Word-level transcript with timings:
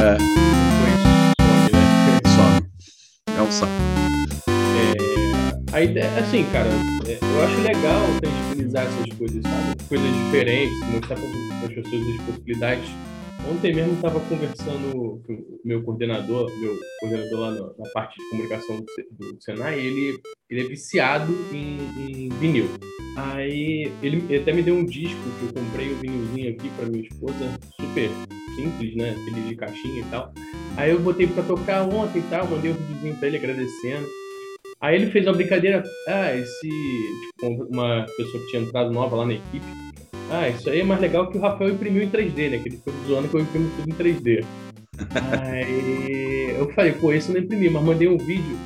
É, 0.00 0.16
Depois 0.16 0.94
né? 1.74 2.60
É 3.36 3.42
um 3.42 3.50
saco. 3.50 3.72
É, 4.48 5.76
a 5.76 5.82
ideia, 5.82 6.08
assim, 6.18 6.44
cara, 6.52 6.70
é, 7.06 7.18
eu 7.20 7.44
acho 7.44 7.60
legal 7.60 8.00
tangibilizar 8.22 8.86
essas 8.86 9.18
coisas, 9.18 9.42
sabe? 9.42 9.76
Coisas 9.88 10.08
diferentes, 10.24 10.78
mostrar 10.90 11.16
para 11.16 11.66
as 11.66 11.74
pessoas 11.74 12.02
as 12.08 12.24
possibilidades. 12.24 12.90
Ontem 13.48 13.74
mesmo 13.74 13.94
estava 13.94 14.20
conversando 14.20 15.20
com 15.26 15.32
o 15.32 15.60
meu 15.64 15.82
coordenador, 15.82 16.50
meu 16.60 16.76
coordenador 17.00 17.40
lá 17.40 17.50
na, 17.52 17.60
na 17.84 17.90
parte 17.92 18.16
de 18.18 18.30
comunicação 18.30 18.76
do, 18.80 18.86
Se- 18.92 19.08
do 19.12 19.42
Senai, 19.42 19.78
ele, 19.78 20.18
ele 20.48 20.60
é 20.60 20.68
viciado 20.68 21.32
em, 21.52 21.78
em 21.98 22.28
vinil. 22.38 22.66
Aí 23.16 23.90
ele, 24.02 24.24
ele 24.28 24.36
até 24.36 24.52
me 24.52 24.62
deu 24.62 24.74
um 24.76 24.84
disco 24.84 25.18
que 25.38 25.46
eu 25.46 25.52
comprei 25.62 25.92
um 25.92 25.96
vinilzinho 25.98 26.50
aqui 26.52 26.68
para 26.76 26.86
minha 26.86 27.02
esposa, 27.02 27.58
super 27.80 28.08
simples, 28.54 28.94
né? 28.94 29.10
Aquele 29.20 29.48
de 29.48 29.56
caixinha 29.56 30.00
e 30.00 30.04
tal. 30.10 30.32
Aí 30.76 30.90
eu 30.92 31.00
botei 31.00 31.26
pra 31.26 31.42
tocar 31.42 31.82
ontem 31.82 32.20
e 32.20 32.30
tal, 32.30 32.46
mandei 32.46 32.70
um 32.70 32.74
videozinho 32.74 33.16
pra 33.16 33.28
ele 33.28 33.36
agradecendo. 33.38 34.06
Aí 34.80 34.94
ele 34.96 35.10
fez 35.10 35.26
uma 35.26 35.34
brincadeira, 35.34 35.82
ah, 36.08 36.34
esse. 36.34 36.68
Tipo, 36.68 37.64
uma 37.64 38.06
pessoa 38.16 38.42
que 38.44 38.50
tinha 38.50 38.62
entrado 38.62 38.90
nova 38.92 39.16
lá 39.16 39.26
na 39.26 39.34
equipe. 39.34 39.66
Ah, 40.30 40.48
isso 40.48 40.70
aí 40.70 40.80
é 40.80 40.84
mais 40.84 41.00
legal 41.00 41.28
que 41.28 41.36
o 41.38 41.40
Rafael 41.40 41.70
imprimiu 41.70 42.02
em 42.02 42.08
3D, 42.10 42.50
né? 42.50 42.58
Que 42.58 42.68
ele 42.68 42.76
ficou 42.76 42.92
zoando 43.06 43.28
que 43.28 43.34
eu 43.36 43.40
imprimo 43.40 43.70
tudo 43.76 43.90
em 43.90 43.94
3D. 43.94 44.44
Aí 45.42 46.54
eu 46.58 46.70
falei, 46.72 46.92
pô, 46.92 47.12
esse 47.12 47.28
eu 47.30 47.34
não 47.34 47.42
imprimi, 47.42 47.68
mas 47.68 47.82
mandei 47.82 48.08
um 48.08 48.18
vídeo 48.18 48.56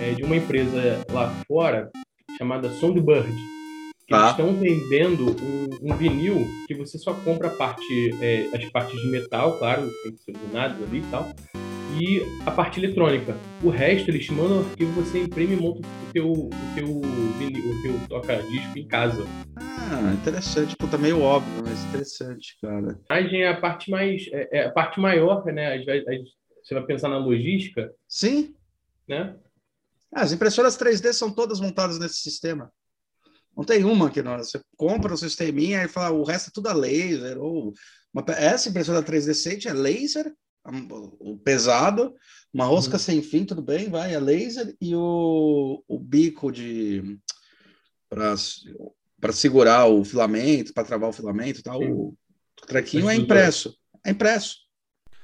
é, 0.00 0.12
de 0.12 0.22
uma 0.22 0.36
empresa 0.36 1.04
lá 1.12 1.32
fora 1.46 1.90
chamada 2.38 2.68
Songbird. 2.70 3.30
Que 4.06 4.10
Tá. 4.10 4.18
eles 4.18 4.30
estão 4.32 4.54
vendendo 4.54 5.36
um, 5.42 5.92
um 5.92 5.96
vinil 5.96 6.46
que 6.66 6.74
você 6.74 6.98
só 6.98 7.14
compra 7.14 7.48
a 7.48 7.50
parte, 7.52 8.14
é, 8.20 8.48
as 8.54 8.64
partes 8.70 9.00
de 9.00 9.08
metal, 9.08 9.58
claro, 9.58 9.88
tem 10.02 10.12
que 10.12 10.22
ser 10.22 10.34
usados 10.50 10.76
ali 10.82 10.98
e 10.98 11.10
tal, 11.10 11.30
e 11.98 12.22
a 12.44 12.50
parte 12.50 12.80
eletrônica. 12.80 13.38
O 13.62 13.70
resto 13.70 14.10
eles 14.10 14.26
te 14.26 14.32
mandam 14.32 14.58
um 14.62 14.66
arquivo, 14.66 14.92
você 14.92 15.22
imprime 15.22 15.54
e 15.54 15.56
monta 15.56 15.80
o 15.80 16.12
teu, 16.12 16.30
o 16.30 16.50
teu 16.74 16.86
o 16.86 17.82
teu 17.82 18.08
toca-disco 18.08 18.78
em 18.78 18.86
casa. 18.86 19.24
Ah, 19.56 20.12
interessante. 20.20 20.76
Puta, 20.76 20.98
meio 20.98 21.20
óbvio, 21.20 21.62
mas 21.62 21.84
interessante, 21.84 22.56
cara. 22.60 22.98
A 23.08 23.20
é 23.20 23.48
a 23.48 23.60
parte 23.60 23.90
mais, 23.90 24.26
é, 24.32 24.48
é 24.52 24.64
a 24.66 24.70
parte 24.72 24.98
maior, 25.00 25.44
né? 25.46 25.76
Às 25.76 25.84
vezes, 25.84 26.30
você 26.62 26.74
vai 26.74 26.84
pensar 26.84 27.08
na 27.08 27.18
logística, 27.18 27.92
Sim, 28.08 28.54
né? 29.08 29.36
Ah, 30.12 30.22
as 30.22 30.32
impressoras 30.32 30.76
3D 30.76 31.12
são 31.12 31.30
todas 31.30 31.60
montadas 31.60 31.98
nesse 31.98 32.16
sistema. 32.18 32.72
Não 33.56 33.64
tem 33.64 33.84
uma 33.84 34.10
que 34.10 34.22
não. 34.22 34.36
Você 34.38 34.60
compra 34.76 35.14
o 35.14 35.16
sisteminha 35.16 35.84
e 35.84 35.88
fala, 35.88 36.14
o 36.16 36.24
resto 36.24 36.48
é 36.48 36.52
tudo 36.52 36.68
a 36.68 36.72
laser. 36.72 37.38
Ou 37.38 37.72
uma 38.12 38.24
essa 38.36 38.68
impressora 38.68 39.02
3D 39.02 39.34
Sage 39.34 39.68
é 39.68 39.72
laser, 39.72 40.26
a- 40.26 40.32
o 41.20 41.36
pesado, 41.38 42.14
uma 42.52 42.64
rosca 42.64 42.94
Uhum. 42.94 42.98
sem 42.98 43.22
fim, 43.22 43.44
tudo 43.44 43.62
bem, 43.62 43.90
vai, 43.90 44.14
é 44.14 44.18
laser, 44.18 44.74
e 44.80 44.94
o, 44.94 45.82
o 45.86 45.98
bico 45.98 46.50
de 46.50 47.18
para 48.08 49.32
segurar 49.32 49.86
o 49.86 50.04
filamento, 50.04 50.72
para 50.72 50.84
travar 50.84 51.10
o 51.10 51.12
filamento, 51.12 51.62
tá? 51.62 51.72
Sim. 51.72 51.90
o 51.90 52.16
trequinho 52.66 53.10
é 53.10 53.16
impresso. 53.16 53.76
É 54.04 54.10
impresso. 54.10 54.58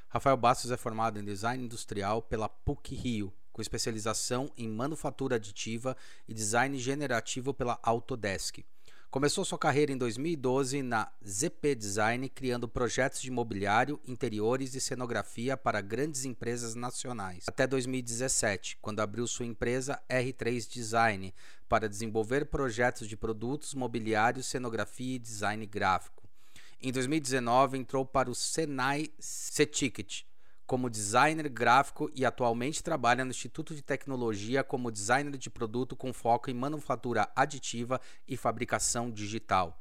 Rafael 0.08 0.36
Bastos 0.36 0.70
é 0.72 0.76
formado 0.76 1.20
em 1.20 1.24
Design 1.24 1.64
Industrial 1.64 2.20
pela 2.20 2.48
PUC 2.48 2.94
Rio, 2.96 3.32
com 3.52 3.62
especialização 3.62 4.50
em 4.56 4.68
manufatura 4.68 5.36
aditiva 5.36 5.96
e 6.26 6.34
design 6.34 6.76
generativo 6.78 7.54
pela 7.54 7.78
Autodesk. 7.82 8.64
Começou 9.10 9.44
sua 9.44 9.58
carreira 9.58 9.90
em 9.90 9.96
2012 9.96 10.84
na 10.84 11.10
ZP 11.28 11.74
Design, 11.74 12.28
criando 12.28 12.68
projetos 12.68 13.20
de 13.20 13.28
mobiliário, 13.28 13.98
interiores 14.06 14.72
e 14.76 14.80
cenografia 14.80 15.56
para 15.56 15.80
grandes 15.80 16.24
empresas 16.24 16.76
nacionais. 16.76 17.42
Até 17.48 17.66
2017, 17.66 18.78
quando 18.80 19.00
abriu 19.00 19.26
sua 19.26 19.46
empresa 19.46 20.00
R3 20.08 20.64
Design 20.72 21.34
para 21.68 21.88
desenvolver 21.88 22.46
projetos 22.46 23.08
de 23.08 23.16
produtos, 23.16 23.74
mobiliário, 23.74 24.44
cenografia 24.44 25.16
e 25.16 25.18
design 25.18 25.66
gráfico. 25.66 26.22
Em 26.80 26.92
2019, 26.92 27.78
entrou 27.78 28.06
para 28.06 28.30
o 28.30 28.34
Senai 28.34 29.08
C-Ticket 29.18 30.22
como 30.70 30.88
designer 30.88 31.48
gráfico 31.48 32.08
e 32.14 32.24
atualmente 32.24 32.80
trabalha 32.80 33.24
no 33.24 33.32
Instituto 33.32 33.74
de 33.74 33.82
Tecnologia 33.82 34.62
como 34.62 34.92
designer 34.92 35.36
de 35.36 35.50
produto 35.50 35.96
com 35.96 36.12
foco 36.12 36.48
em 36.48 36.54
manufatura 36.54 37.28
aditiva 37.34 38.00
e 38.28 38.36
fabricação 38.36 39.10
digital. 39.10 39.76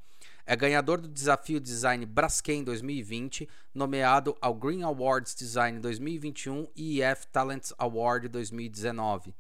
É 0.48 0.56
ganhador 0.56 1.00
do 1.00 1.08
desafio 1.08 1.60
Design 1.60 2.04
Braskem 2.08 2.64
2020, 2.64 3.48
nomeado 3.72 4.36
ao 4.42 4.56
Green 4.56 4.82
Awards 4.82 5.36
Design 5.36 5.80
2021 5.80 6.68
e 6.76 7.04
EF 7.04 7.28
Talents 7.28 7.72
Award 7.78 8.28
2019. 8.28 9.32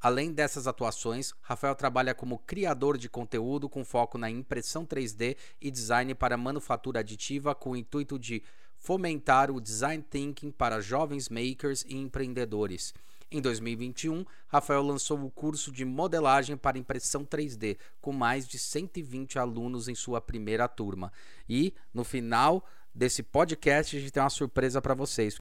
Além 0.00 0.32
dessas 0.32 0.66
atuações, 0.66 1.32
Rafael 1.40 1.76
trabalha 1.76 2.16
como 2.16 2.40
criador 2.40 2.98
de 2.98 3.08
conteúdo 3.08 3.68
com 3.68 3.84
foco 3.84 4.18
na 4.18 4.28
impressão 4.28 4.84
3D 4.84 5.36
e 5.60 5.70
design 5.70 6.16
para 6.16 6.36
manufatura 6.36 6.98
aditiva 6.98 7.54
com 7.54 7.70
o 7.70 7.76
intuito 7.76 8.18
de 8.18 8.42
fomentar 8.86 9.50
o 9.50 9.60
design 9.60 10.00
thinking 10.08 10.52
para 10.52 10.80
jovens 10.80 11.28
makers 11.28 11.84
e 11.88 11.96
empreendedores. 11.96 12.94
Em 13.28 13.40
2021, 13.40 14.24
Rafael 14.46 14.80
lançou 14.80 15.18
o 15.24 15.28
curso 15.28 15.72
de 15.72 15.84
modelagem 15.84 16.56
para 16.56 16.78
impressão 16.78 17.24
3D, 17.24 17.76
com 18.00 18.12
mais 18.12 18.46
de 18.46 18.60
120 18.60 19.40
alunos 19.40 19.88
em 19.88 19.94
sua 19.96 20.20
primeira 20.20 20.68
turma. 20.68 21.12
E, 21.48 21.74
no 21.92 22.04
final 22.04 22.64
desse 22.94 23.24
podcast, 23.24 23.96
a 23.96 23.98
gente 23.98 24.12
tem 24.12 24.22
uma 24.22 24.30
surpresa 24.30 24.80
para 24.80 24.94
vocês. 24.94 25.34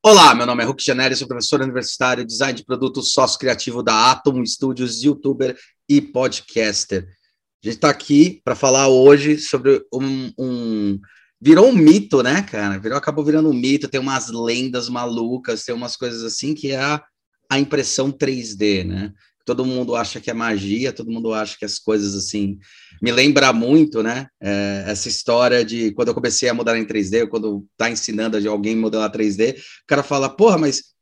Olá, 0.00 0.32
meu 0.32 0.46
nome 0.46 0.62
é 0.62 0.66
Hulk 0.66 0.84
Janelli, 0.84 1.16
sou 1.16 1.26
professor 1.26 1.60
universitário, 1.60 2.24
design 2.24 2.56
de 2.56 2.64
produtos, 2.64 3.12
sócio 3.12 3.40
criativo 3.40 3.82
da 3.82 4.12
Atom 4.12 4.46
Studios, 4.46 5.02
youtuber 5.02 5.58
e 5.88 6.00
podcaster. 6.00 7.08
A 7.08 7.66
gente 7.66 7.74
está 7.74 7.90
aqui 7.90 8.40
para 8.44 8.54
falar 8.54 8.86
hoje 8.86 9.36
sobre 9.38 9.84
um, 9.92 10.32
um, 10.38 11.00
Virou 11.44 11.70
um 11.70 11.72
mito, 11.72 12.22
né, 12.22 12.40
cara? 12.42 12.78
Virou, 12.78 12.96
acabou 12.96 13.24
virando 13.24 13.50
um 13.50 13.52
mito, 13.52 13.88
tem 13.88 14.00
umas 14.00 14.28
lendas 14.28 14.88
malucas, 14.88 15.64
tem 15.64 15.74
umas 15.74 15.96
coisas 15.96 16.22
assim 16.22 16.54
que 16.54 16.70
é 16.70 16.78
a, 16.78 17.02
a 17.50 17.58
impressão 17.58 18.12
3D, 18.12 18.84
né? 18.86 19.12
Todo 19.44 19.64
mundo 19.64 19.96
acha 19.96 20.20
que 20.20 20.30
é 20.30 20.34
magia, 20.34 20.92
todo 20.92 21.10
mundo 21.10 21.34
acha 21.34 21.58
que 21.58 21.64
as 21.64 21.80
coisas 21.80 22.14
assim. 22.14 22.60
Me 23.02 23.10
lembra 23.10 23.52
muito, 23.52 24.04
né? 24.04 24.28
É, 24.40 24.84
essa 24.86 25.08
história 25.08 25.64
de 25.64 25.90
quando 25.94 26.08
eu 26.08 26.14
comecei 26.14 26.48
a 26.48 26.54
modelar 26.54 26.80
em 26.80 26.86
3D, 26.86 27.28
quando 27.28 27.66
tá 27.76 27.90
ensinando 27.90 28.40
de 28.40 28.46
alguém 28.46 28.76
modelar 28.76 29.10
3D, 29.10 29.58
o 29.58 29.86
cara 29.88 30.04
fala, 30.04 30.28
porra, 30.28 30.58
mas 30.58 30.92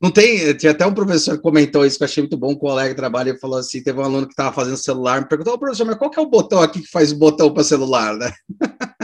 não 0.00 0.08
tem. 0.08 0.56
Tinha 0.56 0.70
até 0.70 0.86
um 0.86 0.94
professor 0.94 1.34
que 1.36 1.42
comentou 1.42 1.84
isso 1.84 1.98
que 1.98 2.04
eu 2.04 2.06
achei 2.06 2.22
muito 2.22 2.36
bom, 2.36 2.52
um 2.52 2.56
colega 2.56 2.90
de 2.90 2.96
trabalho, 2.96 3.34
e 3.34 3.40
falou 3.40 3.58
assim: 3.58 3.82
teve 3.82 3.98
um 3.98 4.04
aluno 4.04 4.28
que 4.28 4.34
estava 4.34 4.54
fazendo 4.54 4.76
celular, 4.76 5.20
me 5.20 5.28
perguntou, 5.28 5.58
professor, 5.58 5.84
mas 5.84 5.96
qual 5.96 6.10
que 6.12 6.20
é 6.20 6.22
o 6.22 6.30
botão 6.30 6.62
aqui 6.62 6.80
que 6.80 6.88
faz 6.88 7.10
o 7.10 7.16
botão 7.16 7.52
para 7.52 7.64
celular, 7.64 8.16
né? 8.16 8.32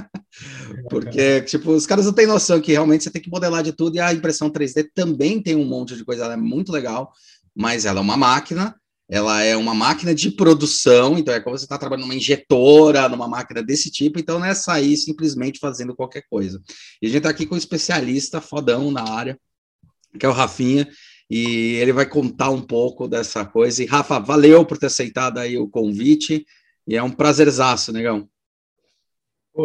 Porque, 0.90 1.40
tipo, 1.42 1.70
os 1.70 1.86
caras 1.86 2.04
não 2.04 2.12
têm 2.12 2.26
noção 2.26 2.60
que 2.60 2.72
realmente 2.72 3.04
você 3.04 3.10
tem 3.10 3.22
que 3.22 3.30
modelar 3.30 3.62
de 3.62 3.72
tudo, 3.72 3.96
e 3.96 4.00
a 4.00 4.12
impressão 4.12 4.50
3D 4.50 4.90
também 4.92 5.40
tem 5.40 5.54
um 5.54 5.64
monte 5.64 5.96
de 5.96 6.04
coisa, 6.04 6.24
ela 6.24 6.34
é 6.34 6.36
muito 6.36 6.72
legal, 6.72 7.12
mas 7.54 7.84
ela 7.84 8.00
é 8.00 8.02
uma 8.02 8.16
máquina, 8.16 8.74
ela 9.08 9.42
é 9.42 9.56
uma 9.56 9.74
máquina 9.74 10.14
de 10.14 10.32
produção, 10.32 11.16
então 11.16 11.32
é 11.32 11.40
como 11.40 11.56
você 11.56 11.64
está 11.64 11.78
trabalhando 11.78 12.06
numa 12.06 12.14
injetora, 12.14 13.08
numa 13.08 13.28
máquina 13.28 13.62
desse 13.62 13.90
tipo, 13.90 14.18
então 14.18 14.38
não 14.38 14.46
é 14.46 14.54
sair 14.54 14.96
simplesmente 14.96 15.60
fazendo 15.60 15.94
qualquer 15.94 16.24
coisa. 16.28 16.60
E 17.00 17.06
a 17.06 17.08
gente 17.08 17.18
está 17.18 17.30
aqui 17.30 17.46
com 17.46 17.54
um 17.54 17.58
especialista 17.58 18.40
fodão 18.40 18.90
na 18.90 19.02
área, 19.02 19.38
que 20.18 20.26
é 20.26 20.28
o 20.28 20.32
Rafinha, 20.32 20.88
e 21.30 21.76
ele 21.76 21.92
vai 21.92 22.06
contar 22.06 22.50
um 22.50 22.60
pouco 22.60 23.06
dessa 23.06 23.44
coisa. 23.44 23.82
E, 23.82 23.86
Rafa, 23.86 24.18
valeu 24.18 24.64
por 24.64 24.76
ter 24.76 24.86
aceitado 24.86 25.38
aí 25.38 25.56
o 25.56 25.68
convite, 25.68 26.44
e 26.86 26.96
é 26.96 27.02
um 27.02 27.10
prazerzaço, 27.10 27.92
negão. 27.92 28.28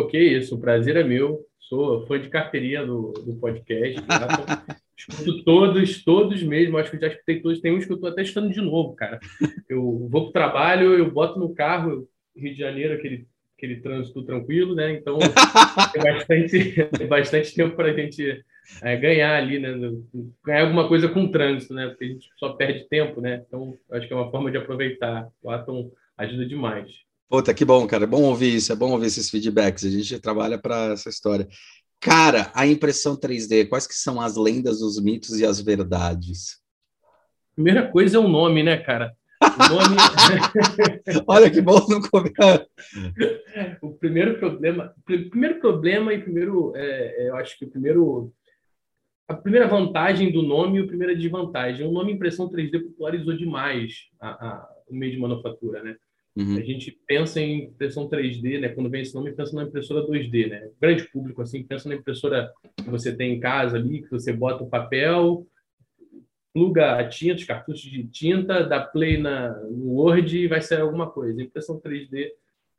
Que 0.09 0.19
isso, 0.19 0.55
o 0.55 0.59
prazer 0.59 0.95
é 0.97 1.03
meu. 1.03 1.45
Sou 1.59 2.05
fã 2.05 2.19
de 2.19 2.29
carteirinha 2.29 2.85
do, 2.85 3.11
do 3.13 3.35
podcast. 3.35 4.01
Tá? 4.03 4.63
escuto 4.97 5.43
todos, 5.43 6.03
todos 6.03 6.43
mesmo. 6.43 6.77
Acho 6.77 6.91
que 6.91 6.99
já 6.99 7.07
escutei 7.07 7.41
todos. 7.41 7.59
Tem 7.59 7.73
uns 7.73 7.85
que 7.85 7.91
eu 7.91 7.95
estou 7.95 8.09
até 8.09 8.21
escutando 8.21 8.51
de 8.51 8.61
novo, 8.61 8.95
cara. 8.95 9.19
Eu 9.69 10.07
vou 10.09 10.23
para 10.23 10.29
o 10.29 10.31
trabalho, 10.31 10.93
eu 10.93 11.11
boto 11.11 11.39
no 11.39 11.53
carro, 11.53 12.07
Rio 12.35 12.53
de 12.53 12.59
Janeiro, 12.59 12.93
aquele, 12.93 13.27
aquele 13.57 13.77
trânsito 13.77 14.23
tranquilo, 14.23 14.75
né? 14.75 14.93
Então, 14.93 15.17
tem 15.93 16.03
bastante, 16.03 16.87
tem 16.97 17.07
bastante 17.07 17.55
tempo 17.55 17.75
para 17.75 17.89
a 17.89 17.93
gente 17.93 18.43
é, 18.81 18.95
ganhar 18.97 19.35
ali, 19.35 19.59
né? 19.59 19.73
Ganhar 20.43 20.63
alguma 20.63 20.87
coisa 20.87 21.07
com 21.09 21.23
o 21.23 21.31
trânsito, 21.31 21.73
né? 21.73 21.87
Porque 21.87 22.05
a 22.05 22.07
gente 22.07 22.29
só 22.37 22.53
perde 22.53 22.87
tempo, 22.87 23.21
né? 23.21 23.43
Então, 23.47 23.77
acho 23.91 24.07
que 24.07 24.13
é 24.13 24.15
uma 24.15 24.31
forma 24.31 24.51
de 24.51 24.57
aproveitar. 24.57 25.27
O 25.41 25.49
Atom 25.49 25.91
ajuda 26.17 26.45
demais. 26.45 27.04
Puta, 27.29 27.53
que 27.53 27.65
bom, 27.65 27.85
cara. 27.87 28.03
É 28.03 28.07
bom 28.07 28.23
ouvir 28.23 28.55
isso, 28.55 28.71
é 28.71 28.75
bom 28.75 28.91
ouvir 28.91 29.07
esses 29.07 29.29
feedbacks. 29.29 29.83
A 29.83 29.89
gente 29.89 30.19
trabalha 30.19 30.57
para 30.57 30.93
essa 30.93 31.09
história. 31.09 31.47
Cara, 31.99 32.51
a 32.53 32.67
impressão 32.67 33.17
3D, 33.17 33.67
quais 33.67 33.87
que 33.87 33.95
são 33.95 34.21
as 34.21 34.35
lendas, 34.35 34.81
os 34.81 35.01
mitos 35.01 35.39
e 35.39 35.45
as 35.45 35.59
verdades? 35.59 36.61
Primeira 37.55 37.89
coisa 37.89 38.17
é 38.17 38.19
o 38.19 38.27
nome, 38.27 38.61
né, 38.61 38.77
cara? 38.77 39.15
Nome... 39.41 39.95
Olha 41.27 41.49
que 41.49 41.61
bom 41.61 41.85
não 41.89 42.01
comer. 42.01 42.31
o 43.81 43.91
primeiro 43.93 44.37
problema, 44.37 44.93
primeiro 45.05 45.59
problema 45.59 46.13
e 46.13 46.21
primeiro, 46.21 46.73
é, 46.75 47.25
é, 47.25 47.29
eu 47.29 47.35
acho 47.37 47.57
que 47.57 47.65
o 47.65 47.69
primeiro 47.69 48.31
a 49.27 49.33
primeira 49.33 49.67
vantagem 49.67 50.31
do 50.31 50.43
nome 50.43 50.79
e 50.79 50.83
a 50.83 50.87
primeira 50.87 51.15
desvantagem. 51.15 51.87
O 51.87 51.91
nome 51.91 52.13
impressão 52.13 52.47
3D 52.47 52.83
popularizou 52.83 53.35
demais 53.35 54.07
a, 54.19 54.29
a, 54.29 54.69
o 54.87 54.95
meio 54.95 55.13
de 55.13 55.17
manufatura, 55.17 55.81
né? 55.81 55.95
Uhum. 56.35 56.57
A 56.57 56.61
gente 56.61 56.91
pensa 57.07 57.39
em 57.39 57.65
impressão 57.65 58.09
3D, 58.09 58.59
né? 58.59 58.69
Quando 58.69 58.89
vem 58.89 59.01
esse 59.01 59.15
nome, 59.15 59.31
pensa 59.31 59.55
na 59.55 59.63
impressora 59.63 60.05
2D, 60.05 60.49
né? 60.49 60.67
O 60.67 60.81
grande 60.81 61.03
público, 61.05 61.41
assim, 61.41 61.63
pensa 61.63 61.87
na 61.87 61.95
impressora 61.95 62.51
que 62.75 62.89
você 62.89 63.15
tem 63.15 63.33
em 63.33 63.39
casa 63.39 63.77
ali, 63.77 64.01
que 64.01 64.11
você 64.11 64.33
bota 64.33 64.63
o 64.63 64.69
papel, 64.69 65.47
pluga 66.53 66.97
a 66.97 67.07
tinta, 67.07 67.35
os 67.35 67.43
cartuchos 67.45 67.89
de 67.89 68.05
tinta, 68.07 68.63
dá 68.63 68.81
play 68.81 69.17
na, 69.17 69.49
no 69.63 69.93
Word 69.93 70.37
e 70.37 70.47
vai 70.47 70.61
sair 70.61 70.81
alguma 70.81 71.09
coisa. 71.09 71.39
A 71.39 71.43
impressão 71.43 71.79
3D 71.79 72.29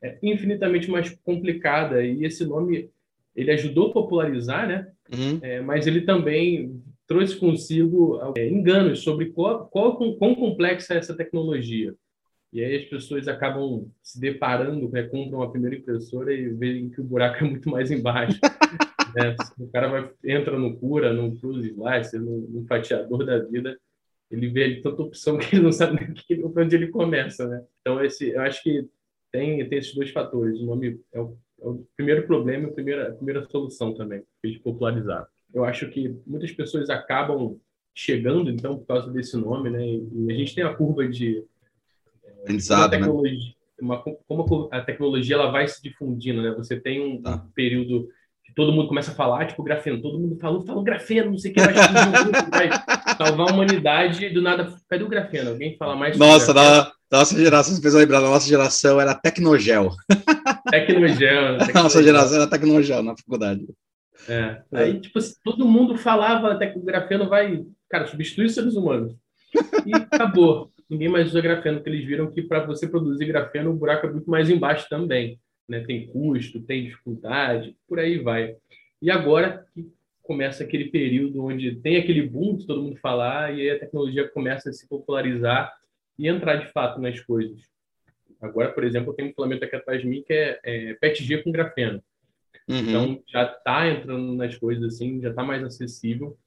é 0.03 0.19
infinitamente 0.21 0.89
mais 0.89 1.09
complicada 1.23 2.03
e 2.03 2.23
esse 2.23 2.45
nome 2.45 2.89
ele 3.35 3.51
ajudou 3.51 3.89
a 3.89 3.93
popularizar, 3.93 4.67
né? 4.67 4.87
Uhum. 5.11 5.39
É, 5.41 5.61
mas 5.61 5.87
ele 5.87 6.01
também 6.01 6.81
trouxe 7.07 7.35
consigo 7.35 8.19
é, 8.35 8.47
enganos 8.47 8.99
sobre 9.01 9.27
qual, 9.27 9.67
qual, 9.67 9.95
quão 9.95 10.35
complexa 10.35 10.93
é 10.93 10.97
essa 10.97 11.15
tecnologia. 11.15 11.95
E 12.57 12.63
aí 12.63 12.75
as 12.75 12.85
pessoas 12.85 13.27
acabam 13.27 13.87
se 14.01 14.19
deparando, 14.19 14.89
né, 14.89 15.03
compram 15.03 15.43
a 15.43 15.51
primeira 15.51 15.75
impressora 15.75 16.33
e 16.33 16.49
veem 16.49 16.89
que 16.89 16.99
o 16.99 17.03
buraco 17.03 17.45
é 17.45 17.47
muito 17.47 17.69
mais 17.69 17.91
embaixo. 17.91 18.39
né? 19.15 19.35
O 19.59 19.67
cara 19.67 19.87
vai, 19.87 20.11
entra 20.25 20.57
no 20.57 20.75
Cura, 20.75 21.13
no 21.13 21.37
Cruise 21.37 21.69
Slicer, 21.69 22.19
no, 22.19 22.47
no 22.47 22.65
fatiador 22.65 23.23
da 23.23 23.37
vida, 23.37 23.79
ele 24.31 24.49
vê 24.49 24.63
ali 24.63 24.81
tanta 24.81 25.03
opção 25.03 25.37
que 25.37 25.55
ele 25.55 25.65
não 25.65 25.71
sabe 25.71 26.03
nem 26.03 26.15
que, 26.15 26.43
onde 26.43 26.75
ele 26.75 26.87
começa. 26.87 27.47
Né? 27.47 27.63
Então, 27.81 28.03
esse, 28.03 28.29
eu 28.29 28.41
acho 28.41 28.63
que 28.63 28.89
tem, 29.31 29.69
tem 29.69 29.77
esses 29.77 29.93
dois 29.93 30.09
fatores. 30.09 30.59
O 30.59 30.65
nome 30.65 30.99
é 31.13 31.21
o, 31.21 31.37
é 31.61 31.67
o 31.67 31.87
primeiro 31.95 32.25
problema 32.25 32.67
e 32.67 32.71
a 32.71 32.73
primeira, 32.73 33.09
a 33.09 33.13
primeira 33.13 33.47
solução 33.51 33.93
também, 33.93 34.23
de 34.43 34.57
popularizar. 34.57 35.27
Eu 35.53 35.63
acho 35.63 35.87
que 35.91 36.19
muitas 36.25 36.51
pessoas 36.51 36.89
acabam 36.89 37.59
chegando, 37.93 38.49
então, 38.49 38.79
por 38.79 38.87
causa 38.87 39.11
desse 39.11 39.37
nome, 39.37 39.69
né? 39.69 39.85
E 39.85 40.31
a 40.31 40.35
gente 40.35 40.55
tem 40.55 40.63
a 40.63 40.73
curva 40.73 41.07
de 41.07 41.45
aprendizado, 42.41 42.97
né? 42.97 43.07
Uma, 43.79 44.01
como 44.27 44.69
a 44.71 44.81
tecnologia 44.81 45.35
ela 45.35 45.51
vai 45.51 45.67
se 45.67 45.81
difundindo, 45.81 46.41
né? 46.41 46.51
Você 46.57 46.79
tem 46.79 46.99
um, 46.99 47.21
tá. 47.21 47.35
um, 47.35 47.51
período 47.51 48.07
que 48.43 48.53
todo 48.55 48.71
mundo 48.71 48.87
começa 48.87 49.11
a 49.11 49.15
falar, 49.15 49.45
tipo 49.45 49.61
grafeno, 49.61 50.01
todo 50.01 50.17
mundo 50.17 50.35
falou, 50.39 50.65
falou 50.65 50.83
grafeno, 50.83 51.31
não 51.31 51.37
sei 51.37 51.51
o 51.51 51.53
que, 51.53 51.61
vai, 51.61 51.73
vai 52.49 52.69
salvar 53.15 53.49
a 53.49 53.53
humanidade 53.53 54.29
do 54.29 54.41
nada, 54.41 54.73
cadê 54.89 55.03
o 55.03 55.09
grafeno? 55.09 55.51
Alguém 55.51 55.77
fala 55.77 55.95
mais 55.95 56.17
Nossa, 56.17 56.53
da 56.53 56.91
nossa 57.11 57.37
geração, 57.37 57.73
você 57.73 57.81
fez 57.81 57.93
lembrar, 57.93 58.19
da 58.19 58.29
nossa 58.29 58.47
geração 58.47 58.99
era 58.99 59.15
Tecnogel. 59.15 59.91
Tecnogel. 60.69 61.57
Tecnogel. 61.59 61.83
Nossa 61.83 62.03
geração 62.03 62.37
era 62.37 62.49
Tecnogel 62.49 63.01
na 63.01 63.15
faculdade. 63.15 63.65
É. 64.27 64.61
Aí, 64.73 64.99
tipo, 64.99 65.19
todo 65.43 65.65
mundo 65.65 65.97
falava 65.97 66.51
até 66.51 66.67
que 66.67 66.77
o 66.77 66.83
grafeno 66.83 67.29
vai, 67.29 67.63
cara, 67.89 68.07
substituir 68.07 68.47
os 68.47 68.53
seres 68.53 68.75
humanos. 68.75 69.15
E 69.85 69.95
acabou 69.95 70.69
ninguém 70.89 71.09
mais 71.09 71.29
usa 71.29 71.41
grafeno, 71.41 71.77
porque 71.77 71.89
eles 71.89 72.05
viram 72.05 72.31
que 72.31 72.41
para 72.41 72.65
você 72.65 72.87
produzir 72.87 73.25
grafeno, 73.25 73.71
o 73.71 73.75
buraco 73.75 74.07
é 74.07 74.11
muito 74.11 74.29
mais 74.29 74.49
embaixo 74.49 74.87
também. 74.89 75.39
Né? 75.67 75.83
Tem 75.85 76.07
custo, 76.07 76.61
tem 76.61 76.85
dificuldade, 76.85 77.75
por 77.87 77.99
aí 77.99 78.17
vai. 78.19 78.55
E 79.01 79.11
agora 79.11 79.65
que 79.73 79.91
começa 80.23 80.63
aquele 80.63 80.89
período 80.89 81.43
onde 81.43 81.75
tem 81.77 81.97
aquele 81.97 82.27
boom 82.27 82.57
de 82.57 82.67
todo 82.67 82.83
mundo 82.83 82.97
falar 82.97 83.57
e 83.57 83.69
a 83.69 83.79
tecnologia 83.79 84.27
começa 84.27 84.69
a 84.69 84.73
se 84.73 84.87
popularizar 84.87 85.73
e 86.19 86.27
entrar 86.27 86.57
de 86.57 86.71
fato 86.71 86.99
nas 86.99 87.19
coisas. 87.19 87.61
Agora, 88.41 88.71
por 88.71 88.83
exemplo, 88.83 89.11
eu 89.11 89.15
tenho 89.15 89.29
um 89.29 89.33
filamento 89.33 89.63
aqui 89.63 89.75
atrás 89.75 90.01
de 90.01 90.07
mim 90.07 90.23
que 90.25 90.33
é, 90.33 90.59
é 90.63 90.93
PETG 90.95 91.43
com 91.43 91.51
grafeno. 91.51 92.03
Uhum. 92.67 92.77
Então, 92.77 93.23
já 93.27 93.43
está 93.43 93.87
entrando 93.87 94.33
nas 94.35 94.55
coisas 94.57 94.83
assim, 94.93 95.21
já 95.21 95.29
está 95.29 95.43
mais 95.43 95.63
acessível. 95.63 96.37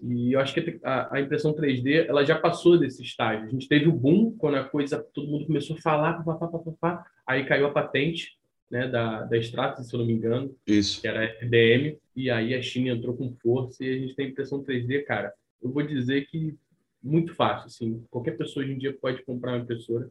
E 0.00 0.32
eu 0.32 0.40
acho 0.40 0.54
que 0.54 0.80
a, 0.84 1.16
a, 1.16 1.20
impressão 1.20 1.52
3D 1.52 2.06
ela 2.08 2.24
já 2.24 2.38
passou 2.38 2.78
desse 2.78 3.02
estágio. 3.02 3.46
A 3.46 3.50
gente 3.50 3.68
teve 3.68 3.88
o 3.88 3.92
boom 3.92 4.32
quando 4.38 4.56
a 4.56 4.64
coisa 4.64 5.04
todo 5.12 5.28
mundo 5.28 5.46
começou 5.46 5.76
a 5.76 5.80
falar, 5.80 6.22
pá, 6.22 6.34
pá, 6.34 6.46
pá, 6.46 6.58
pá, 6.80 7.06
aí 7.26 7.44
caiu 7.44 7.66
a 7.66 7.72
patente 7.72 8.38
né, 8.70 8.86
da, 8.86 9.22
da 9.22 9.36
Stratus, 9.38 9.88
se 9.88 9.94
eu 9.94 9.98
não 9.98 10.06
me 10.06 10.12
engano, 10.12 10.54
Isso. 10.66 11.00
que 11.00 11.08
era 11.08 11.24
FDM, 11.24 11.98
e 12.14 12.30
aí 12.30 12.54
a 12.54 12.62
China 12.62 12.90
entrou 12.90 13.16
com 13.16 13.34
força 13.42 13.84
e 13.84 13.90
a 13.90 13.98
gente 13.98 14.14
tem 14.14 14.28
impressão 14.28 14.62
3D, 14.62 15.04
cara. 15.04 15.32
Eu 15.60 15.70
vou 15.70 15.82
dizer 15.82 16.26
que 16.26 16.56
muito 17.02 17.34
fácil, 17.34 17.66
assim, 17.66 18.04
qualquer 18.10 18.36
pessoa 18.36 18.64
hoje 18.64 18.74
em 18.74 18.78
dia 18.78 18.92
pode 18.92 19.24
comprar 19.24 19.52
uma 19.52 19.62
impressora 19.62 20.10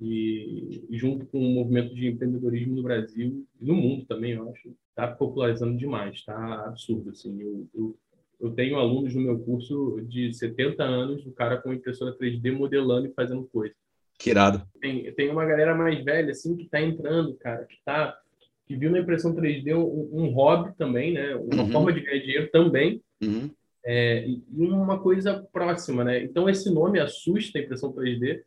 e, 0.00 0.84
e 0.90 0.98
junto 0.98 1.26
com 1.26 1.38
o 1.38 1.54
movimento 1.54 1.94
de 1.94 2.08
empreendedorismo 2.08 2.74
no 2.74 2.82
Brasil 2.82 3.46
e 3.60 3.64
no 3.64 3.74
mundo 3.74 4.04
também, 4.06 4.32
eu 4.32 4.50
acho, 4.50 4.74
está 4.90 5.06
popularizando 5.08 5.76
demais, 5.76 6.16
está 6.16 6.66
absurdo, 6.66 7.10
assim. 7.10 7.40
Eu, 7.40 7.68
eu 7.74 7.96
eu 8.44 8.50
tenho 8.50 8.76
alunos 8.76 9.14
no 9.14 9.22
meu 9.22 9.38
curso 9.38 10.00
de 10.06 10.32
70 10.34 10.82
anos, 10.82 11.24
o 11.24 11.32
cara 11.32 11.56
com 11.56 11.72
impressora 11.72 12.16
3D 12.16 12.52
modelando 12.52 13.06
e 13.06 13.14
fazendo 13.14 13.48
coisa. 13.50 13.74
Que 14.18 14.30
irado. 14.30 14.62
Tem, 14.80 15.10
tem 15.14 15.30
uma 15.30 15.46
galera 15.46 15.74
mais 15.74 16.02
velha, 16.04 16.30
assim, 16.30 16.54
que 16.56 16.64
está 16.64 16.80
entrando, 16.80 17.34
cara, 17.34 17.64
que 17.64 17.76
tá 17.84 18.16
que 18.66 18.76
viu 18.76 18.90
na 18.90 18.98
impressão 18.98 19.34
3D 19.34 19.76
um, 19.76 20.08
um 20.12 20.30
hobby 20.30 20.74
também, 20.76 21.12
né? 21.12 21.34
Uma 21.36 21.64
uhum. 21.64 21.70
forma 21.70 21.92
de 21.92 22.00
ganhar 22.00 22.20
dinheiro 22.20 22.50
também. 22.50 23.02
Uhum. 23.22 23.50
É, 23.84 24.26
e 24.26 24.42
uma 24.56 24.98
coisa 24.98 25.46
próxima, 25.52 26.02
né? 26.02 26.22
Então, 26.22 26.48
esse 26.48 26.72
nome 26.72 26.98
assusta 26.98 27.58
a 27.58 27.62
impressão 27.62 27.92
3D, 27.92 28.40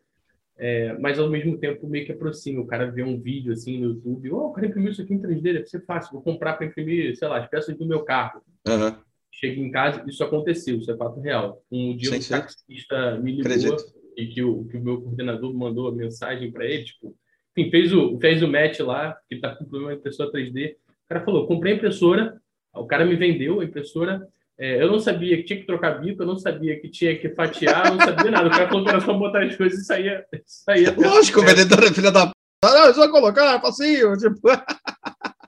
é, 0.58 0.98
mas 0.98 1.20
ao 1.20 1.30
mesmo 1.30 1.58
tempo 1.60 1.88
meio 1.88 2.06
que 2.06 2.12
aproxima. 2.12 2.62
O 2.62 2.68
cara 2.68 2.90
vê 2.90 3.04
um 3.04 3.20
vídeo 3.20 3.54
assim 3.54 3.80
no 3.80 3.92
YouTube, 3.92 4.32
oh, 4.32 4.48
o 4.48 4.52
cara 4.54 4.68
imprimiu 4.68 4.92
isso 4.92 5.02
aqui 5.04 5.14
em 5.14 5.22
3D, 5.22 5.42
deve 5.42 5.68
ser 5.68 5.86
fácil, 5.86 6.14
vou 6.14 6.22
comprar 6.22 6.54
para 6.54 6.66
imprimir, 6.66 7.16
sei 7.16 7.28
lá, 7.28 7.40
as 7.40 7.48
peças 7.48 7.78
do 7.78 7.86
meu 7.86 8.04
carro. 8.04 8.42
Uhum 8.68 9.06
chega 9.38 9.62
em 9.62 9.72
casa, 9.72 10.04
isso 10.07 10.24
aconteceu, 10.24 10.78
isso 10.78 10.92
é 10.92 10.98
fato 10.98 11.19
real. 11.19 11.62
Um 11.72 11.95
dia 11.95 12.19
sim, 12.19 12.34
um 12.34 12.39
taxista 12.39 13.18
me 13.18 13.31
ligou 13.31 13.51
Acredito. 13.51 13.84
e 14.18 14.28
que 14.28 14.44
o, 14.44 14.66
que 14.66 14.78
o 14.78 14.84
meu 14.84 15.00
coordenador 15.00 15.54
mandou 15.54 15.88
a 15.88 15.95
mensagem 15.95 16.51
para 16.51 16.66
ele, 16.66 16.84
tipo, 16.84 17.16
enfim, 17.56 17.69
fez 17.69 17.94
o, 17.94 18.18
fez 18.19 18.42
o 18.42 18.48
match 18.48 18.80
lá, 18.80 19.16
que 19.30 19.36
está 19.36 19.56
com 19.56 19.66
problema 19.66 19.94
de 19.94 20.00
impressora 20.00 20.31
3D. 20.31 20.74
O 20.74 21.07
cara 21.07 21.24
falou, 21.24 21.48
comprei 21.48 21.74
a 21.74 21.75
impressora, 21.75 22.42
o 22.74 22.86
cara 22.86 23.06
me 23.06 23.16
vendeu 23.16 23.60
a 23.60 23.63
impressora, 23.63 24.28
é, 24.60 24.81
eu 24.81 24.92
não 24.92 25.00
sabia 25.00 25.38
que 25.38 25.44
tinha 25.44 25.60
que 25.60 25.68
trocar 25.68 26.00
bico, 26.01 26.24
eu 26.24 26.28
não 26.28 26.38
sabia 26.38 26.80
que 26.80 26.90
tinha 26.90 27.16
que 27.16 27.30
fatiar, 27.30 27.88
eu 27.88 27.95
não 27.95 28.06
sabia 28.06 28.31
nada. 28.31 28.48
O 28.48 28.51
cara 28.51 28.68
falou 28.68 28.83
que 28.83 28.90
era 28.90 29.01
só 29.01 29.13
botar 29.13 29.44
as 29.44 29.56
coisas 29.56 29.80
e 29.80 29.86
saía. 29.86 30.25
saía 30.45 30.95
Lógico, 30.98 31.42
o 31.42 31.45
vendedor 31.45 31.83
é 31.83 31.94
filha 31.94 32.12
da 32.12 32.25
p. 32.25 32.31
Não, 32.66 32.94
só 32.94 33.10
colocar, 33.12 33.62
facinho, 33.62 34.18
tipo. 34.18 34.50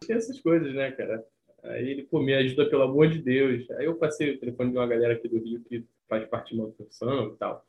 Essas 0.07 0.39
coisas, 0.41 0.73
né, 0.75 0.91
cara? 0.91 1.23
Aí 1.63 1.89
ele, 1.89 2.03
pô, 2.03 2.21
me 2.21 2.33
ajuda, 2.33 2.69
pelo 2.69 2.83
amor 2.83 3.09
de 3.09 3.19
Deus. 3.19 3.69
Aí 3.71 3.85
eu 3.85 3.95
passei 3.95 4.31
o 4.31 4.39
telefone 4.39 4.71
de 4.71 4.77
uma 4.77 4.87
galera 4.87 5.13
aqui 5.13 5.27
do 5.27 5.39
Rio 5.39 5.61
que 5.67 5.83
faz 6.07 6.27
parte 6.27 6.53
de 6.53 6.59
uma 6.59 6.71
função 6.71 7.33
e 7.33 7.37
tal. 7.37 7.65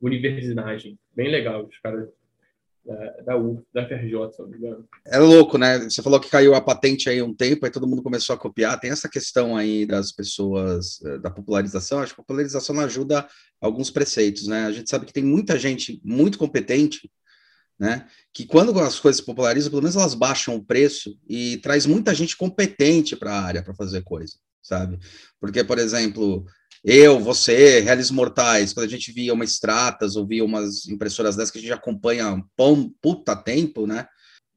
Universidade, 0.00 0.96
bem 1.14 1.28
legal, 1.28 1.66
os 1.66 1.78
caras 1.78 2.08
da, 2.88 3.10
da 3.22 3.36
UF, 3.36 3.62
da 3.72 3.86
FRJ, 3.86 4.32
se 4.32 4.40
não 4.40 4.48
me 4.48 4.56
engano. 4.56 4.88
É 5.06 5.18
louco, 5.18 5.58
né? 5.58 5.78
Você 5.80 6.02
falou 6.02 6.18
que 6.18 6.30
caiu 6.30 6.54
a 6.54 6.60
patente 6.60 7.10
aí 7.10 7.20
um 7.20 7.34
tempo, 7.34 7.66
aí 7.66 7.70
todo 7.70 7.86
mundo 7.86 8.02
começou 8.02 8.34
a 8.34 8.38
copiar. 8.38 8.80
Tem 8.80 8.90
essa 8.90 9.08
questão 9.08 9.56
aí 9.56 9.84
das 9.84 10.10
pessoas, 10.10 11.02
eh, 11.04 11.18
da 11.18 11.30
popularização. 11.30 12.00
Acho 12.00 12.14
que 12.14 12.20
a 12.20 12.24
popularização 12.24 12.80
ajuda 12.80 13.26
alguns 13.60 13.90
preceitos, 13.90 14.46
né? 14.46 14.64
A 14.64 14.72
gente 14.72 14.88
sabe 14.88 15.04
que 15.04 15.12
tem 15.12 15.24
muita 15.24 15.58
gente 15.58 16.00
muito 16.02 16.38
competente 16.38 17.10
né? 17.78 18.06
Que 18.32 18.44
quando 18.44 18.78
as 18.80 18.98
coisas 18.98 19.20
se 19.20 19.26
popularizam, 19.26 19.70
pelo 19.70 19.82
menos 19.82 19.96
elas 19.96 20.14
baixam 20.14 20.56
o 20.56 20.64
preço 20.64 21.16
e 21.28 21.58
traz 21.58 21.86
muita 21.86 22.14
gente 22.14 22.36
competente 22.36 23.14
para 23.14 23.32
a 23.32 23.42
área 23.42 23.62
para 23.62 23.74
fazer 23.74 24.02
coisa, 24.02 24.34
sabe? 24.62 24.98
Porque, 25.40 25.62
por 25.62 25.78
exemplo, 25.78 26.44
eu, 26.84 27.20
você, 27.20 27.80
Reales 27.80 28.10
Mortais, 28.10 28.72
quando 28.72 28.86
a 28.86 28.90
gente 28.90 29.12
via 29.12 29.34
umas 29.34 29.50
Stratas 29.50 30.16
ou 30.16 30.26
via 30.26 30.44
umas 30.44 30.86
impressoras 30.86 31.36
dessas 31.36 31.50
que 31.50 31.58
a 31.58 31.60
gente 31.60 31.72
acompanha 31.72 32.44
um 32.58 32.90
puta 33.00 33.36
tempo, 33.36 33.86
né? 33.86 34.06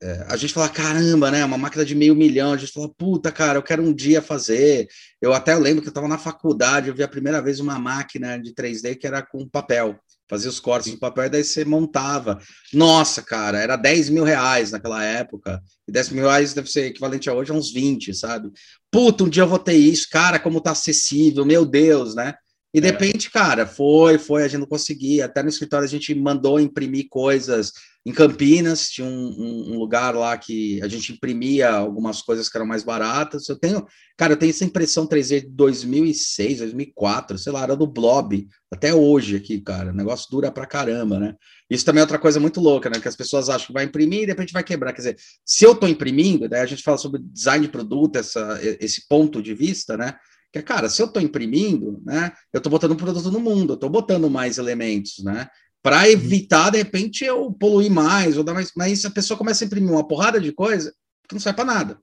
É, 0.04 0.26
a 0.30 0.36
gente 0.36 0.52
fala, 0.52 0.68
caramba, 0.68 1.30
né? 1.30 1.46
Uma 1.46 1.60
máquina 1.60 1.86
de 1.86 1.94
meio 1.94 2.16
milhão. 2.16 2.54
A 2.54 2.58
gente 2.58 2.72
fala, 2.72 2.90
puta, 2.90 3.32
cara, 3.32 3.60
eu 3.60 3.64
quero 3.64 3.84
um 3.84 3.94
dia 3.94 4.22
fazer. 4.22 4.88
Eu 5.22 5.32
até 5.32 5.56
lembro 5.56 5.82
que 5.82 5.88
eu 5.88 5.92
estava 5.92 6.08
na 6.08 6.18
faculdade, 6.18 6.88
eu 6.88 6.96
vi 6.96 7.04
a 7.04 7.08
primeira 7.08 7.40
vez 7.42 7.60
uma 7.60 7.78
máquina 7.78 8.38
de 8.40 8.52
3D 8.52 8.96
que 8.96 9.06
era 9.06 9.22
com 9.22 9.48
papel 9.48 10.00
fazia 10.32 10.50
os 10.50 10.62
cortes 10.62 10.90
no 10.94 10.98
papel 10.98 11.26
e 11.26 11.30
daí 11.30 11.44
você 11.44 11.66
montava. 11.66 12.40
Nossa, 12.74 13.22
cara, 13.22 13.60
era 13.60 13.76
10 13.76 14.08
mil 14.10 14.24
reais 14.24 14.72
naquela 14.72 15.04
época. 15.04 15.62
E 15.86 15.92
10 15.92 16.10
mil 16.12 16.24
reais 16.24 16.54
deve 16.54 16.72
ser 16.72 16.86
equivalente 16.86 17.30
a 17.30 17.34
hoje 17.34 17.52
a 17.52 17.54
uns 17.54 17.70
20, 17.70 18.14
sabe? 18.14 18.50
Puta, 18.90 19.26
um 19.26 19.30
dia 19.30 19.44
eu 19.44 19.48
vou 19.48 19.60
ter 19.60 19.74
isso, 19.74 20.08
cara, 20.10 20.40
como 20.40 20.62
tá 20.62 20.72
acessível, 20.72 21.46
meu 21.46 21.66
Deus, 21.66 22.16
né? 22.16 22.34
E 22.74 22.80
de 22.80 22.88
repente, 22.88 23.30
cara, 23.30 23.66
foi, 23.66 24.18
foi, 24.18 24.44
a 24.44 24.48
gente 24.48 24.62
não 24.62 24.68
conseguia. 24.68 25.26
Até 25.26 25.44
no 25.44 25.50
escritório 25.50 25.86
a 25.86 25.90
gente 25.90 26.16
mandou 26.16 26.60
imprimir 26.60 27.08
coisas. 27.10 27.74
Em 28.04 28.12
Campinas, 28.12 28.90
tinha 28.90 29.06
um, 29.06 29.12
um, 29.12 29.74
um, 29.74 29.78
lugar 29.78 30.16
lá 30.16 30.36
que 30.36 30.82
a 30.82 30.88
gente 30.88 31.14
imprimia 31.14 31.70
algumas 31.70 32.20
coisas 32.22 32.50
que 32.50 32.58
eram 32.58 32.66
mais 32.66 32.82
baratas. 32.82 33.48
Eu 33.48 33.60
tenho, 33.60 33.86
cara, 34.18 34.34
eu 34.34 34.38
tenho 34.38 34.50
essa 34.50 34.66
impressão 34.66 35.06
3D 35.06 35.42
de 35.42 35.50
2006, 35.50 36.60
2004, 36.60 37.38
sei 37.38 37.52
lá, 37.52 37.62
era 37.62 37.76
do 37.76 37.86
Blob, 37.86 38.48
até 38.72 38.92
hoje 38.92 39.36
aqui, 39.36 39.62
cara. 39.62 39.92
O 39.92 39.96
negócio 39.96 40.32
dura 40.32 40.50
pra 40.50 40.66
caramba, 40.66 41.20
né? 41.20 41.36
Isso 41.70 41.86
também 41.86 42.00
é 42.00 42.04
outra 42.04 42.18
coisa 42.18 42.40
muito 42.40 42.60
louca, 42.60 42.90
né? 42.90 43.00
Que 43.00 43.08
as 43.08 43.16
pessoas 43.16 43.50
acham 43.50 43.68
que 43.68 43.74
vai 43.74 43.84
imprimir 43.84 44.24
e 44.24 44.26
de 44.26 44.32
repente 44.32 44.54
vai 44.54 44.64
quebrar. 44.64 44.94
Quer 44.94 45.02
dizer, 45.02 45.18
se 45.46 45.64
eu 45.64 45.76
tô 45.76 45.88
imprimindo, 45.88 46.50
daí 46.50 46.62
a 46.62 46.66
gente 46.66 46.82
fala 46.82 46.98
sobre 46.98 47.22
design 47.22 47.68
de 47.68 47.72
produto, 47.72 48.16
essa, 48.16 48.60
esse 48.80 49.08
ponto 49.08 49.44
de 49.44 49.54
vista, 49.54 49.96
né? 49.96 50.16
Que 50.52 50.62
cara, 50.62 50.90
se 50.90 51.02
eu 51.02 51.06
estou 51.06 51.22
imprimindo, 51.22 52.02
né, 52.06 52.32
eu 52.52 52.58
estou 52.58 52.70
botando 52.70 52.92
um 52.92 52.98
produto 52.98 53.32
no 53.32 53.40
mundo, 53.40 53.74
eu 53.74 53.76
estou 53.76 53.90
botando 53.90 54.30
mais 54.30 54.58
elementos, 54.58 55.24
né? 55.24 55.48
Para 55.82 56.10
evitar, 56.10 56.70
de 56.70 56.78
repente, 56.78 57.24
eu 57.24 57.52
poluir 57.52 57.90
mais, 57.90 58.38
ou 58.38 58.44
dar 58.44 58.54
mais. 58.54 58.72
Mas 58.76 59.04
a 59.04 59.10
pessoa 59.10 59.38
começa 59.38 59.64
a 59.64 59.66
imprimir 59.66 59.92
uma 59.92 60.08
porrada 60.08 60.40
de 60.40 60.52
coisa 60.52 60.94
que 61.28 61.34
não 61.34 61.40
serve 61.40 61.56
para 61.56 61.66
nada. 61.66 62.00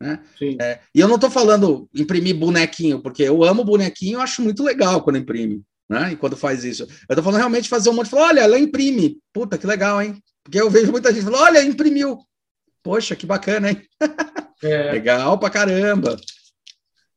Né? 0.00 0.18
É, 0.60 0.80
e 0.92 0.98
eu 0.98 1.06
não 1.06 1.14
estou 1.14 1.30
falando 1.30 1.88
imprimir 1.94 2.34
bonequinho, 2.34 3.00
porque 3.00 3.22
eu 3.22 3.44
amo 3.44 3.62
bonequinho, 3.62 4.16
eu 4.16 4.20
acho 4.20 4.42
muito 4.42 4.64
legal 4.64 5.00
quando 5.02 5.18
imprime, 5.18 5.62
né? 5.88 6.12
E 6.12 6.16
quando 6.16 6.36
faz 6.36 6.64
isso. 6.64 6.82
Eu 6.82 7.12
estou 7.12 7.22
falando 7.22 7.38
realmente 7.38 7.68
fazer 7.68 7.88
um 7.90 7.92
monte 7.92 8.06
de 8.06 8.10
falar, 8.10 8.28
olha, 8.28 8.40
ela 8.40 8.58
imprime. 8.58 9.18
Puta, 9.32 9.56
que 9.56 9.66
legal, 9.66 10.02
hein? 10.02 10.20
Porque 10.42 10.60
eu 10.60 10.68
vejo 10.68 10.90
muita 10.90 11.12
gente 11.14 11.22
falando, 11.22 11.42
olha, 11.42 11.62
imprimiu. 11.62 12.18
Poxa, 12.82 13.14
que 13.14 13.24
bacana, 13.24 13.70
hein? 13.70 13.82
É. 14.64 14.90
legal 14.90 15.38
pra 15.38 15.50
caramba. 15.50 16.16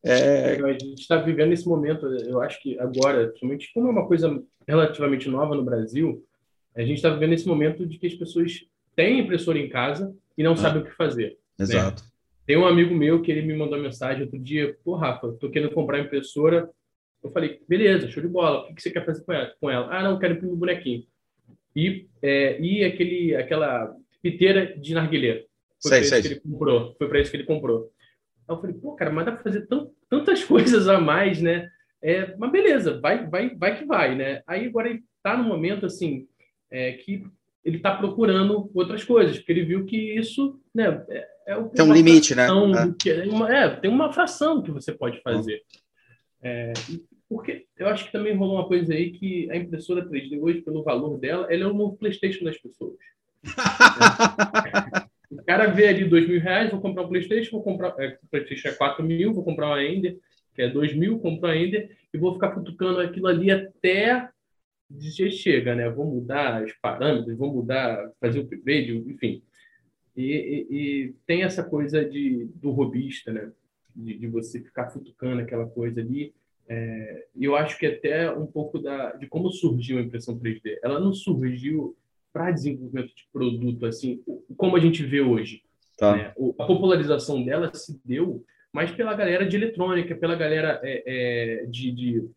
É... 0.05 0.61
A 0.61 0.71
gente 0.73 1.01
está 1.01 1.17
vivendo 1.17 1.51
esse 1.51 1.67
momento, 1.67 2.05
eu 2.05 2.39
acho 2.41 2.61
que 2.61 2.77
agora, 2.79 3.27
principalmente 3.27 3.71
como 3.73 3.87
é 3.87 3.91
uma 3.91 4.07
coisa 4.07 4.43
relativamente 4.67 5.27
nova 5.27 5.55
no 5.55 5.63
Brasil, 5.63 6.23
a 6.75 6.81
gente 6.81 6.97
está 6.97 7.09
vivendo 7.09 7.33
esse 7.33 7.47
momento 7.47 7.85
de 7.85 7.97
que 7.97 8.05
as 8.05 8.13
pessoas 8.13 8.65
têm 8.95 9.19
impressora 9.19 9.57
em 9.57 9.69
casa 9.69 10.15
e 10.37 10.43
não 10.43 10.53
ah, 10.53 10.57
sabem 10.57 10.81
o 10.81 10.85
que 10.85 10.91
fazer. 10.91 11.37
Né? 11.57 11.63
Exato. 11.65 12.03
Né? 12.03 12.09
Tem 12.45 12.57
um 12.57 12.67
amigo 12.67 12.93
meu 12.93 13.21
que 13.21 13.31
ele 13.31 13.41
me 13.41 13.55
mandou 13.57 13.79
mensagem 13.79 14.23
outro 14.23 14.37
dia, 14.37 14.77
pô, 14.83 14.95
Rafa, 14.95 15.31
tô 15.39 15.49
querendo 15.49 15.73
comprar 15.73 15.99
impressora. 15.99 16.69
Eu 17.23 17.31
falei, 17.31 17.59
beleza, 17.67 18.07
show 18.07 18.21
de 18.21 18.29
bola. 18.29 18.69
O 18.69 18.75
que 18.75 18.81
você 18.81 18.91
quer 18.91 19.03
fazer 19.03 19.23
com 19.59 19.71
ela? 19.71 19.87
Ah, 19.89 20.03
não, 20.03 20.19
quero 20.19 20.35
imprimir 20.35 20.53
um 20.53 20.59
bonequinho. 20.59 21.03
E, 21.75 22.05
é, 22.21 22.61
e 22.61 22.83
aquele, 22.83 23.35
aquela 23.35 23.95
piteira 24.21 24.77
de 24.77 24.93
narguilé. 24.93 25.45
Foi 25.81 25.89
para 25.89 25.99
isso 25.99 26.21
que 26.21 26.27
ele 26.27 26.39
comprou. 26.39 26.95
Foi 26.97 27.07
para 27.07 27.19
isso 27.19 27.31
que 27.31 27.37
ele 27.37 27.43
comprou. 27.45 27.91
Aí 28.47 28.55
eu 28.55 28.61
falei, 28.61 28.75
pô, 28.75 28.93
cara, 28.93 29.11
mas 29.11 29.25
dá 29.25 29.31
para 29.31 29.43
fazer 29.43 29.65
tão, 29.67 29.91
tantas 30.09 30.43
coisas 30.45 30.87
a 30.87 30.99
mais, 30.99 31.41
né? 31.41 31.69
É, 32.01 32.35
mas 32.37 32.51
beleza, 32.51 32.99
vai, 32.99 33.27
vai, 33.27 33.55
vai 33.55 33.77
que 33.77 33.85
vai, 33.85 34.15
né? 34.15 34.41
Aí 34.45 34.67
agora 34.67 34.89
ele 34.89 35.03
está 35.17 35.35
no 35.35 35.43
momento 35.43 35.85
assim 35.85 36.27
é, 36.69 36.93
que 36.93 37.25
ele 37.63 37.77
está 37.77 37.95
procurando 37.95 38.69
outras 38.75 39.03
coisas, 39.03 39.37
porque 39.37 39.51
ele 39.51 39.65
viu 39.65 39.85
que 39.85 39.97
isso, 39.97 40.59
né? 40.73 41.03
É, 41.09 41.27
é 41.47 41.63
tem 41.63 41.83
um 41.83 41.93
limite, 41.93 42.35
né? 42.35 42.47
Que 42.99 43.09
é, 43.09 43.23
uma, 43.23 43.55
é, 43.55 43.69
tem 43.75 43.89
uma 43.89 44.13
fração 44.13 44.61
que 44.61 44.69
você 44.69 44.91
pode 44.91 45.19
fazer. 45.21 45.63
É, 46.43 46.73
porque 47.27 47.65
eu 47.75 47.87
acho 47.87 48.05
que 48.05 48.11
também 48.11 48.35
rolou 48.35 48.57
uma 48.57 48.67
coisa 48.67 48.93
aí 48.93 49.11
que 49.11 49.49
a 49.49 49.57
impressora 49.57 50.07
3D 50.07 50.39
hoje, 50.39 50.61
pelo 50.61 50.83
valor 50.83 51.17
dela, 51.17 51.51
ela 51.51 51.63
é 51.63 51.67
o 51.67 51.73
novo 51.73 51.97
PlayStation 51.97 52.45
das 52.45 52.57
pessoas. 52.57 52.97
O 55.39 55.43
cara 55.45 55.67
vê 55.67 55.87
ali 55.87 56.05
dois 56.05 56.27
mil 56.27 56.39
reais, 56.39 56.71
vou 56.71 56.81
comprar 56.81 57.03
um 57.03 57.09
PlayStation, 57.09 57.51
vou 57.51 57.63
comprar. 57.63 57.95
É, 57.99 58.17
o 58.23 58.27
PlayStation 58.27 58.69
é 58.69 58.73
4 58.73 59.03
mil, 59.03 59.33
vou 59.33 59.43
comprar 59.43 59.67
uma 59.67 59.83
Ender, 59.83 60.17
que 60.53 60.61
é 60.61 60.69
2 60.69 60.95
mil, 60.95 61.19
compro 61.19 61.49
a 61.49 61.55
Ender, 61.55 61.97
e 62.13 62.17
vou 62.17 62.33
ficar 62.33 62.51
cutucando 62.51 62.99
aquilo 62.99 63.27
ali 63.27 63.51
até 63.51 64.29
dizer 64.89 65.31
chega, 65.31 65.75
né? 65.75 65.89
Vou 65.89 66.05
mudar 66.05 66.63
os 66.63 66.73
parâmetros, 66.73 67.37
vou 67.37 67.53
mudar, 67.53 68.11
fazer 68.19 68.39
o 68.39 68.43
upgrade, 68.43 68.95
enfim. 68.95 69.41
E, 70.15 70.23
e, 70.23 70.67
e, 70.69 71.15
tem 71.25 71.43
essa 71.43 71.63
coisa 71.63 72.03
de, 72.05 72.45
do 72.55 72.71
robista, 72.71 73.33
né? 73.33 73.51
De, 73.95 74.17
de 74.17 74.27
você 74.27 74.59
ficar 74.61 74.89
futucando 74.89 75.41
aquela 75.41 75.67
coisa 75.67 76.01
ali. 76.01 76.33
É, 76.67 77.27
eu 77.39 77.55
acho 77.55 77.77
que 77.77 77.85
até 77.85 78.31
um 78.31 78.45
pouco 78.45 78.79
da, 78.79 79.13
de 79.13 79.27
como 79.27 79.51
surgiu 79.51 79.97
a 79.97 80.01
impressão 80.01 80.39
3D. 80.39 80.77
Ela 80.81 80.99
não 80.99 81.13
surgiu 81.13 81.95
para 82.35 82.51
desenvolvimento 82.51 83.15
de 83.15 83.25
produto, 83.31 83.85
assim, 83.85 84.21
como 84.57 84.75
a 84.75 84.79
gente 84.81 85.01
vê 85.05 85.21
hoje. 85.21 85.61
Tá. 85.97 86.17
Né? 86.17 86.33
A 86.59 86.65
popularização 86.65 87.41
dela 87.45 87.73
se 87.73 87.97
deu 88.03 88.43
mais 88.73 88.91
pela 88.91 89.13
galera 89.13 89.45
de 89.45 89.55
eletrônica, 89.55 90.13
pela 90.15 90.35
galera 90.35 90.81
é, 90.83 91.03
é, 91.61 91.65
de, 91.65 91.91
de, 91.93 92.29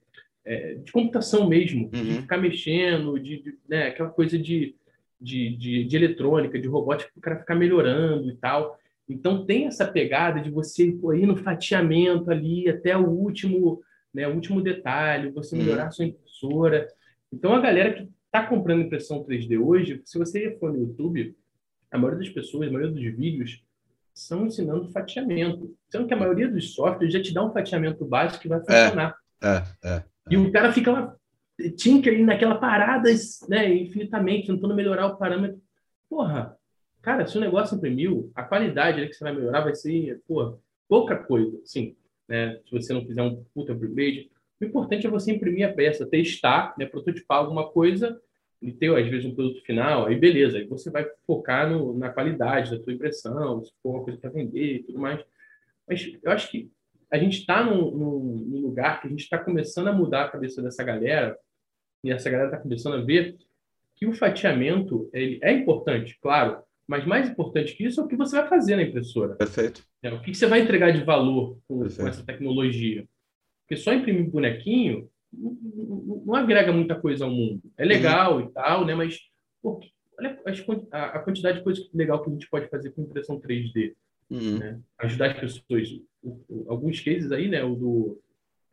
é, 0.45 0.75
de, 0.75 0.93
computação 0.93 1.49
mesmo, 1.49 1.90
uhum. 1.93 2.05
de 2.05 2.12
ficar 2.21 2.38
mexendo, 2.38 3.19
de, 3.19 3.43
de 3.43 3.59
né, 3.69 3.88
aquela 3.88 4.09
coisa 4.09 4.38
de, 4.38 4.76
de, 5.21 5.57
de, 5.57 5.85
de 5.85 5.97
eletrônica, 5.97 6.61
de 6.61 6.69
robótica, 6.69 7.11
o 7.17 7.21
cara 7.21 7.40
ficar 7.40 7.57
melhorando 7.57 8.31
e 8.31 8.37
tal. 8.37 8.78
Então 9.09 9.45
tem 9.45 9.67
essa 9.67 9.85
pegada 9.85 10.40
de 10.40 10.49
você 10.49 10.93
pô, 10.93 11.12
ir 11.12 11.26
no 11.26 11.37
fatiamento 11.37 12.31
ali 12.31 12.69
até 12.69 12.97
o 12.97 13.09
último, 13.09 13.83
né, 14.14 14.28
o 14.28 14.35
último 14.35 14.62
detalhe, 14.62 15.33
você 15.33 15.57
melhorar 15.57 15.83
uhum. 15.83 15.88
a 15.88 15.90
sua 15.90 16.05
impressora. 16.05 16.87
Então 17.33 17.52
a 17.52 17.61
galera 17.61 17.95
que 17.95 18.09
está 18.29 18.47
comprando 18.47 18.83
impressão 18.83 19.25
3D 19.25 19.59
hoje, 19.59 20.01
se 20.05 20.19
você 20.19 20.57
for 20.59 20.73
no 20.73 20.81
YouTube, 20.81 21.37
a 21.91 21.99
maioria 21.99 22.21
das 22.21 22.29
pessoas, 22.29 22.69
a 22.69 22.73
maioria 22.73 22.95
dos 22.95 23.03
vídeos 23.17 23.65
são 24.15 24.47
ensinando 24.47 24.91
fatiamento. 24.91 25.75
Sendo 25.89 26.07
que 26.07 26.15
a 26.15 26.17
maioria 26.17 26.49
dos 26.49 26.75
softwares 26.75 27.13
já 27.13 27.23
te 27.23 27.33
dá 27.33 27.45
um 27.45 27.53
fatiamento 27.53 28.05
básico 28.05 28.43
que 28.43 28.49
vai 28.49 28.61
funcionar. 28.61 29.17
É, 29.43 29.49
é, 29.49 29.89
é, 29.89 30.05
e 30.31 30.37
o 30.37 30.53
cara 30.53 30.73
fica 30.73 30.93
lá, 30.93 31.17
tinker 31.77 32.25
naquela 32.25 32.57
parada, 32.57 33.09
né, 33.49 33.75
infinitamente, 33.75 34.49
tentando 34.49 34.75
melhorar 34.75 35.07
o 35.07 35.17
parâmetro. 35.17 35.61
Porra, 36.09 36.57
cara, 37.01 37.27
se 37.27 37.37
o 37.39 37.41
negócio 37.41 37.77
imprimiu, 37.77 38.31
a 38.35 38.43
qualidade 38.43 39.07
que 39.07 39.15
você 39.15 39.25
vai 39.25 39.35
melhorar 39.35 39.63
vai 39.63 39.75
ser, 39.75 40.21
porra, 40.27 40.59
pouca 40.89 41.17
coisa, 41.17 41.59
sim. 41.65 41.97
Né? 42.29 42.61
Se 42.67 42.73
você 42.73 42.93
não 42.93 43.07
fizer 43.07 43.23
um 43.23 43.43
puta 43.55 43.73
upgrade, 43.73 44.31
o 44.61 44.65
importante 44.65 45.07
é 45.07 45.11
você 45.11 45.33
imprimir 45.33 45.69
a 45.69 45.73
peça, 45.73 46.07
testar, 46.07 46.75
né, 46.79 46.87
prototipar 46.87 47.38
alguma 47.38 47.69
coisa 47.71 48.21
e 48.61 48.73
ter, 48.73 48.95
às 48.95 49.09
vezes, 49.09 49.25
um 49.25 49.35
produto 49.35 49.62
final, 49.62 50.07
aí 50.07 50.17
beleza, 50.17 50.59
aí 50.59 50.67
você 50.67 50.91
vai 50.91 51.09
focar 51.27 51.71
no, 51.71 51.97
na 51.97 52.11
qualidade 52.11 52.71
da 52.71 52.83
sua 52.83 52.93
impressão, 52.93 53.65
se 53.65 53.73
for 53.83 53.95
uma 53.95 54.05
coisa 54.05 54.19
para 54.19 54.31
vender 54.31 54.77
e 54.77 54.83
tudo 54.83 54.99
mais. 54.99 55.25
Mas 55.87 56.12
eu 56.23 56.33
acho 56.33 56.50
que 56.50 56.71
a 57.11 57.19
gente 57.19 57.38
está 57.38 57.62
num, 57.62 57.91
num, 57.91 58.21
num, 58.49 58.61
lugar 58.61 59.00
que 59.00 59.07
a 59.07 59.11
gente 59.11 59.23
está 59.23 59.38
começando 59.38 59.88
a 59.88 59.93
mudar 59.93 60.25
a 60.25 60.29
cabeça 60.29 60.61
dessa 60.61 60.83
galera, 60.83 61.38
e 62.03 62.11
essa 62.11 62.29
galera 62.29 62.50
está 62.50 62.61
começando 62.61 62.95
a 62.95 63.05
ver 63.05 63.37
que 63.97 64.07
o 64.07 64.12
fatiamento 64.12 65.09
ele 65.12 65.38
é 65.43 65.53
importante, 65.53 66.19
claro, 66.21 66.62
mas 66.87 67.05
mais 67.05 67.29
importante 67.29 67.75
que 67.75 67.85
isso 67.85 68.00
é 68.00 68.05
o 68.05 68.09
que 68.09 68.17
você 68.17 68.37
vai 68.37 68.49
fazer 68.49 68.77
na 68.77 68.83
impressora. 68.83 69.35
Perfeito. 69.37 69.85
É, 70.03 70.12
o 70.12 70.21
que 70.21 70.35
você 70.35 70.47
vai 70.47 70.61
entregar 70.61 70.91
de 70.91 71.05
valor 71.05 71.59
com, 71.69 71.81
com 71.81 72.09
essa 72.09 72.25
tecnologia. 72.25 73.07
Porque 73.69 73.83
só 73.83 73.93
imprimir 73.93 74.31
bonequinho 74.31 75.11
não, 75.31 76.23
não, 76.25 76.35
agrega 76.35 76.73
muita 76.73 76.99
coisa 76.99 77.27
ao 77.27 77.31
mundo. 77.31 77.63
É 77.77 77.83
uhum. 77.83 77.89
legal 77.89 78.35
uhum. 78.37 78.41
e 78.41 78.51
tal, 78.51 78.87
né? 78.87 78.95
Mas 78.95 79.21
pô, 79.63 79.79
olha 80.19 80.41
a, 80.91 81.05
a, 81.05 81.19
quantidade 81.19 81.59
de 81.59 81.65
coisas 81.65 81.87
legal 81.93 82.23
que 82.23 82.31
a 82.31 82.33
gente 82.33 82.49
pode 82.49 82.69
fazer 82.69 82.91
com 82.93 83.03
impressão 83.03 83.39
3D. 83.39 83.93
Uhum. 84.31 84.59
Né? 84.59 84.81
Ajudar 84.99 85.33
as 85.33 85.39
pessoas. 85.39 86.01
O, 86.23 86.41
o, 86.49 86.65
alguns 86.69 87.01
cases 87.01 87.31
aí, 87.31 87.47
né? 87.47 87.63
O 87.63 87.75
do, 87.75 88.21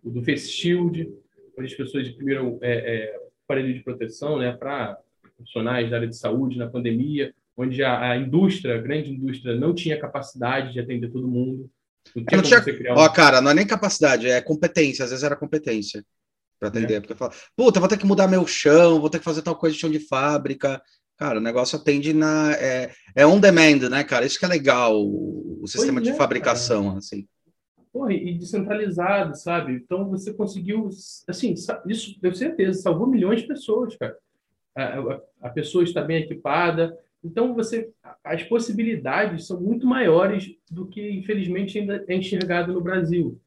o 0.01 0.09
do 0.09 0.23
Face 0.23 0.49
Shield, 0.49 1.11
onde 1.57 1.67
as 1.67 1.73
pessoas 1.73 2.07
imprimiram 2.07 2.57
é, 2.61 2.71
é, 2.71 3.19
aparelho 3.43 3.73
de 3.73 3.83
proteção 3.83 4.39
né? 4.39 4.53
para 4.53 4.97
profissionais 5.35 5.89
da 5.89 5.97
área 5.97 6.07
de 6.07 6.15
saúde 6.15 6.57
na 6.57 6.69
pandemia, 6.69 7.33
onde 7.57 7.83
a, 7.83 8.11
a 8.11 8.17
indústria, 8.17 8.75
a 8.75 8.81
grande 8.81 9.11
indústria, 9.11 9.55
não 9.55 9.75
tinha 9.75 9.99
capacidade 9.99 10.71
de 10.71 10.79
atender 10.79 11.11
todo 11.11 11.27
mundo. 11.27 11.69
Não 12.15 12.41
tinha, 12.41 12.61
não 12.61 12.95
Ó, 12.95 13.09
cara, 13.09 13.41
não 13.41 13.51
é 13.51 13.53
nem 13.53 13.67
capacidade, 13.67 14.27
é 14.27 14.41
competência. 14.41 15.03
Às 15.03 15.11
vezes 15.11 15.23
era 15.23 15.35
competência 15.35 16.05
para 16.59 16.69
atender. 16.69 16.95
É. 16.95 16.99
Porque 16.99 17.15
fala, 17.15 17.33
puta, 17.55 17.79
vou 17.79 17.89
ter 17.89 17.97
que 17.97 18.05
mudar 18.05 18.27
meu 18.27 18.45
chão, 18.45 18.99
vou 18.99 19.09
ter 19.09 19.19
que 19.19 19.25
fazer 19.25 19.41
tal 19.41 19.55
coisa 19.55 19.73
de 19.73 19.81
chão 19.81 19.89
de 19.89 19.99
fábrica. 19.99 20.81
Cara, 21.17 21.39
o 21.39 21.41
negócio 21.41 21.77
atende 21.77 22.13
na. 22.13 22.53
É, 22.53 22.91
é 23.15 23.25
on 23.25 23.39
demand, 23.39 23.89
né, 23.89 24.03
cara? 24.03 24.25
Isso 24.25 24.37
que 24.37 24.45
é 24.45 24.49
legal, 24.49 25.01
o, 25.01 25.61
o 25.61 25.67
sistema 25.67 25.99
pois 25.99 26.03
de 26.03 26.09
é, 26.11 26.15
fabricação, 26.15 26.87
cara. 26.87 26.97
assim. 26.97 27.27
Porra, 27.91 28.11
e 28.11 28.37
descentralizado, 28.37 29.37
sabe? 29.37 29.73
Então 29.73 30.09
você 30.09 30.33
conseguiu, 30.33 30.89
assim, 31.29 31.53
isso, 31.87 32.19
tenho 32.19 32.35
certeza, 32.35 32.81
salvou 32.81 33.07
milhões 33.07 33.41
de 33.41 33.47
pessoas, 33.47 33.95
cara. 33.95 34.17
A, 34.75 34.83
a, 34.83 35.21
a 35.43 35.49
pessoa 35.49 35.85
está 35.85 36.01
bem 36.01 36.17
equipada, 36.17 36.97
então, 37.25 37.55
você, 37.55 37.89
as 38.23 38.43
possibilidades 38.43 39.47
são 39.47 39.59
muito 39.59 39.87
maiores 39.87 40.55
do 40.69 40.85
que, 40.87 41.09
infelizmente, 41.11 41.79
ainda 41.79 42.05
é 42.07 42.15
enxergado 42.15 42.71
no 42.71 42.81
Brasil. 42.81 43.39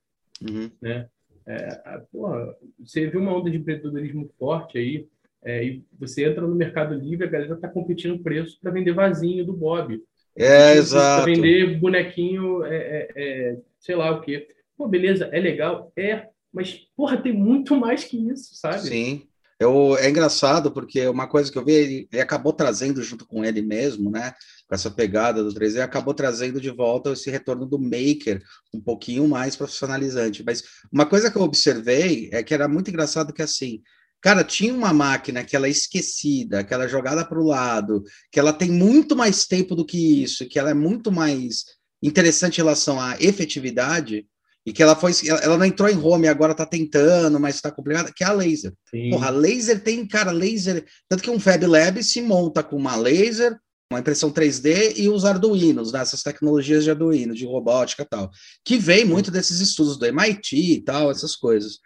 Uhum. 0.43 0.71
Né? 0.81 1.09
É, 1.47 2.03
porra, 2.13 2.55
você 2.79 3.07
viu 3.07 3.21
uma 3.21 3.35
onda 3.35 3.51
de 3.51 3.57
empreendedorismo 3.57 4.29
forte 4.39 4.77
aí, 4.77 5.07
é, 5.43 5.65
e 5.65 5.85
você 5.99 6.29
entra 6.29 6.43
no 6.43 6.55
Mercado 6.55 6.95
Livre, 6.95 7.27
a 7.27 7.31
galera 7.31 7.55
está 7.55 7.69
competindo 7.69 8.23
preço 8.23 8.59
para 8.61 8.73
vender 8.73 8.93
vasinho 8.93 9.47
do 9.47 9.53
Bob. 9.53 10.03
É, 10.37 10.75
exato. 10.75 11.25
Para 11.25 11.33
vender 11.33 11.79
bonequinho, 11.79 12.65
é, 12.65 12.77
é, 12.77 13.13
é, 13.17 13.59
sei 13.79 13.97
lá 13.97 14.11
o 14.11 14.21
quê. 14.21 14.49
Pô, 14.77 14.87
beleza, 14.87 15.27
é 15.33 15.41
legal? 15.41 15.93
É, 15.97 16.29
Mas, 16.53 16.87
porra, 16.97 17.17
tem 17.17 17.33
muito 17.33 17.77
mais 17.77 18.05
que 18.05 18.17
isso, 18.17 18.55
sabe? 18.55 18.81
Sim. 18.81 19.23
Eu, 19.61 19.97
é 19.97 20.09
engraçado 20.09 20.71
porque 20.71 21.09
uma 21.09 21.27
coisa 21.27 21.51
que 21.51 21.59
eu 21.59 21.65
vi, 21.65 21.73
ele, 21.73 22.09
ele, 22.13 22.23
acabou 22.23 22.53
trazendo 22.53 23.03
junto 23.03 23.27
com 23.27 23.45
ele 23.45 23.61
mesmo, 23.61 24.09
né? 24.09 24.33
Com 24.69 24.75
essa 24.75 24.89
pegada 24.89 25.43
do 25.43 25.53
3D, 25.53 25.81
acabou 25.81 26.15
trazendo 26.15 26.61
de 26.61 26.71
volta 26.71 27.13
esse 27.13 27.29
retorno 27.29 27.67
do 27.67 27.79
maker 27.79 28.41
um 28.73 28.81
pouquinho 28.81 29.27
mais 29.27 29.57
profissionalizante. 29.57 30.45
Mas 30.45 30.63
uma 30.93 31.05
coisa 31.05 31.29
que 31.29 31.37
eu 31.37 31.43
observei 31.43 32.31
é 32.33 32.43
que 32.43 32.55
era 32.55 32.69
muito 32.69 32.89
engraçado 32.89 33.33
que 33.33 33.43
assim, 33.43 33.83
cara, 34.21 34.45
tinha 34.45 34.73
uma 34.73 34.93
máquina 34.93 35.43
que 35.43 35.57
ela 35.57 35.67
é 35.67 35.71
esquecida, 35.71 36.63
que 36.63 36.73
ela 36.73 36.85
é 36.85 36.89
jogada 36.89 37.25
para 37.25 37.41
o 37.41 37.47
lado, 37.47 38.05
que 38.31 38.39
ela 38.39 38.53
tem 38.53 38.71
muito 38.71 39.17
mais 39.17 39.45
tempo 39.45 39.75
do 39.75 39.85
que 39.85 40.23
isso, 40.23 40.49
que 40.49 40.59
ela 40.59 40.71
é 40.71 40.75
muito 40.75 41.11
mais 41.11 41.65
interessante 42.01 42.59
em 42.59 42.63
relação 42.63 43.01
à 43.01 43.17
efetividade 43.21 44.25
e 44.69 44.73
que 44.73 44.83
ela 44.83 44.95
foi, 44.95 45.13
ela 45.43 45.57
não 45.57 45.65
entrou 45.65 45.89
em 45.89 45.97
home, 45.97 46.29
agora 46.29 46.55
tá 46.55 46.67
tentando, 46.67 47.41
mas 47.41 47.59
tá 47.59 47.71
complicado, 47.71 48.13
que 48.15 48.23
é 48.23 48.27
a 48.27 48.33
laser. 48.33 48.75
Sim. 48.91 49.09
Porra, 49.09 49.31
laser 49.31 49.83
tem, 49.83 50.07
cara, 50.07 50.31
laser, 50.31 50.85
tanto 51.09 51.23
que 51.23 51.31
um 51.31 51.41
Fab 51.41 51.65
Lab 51.65 52.03
se 52.03 52.21
monta 52.21 52.63
com 52.63 52.77
uma 52.77 52.95
laser, 52.95 53.57
uma 53.91 54.01
impressão 54.01 54.31
3D 54.31 54.93
e 54.99 55.09
os 55.09 55.25
Arduinos, 55.25 55.91
né, 55.91 56.01
essas 56.01 56.23
tecnologias 56.23 56.85
de 56.85 56.91
Arduino, 56.91 57.35
de 57.35 57.47
robótica 57.47 58.03
e 58.03 58.07
tal, 58.07 58.31
que 58.63 58.77
vem 58.77 59.07
muito 59.07 59.31
desses 59.31 59.59
estudos 59.61 59.99
do 59.99 60.05
MIT 60.05 60.55
e 60.55 60.81
tal, 60.83 61.11
essas 61.11 61.35
coisas. 61.35 61.79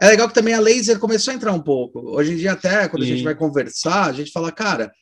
É 0.00 0.06
legal 0.06 0.28
que 0.28 0.34
também 0.34 0.54
a 0.54 0.60
laser 0.60 1.00
começou 1.00 1.32
a 1.32 1.34
entrar 1.34 1.52
um 1.52 1.60
pouco. 1.60 1.98
Hoje 2.16 2.34
em 2.34 2.36
dia, 2.36 2.52
até 2.52 2.88
quando 2.88 3.04
Sim. 3.04 3.10
a 3.10 3.14
gente 3.16 3.24
vai 3.24 3.34
conversar, 3.34 4.04
a 4.04 4.12
gente 4.12 4.30
fala, 4.30 4.52
cara, 4.52 4.92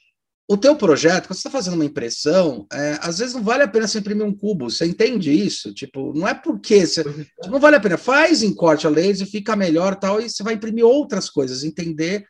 o 0.50 0.56
teu 0.56 0.74
projeto, 0.74 1.26
quando 1.26 1.36
você 1.36 1.46
está 1.46 1.50
fazendo 1.50 1.74
uma 1.74 1.84
impressão, 1.84 2.66
é, 2.72 2.98
às 3.02 3.18
vezes 3.18 3.34
não 3.34 3.42
vale 3.42 3.62
a 3.62 3.68
pena 3.68 3.86
você 3.86 3.98
imprimir 3.98 4.24
um 4.24 4.34
cubo, 4.34 4.70
você 4.70 4.86
entende 4.86 5.30
isso? 5.30 5.74
Tipo, 5.74 6.14
não 6.14 6.26
é 6.26 6.32
porque 6.32 6.86
você, 6.86 7.04
tipo, 7.04 7.50
não 7.50 7.60
vale 7.60 7.76
a 7.76 7.80
pena, 7.80 7.98
faz 7.98 8.42
em 8.42 8.54
corte 8.54 8.86
a 8.86 8.90
laser, 8.90 9.26
fica 9.26 9.54
melhor 9.54 9.94
tal, 9.94 10.18
e 10.18 10.30
você 10.30 10.42
vai 10.42 10.54
imprimir 10.54 10.86
outras 10.86 11.28
coisas, 11.28 11.64
entender 11.64 12.24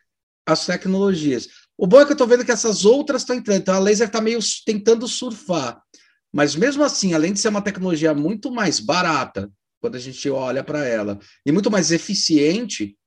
as 0.45 0.65
tecnologias. 0.65 1.47
O 1.77 1.87
bom 1.87 2.01
é 2.01 2.05
que 2.05 2.11
eu 2.11 2.15
estou 2.15 2.27
vendo 2.27 2.43
que 2.43 2.51
essas 2.51 2.83
outras 2.83 3.21
estão 3.21 3.37
entrando, 3.37 3.61
então 3.61 3.75
a 3.75 3.79
laser 3.79 4.07
está 4.07 4.19
meio 4.19 4.39
tentando 4.65 5.07
surfar, 5.07 5.81
mas 6.33 6.57
mesmo 6.57 6.83
assim, 6.83 7.13
além 7.13 7.31
de 7.31 7.39
ser 7.39 7.47
uma 7.47 7.61
tecnologia 7.61 8.13
muito 8.13 8.51
mais 8.51 8.81
barata, 8.81 9.49
quando 9.79 9.95
a 9.95 9.99
gente 9.99 10.29
olha 10.29 10.61
para 10.61 10.85
ela, 10.85 11.17
e 11.45 11.53
muito 11.53 11.71
mais 11.71 11.89
eficiente, 11.89 12.97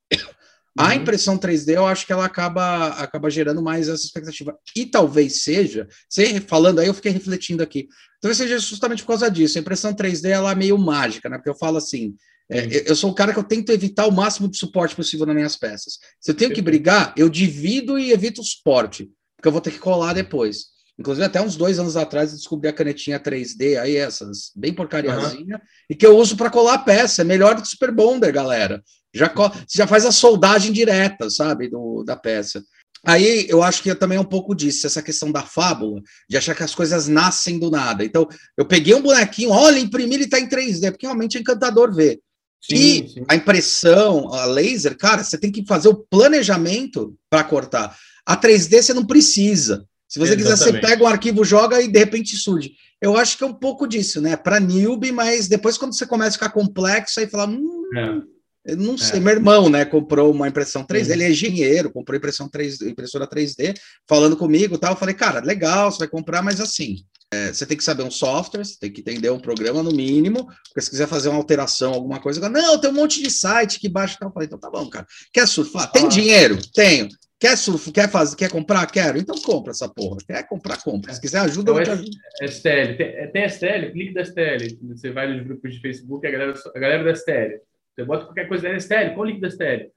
a 0.79 0.87
uhum. 0.87 0.93
impressão 0.95 1.39
3D, 1.39 1.75
eu 1.75 1.87
acho 1.87 2.07
que 2.07 2.13
ela 2.13 2.25
acaba, 2.25 2.89
acaba 2.89 3.31
gerando 3.31 3.63
mais 3.63 3.89
essa 3.89 4.05
expectativa. 4.05 4.57
E 4.75 4.87
talvez 4.87 5.43
seja, 5.43 5.87
você 6.09 6.41
falando 6.41 6.79
aí, 6.79 6.87
eu 6.87 6.95
fiquei 6.95 7.13
refletindo 7.13 7.63
aqui, 7.63 7.89
talvez 8.21 8.39
seja 8.39 8.59
justamente 8.59 9.03
por 9.03 9.09
causa 9.09 9.31
disso. 9.31 9.59
A 9.59 9.61
impressão 9.61 9.93
3D 9.93 10.31
ela 10.31 10.53
é 10.53 10.55
meio 10.55 10.79
mágica, 10.79 11.29
né? 11.29 11.37
Porque 11.37 11.51
eu 11.51 11.59
falo 11.59 11.77
assim, 11.77 12.15
é, 12.51 12.91
eu 12.91 12.97
sou 12.97 13.11
o 13.11 13.15
cara 13.15 13.33
que 13.33 13.39
eu 13.39 13.45
tento 13.45 13.71
evitar 13.71 14.07
o 14.07 14.13
máximo 14.13 14.49
de 14.49 14.57
suporte 14.57 14.97
possível 14.97 15.27
nas 15.27 15.35
minhas 15.35 15.57
peças. 15.57 15.99
Se 16.19 16.31
eu 16.31 16.35
tenho 16.35 16.53
que 16.53 16.63
brigar, 16.63 17.13
eu 17.17 17.29
divido 17.29 17.99
e 17.99 18.11
evito 18.11 18.41
o 18.41 18.45
suporte, 18.45 19.11
porque 19.37 19.49
eu 19.49 19.53
vou 19.53 19.61
ter 19.61 19.73
que 19.73 19.79
colar 19.79 20.15
depois. 20.15 20.73
Inclusive, 20.99 21.25
até 21.25 21.41
uns 21.41 21.57
dois 21.57 21.79
anos 21.79 21.97
atrás, 21.97 22.31
eu 22.31 22.37
descobri 22.37 22.69
a 22.69 22.73
canetinha 22.73 23.19
3D, 23.19 23.81
aí 23.81 23.97
essas, 23.97 24.53
bem 24.55 24.73
porcariazinha, 24.73 25.57
uhum. 25.57 25.63
e 25.91 25.95
que 25.95 26.07
eu 26.07 26.17
uso 26.17 26.37
para 26.37 26.51
colar 26.51 26.75
a 26.75 26.79
peça. 26.79 27.23
É 27.23 27.25
melhor 27.25 27.55
do 27.55 27.63
que 27.63 27.69
Super 27.69 27.91
Bonder, 27.91 28.33
galera. 28.33 28.83
Já, 29.15 29.33
já 29.69 29.87
faz 29.87 30.07
a 30.07 30.13
soldagem 30.13 30.73
direta, 30.73 31.29
sabe, 31.29 31.69
do, 31.69 32.03
da 32.05 32.17
peça. 32.17 32.63
Aí 33.05 33.47
eu 33.49 33.63
acho 33.63 33.83
que 33.83 33.91
é 33.91 33.95
também 33.95 34.19
um 34.19 34.25
pouco 34.25 34.55
disso, 34.55 34.87
essa 34.87 35.03
questão 35.03 35.33
da 35.33 35.43
fábula, 35.43 36.01
de 36.29 36.37
achar 36.37 36.55
que 36.55 36.63
as 36.63 36.75
coisas 36.75 37.09
nascem 37.09 37.59
do 37.59 37.71
nada. 37.71 38.05
Então, 38.05 38.29
eu 38.57 38.65
peguei 38.65 38.95
um 38.95 39.03
bonequinho, 39.03 39.51
olha, 39.51 39.79
imprimi, 39.79 40.15
ele 40.15 40.25
está 40.25 40.39
em 40.39 40.49
3D, 40.49 40.93
porque 40.93 41.07
realmente 41.07 41.37
é 41.37 41.41
encantador 41.41 41.93
ver. 41.93 42.21
Sim, 42.61 42.77
e 42.77 43.09
sim. 43.09 43.25
a 43.29 43.35
impressão, 43.35 44.33
a 44.33 44.45
laser, 44.45 44.97
cara, 44.97 45.25
você 45.25 45.37
tem 45.37 45.51
que 45.51 45.67
fazer 45.67 45.89
o 45.89 45.97
planejamento 45.97 47.17
para 47.29 47.43
cortar. 47.43 47.97
A 48.25 48.37
3D 48.37 48.81
você 48.81 48.95
não 48.95 49.05
precisa. 49.05 49.85
Se 50.07 50.21
você 50.21 50.35
Exatamente. 50.35 50.59
quiser, 50.59 50.73
você 50.73 50.81
pega 50.81 51.03
um 51.03 51.09
arquivo, 51.09 51.45
joga 51.45 51.83
e 51.83 51.89
de 51.89 51.99
repente 51.99 52.37
surge. 52.37 52.73
Eu 53.01 53.17
acho 53.17 53.37
que 53.37 53.43
é 53.43 53.47
um 53.47 53.55
pouco 53.55 53.85
disso, 53.89 54.21
né? 54.21 54.37
Para 54.37 54.61
newbie, 54.61 55.11
mas 55.11 55.49
depois 55.49 55.77
quando 55.77 55.93
você 55.93 56.07
começa 56.07 56.31
a 56.31 56.33
ficar 56.35 56.51
complexo, 56.51 57.19
aí 57.19 57.27
fala, 57.27 57.49
hum, 57.49 57.83
é. 57.97 58.23
Eu 58.65 58.77
não 58.77 58.97
sei. 58.97 59.19
É. 59.19 59.23
Meu 59.23 59.33
irmão, 59.33 59.69
né, 59.69 59.85
comprou 59.85 60.31
uma 60.31 60.49
impressão 60.49 60.85
3D, 60.85 61.09
uhum. 61.09 61.13
ele 61.13 61.25
é 61.25 61.31
engenheiro, 61.31 61.93
comprou 61.93 62.17
impressão 62.17 62.49
3D, 62.49 62.89
impressora 62.89 63.27
3D, 63.27 63.75
falando 64.09 64.37
comigo, 64.37 64.79
tal. 64.79 64.93
Eu 64.93 64.99
falei, 64.99 65.15
cara, 65.15 65.41
legal, 65.41 65.91
você 65.91 65.99
vai 65.99 66.09
comprar, 66.09 66.43
mas 66.43 66.61
assim, 66.61 66.99
é, 67.33 67.53
você 67.53 67.65
tem 67.65 67.77
que 67.77 67.85
saber 67.85 68.03
um 68.03 68.11
software, 68.11 68.65
você 68.65 68.79
tem 68.79 68.93
que 68.93 69.01
entender 69.01 69.31
um 69.31 69.41
programa 69.41 69.83
no 69.83 69.91
mínimo, 69.91 70.47
porque 70.67 70.81
se 70.81 70.91
quiser 70.91 71.09
fazer 71.09 71.29
uma 71.29 71.39
alteração, 71.39 71.93
alguma 71.93 72.21
coisa, 72.21 72.47
não, 72.49 72.79
tem 72.79 72.91
um 72.91 72.95
monte 72.95 73.23
de 73.23 73.31
site 73.31 73.81
que 73.81 73.89
baixa, 73.89 74.17
tal. 74.21 74.29
Eu 74.29 74.33
falei, 74.33 74.47
então 74.47 74.59
tá 74.59 74.71
bom, 74.71 74.89
cara. 74.89 75.07
Quer 75.33 75.49
surfar? 75.49 75.91
Tem 75.91 76.05
ah. 76.05 76.09
dinheiro? 76.09 76.59
Tenho. 76.73 77.09
Quer 77.41 77.57
surf, 77.59 77.91
quer 77.91 78.09
fazer, 78.09 78.37
quer 78.37 78.49
comprar? 78.49 78.87
Quero. 78.87 79.19
Então 79.19 79.35
compra 79.43 79.73
essa 79.73 79.89
porra. 79.89 80.19
Quer 80.25 80.47
comprar, 80.47 80.81
compra. 80.81 81.13
Se 81.13 81.21
quiser 81.21 81.41
ajuda, 81.41 81.73
então, 81.73 81.79
eu 81.79 81.85
te 81.85 81.91
ajudo. 81.91 82.11
STL. 82.43 82.97
Tem, 82.97 83.33
tem 83.33 83.49
STL, 83.49 83.91
clique 83.93 84.15
da 84.15 84.25
STL. 84.25 84.79
Você 84.95 85.11
vai 85.11 85.27
nos 85.27 85.43
grupos 85.45 85.75
de 85.75 85.81
Facebook, 85.81 86.25
a 86.25 86.31
galera, 86.31 86.55
a 86.55 86.79
galera 86.79 87.03
da 87.03 87.17
STL. 87.17 87.61
Você 87.95 88.05
bota 88.05 88.25
qualquer 88.25 88.49
coisa 88.49 88.69
da 88.69 88.77
STL, 88.77 89.15
qual 89.15 89.21
o 89.21 89.25
link 89.25 89.41
da 89.41 89.51
STL? 89.51 89.91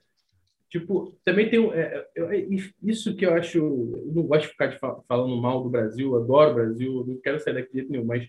Tipo, 0.69 1.15
também 1.23 1.49
tem 1.49 1.71
é, 1.71 2.05
é, 2.17 2.47
isso 2.83 3.15
que 3.15 3.25
eu 3.25 3.33
acho. 3.33 3.57
Eu 3.57 4.11
não 4.13 4.23
gosto 4.23 4.43
de 4.43 4.49
ficar 4.49 4.67
de 4.67 4.79
falando 4.79 5.41
mal 5.41 5.63
do 5.63 5.69
Brasil, 5.69 6.15
adoro 6.15 6.51
o 6.51 6.55
Brasil, 6.55 7.05
não 7.07 7.17
quero 7.17 7.39
sair 7.39 7.53
daqui 7.53 7.69
de 7.69 7.77
jeito 7.79 7.91
nenhum, 7.91 8.05
mas 8.05 8.27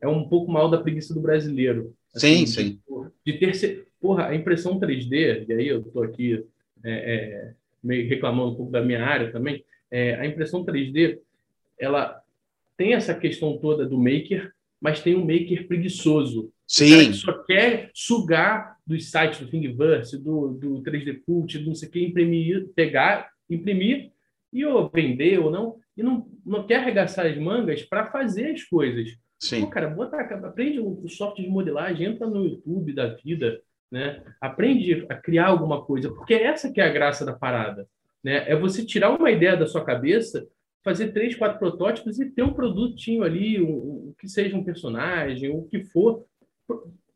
é 0.00 0.06
um 0.06 0.28
pouco 0.28 0.50
mal 0.50 0.70
da 0.70 0.80
preguiça 0.80 1.12
do 1.12 1.20
brasileiro. 1.20 1.92
Assim, 2.14 2.46
sim, 2.46 2.46
sim. 2.46 2.80
De, 3.24 3.32
de 3.32 3.38
ter. 3.38 3.88
Porra, 4.00 4.28
a 4.28 4.34
impressão 4.34 4.78
3D, 4.78 5.46
e 5.48 5.52
aí 5.52 5.68
eu 5.68 5.82
tô 5.82 6.02
aqui. 6.02 6.44
É, 6.84 7.14
é 7.14 7.54
meio 7.82 8.08
reclamando 8.08 8.52
um 8.52 8.54
pouco 8.56 8.72
da 8.72 8.82
minha 8.82 9.04
área 9.04 9.32
também, 9.32 9.64
é, 9.90 10.14
a 10.14 10.26
impressão 10.26 10.64
3D, 10.64 11.18
ela 11.78 12.22
tem 12.76 12.94
essa 12.94 13.14
questão 13.14 13.58
toda 13.58 13.86
do 13.86 13.98
maker, 13.98 14.52
mas 14.80 15.00
tem 15.00 15.16
um 15.16 15.24
maker 15.24 15.66
preguiçoso. 15.66 16.52
Sim. 16.68 17.12
que 17.12 17.14
só 17.14 17.32
quer 17.44 17.90
sugar 17.94 18.76
dos 18.86 19.10
sites 19.10 19.40
do 19.40 19.50
Thingiverse, 19.50 20.22
do, 20.22 20.48
do 20.48 20.82
3D 20.82 21.22
Cult, 21.24 21.58
do 21.58 21.66
não 21.66 21.74
sei 21.74 21.88
o 21.88 21.92
que, 21.92 22.04
imprimir, 22.04 22.68
pegar, 22.76 23.30
imprimir 23.48 24.12
e 24.52 24.64
ou 24.66 24.88
vender 24.90 25.38
ou 25.38 25.50
não, 25.50 25.76
e 25.96 26.02
não, 26.02 26.28
não 26.44 26.66
quer 26.66 26.76
arregaçar 26.76 27.26
as 27.26 27.38
mangas 27.38 27.82
para 27.82 28.06
fazer 28.06 28.52
as 28.52 28.62
coisas. 28.62 29.16
Sim. 29.40 29.62
Pô, 29.62 29.68
cara, 29.68 29.88
bota, 29.88 30.18
aprende 30.18 30.78
o 30.78 31.08
software 31.08 31.44
de 31.44 31.50
modelagem, 31.50 32.06
entra 32.06 32.26
no 32.26 32.44
YouTube 32.44 32.92
da 32.92 33.14
vida, 33.14 33.60
né? 33.90 34.22
Aprende 34.40 35.06
a 35.08 35.14
criar 35.14 35.46
alguma 35.46 35.82
coisa, 35.84 36.12
porque 36.12 36.34
essa 36.34 36.70
que 36.70 36.80
é 36.80 36.84
a 36.84 36.92
graça 36.92 37.24
da 37.24 37.32
parada, 37.32 37.86
né? 38.22 38.44
É 38.46 38.54
você 38.54 38.84
tirar 38.84 39.10
uma 39.10 39.30
ideia 39.30 39.56
da 39.56 39.66
sua 39.66 39.84
cabeça, 39.84 40.46
fazer 40.84 41.12
três, 41.12 41.34
quatro 41.34 41.58
protótipos 41.58 42.18
e 42.18 42.28
ter 42.28 42.42
um 42.42 42.52
produtinho 42.52 43.22
ali, 43.22 43.60
um, 43.60 43.70
um 44.08 44.14
que 44.18 44.28
seja 44.28 44.56
um 44.56 44.64
personagem, 44.64 45.50
o 45.50 45.62
que 45.62 45.82
for, 45.84 46.24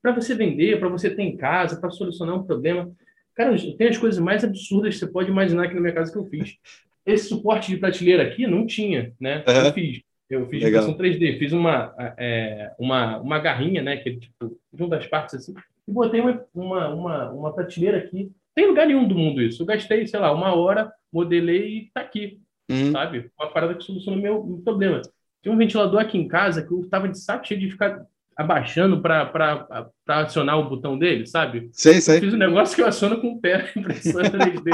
para 0.02 0.12
você 0.12 0.34
vender, 0.34 0.80
para 0.80 0.88
você 0.88 1.08
ter 1.08 1.22
em 1.22 1.36
casa, 1.36 1.80
para 1.80 1.90
solucionar 1.90 2.34
um 2.34 2.42
problema. 2.42 2.90
Cara, 3.34 3.56
tem 3.78 3.88
as 3.88 3.96
coisas 3.96 4.18
mais 4.18 4.44
absurdas 4.44 4.94
que 4.94 5.00
você 5.00 5.06
pode 5.06 5.30
imaginar 5.30 5.64
aqui 5.64 5.74
na 5.74 5.80
minha 5.80 5.92
casa 5.92 6.12
que 6.12 6.18
eu 6.18 6.26
fiz. 6.26 6.58
Esse 7.06 7.28
suporte 7.28 7.70
de 7.70 7.78
prateleira 7.78 8.24
aqui 8.24 8.46
não 8.46 8.66
tinha, 8.66 9.12
né? 9.20 9.44
Uhum. 9.46 9.66
Eu 9.66 9.72
fiz. 9.72 10.02
Eu 10.28 10.48
fiz 10.48 10.62
Legal. 10.62 10.88
impressão 10.88 10.98
3D, 10.98 11.38
fiz 11.38 11.52
uma, 11.52 11.94
é, 12.18 12.72
uma, 12.78 13.18
uma 13.18 13.38
garrinha, 13.38 13.82
né? 13.82 13.98
Que 13.98 14.16
tipo, 14.16 14.58
junto 14.72 14.90
das 14.90 15.06
partes 15.06 15.34
assim, 15.34 15.54
e 15.86 15.92
botei 15.92 16.20
uma, 16.20 16.44
uma, 16.54 16.88
uma, 16.88 17.30
uma 17.30 17.52
prateleira 17.52 17.98
aqui. 17.98 18.30
Tem 18.54 18.66
lugar 18.66 18.86
nenhum 18.86 19.06
do 19.06 19.14
mundo 19.14 19.42
isso. 19.42 19.62
Eu 19.62 19.66
gastei, 19.66 20.06
sei 20.06 20.20
lá, 20.20 20.32
uma 20.32 20.54
hora, 20.54 20.92
modelei 21.12 21.78
e 21.78 21.90
tá 21.92 22.00
aqui. 22.00 22.40
Uhum. 22.70 22.92
Sabe? 22.92 23.30
Uma 23.38 23.50
parada 23.50 23.74
que 23.74 23.84
soluciona 23.84 24.18
o 24.18 24.22
meu, 24.22 24.44
meu 24.44 24.58
problema. 24.58 25.02
Tem 25.42 25.52
um 25.52 25.56
ventilador 25.56 26.00
aqui 26.00 26.16
em 26.16 26.28
casa 26.28 26.62
que 26.62 26.72
eu 26.72 26.88
tava 26.88 27.08
de 27.08 27.18
saco 27.18 27.46
cheio 27.46 27.60
de 27.60 27.70
ficar 27.70 28.06
abaixando 28.36 29.00
para 29.00 29.90
acionar 30.06 30.58
o 30.58 30.68
botão 30.68 30.98
dele, 30.98 31.26
sabe? 31.26 31.70
Sei, 31.72 32.00
sei. 32.00 32.16
Eu 32.16 32.20
fiz 32.20 32.34
um 32.34 32.38
negócio 32.38 32.74
que 32.74 32.82
eu 32.82 32.86
aciono 32.86 33.20
com 33.20 33.32
o 33.32 33.40
pé, 33.40 33.70
impressora 33.76 34.30
3D. 34.30 34.70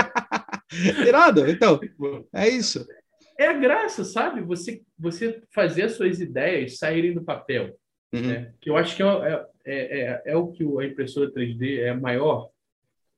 Irado, 1.06 1.48
então, 1.48 1.80
é 2.32 2.48
isso. 2.48 2.86
É 3.38 3.46
a 3.46 3.52
graça, 3.52 4.04
sabe? 4.04 4.40
Você, 4.42 4.82
você 4.98 5.42
fazer 5.54 5.82
as 5.82 5.92
suas 5.92 6.20
ideias 6.20 6.78
saírem 6.78 7.14
do 7.14 7.22
papel. 7.22 7.76
Uhum. 8.12 8.22
Né? 8.22 8.52
Que 8.60 8.70
eu 8.70 8.76
acho 8.76 8.96
que 8.96 9.02
é, 9.02 9.06
é, 9.06 9.46
é, 9.64 10.00
é, 10.00 10.22
é 10.26 10.36
o 10.36 10.48
que 10.48 10.64
a 10.64 10.86
impressora 10.86 11.30
3D 11.30 11.80
é 11.80 11.94
maior, 11.94 12.50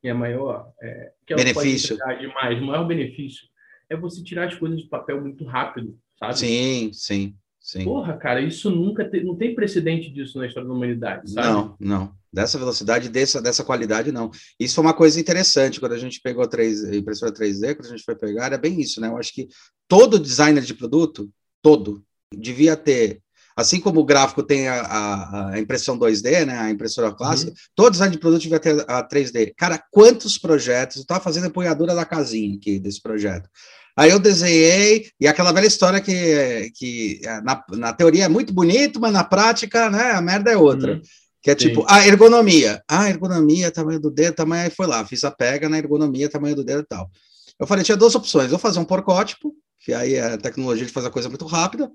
é 0.02 0.12
maior, 0.12 0.72
é, 0.82 1.12
que 1.26 1.34
benefício. 1.34 1.96
demais, 2.18 2.60
o 2.60 2.64
maior 2.64 2.84
benefício 2.86 3.48
é 3.88 3.96
você 3.96 4.22
tirar 4.22 4.48
as 4.48 4.54
coisas 4.54 4.80
de 4.80 4.88
papel 4.88 5.20
muito 5.20 5.44
rápido, 5.44 5.98
sabe? 6.18 6.38
Sim, 6.38 6.90
sim, 6.92 7.36
sim. 7.60 7.84
Porra, 7.84 8.16
cara, 8.16 8.40
isso 8.40 8.70
nunca 8.70 9.08
te, 9.08 9.22
não 9.22 9.36
tem 9.36 9.54
precedente 9.54 10.10
disso 10.10 10.38
na 10.38 10.46
história 10.46 10.68
da 10.68 10.74
humanidade, 10.74 11.30
sabe? 11.30 11.48
Não, 11.48 11.76
não. 11.78 12.12
Dessa 12.32 12.58
velocidade, 12.58 13.08
dessa, 13.08 13.42
dessa 13.42 13.64
qualidade, 13.64 14.12
não. 14.12 14.30
Isso 14.58 14.74
foi 14.76 14.84
uma 14.84 14.94
coisa 14.94 15.20
interessante 15.20 15.80
quando 15.80 15.92
a 15.92 15.98
gente 15.98 16.20
pegou 16.20 16.42
a 16.42 16.48
3, 16.48 16.84
a 16.84 16.96
impressora 16.96 17.32
3D, 17.32 17.74
quando 17.74 17.86
a 17.86 17.90
gente 17.90 18.04
foi 18.04 18.16
pegar, 18.16 18.46
era 18.46 18.58
bem 18.58 18.80
isso, 18.80 19.00
né? 19.00 19.08
Eu 19.08 19.16
acho 19.16 19.34
que 19.34 19.48
todo 19.86 20.18
designer 20.18 20.62
de 20.62 20.74
produto, 20.74 21.30
todo, 21.62 22.04
devia 22.32 22.76
ter 22.76 23.20
Assim 23.60 23.78
como 23.78 24.00
o 24.00 24.04
gráfico 24.04 24.42
tem 24.42 24.68
a, 24.68 24.80
a, 24.80 25.50
a 25.50 25.60
impressão 25.60 25.98
2D, 25.98 26.46
né, 26.46 26.58
a 26.58 26.70
impressora 26.70 27.12
clássica, 27.12 27.50
uhum. 27.50 27.56
todo 27.74 27.92
design 27.92 28.12
de 28.12 28.18
produto 28.18 28.40
devia 28.40 28.58
ter 28.58 28.84
a 28.88 29.06
3D. 29.06 29.52
Cara, 29.54 29.82
quantos 29.90 30.38
projetos? 30.38 30.96
Eu 30.96 31.02
estava 31.02 31.20
fazendo 31.22 31.44
a 31.44 31.48
empunhadura 31.48 31.94
da 31.94 32.06
casinha 32.06 32.56
aqui 32.56 32.78
desse 32.78 33.02
projeto. 33.02 33.50
Aí 33.96 34.10
eu 34.10 34.18
desenhei, 34.18 35.10
e 35.20 35.26
aquela 35.26 35.52
velha 35.52 35.66
história 35.66 36.00
que, 36.00 36.70
que 36.76 37.20
é, 37.24 37.40
na, 37.40 37.62
na 37.70 37.92
teoria 37.92 38.24
é 38.24 38.28
muito 38.28 38.52
bonito, 38.52 39.00
mas 39.00 39.12
na 39.12 39.24
prática, 39.24 39.90
né, 39.90 40.12
a 40.12 40.20
merda 40.20 40.50
é 40.50 40.56
outra. 40.56 40.94
Uhum. 40.94 41.02
Que 41.42 41.50
é 41.50 41.58
Sim. 41.58 41.68
tipo, 41.68 41.84
a 41.88 42.06
ergonomia. 42.06 42.82
Ah, 42.86 43.08
ergonomia, 43.08 43.70
tamanho 43.70 44.00
do 44.00 44.10
dedo, 44.10 44.34
tamanho. 44.34 44.64
Aí 44.64 44.70
foi 44.70 44.86
lá, 44.86 45.04
fiz 45.06 45.24
a 45.24 45.30
pega 45.30 45.68
na 45.68 45.78
ergonomia, 45.78 46.28
tamanho 46.28 46.54
do 46.54 46.64
dedo 46.64 46.82
e 46.82 46.86
tal. 46.86 47.10
Eu 47.58 47.66
falei, 47.66 47.84
tinha 47.84 47.96
duas 47.96 48.14
opções: 48.14 48.52
ou 48.52 48.58
fazer 48.58 48.78
um 48.78 48.84
porcótipo, 48.84 49.54
que 49.78 49.92
aí 49.92 50.14
é 50.14 50.34
a 50.34 50.38
tecnologia 50.38 50.84
de 50.84 50.92
fazer 50.92 51.08
a 51.08 51.10
coisa 51.10 51.28
muito 51.28 51.46
rápida, 51.46 51.90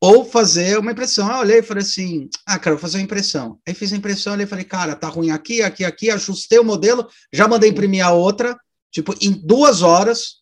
ou 0.00 0.24
fazer 0.24 0.78
uma 0.78 0.92
impressão. 0.92 1.30
Eu 1.30 1.38
olhei 1.38 1.58
e 1.58 1.62
falei 1.62 1.82
assim: 1.82 2.28
ah, 2.46 2.58
cara, 2.58 2.76
vou 2.76 2.80
fazer 2.80 2.96
uma 2.96 3.04
impressão. 3.04 3.58
Aí 3.68 3.74
fiz 3.74 3.92
a 3.92 3.96
impressão, 3.96 4.32
olhei 4.32 4.46
e 4.46 4.48
falei, 4.48 4.64
cara, 4.64 4.96
tá 4.96 5.08
ruim 5.08 5.30
aqui, 5.30 5.62
aqui, 5.62 5.84
aqui, 5.84 6.10
ajustei 6.10 6.58
o 6.58 6.64
modelo, 6.64 7.06
já 7.32 7.46
mandei 7.46 7.68
imprimir 7.68 8.04
a 8.04 8.12
outra, 8.12 8.58
tipo, 8.90 9.14
em 9.20 9.30
duas 9.30 9.82
horas. 9.82 10.39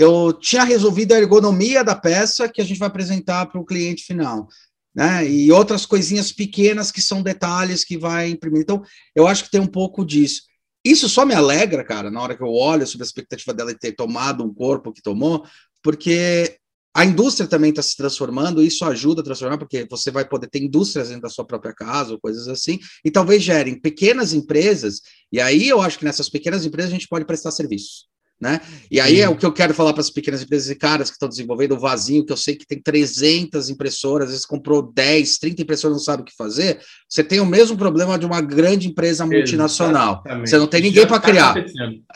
Eu 0.00 0.32
tinha 0.32 0.64
resolvido 0.64 1.12
a 1.12 1.18
ergonomia 1.18 1.84
da 1.84 1.94
peça 1.94 2.48
que 2.48 2.60
a 2.60 2.64
gente 2.64 2.78
vai 2.78 2.88
apresentar 2.88 3.46
para 3.46 3.60
o 3.60 3.64
cliente 3.64 4.04
final 4.04 4.48
né? 4.94 5.28
E 5.28 5.50
outras 5.52 5.86
coisinhas 5.86 6.32
pequenas 6.32 6.90
que 6.90 7.00
são 7.00 7.22
detalhes 7.22 7.84
que 7.84 7.96
vai 7.96 8.30
imprimir. 8.30 8.62
Então, 8.62 8.82
eu 9.14 9.26
acho 9.26 9.44
que 9.44 9.50
tem 9.50 9.60
um 9.60 9.66
pouco 9.66 10.04
disso. 10.04 10.42
Isso 10.84 11.08
só 11.08 11.24
me 11.26 11.34
alegra, 11.34 11.84
cara, 11.84 12.10
na 12.10 12.20
hora 12.20 12.36
que 12.36 12.42
eu 12.42 12.52
olho 12.52 12.86
sobre 12.86 13.04
a 13.04 13.06
expectativa 13.06 13.52
dela 13.52 13.72
de 13.72 13.78
ter 13.78 13.92
tomado 13.92 14.42
um 14.42 14.52
corpo 14.52 14.92
que 14.92 15.02
tomou, 15.02 15.44
porque 15.82 16.56
a 16.94 17.04
indústria 17.04 17.46
também 17.46 17.70
está 17.70 17.82
se 17.82 17.96
transformando, 17.96 18.62
isso 18.62 18.84
ajuda 18.84 19.20
a 19.20 19.24
transformar, 19.24 19.58
porque 19.58 19.86
você 19.88 20.10
vai 20.10 20.26
poder 20.26 20.48
ter 20.48 20.60
indústrias 20.62 21.08
dentro 21.08 21.22
da 21.22 21.28
sua 21.28 21.44
própria 21.44 21.74
casa, 21.74 22.12
ou 22.12 22.20
coisas 22.20 22.48
assim, 22.48 22.80
e 23.04 23.10
talvez 23.10 23.42
gerem 23.42 23.78
pequenas 23.78 24.32
empresas, 24.32 25.02
e 25.30 25.38
aí 25.38 25.68
eu 25.68 25.80
acho 25.82 25.98
que 25.98 26.04
nessas 26.04 26.28
pequenas 26.28 26.64
empresas 26.64 26.90
a 26.90 26.94
gente 26.94 27.08
pode 27.08 27.26
prestar 27.26 27.50
serviços 27.50 28.08
né? 28.40 28.60
E 28.90 28.98
aí 28.98 29.16
Sim. 29.16 29.22
é 29.22 29.28
o 29.28 29.36
que 29.36 29.44
eu 29.44 29.52
quero 29.52 29.74
falar 29.74 29.92
para 29.92 30.00
as 30.00 30.10
pequenas 30.10 30.42
empresas 30.42 30.70
e 30.70 30.74
caras 30.74 31.10
que 31.10 31.14
estão 31.14 31.28
desenvolvendo 31.28 31.72
o 31.72 31.78
vazio, 31.78 32.24
que 32.24 32.32
eu 32.32 32.36
sei 32.36 32.56
que 32.56 32.66
tem 32.66 32.80
300 32.80 33.68
impressoras, 33.68 34.26
às 34.28 34.32
vezes 34.32 34.46
comprou 34.46 34.82
10, 34.82 35.38
30 35.38 35.62
impressoras, 35.62 35.96
não 35.96 36.02
sabe 36.02 36.22
o 36.22 36.24
que 36.24 36.34
fazer. 36.34 36.80
Você 37.08 37.22
tem 37.22 37.40
o 37.40 37.46
mesmo 37.46 37.76
problema 37.76 38.18
de 38.18 38.24
uma 38.24 38.40
grande 38.40 38.88
empresa 38.88 39.26
multinacional. 39.26 40.22
Exatamente. 40.24 40.50
Você 40.50 40.58
não 40.58 40.66
tem 40.66 40.82
ninguém 40.82 41.06
para 41.06 41.20
tá 41.20 41.28
criar. 41.28 41.54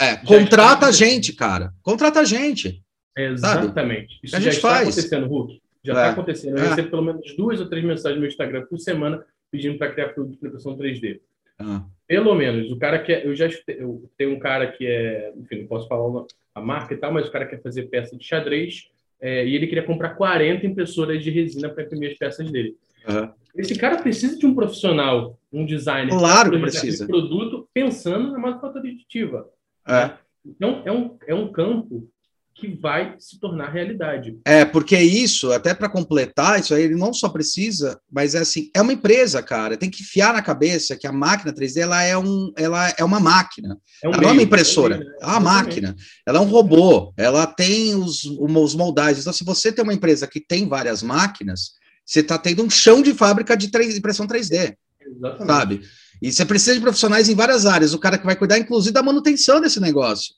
É, 0.00 0.16
contrata 0.16 0.86
a 0.86 0.92
gente, 0.92 1.34
cara. 1.34 1.72
Contrata 1.82 2.20
a 2.20 2.24
gente. 2.24 2.82
Exatamente. 3.16 4.18
Isso 4.22 4.36
a 4.36 4.40
já 4.40 4.50
está 4.50 4.68
faz. 4.68 4.88
acontecendo, 4.88 5.26
Hulk. 5.26 5.60
Já 5.84 5.92
está 5.92 6.06
é. 6.06 6.10
acontecendo. 6.10 6.58
Eu 6.58 6.64
é. 6.64 6.68
recebo 6.70 6.90
pelo 6.90 7.02
menos 7.02 7.36
duas 7.36 7.60
ou 7.60 7.68
três 7.68 7.84
mensagens 7.84 8.14
no 8.14 8.20
meu 8.20 8.30
Instagram 8.30 8.64
por 8.68 8.78
semana 8.78 9.22
pedindo 9.52 9.78
para 9.78 9.92
criar 9.92 10.08
produto 10.08 10.40
de 10.40 10.46
impressão 10.46 10.76
3D. 10.76 11.20
Ah. 11.58 11.84
Pelo 12.06 12.34
menos. 12.34 12.70
O 12.70 12.78
cara 12.78 12.98
que 12.98 13.12
é, 13.12 13.26
eu 13.26 13.34
já 13.34 13.48
eu 13.68 14.10
tenho 14.16 14.34
um 14.34 14.38
cara 14.38 14.70
que 14.70 14.86
é, 14.86 15.32
enfim, 15.36 15.60
não 15.60 15.66
posso 15.66 15.88
falar 15.88 16.24
a 16.54 16.60
marca 16.60 16.94
e 16.94 16.96
tal, 16.96 17.12
mas 17.12 17.26
o 17.26 17.32
cara 17.32 17.46
quer 17.46 17.62
fazer 17.62 17.84
peça 17.84 18.16
de 18.16 18.24
xadrez 18.24 18.88
é, 19.20 19.46
e 19.46 19.54
ele 19.54 19.66
queria 19.66 19.82
comprar 19.82 20.10
40 20.10 20.66
impressoras 20.66 21.22
de 21.22 21.30
resina 21.30 21.68
para 21.68 21.84
imprimir 21.84 22.12
as 22.12 22.18
peças 22.18 22.50
dele. 22.50 22.76
Uhum. 23.08 23.30
Esse 23.56 23.78
cara 23.78 24.02
precisa 24.02 24.36
de 24.38 24.46
um 24.46 24.54
profissional, 24.54 25.38
um 25.52 25.64
designer, 25.64 26.10
claro 26.10 26.50
que 26.50 26.58
precisa. 26.58 27.06
produto 27.06 27.68
pensando 27.72 28.32
na 28.32 28.38
manufatura 28.38 28.86
aditiva. 28.86 29.48
É. 29.88 30.10
Então 30.44 30.82
é 30.84 30.92
um, 30.92 31.16
é 31.26 31.34
um 31.34 31.50
campo 31.50 32.08
que 32.54 32.68
vai 32.68 33.16
se 33.18 33.38
tornar 33.40 33.70
realidade. 33.70 34.38
É, 34.44 34.64
porque 34.64 34.96
isso, 34.96 35.52
até 35.52 35.74
para 35.74 35.88
completar, 35.88 36.60
isso 36.60 36.72
aí 36.72 36.84
ele 36.84 36.94
não 36.94 37.12
só 37.12 37.28
precisa, 37.28 38.00
mas 38.10 38.34
é 38.34 38.38
assim, 38.38 38.70
é 38.72 38.80
uma 38.80 38.92
empresa, 38.92 39.42
cara, 39.42 39.76
tem 39.76 39.90
que 39.90 40.02
enfiar 40.02 40.32
na 40.32 40.40
cabeça 40.40 40.96
que 40.96 41.06
a 41.06 41.12
máquina 41.12 41.52
3D 41.52 41.78
ela 41.78 42.02
é, 42.02 42.16
um, 42.16 42.52
ela 42.56 42.94
é 42.96 43.04
uma 43.04 43.18
máquina. 43.18 43.76
É 44.02 44.08
um 44.08 44.12
ela 44.12 44.20
meio, 44.20 44.22
não 44.22 44.30
é 44.30 44.32
uma 44.38 44.42
impressora, 44.42 44.94
é, 44.94 44.98
um 44.98 45.00
meio, 45.00 45.10
né? 45.10 45.18
é 45.20 45.26
uma 45.26 45.40
máquina. 45.40 45.96
Ela 46.26 46.38
é 46.38 46.40
um 46.40 46.48
robô, 46.48 47.12
ela 47.16 47.46
tem 47.46 47.94
os, 47.96 48.24
os 48.24 48.74
moldagens. 48.74 49.20
Então, 49.22 49.32
se 49.32 49.44
você 49.44 49.72
tem 49.72 49.82
uma 49.82 49.94
empresa 49.94 50.26
que 50.26 50.40
tem 50.40 50.68
várias 50.68 51.02
máquinas, 51.02 51.72
você 52.06 52.20
está 52.20 52.38
tendo 52.38 52.62
um 52.62 52.70
chão 52.70 53.02
de 53.02 53.14
fábrica 53.14 53.56
de 53.56 53.68
3, 53.68 53.96
impressão 53.96 54.26
3D. 54.26 54.76
Exatamente. 55.04 55.46
Sabe? 55.46 55.80
E 56.22 56.32
você 56.32 56.44
precisa 56.44 56.74
de 56.74 56.80
profissionais 56.80 57.28
em 57.28 57.34
várias 57.34 57.66
áreas. 57.66 57.92
O 57.92 57.98
cara 57.98 58.16
que 58.16 58.24
vai 58.24 58.36
cuidar, 58.36 58.58
inclusive, 58.58 58.92
da 58.92 59.02
manutenção 59.02 59.60
desse 59.60 59.80
negócio. 59.80 60.34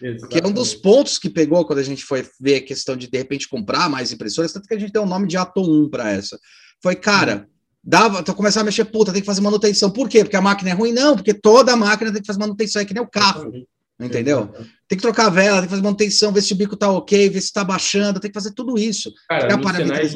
Exatamente. 0.00 0.28
Que 0.28 0.38
é 0.38 0.46
um 0.46 0.52
dos 0.52 0.74
pontos 0.74 1.18
que 1.18 1.28
pegou 1.28 1.64
quando 1.64 1.80
a 1.80 1.84
gente 1.84 2.04
foi 2.04 2.26
ver 2.40 2.56
a 2.56 2.62
questão 2.62 2.96
de 2.96 3.10
de 3.10 3.18
repente 3.18 3.48
comprar 3.48 3.88
mais 3.88 4.12
impressoras, 4.12 4.52
tanto 4.52 4.68
que 4.68 4.74
a 4.74 4.78
gente 4.78 4.92
deu 4.92 5.02
o 5.02 5.06
nome 5.06 5.26
de 5.26 5.36
Atom 5.36 5.84
1 5.84 5.90
para 5.90 6.10
essa. 6.10 6.38
Foi, 6.82 6.94
cara, 6.94 7.46
hum. 7.46 7.52
dava, 7.82 8.20
então 8.20 8.34
começar 8.34 8.60
a 8.60 8.64
mexer, 8.64 8.84
puta, 8.84 9.12
tem 9.12 9.20
que 9.20 9.26
fazer 9.26 9.40
manutenção. 9.40 9.90
Por 9.90 10.08
quê? 10.08 10.22
Porque 10.22 10.36
a 10.36 10.42
máquina 10.42 10.70
é 10.70 10.74
ruim? 10.74 10.92
Não, 10.92 11.16
porque 11.16 11.34
toda 11.34 11.76
máquina 11.76 12.12
tem 12.12 12.20
que 12.20 12.26
fazer 12.26 12.38
manutenção, 12.38 12.82
é 12.82 12.84
que 12.84 12.94
nem 12.94 13.02
o 13.02 13.08
carro. 13.08 13.52
Entendeu? 14.00 14.48
Tem 14.86 14.96
que 14.96 15.02
trocar 15.02 15.26
a 15.26 15.30
vela, 15.30 15.56
tem 15.56 15.64
que 15.64 15.70
fazer 15.70 15.82
manutenção, 15.82 16.32
ver 16.32 16.42
se 16.42 16.52
o 16.52 16.56
bico 16.56 16.76
tá 16.76 16.88
ok, 16.90 17.28
ver 17.28 17.40
se 17.40 17.52
tá 17.52 17.64
baixando, 17.64 18.20
tem 18.20 18.30
que 18.30 18.38
fazer 18.38 18.54
tudo 18.54 18.78
isso. 18.78 19.12
Cara, 19.28 19.56
no 19.56 19.68
Senai, 19.68 20.10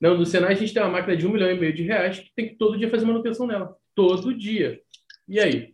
não, 0.00 0.16
no 0.16 0.26
Senai 0.26 0.52
a 0.52 0.56
gente 0.56 0.72
tem 0.72 0.82
uma 0.82 0.90
máquina 0.90 1.16
de 1.16 1.26
um 1.26 1.32
milhão 1.32 1.50
e 1.50 1.58
meio 1.58 1.74
de 1.74 1.82
reais 1.82 2.18
que 2.18 2.30
tem 2.34 2.48
que 2.48 2.56
todo 2.56 2.78
dia 2.78 2.90
fazer 2.90 3.04
manutenção 3.04 3.46
nela. 3.46 3.74
Todo 3.94 4.36
dia. 4.36 4.80
E 5.28 5.40
aí? 5.40 5.70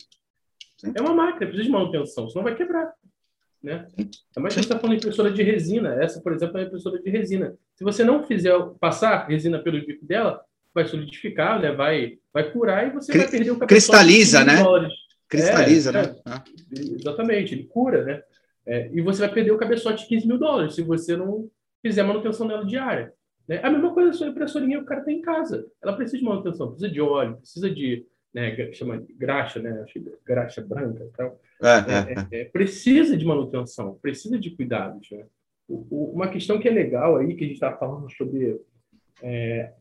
É 0.95 1.01
uma 1.01 1.14
máquina, 1.14 1.47
precisa 1.47 1.64
de 1.64 1.71
manutenção, 1.71 2.29
senão 2.29 2.45
vai 2.45 2.55
quebrar. 2.55 2.93
Né? 3.62 3.87
Mas 4.37 4.53
a 4.53 4.57
gente 4.57 4.64
está 4.64 4.79
falando 4.79 4.99
de 4.99 5.07
impressora 5.07 5.31
de 5.31 5.42
resina. 5.42 6.03
Essa, 6.03 6.21
por 6.21 6.33
exemplo, 6.33 6.57
é 6.59 6.61
uma 6.61 6.66
impressora 6.66 7.01
de 7.01 7.11
resina. 7.11 7.57
Se 7.75 7.85
você 7.85 8.05
não 8.05 8.25
fizer 8.25 8.55
passar 8.81 9.27
resina 9.27 9.59
pelo 9.59 9.85
bico 9.85 10.05
dela, 10.07 10.40
vai 10.75 10.87
solidificar, 10.87 11.61
né? 11.61 11.73
vai, 11.73 12.18
vai 12.33 12.51
curar 12.53 12.87
e 12.87 12.90
você 12.90 13.11
Cri 13.11 13.21
vai 13.21 13.31
perder 13.31 13.51
o 13.51 13.55
capital. 13.55 13.68
Cristaliza, 13.68 14.44
né? 14.44 14.62
Dólares. 14.62 14.92
Cristaliza, 15.29 15.90
é, 15.90 15.92
né? 15.92 16.14
É, 16.27 16.81
exatamente, 16.99 17.55
ele 17.55 17.64
cura, 17.64 18.05
né? 18.05 18.23
É, 18.64 18.90
e 18.92 19.01
você 19.01 19.21
vai 19.21 19.33
perder 19.33 19.51
o 19.51 19.59
cabeçote 19.59 20.03
de 20.03 20.09
15 20.09 20.27
mil 20.27 20.38
dólares 20.38 20.75
se 20.75 20.83
você 20.83 21.16
não 21.16 21.51
fizer 21.83 22.03
manutenção 22.03 22.47
dela 22.47 22.64
diária. 22.64 23.12
Né? 23.47 23.61
A 23.62 23.71
mesma 23.71 23.92
coisa 23.94 24.11
a 24.11 24.12
sua 24.12 24.29
impressorinha 24.29 24.79
que 24.79 24.85
o 24.85 24.87
cara 24.87 25.03
tem 25.03 25.18
em 25.18 25.23
casa. 25.23 25.66
Ela 25.83 25.94
precisa 25.94 26.18
de 26.18 26.25
manutenção, 26.25 26.68
precisa 26.68 26.90
de 26.90 27.01
óleo, 27.01 27.37
precisa 27.38 27.71
de 27.71 28.07
né, 28.35 28.73
chama 28.73 29.03
graxa, 29.17 29.61
né, 29.61 29.85
graxa 30.25 30.61
branca 30.61 31.09
então, 31.12 31.35
é, 31.62 32.37
é, 32.38 32.41
é, 32.41 32.45
precisa 32.45 33.17
de 33.17 33.25
manutenção, 33.25 33.99
precisa 34.01 34.38
de 34.38 34.51
cuidados. 34.51 35.11
Né? 35.11 35.25
O, 35.69 35.87
o, 35.91 36.12
uma 36.14 36.29
questão 36.29 36.59
que 36.59 36.69
é 36.69 36.71
legal 36.71 37.17
aí, 37.17 37.35
que 37.35 37.45
a 37.45 37.47
gente 37.47 37.55
está 37.55 37.77
falando 37.77 38.11
sobre 38.12 38.61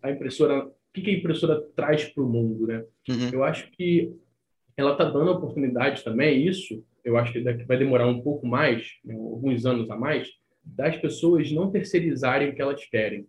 a 0.02 0.12
impressora, 0.12 0.66
o 0.66 0.74
que, 0.92 1.02
que 1.02 1.12
a 1.12 1.14
impressora 1.14 1.62
traz 1.76 2.06
para 2.06 2.24
o 2.24 2.28
mundo, 2.28 2.66
né? 2.66 2.84
Uhum. 3.08 3.30
Eu 3.32 3.44
acho 3.44 3.70
que 3.72 4.16
ela 4.76 4.94
está 4.94 5.04
dando 5.06 5.32
oportunidade 5.32 6.04
também, 6.04 6.48
isso, 6.48 6.84
eu 7.04 7.18
acho 7.18 7.34
que 7.34 7.42
vai 7.42 7.78
demorar 7.78 8.08
um 8.08 8.22
pouco 8.22 8.46
mais, 8.46 8.98
né, 9.04 9.14
alguns 9.14 9.66
anos 9.66 9.90
a 9.90 9.96
mais, 9.96 10.30
das 10.64 10.98
pessoas 10.98 11.52
não 11.52 11.72
terceirizarem 11.72 12.50
o 12.50 12.56
que 12.56 12.62
elas 12.62 12.84
querem. 12.86 13.28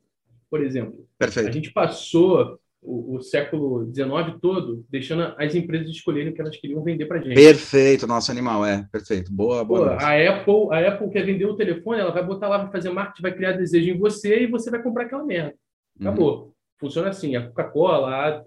Por 0.51 0.63
exemplo, 0.63 1.07
Perfeito. 1.19 1.49
a 1.49 1.53
gente 1.53 1.71
passou 1.73 2.59
o, 2.83 3.17
o, 3.17 3.21
século 3.21 3.93
XIX 3.93 4.39
todo, 4.41 4.85
deixando 4.89 5.35
as 5.37 5.55
empresas 5.55 5.89
escolherem 5.89 6.31
o 6.31 6.35
que 6.35 6.41
elas 6.41 6.57
queriam 6.57 6.83
vender 6.83 7.07
para 7.07 7.21
gente. 7.21 7.35
Perfeito, 7.35 8.07
nosso 8.07 8.31
animal, 8.31 8.65
é, 8.65 8.87
perfeito. 8.91 9.33
Boa, 9.33 9.65
boa. 9.65 9.97
Pô, 9.97 10.05
a 10.05 10.31
Apple, 10.31 10.69
a 10.71 10.89
Apple 10.89 11.11
quer 11.11 11.25
vender 11.25 11.47
o 11.47 11.57
telefone, 11.57 12.01
ela 12.01 12.13
vai 12.13 12.25
botar 12.25 12.49
lá, 12.49 12.59
vai 12.59 12.71
fazer 12.71 12.91
marketing, 12.91 13.23
vai 13.23 13.35
criar 13.35 13.53
desejo 13.53 13.91
em 13.91 13.99
você 13.99 14.43
e 14.43 14.47
você 14.47 14.71
vai 14.71 14.83
comprar 14.83 15.05
aquela 15.05 15.25
merda. 15.25 15.55
Acabou. 16.01 16.45
Uhum. 16.45 16.53
Funciona 16.79 17.09
assim, 17.09 17.35
a 17.35 17.47
Coca-Cola, 17.49 18.43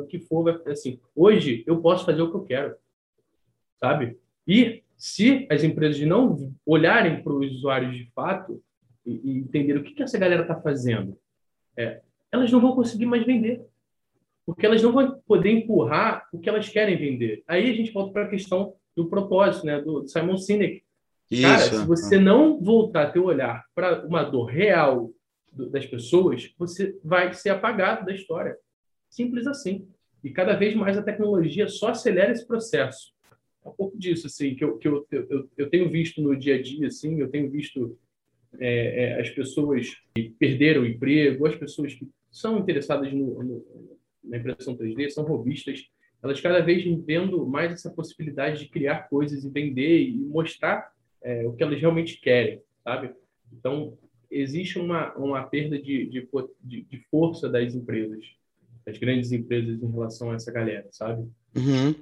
o 0.00 0.06
que 0.06 0.20
for, 0.20 0.44
vai 0.44 0.72
assim. 0.72 1.00
Hoje 1.14 1.64
eu 1.66 1.80
posso 1.80 2.06
fazer 2.06 2.22
o 2.22 2.30
que 2.30 2.36
eu 2.36 2.44
quero, 2.44 2.76
sabe? 3.80 4.16
E 4.46 4.84
se 4.96 5.46
as 5.50 5.64
empresas 5.64 6.00
não 6.06 6.54
olharem 6.64 7.22
para 7.22 7.32
os 7.32 7.52
usuários 7.56 7.96
de 7.96 8.08
fato 8.14 8.62
e, 9.04 9.20
e 9.24 9.38
entender 9.38 9.76
o 9.76 9.82
que, 9.82 9.92
que 9.92 10.02
essa 10.04 10.16
galera 10.16 10.42
está 10.42 10.54
fazendo, 10.54 11.18
é, 11.76 12.00
elas 12.36 12.52
não 12.52 12.60
vão 12.60 12.74
conseguir 12.74 13.06
mais 13.06 13.24
vender. 13.24 13.64
Porque 14.44 14.64
elas 14.64 14.82
não 14.82 14.92
vão 14.92 15.20
poder 15.26 15.50
empurrar 15.50 16.28
o 16.32 16.38
que 16.38 16.48
elas 16.48 16.68
querem 16.68 16.96
vender. 16.96 17.42
Aí 17.48 17.68
a 17.68 17.74
gente 17.74 17.92
volta 17.92 18.12
para 18.12 18.24
a 18.24 18.28
questão 18.28 18.74
do 18.94 19.08
propósito, 19.08 19.66
né? 19.66 19.80
do 19.80 20.06
Simon 20.06 20.36
Sinek. 20.36 20.84
Isso. 21.30 21.42
Cara, 21.42 21.62
se 21.62 21.84
você 21.84 22.18
não 22.18 22.60
voltar 22.60 23.02
a 23.02 23.10
ter 23.10 23.18
olhar 23.18 23.64
para 23.74 24.06
uma 24.06 24.22
dor 24.22 24.44
real 24.44 25.10
das 25.52 25.84
pessoas, 25.86 26.54
você 26.56 26.96
vai 27.02 27.32
ser 27.32 27.50
apagado 27.50 28.06
da 28.06 28.14
história. 28.14 28.56
Simples 29.10 29.46
assim. 29.46 29.88
E 30.22 30.30
cada 30.30 30.54
vez 30.54 30.74
mais 30.74 30.96
a 30.96 31.02
tecnologia 31.02 31.68
só 31.68 31.88
acelera 31.88 32.32
esse 32.32 32.46
processo. 32.46 33.12
É 33.64 33.68
um 33.68 33.72
pouco 33.72 33.98
disso, 33.98 34.26
assim, 34.28 34.54
que 34.54 34.64
eu, 34.64 34.78
que 34.78 34.86
eu, 34.86 35.06
eu, 35.10 35.48
eu 35.56 35.68
tenho 35.68 35.90
visto 35.90 36.22
no 36.22 36.36
dia 36.36 36.54
a 36.54 36.62
dia, 36.62 36.86
assim, 36.86 37.20
eu 37.20 37.28
tenho 37.28 37.50
visto 37.50 37.98
é, 38.60 39.04
é, 39.04 39.20
as 39.20 39.30
pessoas 39.30 39.96
que 40.14 40.30
perderam 40.38 40.82
o 40.82 40.86
emprego, 40.86 41.46
as 41.46 41.56
pessoas 41.56 41.94
que 41.94 42.08
são 42.30 42.58
interessadas 42.58 43.12
no, 43.12 43.42
no, 43.42 43.64
na 44.24 44.36
impressão 44.36 44.76
3D, 44.76 45.10
são 45.10 45.24
robistas, 45.24 45.88
elas 46.22 46.40
cada 46.40 46.60
vez 46.60 46.84
vendo 47.04 47.46
mais 47.46 47.72
essa 47.72 47.90
possibilidade 47.90 48.60
de 48.60 48.68
criar 48.68 49.08
coisas 49.08 49.44
e 49.44 49.50
vender 49.50 50.08
e 50.08 50.16
mostrar 50.16 50.92
é, 51.22 51.46
o 51.46 51.52
que 51.52 51.62
elas 51.62 51.80
realmente 51.80 52.20
querem, 52.20 52.60
sabe? 52.82 53.14
Então, 53.52 53.96
existe 54.30 54.78
uma, 54.78 55.14
uma 55.14 55.42
perda 55.44 55.80
de, 55.80 56.06
de, 56.06 56.82
de, 56.82 56.98
força 57.10 57.48
das 57.48 57.74
empresas, 57.74 58.24
das 58.84 58.98
grandes 58.98 59.32
empresas 59.32 59.82
em 59.82 59.90
relação 59.90 60.30
a 60.30 60.34
essa 60.34 60.52
galera, 60.52 60.86
sabe? 60.90 61.22
Uhum. 61.56 61.94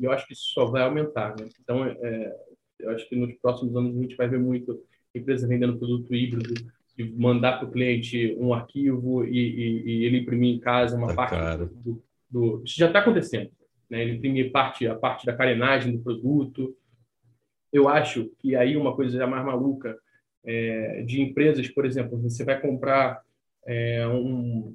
E 0.00 0.04
eu 0.04 0.12
acho 0.12 0.26
que 0.26 0.32
isso 0.32 0.52
só 0.54 0.66
vai 0.66 0.82
aumentar, 0.82 1.36
né? 1.38 1.48
Então, 1.60 1.84
é, 1.84 2.36
eu 2.78 2.90
acho 2.90 3.08
que 3.08 3.16
nos 3.16 3.34
próximos 3.34 3.74
anos 3.76 3.96
a 3.96 4.00
gente 4.00 4.16
vai 4.16 4.28
ver 4.28 4.38
muito 4.38 4.80
empresa 5.14 5.48
vendendo 5.48 5.78
produto 5.78 6.14
híbrido, 6.14 6.54
de 6.96 7.12
mandar 7.16 7.58
para 7.58 7.68
o 7.68 7.70
cliente 7.70 8.36
um 8.38 8.52
arquivo 8.52 9.24
e, 9.24 9.38
e, 9.38 9.82
e, 9.86 10.04
ele 10.04 10.18
imprimir 10.18 10.54
em 10.54 10.58
casa 10.58 10.96
uma 10.96 11.08
tá 11.08 11.14
parte 11.14 11.64
do, 11.84 12.02
do, 12.28 12.62
Isso 12.64 12.76
já 12.76 12.88
está 12.88 12.98
acontecendo. 12.98 13.50
Né? 13.88 14.02
Ele 14.02 14.16
imprimir 14.16 14.50
parte, 14.50 14.86
a 14.86 14.94
parte 14.94 15.24
da 15.24 15.36
carenagem 15.36 15.96
do 15.96 16.02
produto. 16.02 16.76
Eu 17.72 17.88
acho 17.88 18.30
que 18.38 18.56
aí 18.56 18.76
uma 18.76 18.96
coisa 18.96 19.16
já 19.16 19.26
mais 19.26 19.44
maluca 19.44 19.96
é, 20.44 21.02
de 21.02 21.20
empresas, 21.20 21.68
por 21.68 21.86
exemplo, 21.86 22.20
você 22.20 22.44
vai 22.44 22.60
comprar 22.60 23.22
é, 23.66 24.06
um, 24.08 24.74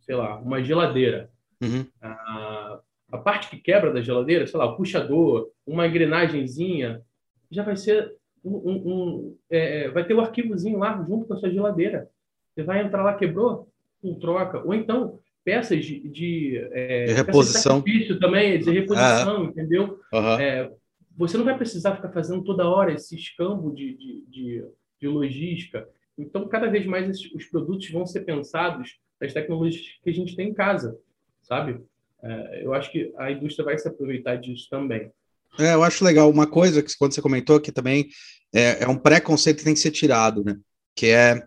sei 0.00 0.14
lá, 0.14 0.38
uma 0.38 0.62
geladeira. 0.62 1.30
Uhum. 1.60 1.86
A, 2.00 2.80
a 3.10 3.18
parte 3.18 3.48
que 3.48 3.56
quebra 3.56 3.92
da 3.92 4.02
geladeira, 4.02 4.46
sei 4.46 4.58
lá, 4.58 4.66
o 4.66 4.76
puxador, 4.76 5.50
uma 5.66 5.86
engrenagemzinha, 5.86 7.02
já 7.50 7.62
vai 7.62 7.76
ser 7.76 8.14
um, 8.44 8.72
um, 8.72 9.36
é, 9.50 9.84
é, 9.84 9.90
vai 9.90 10.04
ter 10.04 10.14
o 10.14 10.18
um 10.18 10.20
arquivozinho 10.20 10.78
lá 10.78 11.02
junto 11.08 11.26
com 11.26 11.34
a 11.34 11.36
sua 11.36 11.50
geladeira. 11.50 12.08
Você 12.54 12.62
vai 12.62 12.82
entrar 12.82 13.02
lá, 13.02 13.14
quebrou, 13.14 13.68
um 14.02 14.14
troca. 14.18 14.62
Ou 14.64 14.74
então, 14.74 15.18
peças 15.42 15.84
de, 15.84 16.08
de, 16.08 16.58
é, 16.72 17.06
de 17.06 17.12
reposição. 17.14 17.80
De 17.80 18.18
também, 18.18 18.58
de 18.58 18.70
reposição, 18.70 19.44
entendeu? 19.44 19.98
Uhum. 20.12 20.38
É, 20.38 20.70
você 21.16 21.36
não 21.36 21.44
vai 21.44 21.56
precisar 21.56 21.96
ficar 21.96 22.10
fazendo 22.10 22.44
toda 22.44 22.68
hora 22.68 22.92
esse 22.92 23.14
escambo 23.14 23.72
de, 23.72 23.96
de, 23.96 24.24
de, 24.28 24.64
de 25.00 25.08
logística. 25.08 25.88
Então, 26.18 26.46
cada 26.46 26.68
vez 26.68 26.86
mais 26.86 27.08
esses, 27.08 27.32
os 27.32 27.46
produtos 27.46 27.88
vão 27.90 28.06
ser 28.06 28.20
pensados 28.20 28.98
das 29.20 29.32
tecnologias 29.32 29.98
que 30.02 30.10
a 30.10 30.12
gente 30.12 30.36
tem 30.36 30.50
em 30.50 30.54
casa, 30.54 30.98
sabe? 31.42 31.80
É, 32.22 32.64
eu 32.64 32.72
acho 32.72 32.90
que 32.90 33.12
a 33.16 33.30
indústria 33.30 33.64
vai 33.64 33.78
se 33.78 33.88
aproveitar 33.88 34.36
disso 34.36 34.68
também. 34.70 35.10
É, 35.58 35.74
eu 35.74 35.82
acho 35.82 36.04
legal. 36.04 36.30
Uma 36.30 36.46
coisa 36.46 36.82
que 36.82 36.96
quando 36.96 37.14
você 37.14 37.22
comentou 37.22 37.56
aqui 37.56 37.70
também 37.70 38.08
é, 38.54 38.84
é 38.84 38.88
um 38.88 38.96
preconceito 38.96 39.58
que 39.58 39.64
tem 39.64 39.74
que 39.74 39.80
ser 39.80 39.90
tirado, 39.90 40.44
né? 40.44 40.56
Que 40.94 41.06
é 41.06 41.42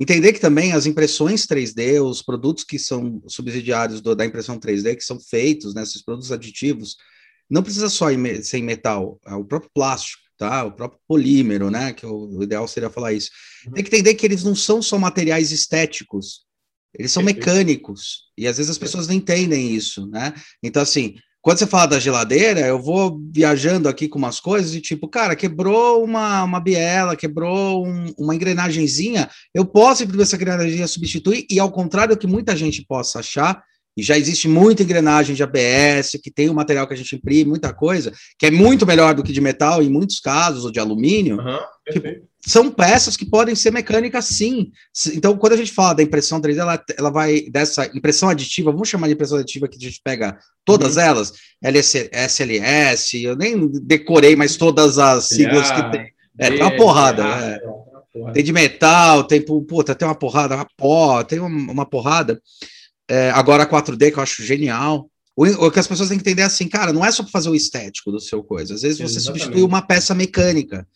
entender 0.00 0.32
que 0.32 0.40
também 0.40 0.72
as 0.72 0.86
impressões 0.86 1.46
3D, 1.46 2.02
os 2.04 2.22
produtos 2.22 2.64
que 2.64 2.78
são 2.78 3.22
subsidiários 3.26 4.00
do, 4.00 4.14
da 4.14 4.24
impressão 4.24 4.58
3D, 4.58 4.96
que 4.96 5.04
são 5.04 5.18
feitos, 5.20 5.74
né, 5.74 5.82
esses 5.82 6.02
produtos 6.02 6.32
aditivos, 6.32 6.96
não 7.48 7.62
precisa 7.62 7.88
só 7.88 8.10
em, 8.10 8.42
ser 8.42 8.58
em 8.58 8.62
metal, 8.62 9.20
é 9.26 9.34
o 9.34 9.44
próprio 9.44 9.70
plástico, 9.72 10.22
tá? 10.36 10.64
O 10.64 10.72
próprio 10.72 11.00
polímero, 11.06 11.70
né? 11.70 11.92
Que 11.92 12.06
o, 12.06 12.38
o 12.38 12.42
ideal 12.42 12.66
seria 12.66 12.90
falar 12.90 13.12
isso. 13.12 13.30
Uhum. 13.66 13.72
Tem 13.72 13.84
que 13.84 13.94
entender 13.94 14.14
que 14.14 14.26
eles 14.26 14.44
não 14.44 14.54
são 14.54 14.82
só 14.82 14.98
materiais 14.98 15.52
estéticos, 15.52 16.44
eles 16.98 17.12
são 17.12 17.22
mecânicos. 17.22 18.24
E 18.36 18.46
às 18.46 18.56
vezes 18.56 18.70
as 18.70 18.78
pessoas 18.78 19.06
não 19.06 19.14
entendem 19.14 19.74
isso, 19.74 20.06
né? 20.08 20.34
Então, 20.62 20.82
assim, 20.82 21.16
quando 21.46 21.58
você 21.58 21.66
fala 21.68 21.86
da 21.86 22.00
geladeira, 22.00 22.58
eu 22.58 22.76
vou 22.76 23.20
viajando 23.32 23.88
aqui 23.88 24.08
com 24.08 24.18
umas 24.18 24.40
coisas 24.40 24.74
e 24.74 24.80
tipo, 24.80 25.06
cara, 25.06 25.36
quebrou 25.36 26.02
uma, 26.02 26.42
uma 26.42 26.58
biela, 26.58 27.14
quebrou 27.14 27.86
um, 27.86 28.12
uma 28.18 28.34
engrenagemzinha, 28.34 29.30
eu 29.54 29.64
posso 29.64 30.02
imprimir 30.02 30.24
essa 30.24 30.34
engrenagem 30.34 30.84
substituir, 30.88 31.46
e 31.48 31.60
ao 31.60 31.70
contrário 31.70 32.16
do 32.16 32.18
que 32.18 32.26
muita 32.26 32.56
gente 32.56 32.84
possa 32.84 33.20
achar, 33.20 33.62
e 33.96 34.02
já 34.02 34.18
existe 34.18 34.48
muita 34.48 34.82
engrenagem 34.82 35.36
de 35.36 35.42
ABS, 35.44 36.18
que 36.20 36.32
tem 36.32 36.50
o 36.50 36.54
material 36.54 36.84
que 36.84 36.94
a 36.94 36.96
gente 36.96 37.14
imprime, 37.14 37.48
muita 37.48 37.72
coisa, 37.72 38.12
que 38.36 38.46
é 38.46 38.50
muito 38.50 38.84
melhor 38.84 39.14
do 39.14 39.22
que 39.22 39.32
de 39.32 39.40
metal 39.40 39.80
em 39.80 39.88
muitos 39.88 40.18
casos, 40.18 40.64
ou 40.64 40.72
de 40.72 40.80
alumínio. 40.80 41.36
Uhum, 41.36 41.60
tipo, 41.92 42.08
são 42.46 42.70
peças 42.70 43.16
que 43.16 43.24
podem 43.24 43.54
ser 43.54 43.72
mecânicas 43.72 44.26
sim. 44.26 44.70
Então, 45.14 45.36
quando 45.36 45.54
a 45.54 45.56
gente 45.56 45.72
fala 45.72 45.94
da 45.94 46.02
impressão 46.02 46.40
3D, 46.40 46.58
ela, 46.58 46.84
ela 46.96 47.10
vai 47.10 47.42
dessa 47.50 47.86
impressão 47.94 48.28
aditiva, 48.28 48.70
vamos 48.72 48.88
chamar 48.88 49.08
de 49.08 49.14
impressão 49.14 49.38
aditiva 49.38 49.68
que 49.68 49.76
a 49.76 49.80
gente 49.80 50.00
pega 50.02 50.38
todas 50.64 50.96
uhum. 50.96 51.02
elas, 51.02 51.32
LS, 51.62 52.08
SLS, 52.12 53.22
eu 53.22 53.36
nem 53.36 53.68
decorei, 53.68 54.36
mas 54.36 54.56
todas 54.56 54.98
as 54.98 55.28
siglas 55.28 55.70
que 55.70 55.90
tem. 55.90 56.16
É, 56.38 56.50
tem 56.50 56.60
uma 56.60 56.76
porrada. 56.76 57.24
É. 57.24 58.32
Tem 58.32 58.44
de 58.44 58.52
metal, 58.52 59.24
tem, 59.24 59.40
puta, 59.42 59.94
tem 59.94 60.06
uma 60.06 60.14
porrada, 60.14 60.54
uma 60.54 60.66
pó, 60.76 61.22
tem 61.22 61.38
uma, 61.38 61.72
uma 61.72 61.86
porrada. 61.86 62.40
É, 63.08 63.30
agora 63.30 63.62
a 63.62 63.68
4D, 63.68 64.12
que 64.12 64.18
eu 64.18 64.22
acho 64.22 64.42
genial. 64.42 65.08
O, 65.36 65.44
o, 65.44 65.70
que 65.70 65.78
as 65.78 65.86
pessoas 65.86 66.08
têm 66.08 66.16
que 66.16 66.22
entender 66.22 66.42
é 66.42 66.46
assim, 66.46 66.66
cara, 66.66 66.94
não 66.94 67.04
é 67.04 67.10
só 67.10 67.22
para 67.22 67.30
fazer 67.30 67.50
o 67.50 67.54
estético 67.54 68.10
do 68.10 68.18
seu 68.18 68.42
coisa. 68.42 68.74
Às 68.74 68.82
vezes 68.82 68.98
você 68.98 69.18
Exatamente. 69.18 69.42
substitui 69.42 69.62
uma 69.62 69.82
peça 69.82 70.14
mecânica 70.14 70.86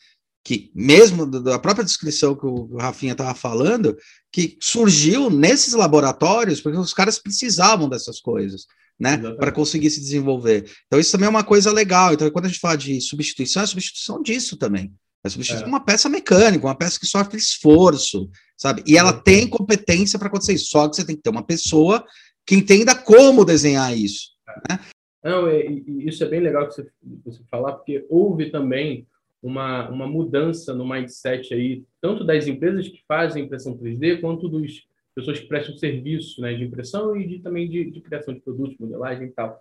que 0.44 0.70
mesmo 0.74 1.26
da 1.26 1.58
própria 1.58 1.84
descrição 1.84 2.34
que 2.34 2.46
o 2.46 2.76
Rafinha 2.76 3.12
estava 3.12 3.34
falando, 3.34 3.96
que 4.32 4.56
surgiu 4.60 5.28
nesses 5.30 5.74
laboratórios 5.74 6.60
porque 6.60 6.78
os 6.78 6.94
caras 6.94 7.18
precisavam 7.18 7.88
dessas 7.88 8.20
coisas, 8.20 8.66
né, 8.98 9.18
para 9.34 9.52
conseguir 9.52 9.90
se 9.90 10.00
desenvolver. 10.00 10.70
Então 10.86 10.98
isso 10.98 11.12
também 11.12 11.26
é 11.26 11.30
uma 11.30 11.44
coisa 11.44 11.72
legal. 11.72 12.12
Então 12.12 12.30
quando 12.30 12.46
a 12.46 12.48
gente 12.48 12.60
fala 12.60 12.76
de 12.76 13.00
substituição, 13.00 13.62
é 13.62 13.66
substituição 13.66 14.22
disso 14.22 14.56
também. 14.56 14.92
É 15.22 15.28
substituir 15.28 15.64
é. 15.64 15.66
uma 15.66 15.84
peça 15.84 16.08
mecânica, 16.08 16.66
uma 16.66 16.74
peça 16.74 16.98
que 16.98 17.06
sofre 17.06 17.36
esforço, 17.36 18.30
sabe? 18.56 18.82
E 18.86 18.96
ela 18.96 19.12
tem 19.12 19.46
competência 19.46 20.18
para 20.18 20.28
acontecer 20.28 20.54
isso. 20.54 20.70
Só 20.70 20.88
que 20.88 20.96
você 20.96 21.04
tem 21.04 21.16
que 21.16 21.22
ter 21.22 21.30
uma 21.30 21.44
pessoa 21.44 22.04
que 22.46 22.54
entenda 22.54 22.94
como 22.94 23.44
desenhar 23.44 23.94
isso. 23.96 24.30
Né? 24.68 24.78
Não, 25.22 25.46
é, 25.46 25.66
isso 25.66 26.24
é 26.24 26.28
bem 26.28 26.40
legal 26.40 26.66
que 26.66 26.74
você, 26.74 26.90
você 27.22 27.42
falar, 27.50 27.74
porque 27.74 28.06
houve 28.08 28.50
também 28.50 29.06
uma, 29.42 29.88
uma 29.88 30.06
mudança 30.06 30.74
no 30.74 30.88
mindset 30.88 31.54
aí, 31.54 31.82
tanto 32.00 32.24
das 32.24 32.46
empresas 32.46 32.88
que 32.88 33.02
fazem 33.06 33.44
impressão 33.44 33.76
3D, 33.76 34.20
quanto 34.20 34.48
dos 34.48 34.86
pessoas 35.14 35.40
que 35.40 35.46
prestam 35.46 35.76
serviço 35.76 36.40
né, 36.40 36.54
de 36.54 36.64
impressão 36.64 37.16
e 37.16 37.26
de, 37.26 37.38
também 37.40 37.68
de, 37.68 37.90
de 37.90 38.00
criação 38.00 38.34
de 38.34 38.40
produtos, 38.40 38.76
modelagem 38.78 39.28
e 39.28 39.30
tal. 39.30 39.60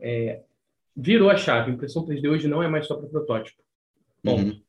É, 0.00 0.40
virou 0.96 1.28
a 1.28 1.36
chave. 1.36 1.72
Impressão 1.72 2.06
3D 2.06 2.30
hoje 2.30 2.48
não 2.48 2.62
é 2.62 2.68
mais 2.68 2.86
só 2.86 2.96
para 2.96 3.08
protótipo. 3.08 3.62
Bom, 4.22 4.40
uhum. 4.40 4.60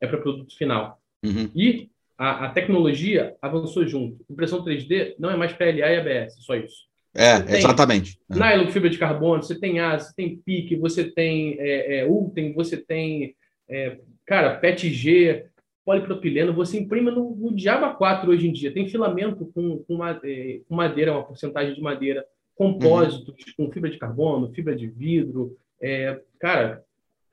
é 0.00 0.06
para 0.06 0.18
produto 0.18 0.56
final. 0.56 1.00
Uhum. 1.24 1.50
E 1.54 1.90
a, 2.16 2.46
a, 2.46 2.50
tecnologia 2.50 3.36
avançou 3.42 3.86
junto. 3.86 4.24
Impressão 4.30 4.64
3D 4.64 5.14
não 5.18 5.30
é 5.30 5.36
mais 5.36 5.52
PLA 5.52 5.72
e 5.72 5.82
ABS, 5.82 6.36
só 6.40 6.54
isso. 6.54 6.86
É, 7.14 7.56
exatamente. 7.56 8.18
É. 8.30 8.34
Nylon, 8.34 8.70
fibra 8.70 8.90
de 8.90 8.98
carbono, 8.98 9.42
você 9.42 9.58
tem 9.58 9.80
AS, 9.80 10.08
você 10.08 10.14
tem 10.14 10.36
PIC, 10.36 10.76
você 10.76 11.04
tem 11.10 11.56
é, 11.58 11.98
é, 12.00 12.06
Ultem, 12.06 12.52
você 12.52 12.76
tem 12.76 13.34
é, 13.68 13.98
cara, 14.24 14.56
PETG, 14.56 15.46
polipropileno, 15.84 16.52
você 16.52 16.78
imprime 16.78 17.10
no, 17.10 17.34
no 17.36 17.54
Diaba 17.54 17.94
4 17.94 18.30
hoje 18.30 18.48
em 18.48 18.52
dia. 18.52 18.72
Tem 18.72 18.88
filamento 18.88 19.46
com, 19.54 19.78
com, 19.78 20.04
é, 20.04 20.60
com 20.68 20.74
madeira, 20.74 21.12
uma 21.12 21.24
porcentagem 21.24 21.74
de 21.74 21.80
madeira, 21.80 22.26
compósitos 22.56 23.34
uhum. 23.58 23.66
com 23.66 23.72
fibra 23.72 23.90
de 23.90 23.98
carbono, 23.98 24.52
fibra 24.52 24.74
de 24.74 24.88
vidro. 24.88 25.56
É, 25.80 26.20
cara, 26.40 26.82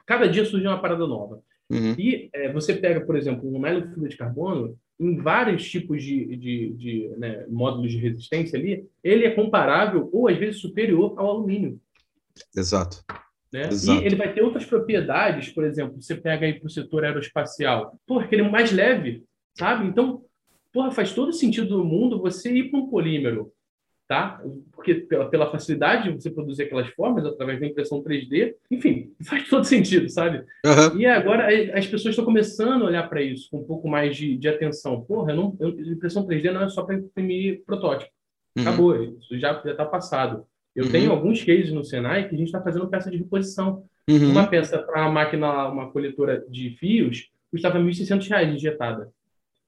cada 0.06 0.28
dia 0.28 0.46
surge 0.46 0.68
uma 0.68 0.80
parada 0.80 1.08
nova. 1.08 1.42
Uhum. 1.70 1.96
E 1.98 2.30
é, 2.34 2.52
você 2.52 2.76
pega, 2.76 3.02
por 3.02 3.16
exemplo, 3.16 3.50
um 3.50 3.60
nylon 3.60 3.90
fibra 3.90 4.10
de 4.10 4.18
carbono, 4.18 4.78
em 5.00 5.18
vários 5.18 5.68
tipos 5.70 6.04
de, 6.04 6.38
de, 6.38 6.74
de 6.74 7.10
né, 7.18 7.46
módulos 7.50 7.92
de 7.92 7.98
resistência 7.98 8.58
ali, 8.58 8.88
ele 9.04 9.26
é 9.26 9.32
comparável 9.32 10.10
ou 10.14 10.28
às 10.28 10.38
vezes 10.38 10.62
superior 10.62 11.16
ao 11.18 11.30
alumínio. 11.30 11.80
Exato. 12.56 13.04
Né? 13.54 13.70
E 13.72 14.06
ele 14.06 14.16
vai 14.16 14.34
ter 14.34 14.42
outras 14.42 14.66
propriedades, 14.66 15.50
por 15.50 15.64
exemplo, 15.64 16.02
você 16.02 16.16
pega 16.16 16.48
aí 16.48 16.54
para 16.54 16.66
o 16.66 16.72
setor 16.72 17.06
aeroespacial, 17.06 17.96
porque 18.08 18.34
ele 18.34 18.42
é 18.42 18.50
mais 18.50 18.72
leve, 18.72 19.24
sabe? 19.56 19.86
Então, 19.88 20.24
porra, 20.74 20.90
faz 20.90 21.14
todo 21.14 21.32
sentido 21.32 21.78
do 21.78 21.86
mundo 21.86 22.20
você 22.20 22.52
ir 22.52 22.72
para 22.72 22.80
um 22.80 22.90
polímero, 22.90 23.54
tá? 24.08 24.42
Porque 24.72 24.96
pela, 24.96 25.52
facilidade 25.52 26.06
de 26.10 26.20
você 26.20 26.32
produzir 26.32 26.64
aquelas 26.64 26.90
formas 26.90 27.28
através 27.28 27.60
da 27.60 27.68
impressão 27.68 28.04
3D, 28.04 28.56
enfim, 28.72 29.14
faz 29.24 29.48
todo 29.48 29.66
sentido, 29.66 30.10
sabe? 30.10 30.44
Uhum. 30.66 31.00
E 31.00 31.06
agora 31.06 31.48
as 31.78 31.86
pessoas 31.86 32.14
estão 32.14 32.26
começando 32.26 32.82
a 32.82 32.88
olhar 32.88 33.08
para 33.08 33.22
isso 33.22 33.52
com 33.52 33.60
um 33.60 33.66
pouco 33.66 33.88
mais 33.88 34.18
de, 34.18 34.36
de 34.36 34.48
atenção. 34.48 35.02
Porra, 35.02 35.32
eu 35.32 35.36
não, 35.36 35.56
eu, 35.60 35.80
impressão 35.80 36.26
3D 36.26 36.52
não 36.52 36.64
é 36.64 36.70
só 36.70 36.82
para 36.82 36.96
imprimir 36.96 37.64
protótipo. 37.68 38.12
Uhum. 38.58 38.64
Acabou, 38.64 39.04
isso 39.04 39.38
já 39.38 39.62
está 39.64 39.86
passado. 39.86 40.44
Eu 40.76 40.86
uhum. 40.86 40.92
tenho 40.92 41.12
alguns 41.12 41.44
cases 41.44 41.72
no 41.72 41.84
Senai 41.84 42.28
que 42.28 42.36
a 42.36 42.38
gente 42.38 42.48
está 42.48 42.62
fazendo 42.62 42.88
peça 42.88 43.10
de 43.10 43.18
reposição. 43.18 43.84
Uhum. 44.10 44.32
Uma 44.32 44.48
peça 44.48 44.80
para 44.80 45.02
uma 45.02 45.12
máquina, 45.12 45.68
uma 45.68 45.92
coletora 45.92 46.44
de 46.50 46.72
fios, 46.72 47.30
custava 47.52 47.78
R$ 47.78 47.86
1.600 47.86 48.54
injetada. 48.54 49.12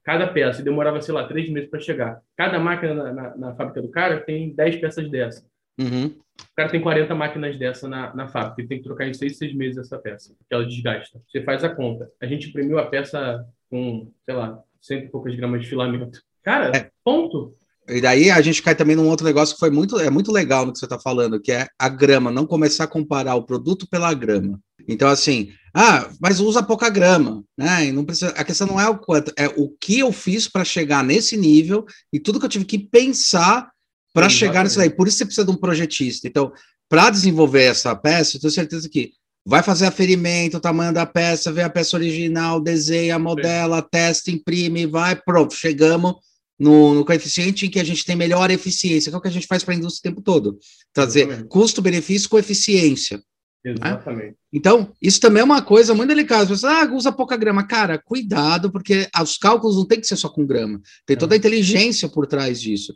Cada 0.03 0.27
peça, 0.27 0.61
e 0.61 0.63
demorava, 0.63 1.01
sei 1.01 1.13
lá, 1.13 1.27
três 1.27 1.49
meses 1.49 1.69
para 1.69 1.79
chegar. 1.79 2.21
Cada 2.35 2.59
máquina 2.59 2.93
na, 2.93 3.13
na, 3.13 3.37
na, 3.37 3.55
fábrica 3.55 3.81
do 3.81 3.89
cara 3.89 4.19
tem 4.19 4.53
10 4.53 4.75
peças 4.77 5.09
dessa. 5.09 5.45
Uhum. 5.79 6.07
O 6.07 6.55
cara 6.55 6.69
tem 6.69 6.81
40 6.81 7.15
máquinas 7.15 7.57
dessa 7.57 7.87
na, 7.87 8.13
na 8.15 8.27
fábrica. 8.27 8.61
Ele 8.61 8.67
tem 8.67 8.77
que 8.77 8.83
trocar 8.83 9.07
em 9.07 9.13
seis, 9.13 9.37
seis 9.37 9.53
meses 9.55 9.77
essa 9.77 9.97
peça, 9.97 10.35
que 10.47 10.53
ela 10.53 10.65
desgasta. 10.65 11.19
Você 11.27 11.41
faz 11.41 11.63
a 11.63 11.69
conta. 11.69 12.09
A 12.21 12.27
gente 12.27 12.49
imprimiu 12.49 12.77
a 12.77 12.85
peça 12.85 13.45
com, 13.69 14.11
sei 14.23 14.35
lá, 14.35 14.59
cento 14.79 15.05
e 15.05 15.09
poucas 15.09 15.35
gramas 15.35 15.61
de 15.61 15.67
filamento. 15.67 16.21
Cara, 16.43 16.77
é. 16.77 16.91
ponto. 17.03 17.55
E 17.87 18.01
daí 18.01 18.31
a 18.31 18.41
gente 18.41 18.61
cai 18.61 18.75
também 18.75 18.95
num 18.95 19.07
outro 19.07 19.25
negócio 19.25 19.55
que 19.55 19.59
foi 19.59 19.69
muito, 19.69 19.99
é 19.99 20.09
muito 20.09 20.31
legal 20.31 20.65
no 20.65 20.73
que 20.73 20.79
você 20.79 20.85
está 20.85 20.99
falando, 20.99 21.39
que 21.39 21.51
é 21.51 21.67
a 21.77 21.87
grama, 21.89 22.31
não 22.31 22.45
começar 22.45 22.85
a 22.85 22.87
comparar 22.87 23.35
o 23.35 23.43
produto 23.43 23.87
pela 23.89 24.13
grama. 24.13 24.59
Então, 24.87 25.07
assim, 25.07 25.51
Ah, 25.77 26.09
mas 26.21 26.39
usa 26.39 26.63
pouca 26.63 26.89
grama, 26.89 27.43
né? 27.57 27.87
E 27.87 27.91
não 27.91 28.05
precisa, 28.05 28.29
a 28.29 28.45
questão 28.45 28.65
não 28.65 28.79
é 28.79 28.87
o 28.87 28.97
quanto, 28.97 29.33
é 29.35 29.47
o 29.57 29.67
que 29.77 29.99
eu 29.99 30.09
fiz 30.13 30.47
para 30.47 30.63
chegar 30.63 31.03
nesse 31.03 31.35
nível 31.35 31.85
e 32.13 32.19
tudo 32.19 32.39
que 32.39 32.45
eu 32.45 32.49
tive 32.49 32.63
que 32.63 32.79
pensar 32.79 33.69
para 34.13 34.29
chegar 34.29 34.63
nisso 34.63 34.77
daí. 34.77 34.89
Por 34.89 35.05
isso 35.05 35.17
você 35.17 35.25
precisa 35.25 35.45
de 35.45 35.51
um 35.51 35.57
projetista. 35.57 36.29
Então, 36.29 36.53
para 36.87 37.09
desenvolver 37.09 37.63
essa 37.63 37.93
peça, 37.93 38.37
eu 38.37 38.41
tenho 38.41 38.53
certeza 38.53 38.87
que 38.87 39.11
vai 39.45 39.61
fazer 39.61 39.85
aferimento, 39.85 40.55
o 40.55 40.61
tamanho 40.61 40.93
da 40.93 41.05
peça, 41.05 41.51
vê 41.51 41.63
a 41.63 41.69
peça 41.69 41.97
original, 41.97 42.61
desenha, 42.61 43.19
modela, 43.19 43.81
Sim. 43.81 43.87
testa, 43.91 44.31
imprime, 44.31 44.85
vai, 44.85 45.13
pronto, 45.13 45.53
chegamos 45.53 46.15
no, 46.59 46.93
no, 46.93 47.05
coeficiente 47.05 47.65
em 47.65 47.69
que 47.69 47.79
a 47.79 47.83
gente 47.83 48.05
tem 48.05 48.15
melhor 48.15 48.49
eficiência, 48.49 49.09
que 49.11 49.15
é 49.15 49.17
o 49.17 49.21
que 49.21 49.27
a 49.27 49.31
gente 49.31 49.47
faz 49.47 49.63
para 49.63 49.73
a 49.73 49.77
indústria 49.77 50.09
o 50.09 50.13
tempo 50.13 50.21
todo. 50.21 50.57
Trazer 50.93 51.45
custo-benefício 51.47 52.29
com 52.29 52.39
eficiência. 52.39 53.21
Exatamente. 53.63 54.27
Né? 54.27 54.33
Então, 54.53 54.93
isso 55.01 55.19
também 55.19 55.41
é 55.41 55.43
uma 55.43 55.61
coisa 55.61 55.93
muito 55.95 56.09
delicada. 56.09 56.45
Você 56.45 56.65
ah, 56.67 56.87
usa 56.93 57.11
pouca 57.11 57.35
grama. 57.35 57.65
Cara, 57.65 57.97
cuidado, 57.97 58.71
porque 58.71 59.09
os 59.21 59.37
cálculos 59.37 59.75
não 59.75 59.87
tem 59.87 59.99
que 59.99 60.07
ser 60.07 60.15
só 60.15 60.29
com 60.29 60.45
grama. 60.45 60.79
Tem 61.05 61.17
toda 61.17 61.33
a 61.33 61.37
inteligência 61.37 62.07
por 62.07 62.27
trás 62.27 62.61
disso. 62.61 62.93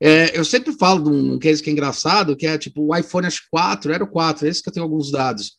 É, 0.00 0.36
eu 0.36 0.44
sempre 0.44 0.72
falo 0.72 1.04
de 1.04 1.10
um 1.10 1.38
case 1.38 1.62
que 1.62 1.70
é 1.70 1.72
engraçado, 1.72 2.36
que 2.36 2.46
é 2.46 2.58
tipo 2.58 2.82
o 2.82 2.96
iPhone 2.96 3.26
acho 3.26 3.42
4, 3.50 3.92
era 3.92 4.04
o 4.04 4.08
4, 4.08 4.46
esse 4.46 4.62
que 4.62 4.68
eu 4.68 4.72
tenho 4.72 4.84
alguns 4.84 5.10
dados. 5.10 5.56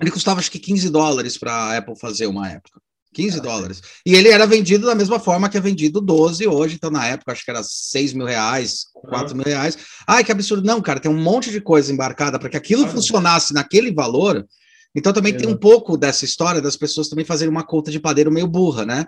Ele 0.00 0.10
custava 0.10 0.38
acho 0.38 0.50
que 0.50 0.60
15 0.60 0.90
dólares 0.90 1.36
para 1.36 1.52
a 1.52 1.76
Apple 1.78 1.98
fazer 1.98 2.26
uma 2.26 2.48
época. 2.48 2.80
15 3.14 3.38
ah, 3.38 3.42
dólares. 3.42 3.82
E 4.04 4.14
ele 4.14 4.28
era 4.28 4.46
vendido 4.46 4.86
da 4.86 4.94
mesma 4.94 5.18
forma 5.18 5.48
que 5.48 5.56
é 5.56 5.60
vendido 5.60 6.00
12 6.00 6.46
hoje, 6.46 6.74
então 6.74 6.90
na 6.90 7.06
época 7.06 7.32
acho 7.32 7.44
que 7.44 7.50
era 7.50 7.62
6 7.62 8.12
mil 8.12 8.26
reais, 8.26 8.86
4 8.94 9.34
mil 9.34 9.44
reais. 9.44 9.76
Ai, 10.06 10.22
que 10.22 10.32
absurdo. 10.32 10.66
Não, 10.66 10.80
cara, 10.80 11.00
tem 11.00 11.10
um 11.10 11.20
monte 11.20 11.50
de 11.50 11.60
coisa 11.60 11.92
embarcada 11.92 12.38
para 12.38 12.48
que 12.48 12.56
aquilo 12.56 12.84
ah, 12.84 12.88
funcionasse 12.88 13.54
naquele 13.54 13.92
valor. 13.92 14.46
Então 14.94 15.12
também 15.12 15.34
é. 15.34 15.36
tem 15.36 15.48
um 15.48 15.56
pouco 15.56 15.96
dessa 15.96 16.24
história 16.24 16.60
das 16.60 16.76
pessoas 16.76 17.08
também 17.08 17.24
fazerem 17.24 17.50
uma 17.50 17.64
conta 17.64 17.90
de 17.90 18.00
padeiro 18.00 18.32
meio 18.32 18.46
burra, 18.46 18.84
né? 18.84 19.06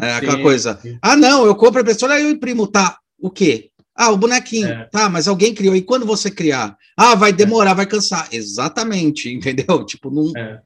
É, 0.00 0.14
aquela 0.14 0.36
sim, 0.36 0.42
coisa. 0.42 0.78
Sim. 0.80 0.98
Ah, 1.02 1.16
não, 1.16 1.44
eu 1.44 1.54
compro 1.54 1.80
a 1.80 1.84
pessoa, 1.84 2.12
aí 2.12 2.22
eu 2.22 2.30
imprimo, 2.30 2.66
tá? 2.66 2.98
O 3.20 3.30
quê? 3.30 3.70
Ah, 3.94 4.10
o 4.10 4.16
bonequinho. 4.16 4.68
É. 4.68 4.88
Tá, 4.90 5.08
mas 5.08 5.28
alguém 5.28 5.54
criou. 5.54 5.76
E 5.76 5.82
quando 5.82 6.06
você 6.06 6.30
criar? 6.30 6.76
Ah, 6.96 7.14
vai 7.14 7.32
demorar, 7.32 7.72
é. 7.72 7.74
vai 7.74 7.86
cansar. 7.86 8.28
Exatamente, 8.32 9.28
entendeu? 9.32 9.84
Tipo, 9.84 10.10
não. 10.10 10.32
É. 10.36 10.60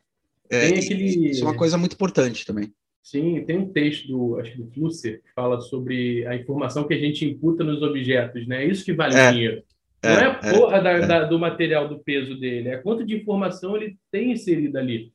É, 0.50 0.66
aquele... 0.68 1.30
Isso 1.30 1.42
é 1.42 1.46
uma 1.46 1.56
coisa 1.56 1.76
muito 1.76 1.94
importante 1.94 2.44
também. 2.44 2.72
Sim, 3.02 3.44
tem 3.46 3.56
um 3.56 3.68
texto 3.72 4.08
do, 4.08 4.40
acho 4.40 4.50
que 4.50 4.58
do 4.58 4.70
Flusser, 4.72 5.22
que 5.22 5.32
fala 5.32 5.60
sobre 5.60 6.26
a 6.26 6.34
informação 6.34 6.86
que 6.88 6.94
a 6.94 6.98
gente 6.98 7.24
imputa 7.24 7.62
nos 7.62 7.80
objetos, 7.80 8.46
né? 8.48 8.64
É 8.64 8.66
isso 8.66 8.84
que 8.84 8.92
vale 8.92 9.14
é, 9.14 9.28
o 9.28 9.32
dinheiro. 9.32 9.62
É, 10.02 10.08
Não 10.08 10.20
é 10.20 10.26
a 10.26 10.34
porra 10.34 10.82
da, 10.82 10.98
da, 10.98 11.24
do 11.24 11.38
material, 11.38 11.88
do 11.88 12.00
peso 12.00 12.34
dele, 12.38 12.68
é 12.68 12.76
quanto 12.78 13.06
de 13.06 13.14
informação 13.14 13.76
ele 13.76 13.96
tem 14.10 14.32
inserido 14.32 14.76
ali. 14.76 15.12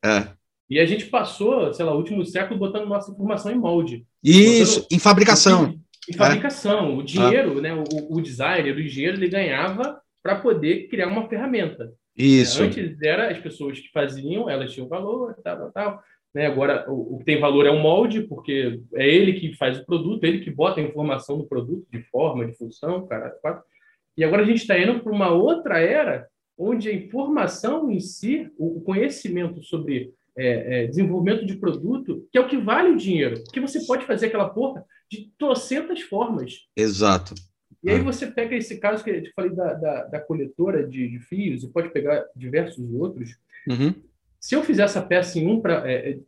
E 0.70 0.80
a 0.80 0.86
gente 0.86 1.04
passou, 1.04 1.70
sei 1.74 1.84
lá, 1.84 1.92
o 1.92 1.98
último 1.98 2.24
século 2.24 2.58
botando 2.58 2.88
nossa 2.88 3.10
informação 3.10 3.52
em 3.52 3.58
molde. 3.58 4.06
Isso, 4.24 4.76
botando, 4.80 4.92
em 4.92 4.98
fabricação. 4.98 5.78
Em, 6.08 6.14
fabricação. 6.14 6.96
O 6.96 7.02
dinheiro, 7.02 7.60
né? 7.60 7.74
O, 7.74 8.16
o 8.16 8.22
designer, 8.22 8.74
o 8.74 8.80
engenheiro, 8.80 9.18
ele 9.18 9.28
ganhava 9.28 10.00
para 10.22 10.36
poder 10.36 10.88
criar 10.88 11.08
uma 11.08 11.28
ferramenta. 11.28 11.92
Isso. 12.22 12.62
Antes 12.62 13.00
era 13.02 13.30
as 13.30 13.38
pessoas 13.38 13.80
que 13.80 13.90
faziam, 13.90 14.48
elas 14.48 14.72
tinham 14.72 14.88
valor, 14.88 15.34
tal, 15.42 15.56
tal, 15.56 15.72
tal. 15.72 16.02
Né? 16.34 16.46
Agora, 16.46 16.86
o, 16.88 17.16
o, 17.16 17.18
que 17.18 17.24
tem 17.24 17.40
valor 17.40 17.66
é 17.66 17.70
o 17.70 17.80
molde, 17.80 18.22
porque 18.22 18.80
é 18.94 19.08
ele 19.08 19.34
que 19.34 19.54
faz 19.56 19.78
o 19.78 19.84
produto, 19.84 20.24
ele 20.24 20.40
que 20.40 20.50
bota 20.50 20.80
a 20.80 20.84
informação 20.84 21.36
do 21.36 21.46
produto, 21.46 21.86
de 21.90 22.02
forma, 22.04 22.46
de 22.46 22.56
função, 22.56 23.06
cara. 23.06 23.34
E 24.16 24.24
agora 24.24 24.42
a 24.42 24.46
gente 24.46 24.58
está 24.58 24.78
indo 24.78 25.00
para 25.00 25.12
uma 25.12 25.30
outra 25.30 25.78
era, 25.80 26.26
onde 26.56 26.88
a 26.88 26.94
informação 26.94 27.90
em 27.90 28.00
si, 28.00 28.50
o 28.56 28.80
conhecimento 28.82 29.62
sobre 29.62 30.12
é, 30.36 30.84
é, 30.84 30.86
desenvolvimento 30.86 31.44
de 31.44 31.56
produto, 31.56 32.26
que 32.30 32.38
é 32.38 32.40
o 32.40 32.48
que 32.48 32.56
vale 32.56 32.90
o 32.90 32.96
dinheiro. 32.96 33.42
Porque 33.44 33.60
você 33.60 33.84
pode 33.84 34.06
fazer 34.06 34.26
aquela 34.26 34.48
porra 34.48 34.84
de 35.10 35.30
trocentas 35.38 36.00
formas. 36.02 36.66
Exato. 36.76 37.34
E 37.82 37.90
aí 37.90 38.00
ah. 38.00 38.02
você 38.02 38.26
pega 38.26 38.54
esse 38.54 38.78
caso 38.78 39.02
que 39.02 39.10
eu 39.10 39.22
te 39.22 39.32
falei 39.32 39.50
da, 39.50 39.74
da, 39.74 40.04
da 40.04 40.20
coletora 40.20 40.86
de, 40.86 41.08
de, 41.08 41.18
fios, 41.18 41.64
e 41.64 41.68
pode 41.68 41.90
pegar 41.90 42.24
diversos 42.34 42.88
outros. 42.94 43.36
Uhum. 43.68 43.94
Se 44.38 44.54
eu 44.54 44.62
fizer 44.62 44.84
essa 44.84 45.02
peça 45.02 45.38
em 45.38 45.46
um 45.46 45.60
pra, 45.60 45.90
é, 45.90 46.10
é, 46.10 46.18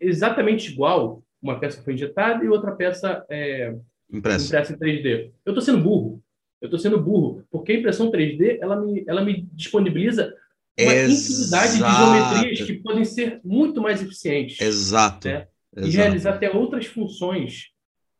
exatamente 0.00 0.72
igual, 0.72 1.22
uma 1.42 1.58
peça 1.58 1.82
foi 1.82 1.94
injetada 1.94 2.44
e 2.44 2.48
outra 2.48 2.72
peça 2.72 3.24
é, 3.28 3.74
impressa. 4.12 4.46
impressa 4.46 4.72
em 4.72 4.76
3D, 4.76 5.30
eu 5.44 5.50
estou 5.50 5.62
sendo 5.62 5.82
burro. 5.82 6.22
Eu 6.60 6.66
estou 6.66 6.78
sendo 6.78 7.00
burro, 7.00 7.42
porque 7.50 7.72
a 7.72 7.76
impressão 7.76 8.10
3D 8.10 8.58
ela 8.60 8.78
me, 8.78 9.02
ela 9.08 9.24
me 9.24 9.48
disponibiliza 9.52 10.34
uma 10.78 10.94
Exato. 10.94 11.12
infinidade 11.12 11.72
de 11.72 11.78
geometrias 11.78 12.66
que 12.66 12.74
podem 12.74 13.04
ser 13.04 13.40
muito 13.42 13.80
mais 13.80 14.02
eficientes. 14.02 14.60
Exato. 14.60 15.26
Né? 15.26 15.46
Exato. 15.76 15.88
E 15.88 15.96
realizar 15.96 16.34
até 16.34 16.50
outras 16.50 16.86
funções. 16.86 17.70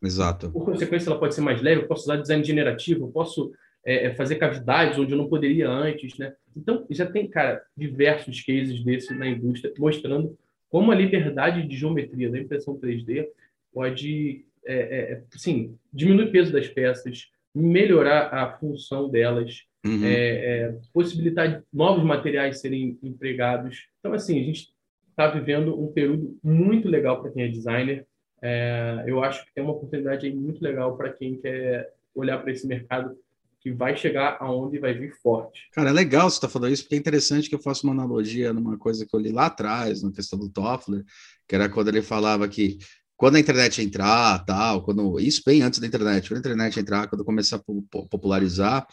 Exato. 0.03 0.51
Por 0.51 0.65
consequência, 0.65 1.11
ela 1.11 1.19
pode 1.19 1.35
ser 1.35 1.43
mais 1.43 1.61
leve, 1.61 1.83
eu 1.83 1.87
posso 1.87 2.03
usar 2.03 2.17
design 2.17 2.43
generativo, 2.43 3.05
eu 3.05 3.11
posso 3.11 3.53
é, 3.85 4.07
é, 4.07 4.15
fazer 4.15 4.37
cavidades 4.37 4.99
onde 4.99 5.13
eu 5.13 5.19
não 5.19 5.29
poderia 5.29 5.69
antes, 5.69 6.17
né? 6.19 6.35
Então, 6.57 6.87
já 6.91 7.07
tem, 7.07 7.29
cara, 7.29 7.63
diversos 7.77 8.41
cases 8.43 8.83
desses 8.83 9.17
na 9.17 9.29
indústria 9.29 9.73
mostrando 9.79 10.37
como 10.69 10.93
a 10.93 10.95
liberdade 10.95 11.67
de 11.67 11.77
geometria 11.77 12.31
da 12.31 12.39
impressão 12.39 12.79
3D 12.79 13.27
pode, 13.73 14.45
é, 14.65 14.75
é, 14.75 15.23
sim, 15.37 15.77
diminuir 15.93 16.29
o 16.29 16.33
peso 16.33 16.53
das 16.53 16.69
peças, 16.69 17.29
melhorar 17.55 18.33
a 18.33 18.57
função 18.59 19.09
delas, 19.09 19.65
uhum. 19.85 20.05
é, 20.05 20.11
é 20.13 20.79
possibilitar 20.93 21.63
novos 21.73 22.05
materiais 22.05 22.61
serem 22.61 22.99
empregados. 23.03 23.89
Então, 23.99 24.13
assim, 24.13 24.41
a 24.41 24.45
gente 24.45 24.69
está 25.09 25.27
vivendo 25.29 25.79
um 25.81 25.89
período 25.93 26.39
muito 26.43 26.89
legal 26.89 27.21
para 27.21 27.31
quem 27.31 27.43
é 27.43 27.49
designer. 27.49 28.07
É, 28.43 29.05
eu 29.07 29.23
acho 29.23 29.45
que 29.45 29.55
tem 29.55 29.63
uma 29.63 29.73
oportunidade 29.73 30.31
muito 30.33 30.63
legal 30.63 30.97
para 30.97 31.13
quem 31.13 31.37
quer 31.37 31.93
olhar 32.15 32.39
para 32.39 32.53
esse 32.53 32.67
mercado 32.67 33.17
que 33.61 33.71
vai 33.71 33.95
chegar 33.95 34.39
aonde 34.41 34.79
vai 34.79 34.95
vir 34.95 35.15
forte. 35.23 35.69
Cara, 35.73 35.91
é 35.91 35.93
legal 35.93 36.31
você 36.31 36.37
estar 36.37 36.49
tá 36.49 36.53
falando 36.53 36.73
isso, 36.73 36.83
porque 36.85 36.95
é 36.95 36.99
interessante 36.99 37.49
que 37.49 37.55
eu 37.55 37.61
faço 37.61 37.87
uma 37.87 37.93
analogia 37.93 38.53
numa 38.53 38.79
coisa 38.79 39.05
que 39.07 39.15
eu 39.15 39.21
li 39.21 39.31
lá 39.31 39.47
atrás, 39.47 40.03
na 40.03 40.11
questão 40.11 40.39
do 40.39 40.49
Toffler, 40.49 41.05
que 41.47 41.55
era 41.55 41.69
quando 41.69 41.89
ele 41.89 42.01
falava 42.01 42.49
que 42.49 42.79
quando 43.17 43.37
a 43.37 43.41
internet 43.41 43.83
entrar, 43.83 44.43
tal, 44.47 44.83
quando 44.83 45.21
isso 45.21 45.43
bem 45.45 45.61
antes 45.61 45.79
da 45.79 45.87
internet, 45.87 46.27
quando 46.27 46.39
a 46.39 46.41
internet 46.41 46.81
entrar, 46.81 47.07
quando 47.07 47.23
começar 47.23 47.57
a 47.57 48.09
popularizar, 48.09 48.87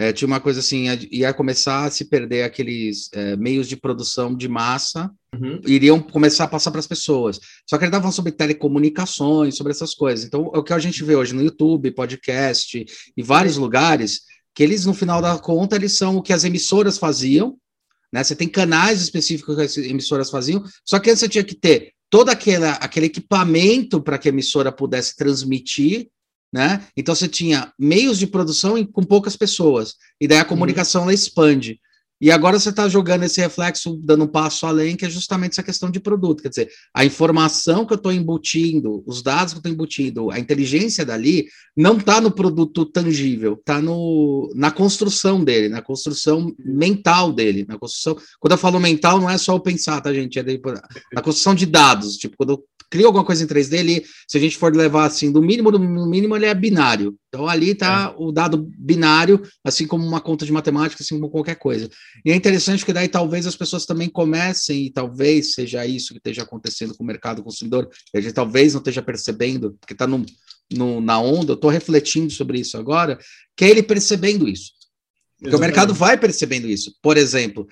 é, 0.00 0.12
tinha 0.12 0.28
uma 0.28 0.38
coisa 0.38 0.60
assim, 0.60 0.84
ia 1.10 1.34
começar 1.34 1.86
a 1.86 1.90
se 1.90 2.04
perder 2.04 2.44
aqueles 2.44 3.10
é, 3.12 3.34
meios 3.36 3.68
de 3.68 3.76
produção 3.76 4.32
de 4.32 4.46
massa, 4.46 5.10
uhum. 5.34 5.60
iriam 5.66 6.00
começar 6.00 6.44
a 6.44 6.48
passar 6.48 6.70
para 6.70 6.78
as 6.78 6.86
pessoas. 6.86 7.40
Só 7.68 7.76
que 7.76 7.82
ele 7.82 7.88
estava 7.88 8.02
falando 8.02 8.14
sobre 8.14 8.30
telecomunicações, 8.30 9.56
sobre 9.56 9.72
essas 9.72 9.96
coisas. 9.96 10.24
Então, 10.24 10.42
o 10.54 10.62
que 10.62 10.72
a 10.72 10.78
gente 10.78 11.02
vê 11.02 11.16
hoje 11.16 11.34
no 11.34 11.42
YouTube, 11.42 11.90
podcast 11.90 12.86
e 13.16 13.22
vários 13.24 13.56
lugares, 13.56 14.20
que 14.54 14.62
eles, 14.62 14.86
no 14.86 14.94
final 14.94 15.20
da 15.20 15.36
conta, 15.36 15.74
eles 15.74 15.98
são 15.98 16.16
o 16.16 16.22
que 16.22 16.32
as 16.32 16.44
emissoras 16.44 16.96
faziam, 16.96 17.56
né? 18.12 18.22
Você 18.22 18.36
tem 18.36 18.48
canais 18.48 19.02
específicos 19.02 19.56
que 19.56 19.62
as 19.62 19.76
emissoras 19.78 20.30
faziam, 20.30 20.62
só 20.84 21.00
que 21.00 21.10
antes 21.10 21.20
você 21.20 21.28
tinha 21.28 21.42
que 21.42 21.56
ter 21.56 21.92
todo 22.08 22.28
aquele, 22.28 22.66
aquele 22.66 23.06
equipamento 23.06 24.00
para 24.00 24.16
que 24.16 24.28
a 24.28 24.32
emissora 24.32 24.70
pudesse 24.70 25.16
transmitir 25.16 26.08
né? 26.52 26.84
Então 26.96 27.14
você 27.14 27.28
tinha 27.28 27.72
meios 27.78 28.18
de 28.18 28.26
produção 28.26 28.84
com 28.86 29.02
poucas 29.02 29.36
pessoas, 29.36 29.96
e 30.20 30.26
daí 30.26 30.38
a 30.38 30.42
uhum. 30.42 30.48
comunicação 30.48 31.02
uhum. 31.02 31.08
ela 31.08 31.14
expande. 31.14 31.80
E 32.20 32.30
agora 32.30 32.58
você 32.58 32.70
está 32.70 32.88
jogando 32.88 33.22
esse 33.22 33.40
reflexo, 33.40 33.96
dando 34.02 34.24
um 34.24 34.28
passo 34.28 34.66
além, 34.66 34.96
que 34.96 35.04
é 35.04 35.10
justamente 35.10 35.52
essa 35.52 35.62
questão 35.62 35.90
de 35.90 36.00
produto. 36.00 36.42
Quer 36.42 36.48
dizer, 36.48 36.70
a 36.92 37.04
informação 37.04 37.86
que 37.86 37.92
eu 37.92 37.96
estou 37.96 38.12
embutindo, 38.12 39.04
os 39.06 39.22
dados 39.22 39.52
que 39.52 39.58
eu 39.58 39.60
estou 39.60 39.72
embutindo, 39.72 40.30
a 40.30 40.38
inteligência 40.38 41.04
dali, 41.04 41.46
não 41.76 41.96
está 41.96 42.20
no 42.20 42.30
produto 42.30 42.84
tangível, 42.84 43.54
está 43.54 43.80
na 44.54 44.70
construção 44.70 45.44
dele, 45.44 45.68
na 45.68 45.80
construção 45.80 46.52
mental 46.58 47.32
dele, 47.32 47.64
na 47.68 47.78
construção. 47.78 48.16
Quando 48.40 48.52
eu 48.52 48.58
falo 48.58 48.80
mental, 48.80 49.20
não 49.20 49.30
é 49.30 49.38
só 49.38 49.54
o 49.54 49.60
pensar, 49.60 50.00
tá, 50.00 50.12
gente? 50.12 50.38
É 50.38 50.44
na 51.12 51.22
construção 51.22 51.54
de 51.54 51.66
dados. 51.66 52.16
Tipo, 52.16 52.36
quando 52.36 52.50
eu 52.50 52.64
cria 52.90 53.06
alguma 53.06 53.24
coisa 53.24 53.44
em 53.44 53.46
3D, 53.46 53.78
ele, 53.78 54.04
se 54.26 54.36
a 54.36 54.40
gente 54.40 54.56
for 54.56 54.74
levar 54.74 55.04
assim, 55.04 55.30
do 55.30 55.42
mínimo, 55.42 55.70
do 55.70 55.78
mínimo, 55.78 56.36
ele 56.36 56.46
é 56.46 56.54
binário. 56.54 57.16
Então 57.28 57.46
ali 57.46 57.70
está 57.70 58.14
é. 58.14 58.22
o 58.22 58.32
dado 58.32 58.70
binário, 58.78 59.42
assim 59.62 59.86
como 59.86 60.06
uma 60.06 60.20
conta 60.20 60.46
de 60.46 60.52
matemática, 60.52 61.02
assim 61.02 61.16
como 61.16 61.30
qualquer 61.30 61.56
coisa. 61.56 61.88
E 62.24 62.30
é 62.30 62.34
interessante 62.34 62.84
que 62.84 62.92
daí 62.92 63.08
talvez 63.08 63.46
as 63.46 63.56
pessoas 63.56 63.86
também 63.86 64.08
comecem, 64.08 64.86
e 64.86 64.90
talvez 64.90 65.54
seja 65.54 65.86
isso 65.86 66.12
que 66.12 66.18
esteja 66.18 66.42
acontecendo 66.42 66.94
com 66.94 67.04
o 67.04 67.06
mercado 67.06 67.42
consumidor, 67.42 67.88
e 68.14 68.18
a 68.18 68.20
gente 68.20 68.34
talvez 68.34 68.74
não 68.74 68.80
esteja 68.80 69.02
percebendo, 69.02 69.76
porque 69.80 69.92
está 69.92 70.06
no, 70.06 70.24
no, 70.72 71.00
na 71.00 71.20
onda, 71.20 71.52
eu 71.52 71.56
estou 71.56 71.70
refletindo 71.70 72.30
sobre 72.32 72.60
isso 72.60 72.76
agora, 72.76 73.18
que 73.56 73.64
é 73.64 73.70
ele 73.70 73.82
percebendo 73.82 74.48
isso. 74.48 74.72
Porque 75.36 75.50
Exatamente. 75.50 75.56
o 75.56 75.60
mercado 75.60 75.94
vai 75.94 76.18
percebendo 76.18 76.68
isso. 76.68 76.94
Por 77.00 77.16
exemplo, 77.16 77.66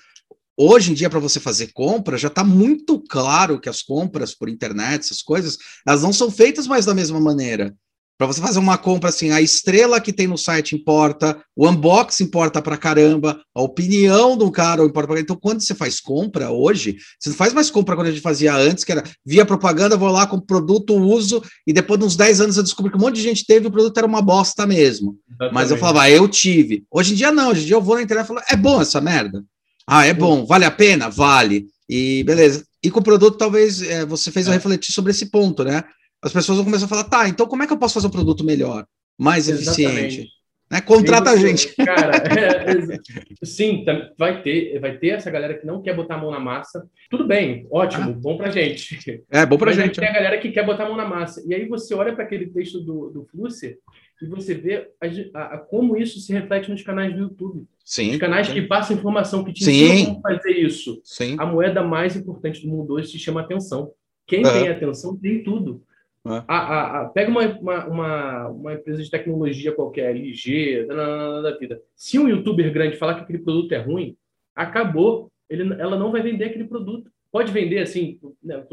Hoje 0.58 0.90
em 0.90 0.94
dia, 0.94 1.10
para 1.10 1.20
você 1.20 1.38
fazer 1.38 1.70
compra, 1.74 2.16
já 2.16 2.28
está 2.28 2.42
muito 2.42 2.98
claro 2.98 3.60
que 3.60 3.68
as 3.68 3.82
compras 3.82 4.34
por 4.34 4.48
internet, 4.48 5.02
essas 5.02 5.20
coisas, 5.20 5.58
elas 5.86 6.02
não 6.02 6.14
são 6.14 6.30
feitas 6.30 6.66
mais 6.66 6.86
da 6.86 6.94
mesma 6.94 7.20
maneira. 7.20 7.76
Para 8.18 8.26
você 8.26 8.40
fazer 8.40 8.58
uma 8.58 8.78
compra 8.78 9.10
assim, 9.10 9.30
a 9.30 9.42
estrela 9.42 10.00
que 10.00 10.12
tem 10.12 10.26
no 10.26 10.38
site 10.38 10.74
importa, 10.74 11.38
o 11.54 11.68
unboxing 11.68 12.24
importa 12.24 12.62
para 12.62 12.76
caramba, 12.78 13.38
a 13.54 13.60
opinião 13.60 14.38
do 14.38 14.50
cara 14.50 14.82
importa 14.82 15.08
para 15.08 15.20
Então, 15.20 15.36
quando 15.36 15.60
você 15.60 15.74
faz 15.74 16.00
compra 16.00 16.50
hoje, 16.50 16.96
você 17.20 17.28
não 17.28 17.36
faz 17.36 17.52
mais 17.52 17.70
compra 17.70 17.94
quando 17.94 18.06
a 18.06 18.10
gente 18.10 18.22
fazia 18.22 18.54
antes, 18.54 18.84
que 18.84 18.92
era 18.92 19.04
via 19.24 19.44
propaganda, 19.44 19.98
vou 19.98 20.10
lá 20.10 20.26
com 20.26 20.36
o 20.36 20.40
produto, 20.40 20.94
uso, 20.94 21.42
e 21.66 21.74
depois 21.74 22.00
de 22.00 22.06
uns 22.06 22.16
10 22.16 22.40
anos 22.40 22.56
eu 22.56 22.62
descobri 22.62 22.90
que 22.90 22.96
um 22.96 23.00
monte 23.00 23.16
de 23.16 23.22
gente 23.22 23.44
teve, 23.44 23.66
o 23.66 23.70
produto 23.70 23.98
era 23.98 24.06
uma 24.06 24.22
bosta 24.22 24.66
mesmo. 24.66 25.18
Exatamente. 25.28 25.54
Mas 25.54 25.70
eu 25.70 25.76
falava, 25.76 26.02
ah, 26.02 26.10
eu 26.10 26.26
tive. 26.26 26.84
Hoje 26.90 27.12
em 27.12 27.16
dia 27.16 27.30
não, 27.30 27.50
hoje 27.50 27.64
em 27.64 27.66
dia 27.66 27.76
eu 27.76 27.82
vou 27.82 27.96
na 27.96 28.02
internet 28.02 28.24
e 28.24 28.28
falo, 28.28 28.40
é 28.48 28.56
bom 28.56 28.80
essa 28.80 29.00
merda? 29.00 29.44
Ah, 29.86 30.06
é 30.06 30.14
bom, 30.14 30.46
vale 30.46 30.64
a 30.64 30.70
pena? 30.70 31.10
Vale. 31.10 31.66
E 31.88 32.24
beleza. 32.24 32.64
E 32.82 32.90
com 32.90 33.00
o 33.00 33.04
produto, 33.04 33.36
talvez 33.36 33.82
é, 33.82 34.04
você 34.04 34.30
fez 34.30 34.46
eu 34.46 34.52
é. 34.52 34.56
refletir 34.56 34.92
sobre 34.92 35.10
esse 35.10 35.26
ponto, 35.26 35.62
né? 35.64 35.84
As 36.22 36.32
pessoas 36.32 36.58
vão 36.58 36.64
começar 36.64 36.86
a 36.86 36.88
falar, 36.88 37.04
tá, 37.04 37.28
então 37.28 37.46
como 37.46 37.62
é 37.62 37.66
que 37.66 37.72
eu 37.72 37.78
posso 37.78 37.94
fazer 37.94 38.06
um 38.06 38.10
produto 38.10 38.44
melhor, 38.44 38.86
mais 39.18 39.48
Exatamente. 39.48 40.04
eficiente? 40.04 40.36
Né? 40.70 40.80
Contrata 40.80 41.30
a 41.30 41.36
gente. 41.36 41.74
Cara, 41.76 42.16
é, 42.16 43.44
sim, 43.44 43.84
tá, 43.84 44.10
vai 44.18 44.42
ter, 44.42 44.78
vai 44.80 44.98
ter 44.98 45.08
essa 45.08 45.30
galera 45.30 45.54
que 45.54 45.66
não 45.66 45.80
quer 45.80 45.94
botar 45.94 46.16
a 46.16 46.18
mão 46.18 46.30
na 46.30 46.40
massa. 46.40 46.88
Tudo 47.08 47.26
bem, 47.26 47.66
ótimo, 47.70 48.10
ah. 48.10 48.12
bom 48.12 48.36
pra 48.36 48.50
gente. 48.50 49.22
É, 49.30 49.46
bom 49.46 49.56
pra 49.56 49.66
Mas 49.66 49.76
gente. 49.76 49.98
Tem 49.98 50.08
é. 50.08 50.10
a 50.10 50.14
galera 50.14 50.38
que 50.38 50.50
quer 50.50 50.66
botar 50.66 50.84
a 50.84 50.88
mão 50.88 50.96
na 50.96 51.08
massa. 51.08 51.42
E 51.46 51.54
aí 51.54 51.68
você 51.68 51.94
olha 51.94 52.14
para 52.14 52.24
aquele 52.24 52.46
texto 52.48 52.80
do, 52.80 53.10
do 53.10 53.24
Flusser 53.26 53.78
e 54.20 54.26
você 54.26 54.54
vê 54.54 54.90
a, 55.00 55.38
a, 55.38 55.54
a, 55.54 55.58
como 55.58 55.96
isso 55.96 56.18
se 56.18 56.32
reflete 56.32 56.70
nos 56.70 56.82
canais 56.82 57.14
do 57.14 57.20
YouTube. 57.20 57.64
Sim. 57.84 58.10
Os 58.10 58.16
canais 58.16 58.48
sim. 58.48 58.54
que 58.54 58.62
passam 58.62 58.96
informação, 58.96 59.44
que 59.44 59.52
te 59.52 59.64
sim. 59.64 59.70
ensinam 59.70 60.14
como 60.14 60.22
fazer 60.22 60.52
isso. 60.52 61.00
Sim. 61.04 61.36
A 61.38 61.46
moeda 61.46 61.82
mais 61.82 62.16
importante 62.16 62.62
do 62.62 62.68
mundo 62.68 62.94
hoje 62.94 63.12
se 63.12 63.18
chama 63.18 63.40
atenção. 63.40 63.92
Quem 64.26 64.44
uhum. 64.44 64.52
tem 64.52 64.68
atenção 64.68 65.16
tem 65.16 65.44
tudo. 65.44 65.84
É. 66.26 66.44
A, 66.48 66.56
a, 66.56 67.00
a, 67.02 67.04
pega 67.08 67.30
uma, 67.30 67.42
uma, 67.58 67.86
uma, 67.86 68.48
uma, 68.48 68.74
empresa 68.74 69.02
de 69.02 69.10
tecnologia 69.10 69.72
qualquer, 69.72 70.10
LG, 70.10 70.86
da 70.86 71.56
vida. 71.58 71.80
Se 71.94 72.18
um 72.18 72.28
youtuber 72.28 72.72
grande 72.72 72.96
falar 72.96 73.14
que 73.14 73.20
aquele 73.22 73.38
produto 73.38 73.72
é 73.72 73.78
ruim, 73.78 74.16
acabou. 74.54 75.30
Ele, 75.48 75.74
ela 75.80 75.96
não 75.96 76.10
vai 76.10 76.22
vender 76.22 76.46
aquele 76.46 76.64
produto. 76.64 77.10
Pode 77.30 77.52
vender 77.52 77.80
assim, 77.80 78.18
né, 78.42 78.64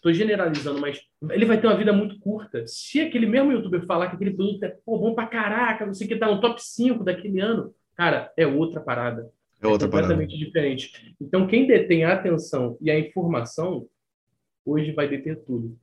tô, 0.00 0.12
generalizando, 0.12 0.80
mas 0.80 1.00
ele 1.30 1.44
vai 1.44 1.60
ter 1.60 1.66
uma 1.66 1.76
vida 1.76 1.92
muito 1.92 2.18
curta. 2.20 2.66
Se 2.66 3.00
aquele 3.00 3.26
mesmo 3.26 3.52
youtuber 3.52 3.84
falar 3.84 4.08
que 4.08 4.16
aquele 4.16 4.32
produto 4.32 4.62
é 4.62 4.76
pô, 4.84 4.98
bom 4.98 5.14
pra 5.14 5.26
caraca, 5.26 5.84
você 5.84 6.06
que 6.06 6.16
tá 6.16 6.26
no 6.26 6.40
top 6.40 6.62
5 6.62 7.04
daquele 7.04 7.38
ano, 7.38 7.74
cara, 7.94 8.32
é 8.36 8.46
outra 8.46 8.80
parada. 8.80 9.30
É 9.60 9.66
outra 9.66 9.86
é 9.86 9.90
completamente 9.90 10.30
parada. 10.30 10.46
diferente. 10.46 11.14
Então, 11.20 11.46
quem 11.46 11.66
detém 11.66 12.04
a 12.04 12.14
atenção 12.14 12.76
e 12.80 12.90
a 12.90 12.98
informação, 12.98 13.86
hoje 14.64 14.92
vai 14.92 15.08
deter 15.08 15.42
tudo. 15.44 15.76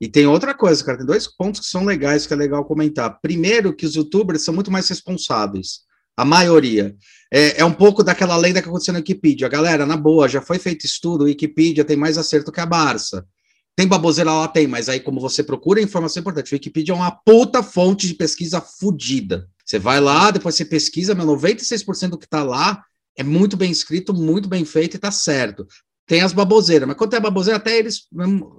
E 0.00 0.08
tem 0.08 0.26
outra 0.26 0.54
coisa, 0.54 0.84
cara, 0.84 0.98
tem 0.98 1.06
dois 1.06 1.26
pontos 1.26 1.60
que 1.60 1.66
são 1.66 1.84
legais, 1.84 2.26
que 2.26 2.32
é 2.32 2.36
legal 2.36 2.64
comentar. 2.64 3.18
Primeiro, 3.20 3.74
que 3.74 3.86
os 3.86 3.94
youtubers 3.94 4.44
são 4.44 4.54
muito 4.54 4.70
mais 4.70 4.88
responsáveis. 4.88 5.80
A 6.16 6.24
maioria. 6.24 6.94
É, 7.32 7.60
é 7.60 7.64
um 7.64 7.72
pouco 7.72 8.02
daquela 8.02 8.36
lenda 8.36 8.62
que 8.62 8.68
aconteceu 8.68 8.92
na 8.92 9.00
Wikipedia. 9.00 9.48
Galera, 9.48 9.84
na 9.86 9.96
boa, 9.96 10.28
já 10.28 10.40
foi 10.40 10.58
feito 10.58 10.84
estudo, 10.84 11.24
a 11.24 11.26
Wikipedia 11.26 11.84
tem 11.84 11.96
mais 11.96 12.18
acerto 12.18 12.52
que 12.52 12.60
a 12.60 12.66
Barça. 12.66 13.26
Tem 13.74 13.86
baboseira 13.86 14.32
lá, 14.32 14.48
tem, 14.48 14.66
mas 14.66 14.88
aí, 14.88 15.00
como 15.00 15.20
você 15.20 15.42
procura 15.42 15.82
informação 15.82 16.20
importante, 16.20 16.54
a 16.54 16.56
Wikipedia 16.56 16.94
é 16.94 16.96
uma 16.96 17.10
puta 17.10 17.62
fonte 17.62 18.06
de 18.06 18.14
pesquisa 18.14 18.60
fodida. 18.60 19.48
Você 19.64 19.78
vai 19.78 20.00
lá, 20.00 20.30
depois 20.30 20.54
você 20.54 20.64
pesquisa, 20.64 21.14
meu 21.14 21.26
96% 21.26 22.08
do 22.10 22.18
que 22.18 22.28
tá 22.28 22.42
lá 22.42 22.82
é 23.16 23.22
muito 23.22 23.56
bem 23.56 23.70
escrito, 23.70 24.12
muito 24.12 24.48
bem 24.48 24.64
feito 24.64 24.96
e 24.96 24.98
tá 24.98 25.10
certo. 25.10 25.66
Tem 26.06 26.20
as 26.20 26.32
baboseiras, 26.32 26.86
mas 26.86 26.96
quando 26.96 27.10
tem 27.10 27.18
a 27.18 27.22
baboseira, 27.22 27.56
até 27.56 27.78
eles 27.78 28.02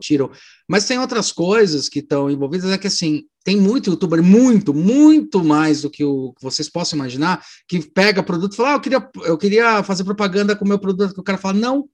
tiram. 0.02 0.30
Mas 0.68 0.86
tem 0.86 1.00
outras 1.00 1.32
coisas 1.32 1.88
que 1.88 2.00
estão 2.00 2.30
envolvidas, 2.30 2.70
é 2.72 2.78
que 2.78 2.88
assim, 2.88 3.24
tem 3.44 3.56
muito 3.56 3.90
youtuber, 3.90 4.22
muito, 4.22 4.74
muito 4.74 5.42
mais 5.44 5.82
do 5.82 5.90
que 5.90 6.04
o 6.04 6.34
que 6.34 6.44
vocês 6.44 6.68
possam 6.68 6.98
imaginar, 6.98 7.42
que 7.66 7.80
pega 7.80 8.22
produto 8.22 8.54
e 8.54 8.56
fala, 8.58 8.72
ah, 8.72 8.74
eu 8.74 8.80
queria, 8.82 9.10
eu 9.24 9.38
queria 9.38 9.84
fazer 9.84 10.04
propaganda 10.04 10.56
com 10.56 10.66
o 10.66 10.68
meu 10.68 10.78
produto, 10.78 11.14
que 11.14 11.20
o 11.22 11.24
cara 11.24 11.38
fala, 11.38 11.54
não, 11.54 11.86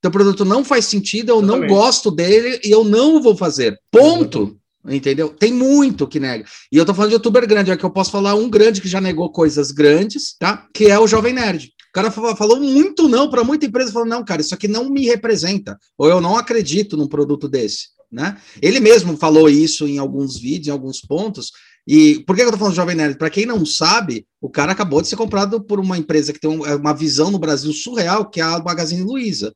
teu 0.00 0.10
produto 0.10 0.44
não 0.44 0.64
faz 0.64 0.86
sentido, 0.86 1.28
eu 1.30 1.38
Exatamente. 1.38 1.68
não 1.68 1.76
gosto 1.76 2.10
dele 2.10 2.60
e 2.64 2.70
eu 2.70 2.82
não 2.82 3.22
vou 3.22 3.36
fazer. 3.36 3.78
Ponto. 3.90 4.58
Entendeu? 4.84 5.28
Tem 5.28 5.52
muito 5.52 6.08
que 6.08 6.18
nega. 6.18 6.44
E 6.72 6.76
eu 6.76 6.84
tô 6.84 6.92
falando 6.92 7.10
de 7.10 7.14
youtuber 7.14 7.46
grande, 7.46 7.70
é 7.70 7.76
que 7.76 7.84
eu 7.84 7.90
posso 7.90 8.10
falar 8.10 8.34
um 8.34 8.50
grande 8.50 8.80
que 8.80 8.88
já 8.88 9.00
negou 9.00 9.30
coisas 9.30 9.70
grandes, 9.70 10.34
tá? 10.36 10.66
Que 10.74 10.86
é 10.86 10.98
o 10.98 11.06
Jovem 11.06 11.32
Nerd. 11.32 11.70
O 11.92 11.94
cara 11.94 12.10
falou 12.10 12.58
muito 12.58 13.06
não 13.06 13.28
para 13.28 13.44
muita 13.44 13.66
empresa, 13.66 13.92
falou: 13.92 14.08
não, 14.08 14.24
cara, 14.24 14.40
isso 14.40 14.54
aqui 14.54 14.66
não 14.66 14.88
me 14.88 15.04
representa, 15.04 15.78
ou 15.98 16.08
eu 16.08 16.22
não 16.22 16.38
acredito 16.38 16.96
num 16.96 17.06
produto 17.06 17.46
desse. 17.46 17.88
Né? 18.10 18.38
Ele 18.60 18.80
mesmo 18.80 19.16
falou 19.16 19.48
isso 19.48 19.86
em 19.86 19.98
alguns 19.98 20.38
vídeos, 20.38 20.68
em 20.68 20.70
alguns 20.70 21.02
pontos. 21.02 21.52
E 21.86 22.20
por 22.26 22.34
que 22.34 22.42
eu 22.42 22.50
tô 22.50 22.56
falando 22.56 22.74
Jovem 22.74 22.94
Nerd? 22.94 23.18
Para 23.18 23.30
quem 23.30 23.44
não 23.44 23.66
sabe, 23.66 24.26
o 24.40 24.48
cara 24.48 24.72
acabou 24.72 25.02
de 25.02 25.08
ser 25.08 25.16
comprado 25.16 25.62
por 25.62 25.78
uma 25.78 25.98
empresa 25.98 26.32
que 26.32 26.40
tem 26.40 26.50
uma 26.50 26.94
visão 26.94 27.30
no 27.30 27.38
Brasil 27.38 27.72
surreal, 27.72 28.28
que 28.28 28.40
é 28.40 28.44
a 28.44 28.58
Magazine 28.58 29.02
Luiza, 29.02 29.54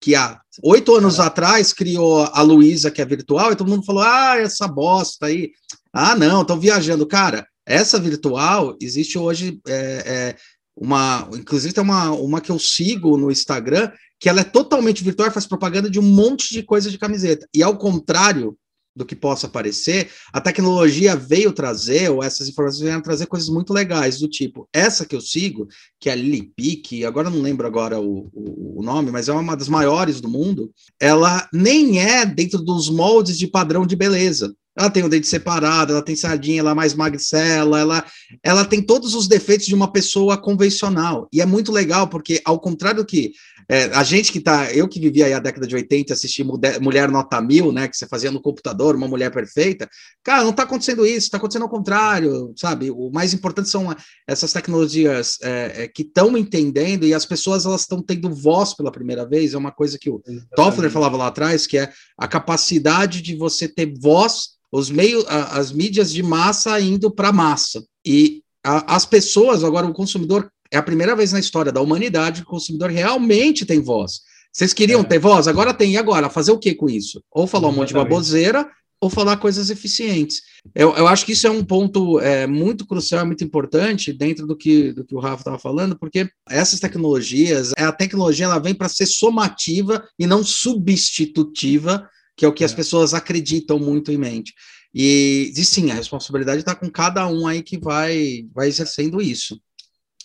que 0.00 0.14
há 0.16 0.40
oito 0.62 0.94
anos 0.94 1.20
atrás 1.20 1.72
criou 1.72 2.24
a 2.24 2.42
Luiza, 2.42 2.90
que 2.90 3.00
é 3.00 3.04
virtual, 3.04 3.52
e 3.52 3.56
todo 3.56 3.70
mundo 3.70 3.84
falou: 3.84 4.02
ah, 4.02 4.36
essa 4.38 4.66
bosta 4.66 5.26
aí. 5.26 5.50
Ah, 5.92 6.16
não, 6.16 6.42
estão 6.42 6.58
viajando. 6.58 7.06
Cara, 7.06 7.46
essa 7.64 7.98
virtual 7.98 8.76
existe 8.80 9.18
hoje. 9.18 9.60
É, 9.66 9.74
é, 9.74 10.36
uma, 10.76 11.28
inclusive 11.32 11.72
tem 11.72 11.82
uma, 11.82 12.10
uma 12.10 12.40
que 12.40 12.50
eu 12.50 12.58
sigo 12.58 13.16
no 13.16 13.30
Instagram, 13.30 13.90
que 14.20 14.28
ela 14.28 14.40
é 14.40 14.44
totalmente 14.44 15.02
virtual, 15.02 15.30
faz 15.30 15.46
propaganda 15.46 15.88
de 15.88 15.98
um 15.98 16.02
monte 16.02 16.52
de 16.52 16.62
coisa 16.62 16.90
de 16.90 16.98
camiseta. 16.98 17.48
E 17.54 17.62
ao 17.62 17.76
contrário 17.76 18.56
do 18.94 19.04
que 19.04 19.14
possa 19.14 19.46
parecer, 19.46 20.10
a 20.32 20.40
tecnologia 20.40 21.14
veio 21.14 21.52
trazer, 21.52 22.10
ou 22.10 22.22
essas 22.22 22.48
informações 22.48 22.80
vieram 22.80 23.02
trazer 23.02 23.26
coisas 23.26 23.48
muito 23.50 23.72
legais, 23.74 24.18
do 24.18 24.26
tipo, 24.26 24.66
essa 24.72 25.04
que 25.04 25.14
eu 25.14 25.20
sigo, 25.20 25.68
que 26.00 26.08
é 26.08 26.12
a 26.12 26.16
Lily 26.16 26.50
Pick, 26.56 27.04
agora 27.04 27.28
não 27.28 27.42
lembro 27.42 27.66
agora 27.66 28.00
o, 28.00 28.30
o, 28.32 28.80
o, 28.80 28.82
nome, 28.82 29.10
mas 29.10 29.28
é 29.28 29.32
uma 29.34 29.54
das 29.54 29.68
maiores 29.68 30.18
do 30.18 30.30
mundo, 30.30 30.72
ela 30.98 31.46
nem 31.52 32.00
é 32.00 32.24
dentro 32.24 32.58
dos 32.58 32.88
moldes 32.88 33.36
de 33.36 33.46
padrão 33.46 33.86
de 33.86 33.94
beleza. 33.94 34.56
Ela 34.76 34.90
tem 34.90 35.02
o 35.02 35.08
dente 35.08 35.26
separado, 35.26 35.92
ela 35.92 36.02
tem 36.02 36.14
sardinha, 36.14 36.60
ela 36.60 36.72
é 36.72 36.74
mais 36.74 36.92
magricela, 36.92 37.80
ela, 37.80 38.04
ela 38.42 38.64
tem 38.64 38.82
todos 38.82 39.14
os 39.14 39.26
defeitos 39.26 39.66
de 39.66 39.74
uma 39.74 39.90
pessoa 39.90 40.36
convencional. 40.36 41.28
E 41.32 41.40
é 41.40 41.46
muito 41.46 41.72
legal, 41.72 42.08
porque, 42.08 42.42
ao 42.44 42.60
contrário 42.60 43.04
que 43.04 43.32
é, 43.68 43.84
a 43.86 44.04
gente 44.04 44.30
que 44.30 44.40
tá, 44.40 44.72
eu 44.72 44.88
que 44.88 45.00
vivi 45.00 45.22
aí 45.22 45.32
a 45.32 45.38
década 45.38 45.66
de 45.66 45.74
80, 45.74 46.12
assisti 46.12 46.44
Mulher 46.80 47.10
Nota 47.10 47.40
Mil, 47.40 47.72
né, 47.72 47.88
que 47.88 47.96
você 47.96 48.06
fazia 48.06 48.30
no 48.30 48.40
computador, 48.40 48.94
uma 48.94 49.08
mulher 49.08 49.32
perfeita, 49.32 49.88
cara, 50.22 50.44
não 50.44 50.52
tá 50.52 50.62
acontecendo 50.62 51.04
isso, 51.04 51.26
está 51.26 51.36
acontecendo 51.36 51.62
ao 51.62 51.68
contrário, 51.68 52.52
sabe? 52.56 52.90
O 52.90 53.10
mais 53.10 53.34
importante 53.34 53.68
são 53.68 53.94
essas 54.26 54.52
tecnologias 54.52 55.38
é, 55.42 55.84
é, 55.84 55.88
que 55.88 56.02
estão 56.02 56.36
entendendo 56.36 57.04
e 57.04 57.12
as 57.12 57.26
pessoas 57.26 57.66
elas 57.66 57.82
estão 57.82 58.02
tendo 58.02 58.32
voz 58.32 58.74
pela 58.74 58.92
primeira 58.92 59.26
vez, 59.26 59.54
é 59.54 59.58
uma 59.58 59.72
coisa 59.72 59.98
que 59.98 60.10
o 60.10 60.22
Toffler 60.54 60.90
falava 60.90 61.16
lá 61.16 61.26
atrás, 61.26 61.66
que 61.66 61.78
é 61.78 61.90
a 62.18 62.28
capacidade 62.28 63.20
de 63.20 63.34
você 63.34 63.66
ter 63.68 63.92
voz 63.98 64.56
os 64.70 64.90
meios, 64.90 65.24
as 65.28 65.72
mídias 65.72 66.12
de 66.12 66.22
massa 66.22 66.78
indo 66.80 67.10
para 67.10 67.32
massa. 67.32 67.84
E 68.04 68.42
a, 68.64 68.96
as 68.96 69.06
pessoas, 69.06 69.64
agora 69.64 69.86
o 69.86 69.94
consumidor, 69.94 70.50
é 70.72 70.76
a 70.76 70.82
primeira 70.82 71.16
vez 71.16 71.32
na 71.32 71.40
história 71.40 71.72
da 71.72 71.80
humanidade 71.80 72.42
que 72.42 72.46
o 72.46 72.50
consumidor 72.50 72.90
realmente 72.90 73.64
tem 73.64 73.80
voz. 73.80 74.20
Vocês 74.52 74.72
queriam 74.72 75.02
é. 75.02 75.04
ter 75.04 75.18
voz? 75.18 75.46
Agora 75.48 75.74
tem. 75.74 75.92
E 75.92 75.96
agora? 75.98 76.30
Fazer 76.30 76.52
o 76.52 76.58
que 76.58 76.74
com 76.74 76.88
isso? 76.88 77.22
Ou 77.30 77.46
falar 77.46 77.68
um 77.68 77.72
monte 77.72 77.88
de 77.88 77.94
baboseira, 77.94 78.66
ou 79.00 79.10
falar 79.10 79.36
coisas 79.36 79.68
eficientes. 79.68 80.40
Eu, 80.74 80.96
eu 80.96 81.06
acho 81.06 81.26
que 81.26 81.32
isso 81.32 81.46
é 81.46 81.50
um 81.50 81.62
ponto 81.62 82.18
é, 82.20 82.46
muito 82.46 82.86
crucial, 82.86 83.26
muito 83.26 83.44
importante 83.44 84.12
dentro 84.12 84.46
do 84.46 84.56
que, 84.56 84.92
do 84.92 85.04
que 85.04 85.14
o 85.14 85.20
Rafa 85.20 85.42
estava 85.42 85.58
falando, 85.58 85.98
porque 85.98 86.28
essas 86.48 86.80
tecnologias, 86.80 87.72
a 87.76 87.92
tecnologia 87.92 88.46
ela 88.46 88.58
vem 88.58 88.74
para 88.74 88.88
ser 88.88 89.06
somativa 89.06 90.02
e 90.18 90.26
não 90.26 90.42
substitutiva 90.42 92.08
que 92.36 92.44
é 92.44 92.48
o 92.48 92.52
que 92.52 92.62
é. 92.62 92.66
as 92.66 92.74
pessoas 92.74 93.14
acreditam 93.14 93.78
muito 93.78 94.12
em 94.12 94.18
mente. 94.18 94.52
E, 94.94 95.52
e 95.56 95.64
sim, 95.64 95.90
a 95.90 95.94
responsabilidade 95.94 96.60
está 96.60 96.74
com 96.74 96.90
cada 96.90 97.26
um 97.26 97.46
aí 97.46 97.62
que 97.62 97.78
vai, 97.78 98.46
vai 98.54 98.68
exercendo 98.68 99.20
isso. 99.20 99.60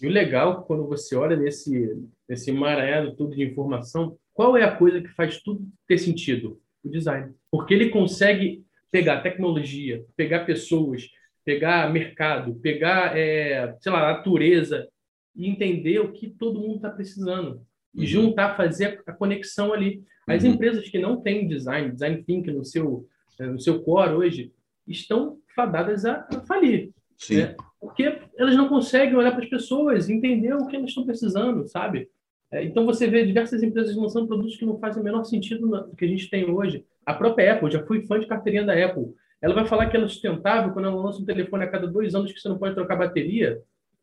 E 0.02 0.08
o 0.08 0.12
legal, 0.12 0.64
quando 0.64 0.88
você 0.88 1.16
olha 1.16 1.36
nesse, 1.36 1.96
nesse 2.28 2.50
emaranhado 2.50 3.16
tudo 3.16 3.36
de 3.36 3.44
informação, 3.44 4.18
qual 4.34 4.58
é 4.58 4.64
a 4.64 4.76
coisa 4.76 5.00
que 5.00 5.10
faz 5.10 5.40
tudo 5.42 5.62
ter 5.88 5.98
sentido? 5.98 6.60
O 6.84 6.90
design. 6.90 7.34
Porque 7.52 7.74
ele 7.74 7.90
consegue 7.90 8.66
pegar 8.90 9.22
tecnologia, 9.22 10.04
pegar 10.16 10.46
pessoas, 10.46 11.08
pegar 11.46 11.92
mercado, 11.94 12.56
pegar, 12.56 13.16
é, 13.16 13.76
sei 13.80 13.92
lá, 13.92 14.14
natureza 14.14 14.88
e 15.36 15.48
entender 15.48 16.00
o 16.00 16.12
que 16.12 16.30
todo 16.30 16.60
mundo 16.60 16.78
está 16.78 16.90
precisando. 16.90 17.62
E 17.94 18.02
uhum. 18.02 18.06
juntar, 18.06 18.58
fazer 18.58 19.02
a 19.06 19.14
conexão 19.14 19.74
ali. 19.74 20.04
As 20.28 20.44
uhum. 20.44 20.52
empresas 20.52 20.88
que 20.90 20.98
não 20.98 21.22
têm 21.22 21.48
design, 21.48 21.92
design 21.92 22.24
thinking 22.24 22.54
no 22.54 22.66
seu, 22.66 23.08
eh, 23.40 23.46
no 23.46 23.60
seu 23.60 23.82
core 23.84 24.14
hoje, 24.14 24.54
estão 24.88 25.38
fadadas 25.56 26.06
a, 26.06 26.28
a 26.32 26.42
falir. 26.42 26.92
Sim. 27.18 27.38
Né? 27.38 27.56
Porque 27.82 28.20
elas 28.38 28.56
não 28.56 28.70
conseguem 28.70 29.16
olhar 29.16 29.32
para 29.32 29.44
as 29.44 29.50
pessoas, 29.50 30.08
entender 30.08 30.54
o 30.54 30.68
que 30.68 30.76
elas 30.76 30.90
estão 30.90 31.04
precisando, 31.04 31.68
sabe? 31.68 32.08
É, 32.52 32.64
então 32.64 32.86
você 32.86 33.08
vê 33.08 33.26
diversas 33.26 33.64
empresas 33.64 33.96
lançando 33.96 34.28
produtos 34.28 34.56
que 34.56 34.66
não 34.66 34.78
fazem 34.78 35.02
o 35.02 35.04
menor 35.04 35.24
sentido 35.24 35.68
no 35.68 35.96
que 35.96 36.06
a 36.06 36.08
gente 36.08 36.30
tem 36.30 36.50
hoje. 36.50 36.86
A 37.06 37.14
própria 37.14 37.54
Apple, 37.54 37.72
já 37.72 37.84
fui 37.84 38.06
fã 38.06 38.20
de 38.20 38.28
carteirinha 38.28 38.66
da 38.66 38.74
Apple. 38.74 39.08
Ela 39.42 39.56
vai 39.56 39.66
falar 39.66 39.88
que 39.88 39.96
ela 39.96 40.06
é 40.06 40.10
sustentável 40.10 40.72
quando 40.72 40.86
ela 40.86 41.02
lança 41.02 41.20
um 41.20 41.26
telefone 41.26 41.64
a 41.64 41.68
cada 41.68 41.88
dois 41.88 42.14
anos 42.14 42.32
que 42.32 42.40
você 42.40 42.48
não 42.48 42.60
pode 42.60 42.76
trocar 42.76 42.96
bateria. 42.96 43.60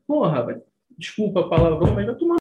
Porra, 0.07 0.61
desculpa 0.99 1.41
a 1.41 1.49
palavra, 1.49 1.93
mas 1.93 2.07
vai 2.07 2.17
tomar. 2.17 2.37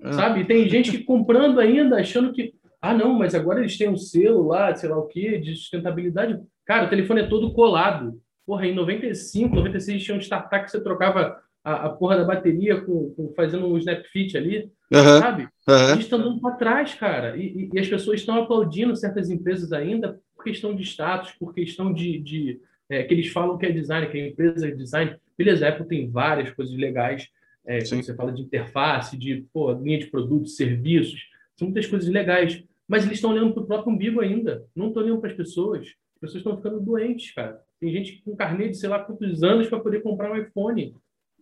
É. 0.00 0.12
Sabe? 0.12 0.44
tem 0.44 0.68
gente 0.68 0.90
que 0.90 1.02
comprando 1.02 1.58
ainda, 1.58 1.96
achando 1.96 2.32
que. 2.32 2.54
Ah, 2.80 2.94
não, 2.94 3.14
mas 3.14 3.34
agora 3.34 3.60
eles 3.60 3.76
têm 3.78 3.88
um 3.88 3.96
selo 3.96 4.46
lá, 4.46 4.74
sei 4.74 4.88
lá 4.88 4.98
o 4.98 5.06
quê, 5.06 5.38
de 5.38 5.56
sustentabilidade. 5.56 6.40
Cara, 6.64 6.86
o 6.86 6.90
telefone 6.90 7.22
é 7.22 7.26
todo 7.26 7.52
colado. 7.52 8.20
Porra, 8.48 8.66
em 8.66 8.74
95, 8.74 9.54
96 9.54 10.02
tinha 10.02 10.16
um 10.16 10.20
startup 10.22 10.64
que 10.64 10.70
você 10.70 10.82
trocava 10.82 11.38
a, 11.62 11.84
a 11.84 11.88
porra 11.90 12.16
da 12.16 12.24
bateria 12.24 12.80
com, 12.80 13.10
com 13.10 13.30
fazendo 13.36 13.66
um 13.66 13.76
snap 13.76 14.02
fit 14.06 14.38
ali, 14.38 14.72
uhum. 14.90 15.18
sabe? 15.18 15.42
Uhum. 15.42 15.74
A 15.74 15.92
gente 15.92 16.04
está 16.04 16.16
andando 16.16 16.40
para 16.40 16.56
trás, 16.56 16.94
cara. 16.94 17.36
E, 17.36 17.42
e, 17.42 17.70
e, 17.74 17.78
as 17.78 17.86
pessoas 17.86 18.20
estão 18.20 18.42
aplaudindo 18.42 18.96
certas 18.96 19.28
empresas 19.28 19.70
ainda 19.70 20.18
por 20.34 20.44
questão 20.44 20.74
de 20.74 20.82
status, 20.82 21.32
por 21.32 21.52
questão 21.52 21.92
de. 21.92 22.18
de 22.20 22.58
é, 22.88 23.02
que 23.02 23.12
eles 23.12 23.28
falam 23.28 23.58
que 23.58 23.66
é 23.66 23.70
design, 23.70 24.06
que 24.06 24.16
é 24.16 24.28
empresa 24.28 24.66
de 24.66 24.76
design. 24.78 25.14
Beleza, 25.36 25.66
a 25.66 25.68
Apple 25.68 25.86
tem 25.86 26.10
várias 26.10 26.50
coisas 26.54 26.74
legais. 26.74 27.28
É, 27.66 27.80
você 27.80 28.14
fala 28.14 28.32
de 28.32 28.40
interface, 28.40 29.14
de 29.14 29.44
pô, 29.52 29.70
linha 29.72 29.98
de 29.98 30.06
produtos, 30.06 30.56
serviços, 30.56 31.20
são 31.54 31.68
muitas 31.68 31.84
coisas 31.84 32.08
legais. 32.08 32.64
Mas 32.88 33.04
eles 33.04 33.18
estão 33.18 33.32
olhando 33.32 33.52
para 33.52 33.62
o 33.62 33.66
próprio 33.66 33.92
umbigo 33.92 34.22
ainda, 34.22 34.64
não 34.74 34.88
estão 34.88 35.02
olhando 35.02 35.20
para 35.20 35.28
as 35.28 35.36
pessoas. 35.36 35.88
As 36.14 36.20
pessoas 36.20 36.40
estão 36.40 36.56
ficando 36.56 36.80
doentes, 36.80 37.30
cara. 37.34 37.67
Tem 37.80 37.92
gente 37.92 38.22
com 38.24 38.36
carnê 38.36 38.68
de 38.68 38.76
sei 38.76 38.88
lá 38.88 38.98
quantos 38.98 39.42
anos 39.42 39.68
para 39.68 39.80
poder 39.80 40.02
comprar 40.02 40.32
um 40.32 40.36
iPhone. 40.36 40.94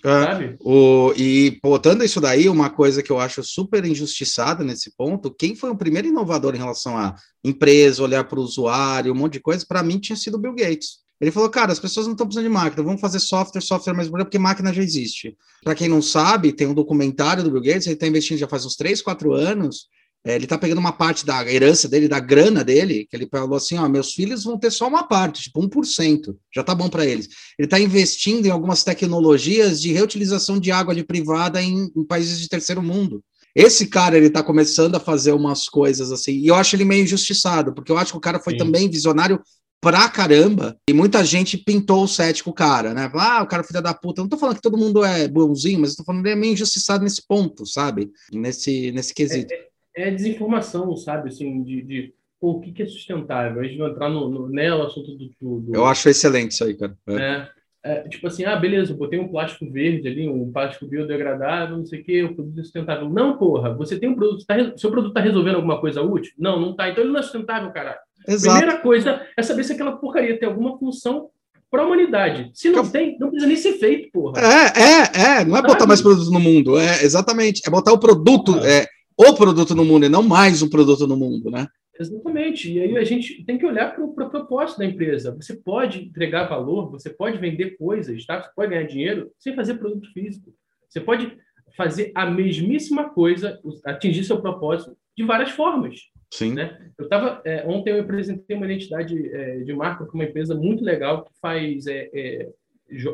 É, 0.05 0.55
o, 0.61 1.12
e 1.16 1.59
botando 1.62 2.05
isso 2.05 2.20
daí, 2.20 2.49
uma 2.49 2.68
coisa 2.68 3.03
que 3.03 3.11
eu 3.11 3.18
acho 3.18 3.43
super 3.43 3.84
injustiçada 3.84 4.62
nesse 4.62 4.95
ponto, 4.95 5.34
quem 5.34 5.57
foi 5.57 5.70
o 5.70 5.76
primeiro 5.76 6.09
inovador 6.09 6.55
em 6.55 6.59
relação 6.59 6.97
a 6.99 7.14
empresa, 7.43 8.03
olhar 8.03 8.24
para 8.24 8.39
o 8.39 8.43
usuário, 8.43 9.12
um 9.12 9.16
monte 9.16 9.34
de 9.34 9.41
coisa, 9.41 9.64
para 9.66 9.82
mim 9.82 9.99
tinha 9.99 10.16
sido 10.16 10.34
o 10.34 10.39
Bill 10.39 10.55
Gates. 10.55 10.99
Ele 11.18 11.30
falou, 11.30 11.49
cara, 11.49 11.72
as 11.72 11.80
pessoas 11.80 12.07
não 12.07 12.12
estão 12.12 12.26
precisando 12.26 12.47
de 12.47 12.53
máquina, 12.53 12.82
vamos 12.82 13.01
fazer 13.01 13.20
software, 13.20 13.62
software 13.62 13.95
mais 13.95 14.09
bonito, 14.09 14.26
porque 14.26 14.39
máquina 14.39 14.72
já 14.72 14.82
existe. 14.82 15.34
Para 15.64 15.74
quem 15.74 15.89
não 15.89 16.03
sabe, 16.03 16.53
tem 16.53 16.66
um 16.66 16.74
documentário 16.74 17.43
do 17.43 17.51
Bill 17.51 17.62
Gates, 17.62 17.87
ele 17.87 17.95
está 17.95 18.07
investindo 18.07 18.39
já 18.39 18.47
faz 18.47 18.66
uns 18.66 18.76
3, 18.76 19.01
4 19.01 19.32
anos, 19.32 19.89
é, 20.26 20.34
ele 20.34 20.44
está 20.44 20.58
pegando 20.58 20.78
uma 20.78 20.90
parte 20.90 21.24
da 21.24 21.48
herança 21.48 21.88
dele, 21.88 22.08
da 22.08 22.18
grana 22.18 22.64
dele, 22.64 23.06
que 23.08 23.14
ele 23.14 23.28
falou 23.30 23.56
assim: 23.56 23.78
ó, 23.78 23.88
meus 23.88 24.12
filhos 24.12 24.42
vão 24.42 24.58
ter 24.58 24.72
só 24.72 24.88
uma 24.88 25.04
parte, 25.04 25.44
tipo 25.44 25.60
1%, 25.60 26.34
já 26.52 26.64
tá 26.64 26.74
bom 26.74 26.88
para 26.88 27.06
eles. 27.06 27.28
Ele 27.56 27.66
está 27.66 27.78
investindo 27.78 28.44
em 28.44 28.50
algumas 28.50 28.82
tecnologias 28.82 29.80
de 29.80 29.92
reutilização 29.92 30.58
de 30.58 30.72
água 30.72 30.96
de 30.96 31.04
privada 31.04 31.62
em, 31.62 31.92
em 31.96 32.04
países 32.04 32.40
de 32.40 32.48
terceiro 32.48 32.82
mundo. 32.82 33.22
Esse 33.54 33.86
cara, 33.86 34.16
ele 34.16 34.26
está 34.26 34.42
começando 34.42 34.96
a 34.96 35.00
fazer 35.00 35.30
umas 35.30 35.68
coisas 35.68 36.10
assim, 36.10 36.32
e 36.32 36.48
eu 36.48 36.56
acho 36.56 36.74
ele 36.74 36.84
meio 36.84 37.04
injustiçado, 37.04 37.72
porque 37.72 37.92
eu 37.92 37.96
acho 37.96 38.10
que 38.10 38.18
o 38.18 38.20
cara 38.20 38.40
foi 38.40 38.54
Sim. 38.54 38.58
também 38.58 38.90
visionário 38.90 39.40
pra 39.80 40.08
caramba, 40.08 40.76
e 40.90 40.92
muita 40.92 41.24
gente 41.24 41.56
pintou 41.56 42.02
o 42.02 42.08
cético 42.08 42.52
cara, 42.52 42.92
né? 42.92 43.08
Ah, 43.14 43.42
o 43.44 43.46
cara 43.46 43.62
é 43.62 43.66
filho 43.66 43.80
da 43.80 43.94
puta. 43.94 44.20
Eu 44.20 44.24
não 44.24 44.28
tô 44.28 44.36
falando 44.36 44.56
que 44.56 44.62
todo 44.62 44.76
mundo 44.76 45.04
é 45.04 45.28
bonzinho, 45.28 45.78
mas 45.78 45.90
eu 45.90 45.98
tô 45.98 46.04
falando 46.04 46.22
que 46.22 46.28
ele 46.28 46.36
é 46.36 46.40
meio 46.40 46.52
injustiçado 46.54 47.04
nesse 47.04 47.24
ponto, 47.24 47.64
sabe? 47.64 48.10
Nesse, 48.32 48.90
nesse 48.90 49.14
quesito. 49.14 49.54
É, 49.54 49.66
é 49.97 50.11
desinformação, 50.11 50.94
sabe? 50.97 51.28
Assim, 51.28 51.62
de, 51.62 51.82
de 51.82 52.14
pô, 52.38 52.53
o 52.53 52.61
que, 52.61 52.70
que 52.70 52.82
é 52.82 52.86
sustentável. 52.86 53.61
A 53.61 53.64
gente 53.64 53.78
vai 53.78 53.90
entrar 53.90 54.11
no, 54.11 54.28
no, 54.28 54.49
né, 54.49 54.68
assunto 54.68 55.16
do, 55.16 55.30
tudo. 55.40 55.74
Eu 55.74 55.86
acho 55.86 56.09
excelente 56.09 56.53
isso 56.53 56.64
aí, 56.64 56.74
cara. 56.74 56.97
É. 57.09 57.14
é. 57.14 57.57
É, 57.86 58.01
tipo 58.09 58.26
assim, 58.26 58.44
ah, 58.44 58.57
beleza, 58.57 58.92
eu 58.92 58.97
botei 58.97 59.16
um 59.16 59.28
plástico 59.28 59.70
verde 59.70 60.09
ali, 60.09 60.28
um 60.28 60.51
plástico 60.51 60.86
biodegradável, 60.86 61.78
não 61.78 61.86
sei 61.86 62.01
o 62.01 62.05
quê, 62.05 62.24
o 62.24 62.34
produto 62.34 62.59
é 62.59 62.64
sustentável. 62.64 63.09
Não, 63.09 63.38
porra, 63.38 63.72
você 63.74 63.97
tem 63.97 64.09
um 64.09 64.16
produto, 64.16 64.44
tá, 64.44 64.57
seu 64.76 64.90
produto 64.90 65.11
está 65.11 65.20
resolvendo 65.20 65.55
alguma 65.55 65.80
coisa 65.80 66.03
útil? 66.03 66.32
Não, 66.36 66.59
não 66.59 66.72
está. 66.72 66.90
Então 66.90 67.05
ele 67.05 67.12
não 67.12 67.20
é 67.20 67.22
sustentável, 67.22 67.70
cara. 67.70 67.97
Exato. 68.26 68.59
Primeira 68.59 68.82
coisa 68.82 69.24
é 69.36 69.40
saber 69.40 69.62
se 69.62 69.72
aquela 69.72 69.92
porcaria 69.92 70.36
tem 70.36 70.49
alguma 70.49 70.76
função 70.76 71.30
para 71.70 71.82
a 71.82 71.86
humanidade. 71.86 72.51
Se 72.55 72.70
não 72.70 72.88
tem, 72.88 73.16
não 73.20 73.28
precisa 73.28 73.47
nem 73.47 73.57
ser 73.57 73.74
feito, 73.74 74.11
porra. 74.11 74.40
É, 74.40 74.82
é, 74.82 75.40
é. 75.40 75.44
Não 75.44 75.57
é 75.57 75.62
botar 75.62 75.86
mais 75.86 76.03
produtos 76.03 76.30
no 76.30 76.40
mundo. 76.40 76.76
É 76.76 77.05
exatamente. 77.05 77.62
É 77.64 77.70
botar 77.70 77.92
o 77.92 78.01
produto. 78.01 78.57
Ah. 78.57 78.68
É, 78.68 78.86
o 79.16 79.34
produto 79.34 79.74
no 79.74 79.84
mundo 79.84 80.06
e 80.06 80.08
não 80.08 80.22
mais 80.22 80.62
um 80.62 80.68
produto 80.68 81.06
no 81.06 81.16
mundo, 81.16 81.50
né? 81.50 81.66
Exatamente. 81.98 82.70
E 82.70 82.80
aí 82.80 82.96
a 82.98 83.04
gente 83.04 83.42
tem 83.44 83.56
que 83.56 83.64
olhar 83.64 83.94
para 83.94 84.04
o 84.04 84.14
pro 84.14 84.28
propósito 84.28 84.78
da 84.78 84.84
empresa. 84.84 85.34
Você 85.34 85.56
pode 85.56 86.04
entregar 86.04 86.48
valor, 86.48 86.90
você 86.90 87.08
pode 87.08 87.38
vender 87.38 87.76
coisas, 87.78 88.24
tá? 88.26 88.42
Você 88.42 88.50
pode 88.54 88.70
ganhar 88.70 88.86
dinheiro 88.86 89.30
sem 89.38 89.54
fazer 89.54 89.74
produto 89.74 90.12
físico. 90.12 90.52
Você 90.88 91.00
pode 91.00 91.36
fazer 91.76 92.12
a 92.14 92.26
mesmíssima 92.30 93.10
coisa, 93.10 93.58
atingir 93.84 94.24
seu 94.24 94.40
propósito 94.40 94.96
de 95.16 95.24
várias 95.24 95.50
formas. 95.50 96.00
Sim. 96.30 96.54
Né? 96.54 96.90
Eu 96.98 97.08
tava 97.08 97.40
é, 97.44 97.64
ontem 97.66 97.92
eu 97.92 98.00
apresentei 98.00 98.56
uma 98.56 98.66
identidade 98.66 99.28
é, 99.34 99.58
de 99.60 99.72
marca 99.72 100.04
para 100.04 100.14
uma 100.14 100.24
empresa 100.24 100.54
muito 100.54 100.84
legal 100.84 101.24
que 101.24 101.32
faz 101.40 101.86
é, 101.86 102.10
é, 102.12 102.48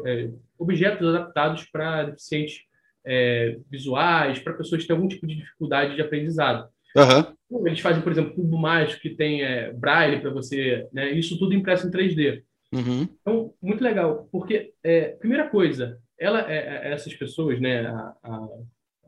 é 0.06 0.30
objetos 0.58 1.06
adaptados 1.08 1.64
para 1.70 2.04
deficientes 2.04 2.62
é, 3.04 3.58
visuais, 3.70 4.38
para 4.38 4.54
pessoas 4.54 4.82
que 4.82 4.88
têm 4.88 4.96
algum 4.96 5.08
tipo 5.08 5.26
de 5.26 5.36
dificuldade 5.36 5.94
de 5.94 6.02
aprendizado. 6.02 6.68
Uhum. 6.96 7.66
Eles 7.66 7.80
fazem, 7.80 8.02
por 8.02 8.12
exemplo, 8.12 8.34
cubo 8.34 8.58
mágico 8.58 9.00
que 9.00 9.10
tem 9.10 9.42
é, 9.42 9.72
braille 9.72 10.20
para 10.20 10.30
você, 10.30 10.86
né? 10.92 11.10
Isso 11.10 11.38
tudo 11.38 11.54
impresso 11.54 11.86
em 11.86 11.90
3D. 11.90 12.42
Uhum. 12.72 13.08
Então, 13.20 13.54
muito 13.60 13.84
legal, 13.84 14.28
porque 14.32 14.72
é, 14.82 15.08
primeira 15.08 15.48
coisa, 15.48 15.98
ela, 16.18 16.50
é, 16.50 16.88
é, 16.88 16.92
essas 16.92 17.14
pessoas, 17.14 17.60
né, 17.60 17.86
a, 17.86 18.14
a, 18.22 18.48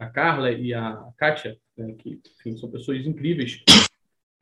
a 0.01 0.07
Carla 0.11 0.51
e 0.51 0.74
a 0.74 1.03
Kátia, 1.16 1.57
né, 1.76 1.95
que 1.99 2.20
enfim, 2.40 2.57
são 2.59 2.70
pessoas 2.70 3.07
incríveis, 3.07 3.62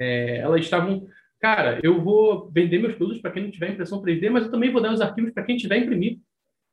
é, 0.01 0.39
elas 0.39 0.63
estavam, 0.63 1.07
cara, 1.41 1.79
eu 1.85 2.03
vou 2.03 2.51
vender 2.51 2.81
meus 2.81 2.97
produtos 2.97 3.23
para 3.23 3.31
quem 3.31 3.45
não 3.45 3.51
tiver 3.51 3.71
impressão 3.71 4.03
3D, 4.03 4.29
mas 4.29 4.45
eu 4.45 4.51
também 4.51 4.73
vou 4.73 4.83
dar 4.83 4.93
os 4.93 5.01
arquivos 5.01 5.33
para 5.33 5.45
quem 5.45 5.57
tiver 5.57 5.79
imprimir. 5.79 6.19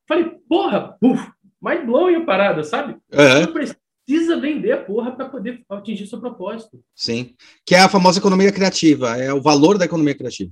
Falei, 0.08 0.26
porra, 0.48 0.98
puf, 1.00 1.32
mind 1.62 1.86
blowing 1.86 2.16
a 2.16 2.26
parada, 2.26 2.64
sabe? 2.64 2.94
Uhum. 3.14 3.46
Você 3.54 3.76
precisa 4.10 4.40
vender 4.40 4.72
a 4.72 4.84
porra 4.84 5.12
para 5.12 5.30
poder 5.30 5.64
atingir 5.70 6.08
seu 6.08 6.20
propósito. 6.20 6.80
Sim. 6.96 7.36
Que 7.66 7.76
é 7.76 7.80
a 7.80 7.90
famosa 7.90 8.20
economia 8.20 8.52
criativa, 8.52 9.18
é 9.18 9.34
o 9.34 9.42
valor 9.42 9.78
da 9.78 9.86
economia 9.86 10.16
criativa. 10.16 10.52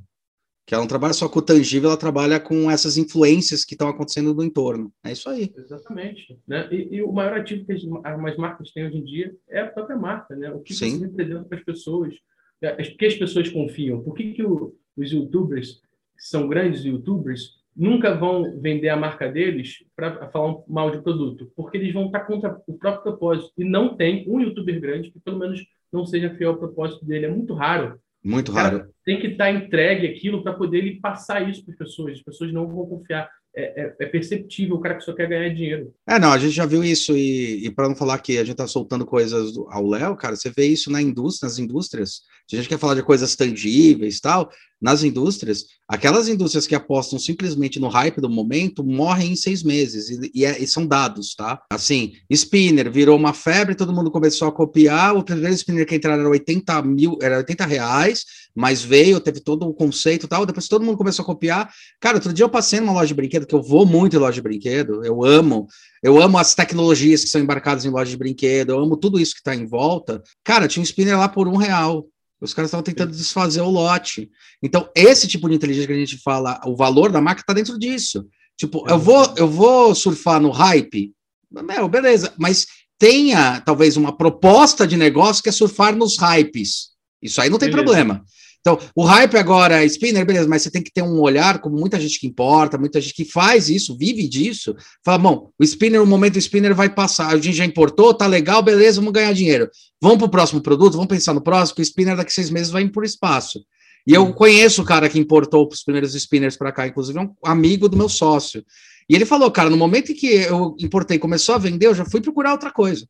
Que 0.65 0.73
ela 0.73 0.83
não 0.83 0.87
trabalha 0.87 1.13
só 1.13 1.29
com 1.29 1.39
o 1.39 1.41
tangível, 1.41 1.89
ela 1.89 1.97
trabalha 1.97 2.41
com 2.41 2.69
essas 2.69 2.97
influências 2.97 3.63
que 3.63 3.73
estão 3.73 3.87
acontecendo 3.87 4.33
no 4.33 4.43
entorno. 4.43 4.91
É 5.01 5.13
isso 5.13 5.29
aí. 5.29 5.53
Exatamente. 5.57 6.37
Né? 6.45 6.67
E, 6.69 6.97
e 6.97 7.01
o 7.01 7.11
maior 7.11 7.39
ativo 7.39 7.65
que 7.65 7.71
as, 7.71 7.81
as, 8.03 8.37
marcas 8.37 8.71
têm 8.71 8.85
hoje 8.85 8.97
em 8.97 9.03
dia 9.05 9.33
é 9.47 9.61
a 9.61 9.67
própria 9.67 9.95
marca, 9.95 10.35
né? 10.35 10.51
O 10.51 10.59
que 10.59 10.73
Sim. 10.73 10.97
você 10.97 11.05
representa 11.05 11.45
para 11.45 11.57
as 11.57 11.63
pessoas. 11.63 12.13
É, 12.61 12.73
Por 12.73 12.97
que 12.97 13.05
as 13.05 13.15
pessoas 13.15 13.47
confiam? 13.47 14.03
Por 14.03 14.13
que, 14.13 14.33
que 14.33 14.43
o, 14.43 14.75
os 14.97 15.09
youtubers, 15.09 15.81
que 16.17 16.27
são 16.27 16.49
grandes 16.49 16.83
youtubers, 16.83 17.56
nunca 17.77 18.15
vão 18.15 18.59
vender 18.59 18.89
a 18.89 18.97
marca 18.97 19.31
deles 19.31 19.83
para 19.95 20.27
falar 20.29 20.55
mal 20.67 20.89
de 20.89 21.01
produto, 21.01 21.51
porque 21.55 21.77
eles 21.77 21.93
vão 21.93 22.07
estar 22.07 22.21
contra 22.21 22.59
o 22.67 22.73
próprio 22.73 23.03
propósito. 23.03 23.53
E 23.57 23.63
não 23.63 23.95
tem 23.95 24.25
um 24.27 24.41
youtuber 24.41 24.81
grande 24.81 25.11
que 25.11 25.19
pelo 25.19 25.37
menos 25.37 25.63
não 25.93 26.05
seja 26.05 26.33
fiel 26.35 26.51
ao 26.51 26.57
propósito 26.57 27.05
dele. 27.05 27.27
É 27.27 27.29
muito 27.29 27.53
raro. 27.53 27.99
Muito 28.23 28.51
raro. 28.51 28.89
Tem 29.05 29.19
que 29.21 29.27
estar 29.27 29.51
entregue 29.51 30.07
aquilo 30.07 30.43
para 30.43 30.53
poder 30.53 30.79
ele 30.79 30.99
passar 30.99 31.47
isso 31.47 31.63
para 31.63 31.73
as 31.73 31.77
pessoas. 31.77 32.13
As 32.13 32.23
pessoas 32.23 32.51
não 32.51 32.67
vão 32.67 32.85
confiar. 32.85 33.29
É, 33.55 33.81
é, 33.81 33.95
é, 34.01 34.05
perceptível 34.05 34.75
o 34.75 34.79
cara 34.79 34.93
que 34.93 35.03
só 35.03 35.13
quer 35.13 35.27
ganhar 35.27 35.49
dinheiro. 35.49 35.91
É, 36.07 36.19
não, 36.19 36.31
a 36.31 36.37
gente 36.37 36.51
já 36.51 36.63
viu 36.63 36.83
isso, 36.83 37.17
e, 37.17 37.65
e 37.65 37.71
para 37.71 37.89
não 37.89 37.95
falar 37.95 38.19
que 38.19 38.33
a 38.37 38.41
gente 38.41 38.51
está 38.51 38.67
soltando 38.67 39.03
coisas 39.03 39.57
ao 39.69 39.87
Léo, 39.87 40.15
cara, 40.15 40.35
você 40.35 40.51
vê 40.55 40.67
isso 40.67 40.91
na 40.91 41.01
indústria, 41.01 41.47
nas 41.47 41.57
indústrias. 41.57 42.21
Se 42.47 42.55
a 42.55 42.59
gente 42.59 42.69
quer 42.69 42.79
falar 42.79 42.95
de 42.95 43.03
coisas 43.03 43.35
tangíveis 43.35 44.19
tal, 44.21 44.49
nas 44.81 45.03
indústrias, 45.03 45.65
aquelas 45.87 46.27
indústrias 46.27 46.67
que 46.67 46.75
apostam 46.75 47.17
simplesmente 47.17 47.79
no 47.79 47.87
hype 47.87 48.21
do 48.21 48.29
momento 48.29 48.83
morrem 48.83 49.31
em 49.31 49.35
seis 49.35 49.63
meses, 49.63 50.09
e, 50.09 50.31
e, 50.33 50.45
é, 50.45 50.61
e, 50.61 50.67
são 50.67 50.85
dados, 50.85 51.35
tá? 51.35 51.61
Assim, 51.71 52.13
spinner 52.31 52.91
virou 52.91 53.17
uma 53.17 53.33
febre, 53.33 53.75
todo 53.75 53.93
mundo 53.93 54.11
começou 54.11 54.47
a 54.47 54.51
copiar, 54.51 55.15
o 55.15 55.23
primeiro 55.23 55.55
spinner 55.55 55.85
que 55.85 55.95
entraram 55.95 56.21
era 56.21 56.29
80 56.29 56.81
mil, 56.83 57.17
era 57.21 57.37
80 57.37 57.65
reais, 57.65 58.25
mas 58.55 58.81
veio, 58.81 59.19
teve 59.19 59.39
todo 59.39 59.67
o 59.67 59.73
conceito 59.73 60.27
tal, 60.27 60.45
depois 60.45 60.67
todo 60.67 60.85
mundo 60.85 60.97
começou 60.97 61.23
a 61.23 61.25
copiar. 61.25 61.71
Cara, 61.99 62.17
outro 62.17 62.31
dia 62.31 62.45
eu 62.45 62.49
passei 62.49 62.79
numa 62.79 62.93
loja 62.93 63.07
de 63.07 63.13
brinquedo, 63.15 63.47
que 63.47 63.55
eu 63.55 63.63
vou 63.63 63.85
muito 63.85 64.15
em 64.15 64.19
loja 64.19 64.35
de 64.35 64.41
brinquedo, 64.41 65.03
eu 65.03 65.23
amo, 65.23 65.67
eu 66.03 66.21
amo 66.21 66.37
as 66.37 66.53
tecnologias 66.53 67.23
que 67.23 67.29
são 67.29 67.41
embarcadas 67.41 67.83
em 67.83 67.89
loja 67.89 68.11
de 68.11 68.17
brinquedo, 68.17 68.69
eu 68.69 68.79
amo 68.79 68.95
tudo 68.95 69.19
isso 69.19 69.33
que 69.33 69.39
está 69.39 69.55
em 69.55 69.65
volta. 69.65 70.21
Cara, 70.43 70.67
tinha 70.67 70.81
um 70.81 70.85
spinner 70.85 71.17
lá 71.17 71.27
por 71.27 71.47
um 71.47 71.55
real. 71.55 72.07
Os 72.39 72.53
caras 72.53 72.69
estavam 72.69 72.83
tentando 72.83 73.11
desfazer 73.11 73.61
o 73.61 73.69
lote. 73.69 74.29
Então, 74.61 74.89
esse 74.95 75.27
tipo 75.27 75.49
de 75.49 75.55
inteligência 75.55 75.87
que 75.87 75.93
a 75.93 75.97
gente 75.97 76.17
fala, 76.17 76.59
o 76.65 76.75
valor 76.75 77.11
da 77.11 77.21
marca 77.21 77.41
está 77.41 77.53
dentro 77.53 77.77
disso. 77.79 78.27
Tipo, 78.55 78.87
é. 78.87 78.93
eu 78.93 78.99
vou, 78.99 79.33
eu 79.37 79.47
vou 79.47 79.95
surfar 79.95 80.39
no 80.39 80.51
hype, 80.51 81.13
meu, 81.51 81.87
beleza, 81.87 82.33
mas 82.37 82.67
tenha 82.99 83.61
talvez 83.61 83.95
uma 83.95 84.15
proposta 84.15 84.85
de 84.85 84.97
negócio 84.97 85.41
que 85.41 85.49
é 85.49 85.51
surfar 85.51 85.95
nos 85.95 86.17
hypes. 86.17 86.89
Isso 87.21 87.41
aí 87.41 87.49
não 87.49 87.57
tem 87.57 87.69
beleza. 87.69 87.85
problema. 87.85 88.23
Então, 88.59 88.77
o 88.95 89.03
hype 89.03 89.37
agora, 89.37 89.85
spinner, 89.85 90.25
beleza, 90.25 90.47
mas 90.47 90.61
você 90.61 90.71
tem 90.71 90.83
que 90.83 90.91
ter 90.91 91.01
um 91.01 91.21
olhar, 91.21 91.59
como 91.59 91.77
muita 91.77 91.99
gente 91.99 92.19
que 92.19 92.27
importa, 92.27 92.77
muita 92.77 92.99
gente 92.99 93.13
que 93.13 93.23
faz 93.23 93.69
isso, 93.69 93.97
vive 93.97 94.27
disso, 94.27 94.75
fala, 95.05 95.17
bom, 95.17 95.51
o 95.57 95.63
spinner, 95.63 96.01
o 96.01 96.05
momento 96.05 96.33
do 96.33 96.39
spinner 96.39 96.75
vai 96.75 96.89
passar, 96.89 97.27
a 97.27 97.35
gente 97.37 97.53
já 97.53 97.65
importou, 97.65 98.13
tá 98.13 98.27
legal, 98.27 98.61
beleza, 98.61 98.99
vamos 98.99 99.13
ganhar 99.13 99.33
dinheiro. 99.33 99.69
Vamos 100.01 100.17
para 100.17 100.27
o 100.27 100.29
próximo 100.29 100.61
produto, 100.61 100.93
vamos 100.93 101.07
pensar 101.07 101.33
no 101.33 101.41
próximo, 101.41 101.75
que 101.75 101.81
o 101.81 101.85
spinner 101.85 102.17
daqui 102.17 102.33
seis 102.33 102.49
meses 102.49 102.69
vai 102.69 102.83
ir 102.83 102.91
por 102.91 103.05
espaço. 103.05 103.63
E 104.05 104.13
eu 104.13 104.33
conheço 104.33 104.81
o 104.81 104.85
cara 104.85 105.09
que 105.09 105.19
importou 105.19 105.67
os 105.69 105.83
primeiros 105.83 106.13
spinners 106.13 106.55
para 106.55 106.71
cá, 106.71 106.87
inclusive 106.87 107.19
é 107.19 107.21
um 107.21 107.33
amigo 107.43 107.89
do 107.89 107.97
meu 107.97 108.07
sócio. 108.07 108.63
E 109.09 109.15
ele 109.15 109.25
falou, 109.25 109.51
cara, 109.51 109.69
no 109.69 109.77
momento 109.77 110.11
em 110.11 110.15
que 110.15 110.27
eu 110.27 110.75
importei 110.79 111.19
começou 111.19 111.55
a 111.55 111.57
vender, 111.57 111.87
eu 111.87 111.95
já 111.95 112.05
fui 112.05 112.21
procurar 112.21 112.53
outra 112.53 112.71
coisa. 112.71 113.07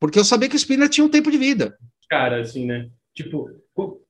Porque 0.00 0.18
eu 0.18 0.24
sabia 0.24 0.48
que 0.48 0.56
o 0.56 0.58
spinner 0.58 0.88
tinha 0.88 1.04
um 1.04 1.10
tempo 1.10 1.30
de 1.30 1.36
vida. 1.36 1.76
Cara, 2.08 2.40
assim, 2.40 2.66
né? 2.66 2.88
Tipo, 3.14 3.48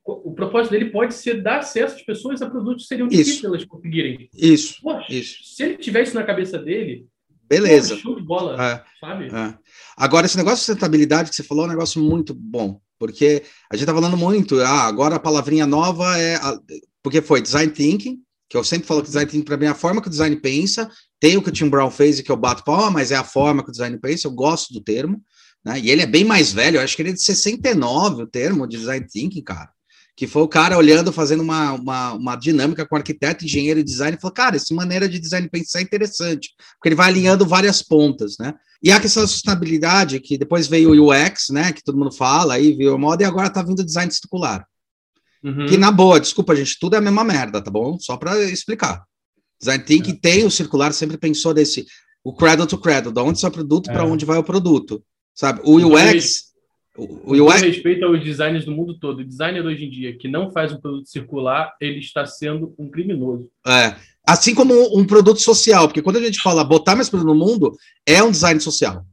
o, 0.04 0.32
propósito 0.34 0.72
dele 0.72 0.90
pode 0.90 1.14
ser 1.14 1.42
dar 1.42 1.58
acesso 1.58 1.96
às 1.96 2.02
pessoas 2.02 2.42
a 2.42 2.50
produtos 2.50 2.82
que 2.82 2.88
seriam 2.88 3.08
difíceis 3.08 3.44
elas 3.44 3.64
conseguirem. 3.64 4.28
Isso, 4.36 4.80
Poxa, 4.82 5.12
isso. 5.12 5.38
Se 5.44 5.62
ele 5.62 5.76
tivesse 5.76 6.08
isso 6.08 6.18
na 6.18 6.24
cabeça 6.24 6.58
dele, 6.58 7.06
beleza. 7.48 7.94
Pô, 7.94 8.00
show 8.00 8.16
de 8.16 8.22
bola, 8.22 8.62
é, 8.62 8.82
sabe? 9.00 9.26
É. 9.26 9.54
Agora, 9.96 10.26
esse 10.26 10.36
negócio 10.36 10.58
de 10.58 10.64
sustentabilidade 10.64 11.30
que 11.30 11.36
você 11.36 11.42
falou 11.42 11.64
é 11.64 11.68
um 11.68 11.70
negócio 11.70 12.02
muito 12.02 12.34
bom. 12.34 12.80
Porque 12.98 13.42
a 13.70 13.76
gente 13.76 13.86
tá 13.86 13.92
falando 13.92 14.16
muito, 14.16 14.60
ah, 14.60 14.84
agora 14.84 15.16
a 15.16 15.20
palavrinha 15.20 15.66
nova 15.66 16.16
é. 16.18 16.36
A, 16.36 16.58
porque 17.02 17.20
foi 17.20 17.42
design 17.42 17.72
thinking, 17.72 18.20
que 18.48 18.56
eu 18.56 18.62
sempre 18.62 18.86
falo 18.86 19.00
que 19.02 19.08
design 19.08 19.28
thinking 19.28 19.44
para 19.44 19.56
mim 19.56 19.64
é 19.64 19.68
a 19.68 19.74
forma 19.74 20.00
que 20.00 20.06
o 20.06 20.10
design 20.10 20.36
pensa. 20.36 20.88
Tem 21.18 21.36
o 21.36 21.42
que 21.42 21.48
o 21.48 21.52
Tim 21.52 21.68
Brown 21.68 21.90
fez 21.90 22.18
e 22.18 22.22
que 22.22 22.30
eu 22.30 22.36
bato 22.36 22.64
palma, 22.64 22.92
mas 22.92 23.10
é 23.10 23.16
a 23.16 23.24
forma 23.24 23.62
que 23.62 23.70
o 23.70 23.72
design 23.72 23.98
pensa, 23.98 24.28
eu 24.28 24.32
gosto 24.32 24.72
do 24.72 24.80
termo. 24.80 25.20
Né? 25.64 25.80
E 25.80 25.90
ele 25.90 26.02
é 26.02 26.06
bem 26.06 26.24
mais 26.24 26.52
velho, 26.52 26.76
eu 26.76 26.82
acho 26.82 26.94
que 26.94 27.02
ele 27.02 27.10
é 27.10 27.12
de 27.12 27.22
69, 27.22 28.22
o 28.22 28.26
termo 28.26 28.68
de 28.68 28.76
design 28.76 29.06
thinking, 29.06 29.42
cara. 29.42 29.70
Que 30.14 30.26
foi 30.26 30.42
o 30.42 30.48
cara 30.48 30.76
olhando, 30.76 31.10
fazendo 31.12 31.42
uma, 31.42 31.72
uma, 31.72 32.12
uma 32.12 32.36
dinâmica 32.36 32.86
com 32.86 32.96
arquiteto, 32.96 33.44
engenheiro 33.44 33.80
e 33.80 33.84
design, 33.84 34.16
e 34.16 34.20
falou: 34.20 34.34
cara, 34.34 34.56
essa 34.56 34.74
maneira 34.74 35.08
de 35.08 35.18
design 35.18 35.48
pensar 35.48 35.80
é 35.80 35.82
interessante, 35.82 36.50
porque 36.74 36.88
ele 36.88 36.94
vai 36.94 37.08
alinhando 37.08 37.46
várias 37.46 37.82
pontas, 37.82 38.36
né? 38.38 38.54
E 38.82 38.90
a 38.90 39.00
questão 39.00 39.22
da 39.22 39.28
sustentabilidade, 39.28 40.20
que 40.20 40.36
depois 40.36 40.66
veio 40.66 40.90
o 40.90 41.10
UX, 41.10 41.48
né? 41.50 41.72
Que 41.72 41.82
todo 41.82 41.96
mundo 41.96 42.12
fala, 42.12 42.54
aí 42.54 42.74
veio 42.74 42.94
a 42.94 42.98
moda, 42.98 43.22
e 43.22 43.26
agora 43.26 43.48
tá 43.48 43.62
vindo 43.62 43.80
o 43.80 43.84
design 43.84 44.12
circular. 44.12 44.66
Uhum. 45.42 45.66
Que 45.66 45.76
na 45.76 45.90
boa, 45.90 46.20
desculpa, 46.20 46.54
gente, 46.54 46.78
tudo 46.78 46.94
é 46.94 46.98
a 46.98 47.02
mesma 47.02 47.24
merda, 47.24 47.62
tá 47.62 47.70
bom? 47.70 47.98
Só 47.98 48.16
para 48.16 48.38
explicar. 48.42 49.04
Design 49.58 49.84
thinking 49.84 50.12
é. 50.12 50.18
tem 50.20 50.44
o 50.44 50.50
circular, 50.50 50.92
sempre 50.92 51.16
pensou 51.16 51.54
desse 51.54 51.86
o 52.24 52.32
cradle 52.32 52.66
to 52.66 52.78
cradle, 52.78 53.12
da 53.12 53.22
onde 53.22 53.40
sai 53.40 53.50
o 53.50 53.52
produto 53.52 53.90
é. 53.90 53.92
para 53.92 54.04
onde 54.04 54.24
vai 54.24 54.38
o 54.38 54.44
produto. 54.44 55.02
Sabe? 55.34 55.60
O 55.64 55.76
UX. 55.76 56.51
O, 56.96 57.34
o 57.34 57.48
UX... 57.48 57.62
respeito 57.62 58.04
aos 58.04 58.22
designers 58.22 58.64
do 58.64 58.72
mundo 58.72 58.98
todo. 58.98 59.20
O 59.20 59.24
designer 59.24 59.64
hoje 59.64 59.84
em 59.84 59.90
dia 59.90 60.16
que 60.16 60.28
não 60.28 60.50
faz 60.50 60.72
um 60.72 60.80
produto 60.80 61.08
circular, 61.08 61.74
ele 61.80 61.98
está 61.98 62.26
sendo 62.26 62.74
um 62.78 62.90
criminoso. 62.90 63.48
É. 63.66 63.94
Assim 64.26 64.54
como 64.54 64.74
um 64.96 65.04
produto 65.04 65.40
social, 65.40 65.88
porque 65.88 66.02
quando 66.02 66.16
a 66.18 66.22
gente 66.22 66.40
fala 66.40 66.62
botar 66.62 66.94
mais 66.94 67.08
produto 67.08 67.28
no 67.28 67.34
mundo, 67.34 67.76
é 68.06 68.22
um 68.22 68.30
design 68.30 68.60
social. 68.60 69.04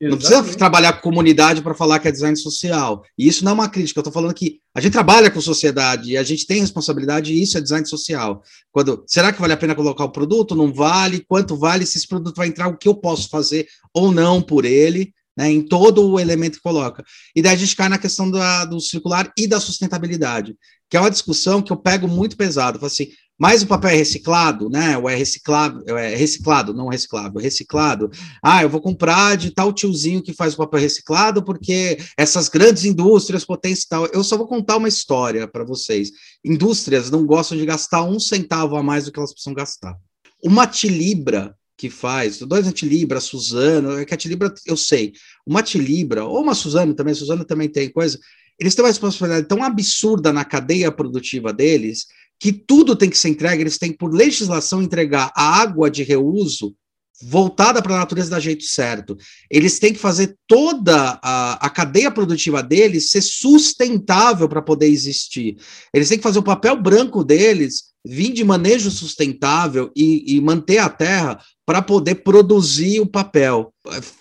Exatamente. 0.00 0.32
Não 0.32 0.42
precisa 0.42 0.58
trabalhar 0.58 0.94
com 0.94 1.02
comunidade 1.02 1.60
para 1.60 1.74
falar 1.74 1.98
que 1.98 2.08
é 2.08 2.12
design 2.12 2.34
social. 2.34 3.04
E 3.18 3.28
isso 3.28 3.44
não 3.44 3.52
é 3.52 3.54
uma 3.54 3.68
crítica, 3.68 3.98
eu 3.98 4.00
estou 4.00 4.12
falando 4.12 4.32
que 4.32 4.58
a 4.74 4.80
gente 4.80 4.92
trabalha 4.92 5.30
com 5.30 5.40
sociedade 5.42 6.12
e 6.12 6.16
a 6.16 6.22
gente 6.22 6.46
tem 6.46 6.60
responsabilidade 6.60 7.34
e 7.34 7.42
isso 7.42 7.58
é 7.58 7.60
design 7.60 7.86
social. 7.86 8.42
Quando 8.72 9.04
será 9.06 9.30
que 9.30 9.40
vale 9.40 9.52
a 9.52 9.58
pena 9.58 9.74
colocar 9.74 10.04
o 10.04 10.12
produto? 10.12 10.56
Não 10.56 10.72
vale? 10.72 11.22
Quanto 11.28 11.54
vale 11.54 11.84
se 11.84 11.98
esse 11.98 12.08
produto 12.08 12.36
vai 12.36 12.48
entrar? 12.48 12.68
O 12.68 12.78
que 12.78 12.88
eu 12.88 12.94
posso 12.94 13.28
fazer 13.28 13.68
ou 13.92 14.10
não 14.10 14.40
por 14.40 14.64
ele? 14.64 15.12
Né, 15.36 15.50
em 15.50 15.62
todo 15.62 16.06
o 16.08 16.18
elemento 16.18 16.56
que 16.56 16.62
coloca. 16.62 17.04
E 17.34 17.42
daí 17.42 17.54
a 17.54 17.58
gente 17.58 17.76
cai 17.76 17.88
na 17.88 17.98
questão 17.98 18.30
da, 18.30 18.64
do 18.64 18.80
circular 18.80 19.32
e 19.36 19.46
da 19.46 19.60
sustentabilidade, 19.60 20.56
que 20.88 20.96
é 20.96 21.00
uma 21.00 21.10
discussão 21.10 21.62
que 21.62 21.72
eu 21.72 21.76
pego 21.76 22.08
muito 22.08 22.36
pesado. 22.36 22.78
Falo 22.78 22.86
assim, 22.86 23.08
mas 23.40 23.62
o 23.62 23.66
papel 23.66 23.92
é 23.92 23.94
reciclado, 23.94 24.68
né? 24.68 24.98
Ou 24.98 25.08
é 25.08 25.14
reciclado, 25.14 25.82
é 25.88 26.14
reciclado, 26.14 26.74
não 26.74 26.88
reciclável, 26.88 27.40
reciclado. 27.40 28.10
Ah, 28.42 28.62
eu 28.62 28.68
vou 28.68 28.82
comprar 28.82 29.34
de 29.38 29.50
tal 29.50 29.72
tiozinho 29.72 30.22
que 30.22 30.34
faz 30.34 30.52
o 30.52 30.58
papel 30.58 30.78
reciclado, 30.78 31.42
porque 31.42 31.96
essas 32.18 32.50
grandes 32.50 32.84
indústrias 32.84 33.42
potências 33.42 33.86
tal. 33.86 34.04
Eu 34.12 34.22
só 34.22 34.36
vou 34.36 34.46
contar 34.46 34.76
uma 34.76 34.88
história 34.88 35.48
para 35.48 35.64
vocês. 35.64 36.10
Indústrias 36.44 37.10
não 37.10 37.24
gostam 37.24 37.56
de 37.56 37.64
gastar 37.64 38.02
um 38.02 38.20
centavo 38.20 38.76
a 38.76 38.82
mais 38.82 39.06
do 39.06 39.12
que 39.12 39.18
elas 39.18 39.32
precisam 39.32 39.54
gastar. 39.54 39.96
Uma 40.44 40.66
tilibra 40.66 41.56
que 41.80 41.88
faz, 41.88 42.40
dois 42.40 42.66
antilibra, 42.66 43.22
Suzano, 43.22 43.98
é 43.98 44.04
que 44.04 44.12
a 44.12 44.16
Tilibra 44.16 44.52
eu 44.66 44.76
sei, 44.76 45.14
uma 45.46 45.62
Tilibra, 45.62 46.26
ou 46.26 46.42
uma 46.42 46.54
Suzano 46.54 46.92
também, 46.92 47.14
Suzano 47.14 47.42
também 47.42 47.70
tem 47.70 47.88
coisa, 47.88 48.20
eles 48.58 48.74
têm 48.74 48.84
uma 48.84 48.90
responsabilidade 48.90 49.48
tão 49.48 49.62
absurda 49.62 50.30
na 50.30 50.44
cadeia 50.44 50.92
produtiva 50.92 51.54
deles, 51.54 52.04
que 52.38 52.52
tudo 52.52 52.94
tem 52.94 53.08
que 53.08 53.16
ser 53.16 53.30
entregue, 53.30 53.62
eles 53.62 53.78
têm, 53.78 53.94
por 53.94 54.12
legislação, 54.12 54.82
entregar 54.82 55.32
a 55.34 55.58
água 55.58 55.90
de 55.90 56.02
reuso 56.02 56.76
voltada 57.22 57.80
para 57.80 57.94
a 57.94 57.98
natureza 58.00 58.30
da 58.30 58.40
jeito 58.40 58.64
certo. 58.64 59.16
Eles 59.50 59.78
têm 59.78 59.94
que 59.94 59.98
fazer 59.98 60.36
toda 60.46 61.18
a, 61.22 61.66
a 61.66 61.70
cadeia 61.70 62.10
produtiva 62.10 62.62
deles 62.62 63.10
ser 63.10 63.22
sustentável 63.22 64.46
para 64.50 64.60
poder 64.60 64.88
existir. 64.88 65.56
Eles 65.94 66.10
têm 66.10 66.18
que 66.18 66.24
fazer 66.24 66.38
o 66.40 66.42
papel 66.42 66.76
branco 66.76 67.24
deles 67.24 67.90
vir 68.04 68.32
de 68.32 68.44
manejo 68.44 68.90
sustentável 68.90 69.90
e, 69.94 70.36
e 70.36 70.40
manter 70.40 70.78
a 70.78 70.88
terra 70.88 71.38
para 71.70 71.80
poder 71.80 72.16
produzir 72.16 72.98
o 72.98 73.06
papel, 73.06 73.72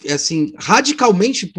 é, 0.05 0.13
assim, 0.13 0.53
radicalmente 0.55 1.51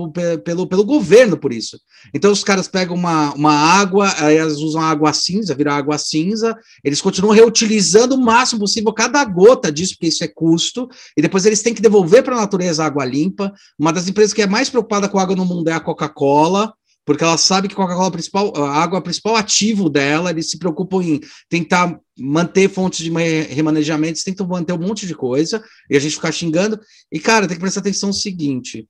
pelo, 0.45 0.65
pelo 0.69 0.85
governo 0.85 1.37
por 1.37 1.53
isso. 1.53 1.81
Então 2.15 2.31
os 2.31 2.45
caras 2.45 2.69
pegam 2.69 2.95
uma, 2.95 3.35
uma 3.35 3.53
água, 3.53 4.15
aí 4.19 4.39
eles 4.39 4.59
usam 4.59 4.81
água 4.81 5.13
cinza, 5.13 5.53
virar 5.53 5.75
água 5.75 5.99
cinza, 5.99 6.57
eles 6.85 7.01
continuam 7.01 7.35
reutilizando 7.35 8.15
o 8.15 8.21
máximo 8.21 8.61
possível 8.61 8.93
cada 8.93 9.25
gota 9.25 9.73
disso, 9.73 9.95
porque 9.95 10.07
isso 10.07 10.23
é 10.23 10.29
custo, 10.29 10.89
e 11.17 11.21
depois 11.21 11.45
eles 11.45 11.61
têm 11.61 11.75
que 11.75 11.83
devolver 11.83 12.23
para 12.23 12.37
a 12.37 12.41
natureza 12.41 12.85
água 12.85 13.05
limpa. 13.05 13.53
Uma 13.77 13.93
das 13.93 14.07
empresas 14.07 14.33
que 14.33 14.43
é 14.43 14.47
mais 14.47 14.71
preocupada 14.71 15.09
com 15.09 15.19
água 15.19 15.35
no 15.35 15.45
mundo 15.45 15.67
é 15.71 15.73
a 15.73 15.81
Coca-Cola, 15.81 16.73
porque 17.11 17.25
ela 17.25 17.37
sabe 17.37 17.67
que 17.67 17.75
Coca-Cola 17.75 18.13
principal, 18.13 18.57
a 18.57 18.73
água 18.73 19.01
é 19.01 19.03
principal 19.03 19.35
ativo 19.35 19.91
dela, 19.91 20.31
eles 20.31 20.49
se 20.49 20.57
preocupam 20.61 21.03
em 21.03 21.21
tentar 21.49 21.99
manter 22.17 22.71
fontes 22.71 23.01
de 23.01 23.11
remanejamento, 23.11 24.13
eles 24.13 24.23
tentam 24.23 24.47
manter 24.47 24.75
um 24.75 24.79
monte 24.79 25.09
de 25.09 25.15
coisa, 25.17 25.61
e 25.91 25.97
a 25.97 25.99
gente 25.99 26.15
ficar 26.15 26.31
xingando. 26.31 26.79
E, 27.11 27.19
cara, 27.19 27.49
tem 27.49 27.57
que 27.57 27.61
prestar 27.61 27.81
atenção 27.81 28.11
no 28.11 28.15
seguinte: 28.15 28.89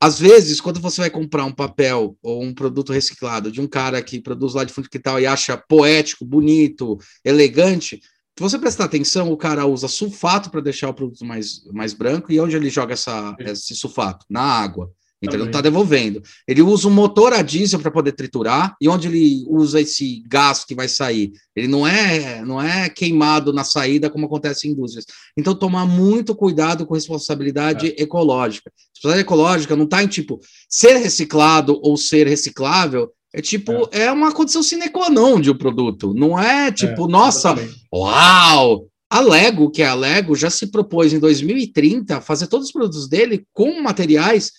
às 0.00 0.18
vezes, 0.18 0.60
quando 0.60 0.80
você 0.80 1.02
vai 1.02 1.08
comprar 1.08 1.44
um 1.44 1.52
papel 1.52 2.18
ou 2.20 2.42
um 2.42 2.52
produto 2.52 2.92
reciclado 2.92 3.48
de 3.48 3.60
um 3.60 3.68
cara 3.68 4.02
que 4.02 4.20
produz 4.20 4.52
lá 4.52 4.64
de 4.64 4.72
fundo 4.72 4.90
que 4.90 4.98
tal 4.98 5.20
e 5.20 5.24
acha 5.24 5.56
poético, 5.56 6.24
bonito, 6.24 6.98
elegante, 7.24 8.00
se 8.36 8.42
você 8.42 8.58
prestar 8.58 8.86
atenção, 8.86 9.30
o 9.30 9.36
cara 9.36 9.64
usa 9.66 9.86
sulfato 9.86 10.50
para 10.50 10.60
deixar 10.60 10.88
o 10.88 10.94
produto 10.94 11.24
mais, 11.24 11.64
mais 11.72 11.94
branco, 11.94 12.32
e 12.32 12.40
onde 12.40 12.56
ele 12.56 12.70
joga 12.70 12.94
essa, 12.94 13.36
esse 13.38 13.76
sulfato? 13.76 14.26
Na 14.28 14.42
água. 14.42 14.90
Então 15.22 15.34
ele 15.34 15.44
não 15.44 15.50
está 15.50 15.60
devolvendo. 15.60 16.22
Ele 16.46 16.62
usa 16.62 16.88
um 16.88 16.90
motor 16.90 17.32
a 17.32 17.42
diesel 17.42 17.80
para 17.80 17.90
poder 17.90 18.12
triturar, 18.12 18.76
e 18.80 18.88
onde 18.88 19.08
ele 19.08 19.44
usa 19.48 19.80
esse 19.80 20.22
gás 20.26 20.64
que 20.64 20.74
vai 20.74 20.88
sair? 20.88 21.32
Ele 21.56 21.68
não 21.68 21.86
é, 21.86 22.44
não 22.44 22.60
é 22.60 22.88
queimado 22.88 23.52
na 23.52 23.64
saída, 23.64 24.10
como 24.10 24.26
acontece 24.26 24.68
em 24.68 24.72
indústrias. 24.72 25.06
Então, 25.36 25.54
tomar 25.54 25.86
muito 25.86 26.34
cuidado 26.34 26.86
com 26.86 26.94
responsabilidade 26.94 27.88
é. 27.88 28.02
ecológica. 28.02 28.70
Responsabilidade 28.94 29.26
ecológica 29.26 29.76
não 29.76 29.84
está 29.84 30.02
em 30.02 30.08
tipo 30.08 30.40
ser 30.68 30.96
reciclado 30.98 31.80
ou 31.82 31.96
ser 31.96 32.26
reciclável. 32.26 33.10
É 33.32 33.40
tipo, 33.40 33.88
é, 33.90 34.02
é 34.02 34.12
uma 34.12 34.32
condição 34.32 34.62
sine 34.62 34.88
qua 34.88 35.10
non 35.10 35.40
de 35.40 35.50
um 35.50 35.58
produto. 35.58 36.14
Não 36.14 36.38
é 36.38 36.70
tipo, 36.70 37.06
é, 37.06 37.10
nossa, 37.10 37.48
exatamente. 37.48 37.86
uau! 37.92 38.88
A 39.10 39.20
Lego, 39.20 39.70
que 39.70 39.82
é 39.82 39.86
a 39.86 39.94
Lego, 39.94 40.34
já 40.34 40.50
se 40.50 40.68
propôs 40.68 41.12
em 41.12 41.20
2030 41.20 42.20
fazer 42.20 42.46
todos 42.48 42.66
os 42.66 42.72
produtos 42.72 43.08
dele 43.08 43.46
com 43.52 43.80
materiais 43.80 44.50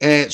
é, 0.00 0.28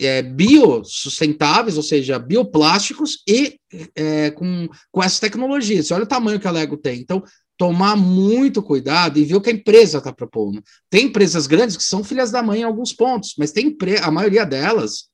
é, 0.00 0.22
biossustentáveis, 0.22 1.76
ou 1.76 1.82
seja, 1.82 2.18
bioplásticos, 2.18 3.22
e 3.28 3.56
é, 3.94 4.30
com, 4.30 4.68
com 4.90 5.02
essas 5.02 5.20
tecnologias. 5.20 5.86
Você 5.86 5.94
olha 5.94 6.04
o 6.04 6.08
tamanho 6.08 6.40
que 6.40 6.48
a 6.48 6.50
Lego 6.50 6.76
tem. 6.76 7.00
Então, 7.00 7.22
tomar 7.56 7.94
muito 7.94 8.62
cuidado 8.62 9.18
e 9.18 9.24
ver 9.24 9.34
o 9.34 9.40
que 9.40 9.50
a 9.50 9.52
empresa 9.52 9.98
está 9.98 10.10
propondo. 10.10 10.62
Tem 10.88 11.06
empresas 11.06 11.46
grandes 11.46 11.76
que 11.76 11.82
são 11.82 12.02
filhas 12.02 12.30
da 12.30 12.42
mãe 12.42 12.60
em 12.60 12.64
alguns 12.64 12.92
pontos, 12.92 13.34
mas 13.38 13.52
tem 13.52 13.76
a 14.02 14.10
maioria 14.10 14.46
delas, 14.46 15.10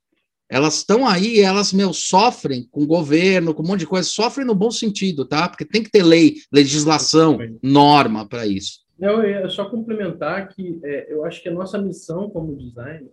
elas 0.48 0.76
estão 0.76 1.04
aí, 1.04 1.40
elas, 1.40 1.72
meu, 1.72 1.92
sofrem 1.92 2.68
com 2.70 2.84
o 2.84 2.86
governo, 2.86 3.52
com 3.52 3.64
um 3.64 3.66
monte 3.66 3.80
de 3.80 3.86
coisa, 3.86 4.08
sofrem 4.08 4.46
no 4.46 4.54
bom 4.54 4.70
sentido, 4.70 5.24
tá? 5.24 5.48
Porque 5.48 5.64
tem 5.64 5.82
que 5.82 5.90
ter 5.90 6.04
lei, 6.04 6.36
legislação, 6.52 7.36
norma 7.60 8.28
para 8.28 8.46
isso. 8.46 8.86
Não, 8.96 9.20
é 9.20 9.48
só 9.48 9.68
complementar 9.68 10.48
que 10.48 10.78
é, 10.84 11.12
eu 11.12 11.24
acho 11.24 11.42
que 11.42 11.48
a 11.48 11.52
nossa 11.52 11.76
missão 11.78 12.30
como 12.30 12.56
designer 12.56 13.10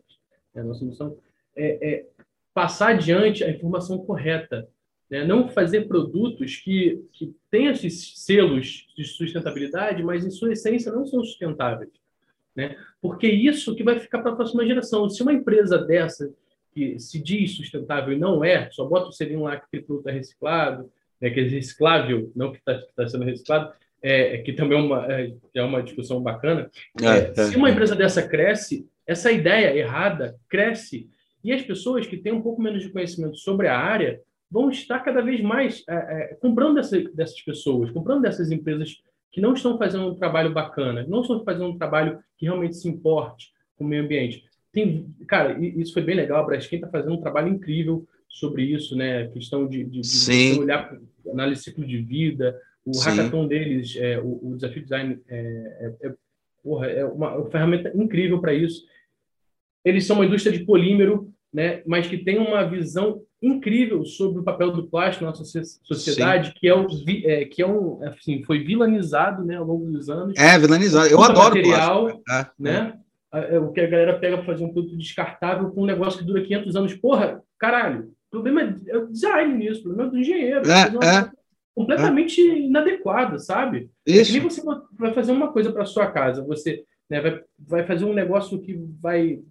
é 0.55 0.59
a 0.59 0.63
nossa 0.63 0.85
missão 0.85 1.17
é, 1.55 1.89
é 1.89 2.05
passar 2.53 2.89
adiante 2.89 3.43
a 3.43 3.49
informação 3.49 3.97
correta, 3.99 4.67
né? 5.09 5.25
não 5.25 5.49
fazer 5.49 5.87
produtos 5.87 6.57
que, 6.57 7.03
que 7.11 7.35
têm 7.49 7.67
esses 7.67 8.19
selos 8.19 8.87
de 8.95 9.05
sustentabilidade, 9.05 10.03
mas 10.03 10.25
em 10.25 10.31
sua 10.31 10.53
essência 10.53 10.91
não 10.91 11.05
são 11.05 11.23
sustentáveis. 11.23 11.91
Né? 12.55 12.75
Porque 13.01 13.27
isso 13.27 13.75
que 13.75 13.83
vai 13.83 13.99
ficar 13.99 14.21
para 14.21 14.31
a 14.31 14.35
próxima 14.35 14.65
geração. 14.65 15.09
Se 15.09 15.23
uma 15.23 15.33
empresa 15.33 15.77
dessa 15.79 16.31
que 16.73 16.99
se 16.99 17.21
diz 17.21 17.55
sustentável 17.55 18.13
e 18.13 18.19
não 18.19 18.43
é, 18.43 18.69
só 18.71 18.85
bota 18.85 19.09
o 19.09 19.11
selinho 19.11 19.43
lá 19.43 19.57
que 19.57 19.65
aquele 19.65 19.83
produto 19.83 20.07
é 20.07 20.11
reciclado, 20.11 20.91
né, 21.21 21.29
que 21.29 21.39
é 21.39 21.43
reciclável, 21.43 22.31
não 22.35 22.51
que 22.51 22.57
está 22.57 22.79
tá 22.95 23.07
sendo 23.07 23.23
reciclado, 23.23 23.71
é, 24.01 24.39
que 24.39 24.53
também 24.53 24.77
é 24.77 24.81
uma, 24.81 25.11
é, 25.11 25.33
é 25.53 25.63
uma 25.63 25.81
discussão 25.81 26.21
bacana. 26.21 26.69
É, 27.01 27.05
é, 27.05 27.33
é. 27.37 27.43
se 27.45 27.55
uma 27.55 27.69
empresa 27.69 27.95
dessa 27.95 28.27
cresce, 28.27 28.87
essa 29.05 29.31
ideia 29.31 29.75
errada 29.75 30.35
cresce 30.49 31.09
e 31.43 31.51
as 31.51 31.61
pessoas 31.61 32.07
que 32.07 32.17
têm 32.17 32.33
um 32.33 32.41
pouco 32.41 32.61
menos 32.61 32.81
de 32.81 32.89
conhecimento 32.89 33.37
sobre 33.37 33.67
a 33.67 33.77
área 33.77 34.21
vão 34.49 34.69
estar 34.69 34.99
cada 34.99 35.21
vez 35.21 35.41
mais 35.41 35.83
é, 35.89 35.93
é, 35.95 36.35
comprando 36.35 36.75
dessa, 36.75 36.99
dessas 37.13 37.41
pessoas, 37.41 37.91
comprando 37.91 38.21
dessas 38.21 38.51
empresas 38.51 39.01
que 39.31 39.41
não 39.41 39.53
estão 39.53 39.77
fazendo 39.77 40.07
um 40.07 40.15
trabalho 40.15 40.53
bacana, 40.53 41.05
não 41.07 41.21
estão 41.21 41.43
fazendo 41.43 41.65
um 41.65 41.77
trabalho 41.77 42.19
que 42.37 42.45
realmente 42.45 42.77
se 42.77 42.87
importe 42.87 43.51
com 43.75 43.83
o 43.83 43.87
meio 43.87 44.03
ambiente. 44.03 44.43
Tem, 44.71 45.07
cara, 45.27 45.57
isso 45.59 45.93
foi 45.93 46.03
bem 46.03 46.15
legal. 46.15 46.41
A 46.41 46.45
Braskem 46.45 46.77
está 46.77 46.89
fazendo 46.89 47.13
um 47.13 47.21
trabalho 47.21 47.49
incrível 47.49 48.07
sobre 48.29 48.63
isso, 48.63 48.95
né? 48.95 49.23
A 49.23 49.27
questão 49.29 49.67
de, 49.67 49.83
de, 49.83 50.01
de 50.01 50.59
olhar 50.59 50.97
análise 51.31 51.61
de 51.61 51.65
ciclo 51.65 51.85
de 51.85 51.97
vida. 51.97 52.59
O 52.85 52.93
Sim. 52.93 53.09
hackathon 53.09 53.47
deles, 53.47 53.95
é, 53.95 54.19
o, 54.19 54.39
o, 54.41 54.55
desafio 54.55 54.83
design 54.83 55.19
é, 55.27 55.37
é, 56.01 56.07
é, 56.07 56.13
porra, 56.63 56.87
é 56.87 57.05
uma, 57.05 57.35
uma 57.35 57.49
ferramenta 57.49 57.91
incrível 57.93 58.39
para 58.39 58.53
isso. 58.53 58.83
Eles 59.83 60.05
são 60.05 60.15
uma 60.15 60.25
indústria 60.25 60.57
de 60.57 60.63
polímero, 60.63 61.31
né? 61.53 61.83
Mas 61.85 62.07
que 62.07 62.17
tem 62.17 62.39
uma 62.39 62.63
visão 62.63 63.21
incrível 63.41 64.05
sobre 64.05 64.39
o 64.39 64.43
papel 64.43 64.71
do 64.71 64.87
plástico 64.87 65.25
na 65.25 65.31
nossa 65.31 65.43
sociedade, 65.83 66.47
Sim. 66.47 66.53
que 66.55 66.67
é, 66.67 66.73
o, 66.73 66.87
é, 67.25 67.45
que 67.45 67.61
é 67.61 67.67
um, 67.67 68.01
assim, 68.03 68.41
foi 68.43 68.63
vilanizado, 68.63 69.43
né, 69.43 69.57
ao 69.57 69.65
longo 69.65 69.91
dos 69.91 70.09
anos. 70.09 70.33
É, 70.37 70.57
vilanizado. 70.57 71.09
Eu 71.09 71.21
adoro 71.21 71.55
material, 71.55 72.03
plástico. 72.05 72.23
É, 72.31 72.47
né? 72.57 72.99
É. 73.33 73.59
O 73.59 73.71
que 73.71 73.81
a 73.81 73.87
galera 73.87 74.17
pega 74.17 74.37
para 74.37 74.45
fazer 74.45 74.63
um 74.63 74.71
produto 74.71 74.95
descartável 74.95 75.69
com 75.71 75.81
um 75.81 75.87
negócio 75.87 76.19
que 76.19 76.25
dura 76.25 76.43
500 76.43 76.75
anos. 76.75 76.93
Porra, 76.93 77.41
caralho. 77.59 78.13
O 78.27 78.31
problema 78.31 78.79
é 78.87 78.97
o 78.97 79.07
design 79.07 79.53
nisso, 79.55 79.81
o 79.81 79.83
problema 79.83 80.07
é 80.07 80.11
do 80.11 80.19
engenheiro. 80.19 80.61
É, 80.69 80.81
é, 81.05 81.31
completamente 81.75 82.39
é. 82.41 82.59
inadequado, 82.59 83.39
sabe? 83.39 83.89
Isso. 84.05 84.31
É 84.31 84.39
nem 84.39 84.49
você 84.49 84.61
vai 84.97 85.13
fazer 85.13 85.31
uma 85.31 85.51
coisa 85.51 85.71
para 85.71 85.85
sua 85.85 86.11
casa, 86.11 86.43
você 86.43 86.83
né, 87.09 87.21
vai, 87.21 87.41
vai 87.59 87.85
fazer 87.85 88.05
um 88.05 88.13
negócio 88.13 88.61
que 88.61 88.73
vai, 89.01 89.41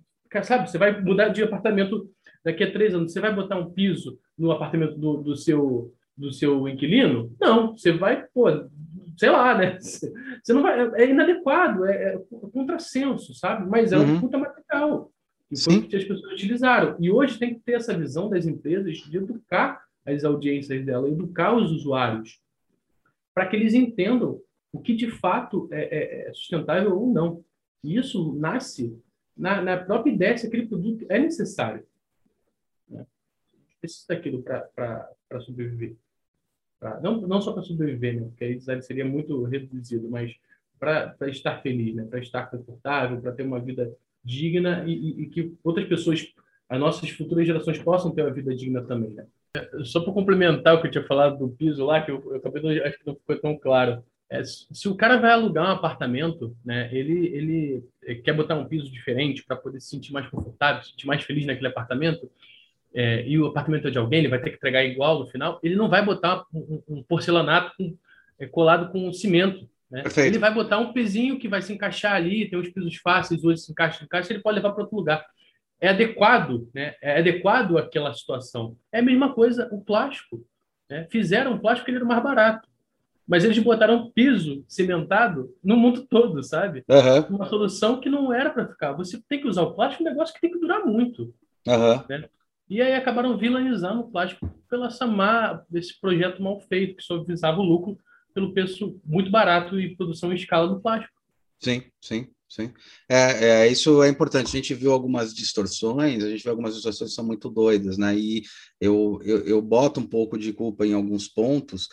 sabe? 0.43 0.71
Você 0.71 0.79
vai 0.79 1.01
mudar 1.01 1.29
de 1.29 1.43
apartamento 1.43 2.09
daqui 2.45 2.65
a 2.65 2.73
três 2.73 2.95
anos, 2.95 3.13
você 3.13 3.21
vai 3.21 3.35
botar 3.35 3.57
um 3.57 3.71
piso 3.71 4.19
no 4.39 4.51
apartamento 4.51 4.97
do, 4.99 5.19
do 5.19 5.37
seu 5.37 5.93
do 6.17 6.31
seu 6.31 6.69
inquilino? 6.69 7.35
Não, 7.41 7.77
você 7.77 7.91
vai, 7.91 8.27
pô, 8.35 8.47
sei 9.17 9.31
lá, 9.31 9.57
né? 9.57 9.79
Você 10.43 10.53
não 10.53 10.63
vai, 10.63 10.79
é 10.97 11.09
inadequado, 11.09 11.85
é, 11.85 12.15
é 12.15 12.19
contrassenso, 12.53 13.33
sabe? 13.35 13.69
Mas 13.69 13.93
é 13.93 13.99
uhum. 13.99 14.17
um 14.17 14.21
puta 14.21 14.37
material. 14.37 15.11
E 15.51 15.61
foi 15.61 15.77
o 15.77 15.83
que 15.89 15.97
as 15.97 16.05
pessoas 16.05 16.33
utilizaram. 16.33 16.97
E 16.99 17.11
hoje 17.11 17.39
tem 17.39 17.55
que 17.55 17.61
ter 17.61 17.75
essa 17.75 17.97
visão 17.97 18.29
das 18.29 18.47
empresas 18.47 18.97
de 18.99 19.17
educar 19.17 19.83
as 20.05 20.25
audiências 20.25 20.85
dela, 20.85 21.09
educar 21.09 21.55
os 21.55 21.71
usuários, 21.71 22.41
para 23.35 23.47
que 23.47 23.57
eles 23.57 23.75
entendam 23.75 24.41
o 24.73 24.81
que 24.81 24.95
de 24.95 25.11
fato 25.11 25.69
é, 25.71 25.83
é, 25.83 26.29
é 26.29 26.33
sustentável 26.33 26.99
ou 26.99 27.13
não. 27.13 27.45
E 27.83 27.97
isso 27.97 28.35
nasce 28.35 28.99
na, 29.37 29.61
na 29.61 29.77
própria 29.77 30.13
ideia 30.13 30.37
se 30.37 30.47
aquele 30.47 30.67
produto 30.67 31.05
é 31.09 31.19
necessário 31.19 31.85
precisa 33.83 34.07
daquilo 34.09 34.43
para 34.43 35.41
sobreviver. 35.41 35.97
Pra, 36.79 37.01
não, 37.01 37.21
não 37.23 37.41
só 37.41 37.53
para 37.53 37.63
sobreviver, 37.63 38.15
né? 38.15 38.23
porque 38.29 38.45
aí 38.45 38.83
seria 38.83 39.05
muito 39.05 39.43
reduzido, 39.43 40.09
mas 40.09 40.35
para 40.79 41.17
estar 41.29 41.61
feliz, 41.61 41.95
né? 41.95 42.05
para 42.05 42.21
estar 42.21 42.47
confortável, 42.47 43.21
para 43.21 43.33
ter 43.33 43.43
uma 43.43 43.61
vida 43.61 43.93
digna 44.25 44.85
e, 44.87 44.93
e, 44.93 45.23
e, 45.23 45.29
que 45.29 45.55
outras 45.65 45.87
pessoas, 45.87 46.33
as 46.69 46.81
nossas 46.81 47.11
futuras 47.11 47.47
gerações, 47.47 47.79
possam 47.79 48.13
ter 48.13 48.23
uma 48.23 48.33
vida 48.33 48.55
digna 48.55 48.83
também. 48.83 49.11
Né? 49.11 49.27
Só 49.85 50.01
para 50.01 50.13
complementar 50.13 50.75
o 50.75 50.81
que 50.81 50.87
eu 50.87 50.91
tinha 50.91 51.07
falado 51.07 51.39
do 51.39 51.49
piso 51.51 51.85
lá, 51.85 52.01
que 52.01 52.11
eu, 52.11 52.23
eu 52.31 52.37
acabei 52.37 52.63
de, 52.63 52.83
acho 52.83 52.99
que 52.99 53.07
não 53.07 53.15
ficou 53.15 53.39
tão 53.39 53.59
claro. 53.59 54.03
É, 54.31 54.43
se 54.45 54.89
o 54.89 54.95
cara 54.95 55.19
vai 55.19 55.31
alugar 55.31 55.67
um 55.67 55.73
apartamento, 55.73 56.57
né, 56.65 56.89
ele, 56.91 57.27
ele 57.27 58.23
quer 58.25 58.33
botar 58.33 58.55
um 58.55 58.65
piso 58.65 58.91
diferente 58.91 59.45
para 59.45 59.55
poder 59.55 59.79
se 59.81 59.89
sentir 59.89 60.11
mais 60.11 60.27
confortável, 60.27 60.83
se 60.83 60.91
sentir 60.91 61.07
mais 61.07 61.23
feliz 61.23 61.45
naquele 61.45 61.67
apartamento, 61.69 62.31
é, 62.95 63.27
e 63.27 63.39
o 63.39 63.47
apartamento 63.47 63.89
é 63.89 63.91
de 63.91 63.99
alguém, 63.99 64.21
ele 64.21 64.29
vai 64.29 64.41
ter 64.41 64.51
que 64.51 64.57
entregar 64.57 64.85
igual 64.85 65.19
no 65.19 65.27
final, 65.27 65.61
ele 65.63 65.77
não 65.77 65.89
vai 65.89 66.03
botar 66.03 66.47
um, 66.53 66.83
um 66.89 67.03
porcelanato 67.03 67.75
com, 67.77 67.95
é, 68.39 68.47
colado 68.47 68.91
com 68.91 69.13
cimento. 69.13 69.69
Né? 69.91 70.03
Ele 70.17 70.39
vai 70.39 70.53
botar 70.53 70.79
um 70.79 70.95
pezinho 70.95 71.39
que 71.39 71.49
vai 71.49 71.61
se 71.61 71.71
encaixar 71.71 72.15
ali, 72.15 72.49
tem 72.49 72.59
os 72.59 72.71
pisos 72.71 72.97
fáceis, 72.97 73.45
hoje 73.45 73.61
se 73.61 73.71
encaixa, 73.71 74.03
encaixa, 74.03 74.33
ele 74.33 74.43
pode 74.43 74.57
levar 74.57 74.73
para 74.73 74.85
outro 74.85 74.97
lugar. 74.97 75.27
É 75.83 75.89
adequado, 75.89 76.69
né? 76.73 76.95
é 77.03 77.19
adequado 77.19 77.77
àquela 77.77 78.15
situação. 78.15 78.77
É 78.93 79.01
a 79.01 79.03
mesma 79.03 79.35
coisa 79.35 79.69
o 79.73 79.81
plástico. 79.81 80.47
Né? 80.89 81.09
Fizeram 81.11 81.55
o 81.55 81.59
plástico 81.59 81.87
que 81.87 81.91
ele 81.91 81.99
era 81.99 82.07
mais 82.07 82.23
barato. 82.23 82.69
Mas 83.27 83.45
eles 83.45 83.59
botaram 83.59 84.11
piso 84.13 84.65
cimentado 84.69 85.53
no 85.63 85.77
mundo 85.77 86.07
todo, 86.09 86.41
sabe? 86.43 86.85
Uhum. 86.89 87.37
Uma 87.37 87.47
solução 87.47 88.01
que 88.01 88.09
não 88.09 88.33
era 88.33 88.51
para 88.51 88.69
ficar. 88.69 88.93
Você 88.93 89.21
tem 89.29 89.41
que 89.41 89.49
usar 89.49 89.63
o 89.63 89.75
plástico, 89.75 90.05
um 90.05 90.07
negócio 90.07 90.33
que 90.33 90.41
tem 90.41 90.53
que 90.53 90.59
durar 90.61 90.87
muito. 90.87 91.35
Uhum. 91.67 92.05
Né? 92.09 92.29
E 92.71 92.81
aí 92.81 92.95
acabaram 92.95 93.37
vilanizando 93.37 94.03
o 94.03 94.11
plástico 94.11 94.49
pela 94.71 94.87
essa 94.87 95.07
má, 95.07 95.63
esse 95.75 96.01
projeto 96.01 96.41
mal 96.41 96.61
feito, 96.61 96.97
que 96.97 97.03
só 97.03 97.23
visava 97.25 97.61
o 97.61 97.65
lucro 97.65 97.99
pelo 98.33 98.53
preço 98.53 99.01
muito 99.05 99.31
barato 99.33 99.81
e 99.81 99.97
produção 99.97 100.33
em 100.33 100.37
escala 100.37 100.69
do 100.69 100.81
plástico. 100.81 101.13
Sim, 101.59 101.83
sim, 102.01 102.29
sim. 102.53 102.73
É, 103.09 103.65
é, 103.65 103.69
isso 103.69 104.03
é 104.03 104.09
importante. 104.09 104.49
A 104.49 104.51
gente 104.51 104.75
viu 104.75 104.93
algumas 104.93 105.33
distorções, 105.33 106.23
a 106.23 106.29
gente 106.29 106.43
viu 106.43 106.51
algumas 106.51 106.75
distorções 106.75 107.11
que 107.11 107.17
são 107.17 107.25
muito 107.25 107.49
doidas, 107.49 107.97
né? 107.97 108.17
E 108.17 108.43
eu, 108.81 109.21
eu, 109.25 109.39
eu 109.47 109.63
boto 109.63 110.01
um 110.01 110.07
pouco 110.07 110.39
de 110.39 110.53
culpa 110.53 110.87
em 110.87 110.93
alguns 110.93 111.29
pontos. 111.29 111.89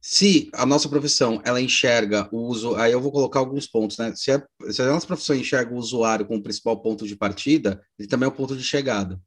Se 0.00 0.48
a 0.54 0.64
nossa 0.64 0.88
profissão 0.88 1.42
ela 1.44 1.60
enxerga 1.60 2.28
o 2.32 2.38
uso, 2.46 2.76
aí 2.76 2.92
eu 2.92 3.00
vou 3.00 3.12
colocar 3.12 3.40
alguns 3.40 3.66
pontos, 3.66 3.98
né? 3.98 4.14
Se 4.14 4.30
a, 4.30 4.42
se 4.70 4.80
a 4.80 4.86
nossa 4.86 5.06
profissão 5.06 5.36
enxerga 5.36 5.74
o 5.74 5.78
usuário 5.78 6.26
como 6.26 6.42
principal 6.42 6.80
ponto 6.80 7.06
de 7.06 7.16
partida, 7.16 7.82
ele 7.98 8.08
também 8.08 8.26
é 8.26 8.30
o 8.30 8.34
ponto 8.34 8.56
de 8.56 8.64
chegada. 8.64 9.20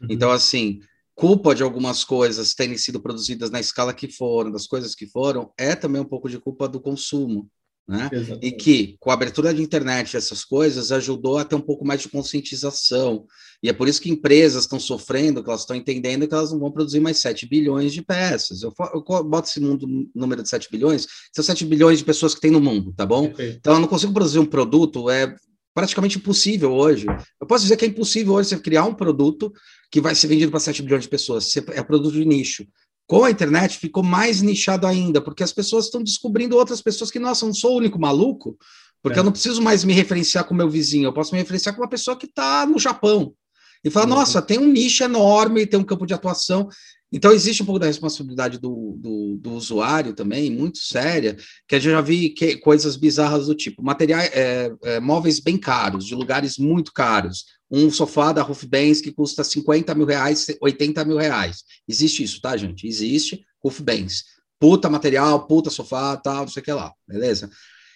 Uhum. 0.00 0.08
Então, 0.10 0.30
assim, 0.30 0.80
culpa 1.14 1.54
de 1.54 1.62
algumas 1.62 2.02
coisas 2.02 2.54
terem 2.54 2.76
sido 2.78 3.00
produzidas 3.00 3.50
na 3.50 3.60
escala 3.60 3.92
que 3.92 4.08
foram, 4.08 4.50
das 4.50 4.66
coisas 4.66 4.94
que 4.94 5.06
foram, 5.06 5.52
é 5.56 5.76
também 5.76 6.00
um 6.00 6.06
pouco 6.06 6.28
de 6.28 6.38
culpa 6.38 6.66
do 6.66 6.80
consumo. 6.80 7.48
Né? 7.90 8.08
E 8.40 8.52
que, 8.52 8.96
com 9.00 9.10
a 9.10 9.14
abertura 9.14 9.52
de 9.52 9.60
internet, 9.60 10.16
essas 10.16 10.44
coisas 10.44 10.92
ajudou 10.92 11.38
a 11.38 11.44
ter 11.44 11.56
um 11.56 11.60
pouco 11.60 11.84
mais 11.84 12.00
de 12.00 12.08
conscientização. 12.08 13.26
E 13.60 13.68
é 13.68 13.72
por 13.72 13.88
isso 13.88 14.00
que 14.00 14.08
empresas 14.08 14.62
estão 14.62 14.78
sofrendo, 14.78 15.42
que 15.42 15.50
elas 15.50 15.62
estão 15.62 15.74
entendendo 15.74 16.28
que 16.28 16.32
elas 16.32 16.52
não 16.52 16.60
vão 16.60 16.70
produzir 16.70 17.00
mais 17.00 17.18
7 17.18 17.48
bilhões 17.48 17.92
de 17.92 18.00
peças. 18.00 18.62
Eu, 18.62 18.72
eu 18.94 19.02
boto 19.24 19.48
esse 19.48 19.58
mundo, 19.58 19.88
número 20.14 20.40
de 20.40 20.48
7 20.48 20.68
bilhões, 20.70 21.04
são 21.34 21.44
7 21.44 21.64
bilhões 21.64 21.98
de 21.98 22.04
pessoas 22.04 22.32
que 22.32 22.40
tem 22.40 22.52
no 22.52 22.60
mundo, 22.60 22.94
tá 22.96 23.04
bom? 23.04 23.24
Então 23.56 23.74
eu 23.74 23.80
não 23.80 23.88
consigo 23.88 24.12
produzir 24.12 24.38
um 24.38 24.46
produto, 24.46 25.10
é 25.10 25.34
praticamente 25.74 26.16
impossível 26.16 26.72
hoje. 26.72 27.06
Eu 27.40 27.46
posso 27.48 27.64
dizer 27.64 27.76
que 27.76 27.84
é 27.84 27.88
impossível 27.88 28.34
hoje 28.34 28.50
você 28.50 28.58
criar 28.58 28.84
um 28.84 28.94
produto 28.94 29.52
que 29.90 30.00
vai 30.00 30.14
ser 30.14 30.28
vendido 30.28 30.52
para 30.52 30.60
7 30.60 30.80
bilhões 30.80 31.02
de 31.02 31.08
pessoas. 31.08 31.50
É 31.56 31.82
produto 31.82 32.12
de 32.12 32.24
nicho. 32.24 32.64
Com 33.10 33.24
a 33.24 33.30
internet 33.32 33.76
ficou 33.76 34.04
mais 34.04 34.40
nichado 34.40 34.86
ainda, 34.86 35.20
porque 35.20 35.42
as 35.42 35.52
pessoas 35.52 35.86
estão 35.86 36.00
descobrindo 36.00 36.56
outras 36.56 36.80
pessoas 36.80 37.10
que, 37.10 37.18
nossa, 37.18 37.44
não 37.44 37.52
sou 37.52 37.72
o 37.72 37.78
único 37.78 37.98
maluco, 37.98 38.56
porque 39.02 39.18
é. 39.18 39.20
eu 39.20 39.24
não 39.24 39.32
preciso 39.32 39.60
mais 39.60 39.82
me 39.82 39.92
referenciar 39.92 40.44
com 40.44 40.54
o 40.54 40.56
meu 40.56 40.70
vizinho, 40.70 41.08
eu 41.08 41.12
posso 41.12 41.32
me 41.32 41.40
referenciar 41.40 41.74
com 41.74 41.82
uma 41.82 41.88
pessoa 41.88 42.16
que 42.16 42.26
está 42.26 42.64
no 42.64 42.78
Japão. 42.78 43.34
E 43.82 43.90
falar, 43.90 44.06
nossa, 44.06 44.40
tem 44.40 44.60
um 44.60 44.70
nicho 44.70 45.02
enorme, 45.02 45.66
tem 45.66 45.80
um 45.80 45.82
campo 45.82 46.06
de 46.06 46.14
atuação. 46.14 46.68
Então, 47.10 47.32
existe 47.32 47.64
um 47.64 47.66
pouco 47.66 47.80
da 47.80 47.86
responsabilidade 47.86 48.60
do, 48.60 48.96
do, 48.96 49.38
do 49.40 49.54
usuário 49.54 50.12
também, 50.12 50.48
muito 50.48 50.78
séria, 50.78 51.36
que 51.66 51.74
eu 51.74 51.80
já 51.80 52.00
vi 52.00 52.28
que, 52.28 52.58
coisas 52.58 52.94
bizarras 52.94 53.46
do 53.48 53.56
tipo, 53.56 53.82
materiais, 53.82 54.30
é, 54.32 54.72
é, 54.84 55.00
móveis 55.00 55.40
bem 55.40 55.58
caros, 55.58 56.06
de 56.06 56.14
lugares 56.14 56.58
muito 56.58 56.92
caros, 56.92 57.46
um 57.70 57.90
sofá 57.90 58.32
da 58.32 58.42
Roof 58.42 58.64
Benz 58.64 59.00
que 59.00 59.12
custa 59.12 59.44
50 59.44 59.94
mil 59.94 60.06
reais, 60.06 60.46
80 60.60 61.04
mil 61.04 61.16
reais. 61.16 61.62
Existe 61.86 62.22
isso, 62.22 62.40
tá, 62.40 62.56
gente? 62.56 62.86
Existe 62.86 63.44
Roof 63.62 63.80
Benz. 63.80 64.24
Puta 64.58 64.90
material, 64.90 65.46
puta 65.46 65.70
sofá, 65.70 66.16
tal, 66.16 66.42
não 66.42 66.48
sei 66.48 66.60
o 66.60 66.64
que 66.64 66.72
lá, 66.72 66.92
beleza? 67.06 67.50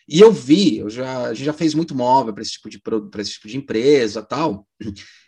E 0.08 0.20
eu 0.20 0.32
vi, 0.32 0.78
eu 0.78 0.90
já, 0.90 1.28
a 1.28 1.34
gente 1.34 1.46
já 1.46 1.52
fez 1.52 1.74
muito 1.74 1.94
móvel 1.94 2.32
para 2.32 2.42
esse, 2.42 2.52
tipo 2.52 2.68
de, 2.68 2.80
esse 3.18 3.32
tipo 3.32 3.48
de 3.48 3.56
empresa 3.56 4.22
tal, 4.22 4.66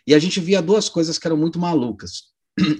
e 0.05 0.13
a 0.13 0.19
gente 0.19 0.39
via 0.39 0.61
duas 0.61 0.87
coisas 0.87 1.17
que 1.17 1.27
eram 1.27 1.37
muito 1.37 1.59
malucas. 1.59 2.23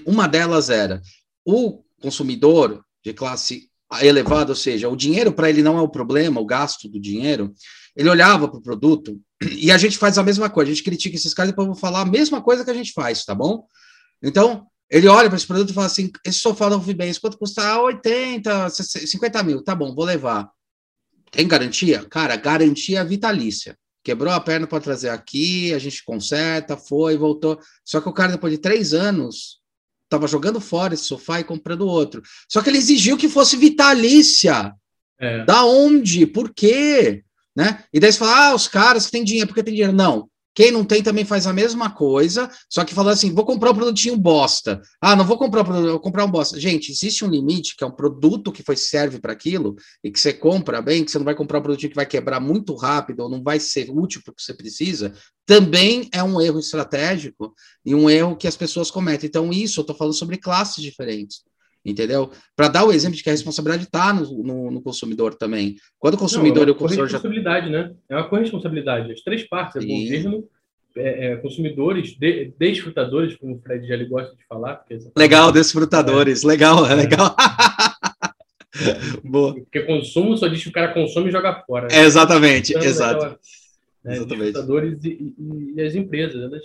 Uma 0.06 0.26
delas 0.26 0.70
era 0.70 1.02
o 1.44 1.82
consumidor 2.00 2.84
de 3.04 3.12
classe 3.12 3.68
elevada, 4.02 4.52
ou 4.52 4.56
seja, 4.56 4.88
o 4.88 4.96
dinheiro 4.96 5.32
para 5.32 5.48
ele 5.48 5.62
não 5.62 5.78
é 5.78 5.80
o 5.80 5.88
problema, 5.88 6.40
o 6.40 6.46
gasto 6.46 6.88
do 6.88 7.00
dinheiro, 7.00 7.52
ele 7.98 8.08
olhava 8.08 8.46
para 8.46 8.58
o 8.58 8.62
produto 8.62 9.20
e 9.50 9.72
a 9.72 9.76
gente 9.76 9.98
faz 9.98 10.16
a 10.18 10.22
mesma 10.22 10.48
coisa, 10.48 10.70
a 10.70 10.74
gente 10.74 10.84
critica 10.84 11.16
esses 11.16 11.34
caras 11.34 11.48
e 11.48 11.52
depois 11.52 11.66
vou 11.66 11.76
falar 11.76 12.02
a 12.02 12.06
mesma 12.06 12.40
coisa 12.40 12.64
que 12.64 12.70
a 12.70 12.74
gente 12.74 12.92
faz, 12.92 13.24
tá 13.24 13.34
bom? 13.34 13.66
Então, 14.22 14.68
ele 14.88 15.08
olha 15.08 15.28
para 15.28 15.36
esse 15.36 15.46
produto 15.46 15.70
e 15.70 15.74
fala 15.74 15.88
assim: 15.88 16.12
esse 16.24 16.38
sofá 16.38 16.68
da 16.68 16.76
Rubens, 16.76 17.18
quanto 17.18 17.36
custa? 17.36 17.80
80, 17.80 18.70
50 18.70 19.42
mil, 19.42 19.64
tá 19.64 19.74
bom, 19.74 19.92
vou 19.96 20.04
levar. 20.04 20.48
Tem 21.32 21.46
garantia? 21.48 22.06
Cara, 22.08 22.36
garantia 22.36 23.04
vitalícia. 23.04 23.76
Quebrou 24.04 24.32
a 24.32 24.40
perna 24.40 24.68
para 24.68 24.80
trazer 24.80 25.08
aqui, 25.08 25.74
a 25.74 25.78
gente 25.80 26.04
conserta, 26.04 26.76
foi, 26.76 27.16
voltou. 27.16 27.58
Só 27.84 28.00
que 28.00 28.08
o 28.08 28.12
cara, 28.12 28.32
depois 28.32 28.52
de 28.52 28.58
três 28.60 28.94
anos, 28.94 29.58
estava 30.04 30.28
jogando 30.28 30.60
fora 30.60 30.94
esse 30.94 31.04
sofá 31.04 31.40
e 31.40 31.44
comprando 31.44 31.86
outro. 31.86 32.22
Só 32.48 32.62
que 32.62 32.70
ele 32.70 32.78
exigiu 32.78 33.18
que 33.18 33.28
fosse 33.28 33.56
vitalícia. 33.56 34.72
É. 35.18 35.44
Da 35.44 35.64
onde? 35.64 36.24
Por 36.26 36.54
quê? 36.54 37.24
Né? 37.58 37.82
E 37.92 37.98
daí 37.98 38.12
você 38.12 38.20
fala, 38.20 38.50
ah, 38.50 38.54
os 38.54 38.68
caras 38.68 39.06
que 39.06 39.10
têm 39.10 39.24
dinheiro, 39.24 39.48
porque 39.48 39.64
tem 39.64 39.74
dinheiro. 39.74 39.92
Não. 39.92 40.30
Quem 40.54 40.70
não 40.70 40.84
tem 40.84 41.02
também 41.02 41.24
faz 41.24 41.44
a 41.44 41.52
mesma 41.52 41.90
coisa, 41.90 42.48
só 42.70 42.84
que 42.84 42.94
falando 42.94 43.14
assim, 43.14 43.34
vou 43.34 43.44
comprar 43.44 43.72
um 43.72 43.74
produtinho 43.74 44.16
bosta. 44.16 44.80
Ah, 45.00 45.16
não 45.16 45.24
vou 45.24 45.36
comprar, 45.36 45.64
vou 45.64 45.98
comprar 45.98 46.24
um 46.24 46.30
bosta. 46.30 46.58
Gente, 46.60 46.92
existe 46.92 47.24
um 47.24 47.28
limite 47.28 47.76
que 47.76 47.82
é 47.82 47.86
um 47.86 47.90
produto 47.90 48.52
que 48.52 48.62
foi 48.62 48.76
serve 48.76 49.18
para 49.18 49.32
aquilo 49.32 49.74
e 50.04 50.10
que 50.10 50.20
você 50.20 50.32
compra 50.32 50.80
bem, 50.80 51.04
que 51.04 51.10
você 51.10 51.18
não 51.18 51.24
vai 51.24 51.34
comprar 51.34 51.58
um 51.58 51.62
produtinho 51.62 51.90
que 51.90 51.96
vai 51.96 52.06
quebrar 52.06 52.38
muito 52.38 52.76
rápido 52.76 53.24
ou 53.24 53.28
não 53.28 53.42
vai 53.42 53.58
ser 53.58 53.90
útil 53.90 54.20
para 54.24 54.30
o 54.30 54.34
que 54.36 54.42
você 54.42 54.54
precisa. 54.54 55.12
Também 55.44 56.08
é 56.12 56.22
um 56.22 56.40
erro 56.40 56.60
estratégico 56.60 57.52
e 57.84 57.92
um 57.92 58.08
erro 58.08 58.36
que 58.36 58.46
as 58.46 58.56
pessoas 58.56 58.88
cometem. 58.88 59.26
Então, 59.26 59.52
isso 59.52 59.80
eu 59.80 59.82
estou 59.82 59.96
falando 59.96 60.14
sobre 60.14 60.36
classes 60.36 60.80
diferentes 60.80 61.42
entendeu? 61.90 62.30
Para 62.54 62.68
dar 62.68 62.84
o 62.84 62.92
exemplo 62.92 63.16
de 63.16 63.22
que 63.22 63.28
a 63.28 63.32
responsabilidade 63.32 63.84
está 63.84 64.12
no, 64.12 64.42
no, 64.42 64.70
no, 64.70 64.82
consumidor 64.82 65.34
também. 65.34 65.76
Quando 65.98 66.14
o 66.14 66.18
consumidor 66.18 66.66
Não, 66.66 66.72
é 66.72 66.76
o 66.76 66.78
consumidor 66.78 67.08
já... 67.08 67.70
né? 67.70 67.92
É 68.08 68.16
uma 68.16 68.28
corresponsabilidade. 68.28 69.12
As 69.12 69.20
três 69.20 69.48
partes, 69.48 69.76
é 69.76 69.86
governo, 69.86 70.44
é, 70.96 71.32
é, 71.32 71.36
consumidores, 71.36 72.16
de, 72.18 72.52
desfrutadores, 72.58 73.36
como 73.36 73.56
o 73.56 73.60
Fred 73.60 73.86
Gelli 73.86 74.06
gosta 74.06 74.34
de 74.34 74.44
falar. 74.46 74.84
legal, 75.16 75.52
desfrutadores, 75.52 76.44
é. 76.44 76.46
legal, 76.46 76.86
é 76.86 76.94
legal. 76.94 77.34
Boa. 79.24 79.54
Porque 79.54 79.80
consumo 79.80 80.36
só 80.36 80.46
diz 80.46 80.62
que 80.62 80.68
o 80.68 80.72
cara 80.72 80.92
consome 80.92 81.28
e 81.28 81.32
joga 81.32 81.62
fora. 81.66 81.88
Né? 81.88 82.00
exatamente, 82.00 82.72
então, 82.72 82.82
exato. 82.82 83.16
Aquela, 83.16 83.38
né, 84.04 84.16
exatamente. 84.16 85.08
E, 85.08 85.34
e, 85.38 85.74
e, 85.76 85.82
as 85.82 85.94
empresas, 85.94 86.40
elas, 86.40 86.62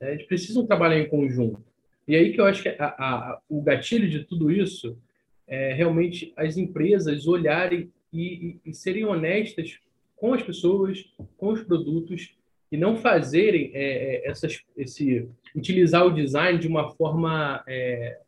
eles 0.00 0.26
precisam 0.26 0.66
trabalhar 0.66 0.98
em 0.98 1.08
conjunto. 1.08 1.62
E 2.06 2.16
aí 2.16 2.32
que 2.32 2.40
eu 2.40 2.46
acho 2.46 2.62
que 2.62 2.68
a, 2.68 2.86
a, 2.86 3.40
o 3.48 3.62
gatilho 3.62 4.08
de 4.08 4.24
tudo 4.24 4.50
isso 4.50 4.98
é 5.46 5.72
realmente 5.72 6.32
as 6.36 6.56
empresas 6.56 7.26
olharem 7.26 7.90
e, 8.12 8.58
e, 8.64 8.70
e, 8.70 8.74
serem 8.74 9.04
honestas 9.04 9.78
com 10.16 10.34
as 10.34 10.42
pessoas, 10.42 11.04
com 11.36 11.48
os 11.52 11.62
produtos 11.62 12.34
e 12.70 12.76
não 12.76 12.96
fazerem 12.96 13.70
é, 13.74 14.26
é 14.26 14.30
essas, 14.30 14.60
esse 14.76 15.28
utilizar 15.54 16.06
o 16.06 16.14
design 16.14 16.58
de 16.58 16.68
uma 16.68 16.90
forma 16.90 17.62
é, 17.66 18.18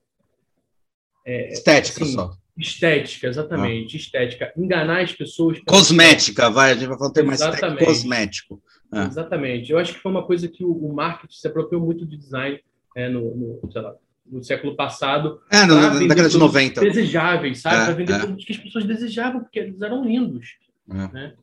é, 1.25 1.53
estética 1.53 2.05
assim, 2.05 2.15
só. 2.15 2.37
Estética, 2.57 3.29
exatamente, 3.29 3.97
ah. 3.97 4.01
estética. 4.01 4.53
Enganar 4.57 5.03
as 5.03 5.13
pessoas. 5.13 5.59
Cosmética, 5.67 6.51
vai, 6.51 6.73
a 6.73 6.75
gente 6.75 6.89
vai 6.89 6.99
falar 6.99 7.25
mais 7.25 7.41
cosmético. 7.79 8.63
Ah. 8.91 9.07
Exatamente. 9.07 9.73
Eu 9.73 9.79
acho 9.79 9.95
que 9.95 10.01
foi 10.01 10.13
uma 10.13 10.27
coisa 10.27 10.49
que 10.49 10.63
o, 10.65 10.71
o 10.71 10.93
marketing 10.93 11.35
se 11.35 11.49
apropriou 11.49 11.83
muito 11.83 12.05
de 12.05 12.17
design 12.17 12.61
é, 12.95 13.09
no, 13.09 13.35
no, 13.35 13.61
lá, 13.75 13.95
no, 14.27 14.43
século 14.43 14.77
passado. 14.77 15.41
É, 15.51 15.65
no, 15.65 15.75
na 15.75 15.99
década 15.99 16.29
de 16.29 16.39
90. 16.39 16.81
Desejáveis, 16.81 17.61
sabe? 17.61 17.77
É, 17.77 17.85
para 17.85 17.95
vender 17.95 18.13
é. 18.15 18.19
produtos 18.19 18.45
que 18.45 18.53
as 18.53 18.59
pessoas 18.59 18.85
desejavam, 18.85 19.41
porque 19.41 19.59
eles 19.59 19.81
eram 19.81 20.05
lindos. 20.05 20.57
É. 20.91 20.95
Né? 21.13 21.35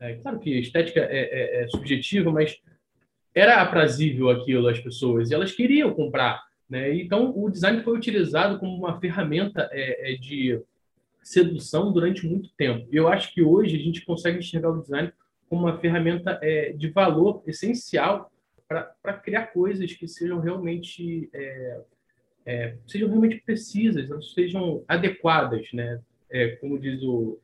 É, 0.00 0.14
claro 0.14 0.38
que 0.38 0.56
a 0.56 0.60
estética 0.60 1.00
é, 1.00 1.62
é, 1.62 1.68
subjetiva, 1.68 2.30
mas 2.30 2.58
era 3.34 3.60
aprazível 3.60 4.30
aquilo 4.30 4.68
às 4.68 4.78
pessoas 4.78 5.30
e 5.30 5.34
elas 5.34 5.52
queriam 5.52 5.92
comprar. 5.92 6.42
Né? 6.68 6.94
Então, 6.96 7.32
o 7.36 7.50
design 7.50 7.82
foi 7.82 7.96
utilizado 7.96 8.58
como 8.58 8.76
uma 8.76 8.98
ferramenta 8.98 9.70
de 10.20 10.60
sedução 11.22 11.92
durante 11.92 12.26
muito 12.26 12.50
tempo. 12.56 12.88
Eu 12.90 13.08
acho 13.08 13.32
que 13.32 13.42
hoje 13.42 13.76
a 13.76 13.78
gente 13.78 14.04
consegue 14.04 14.38
enxergar 14.38 14.70
o 14.70 14.80
design 14.80 15.12
como 15.48 15.62
uma 15.62 15.78
ferramenta 15.78 16.40
de 16.76 16.88
valor 16.88 17.42
essencial 17.46 18.30
para 18.68 19.14
criar 19.22 19.46
coisas 19.48 19.92
que 19.92 20.08
sejam 20.08 20.40
realmente 20.40 21.28
é, 21.32 21.80
é, 22.46 22.76
sejam 22.86 23.08
realmente 23.08 23.42
precisas, 23.44 24.08
não 24.08 24.22
sejam 24.22 24.84
adequadas, 24.86 25.66
né? 25.72 26.00
É, 26.30 26.50
como 26.56 26.78
diz 26.78 27.02
o 27.02 27.38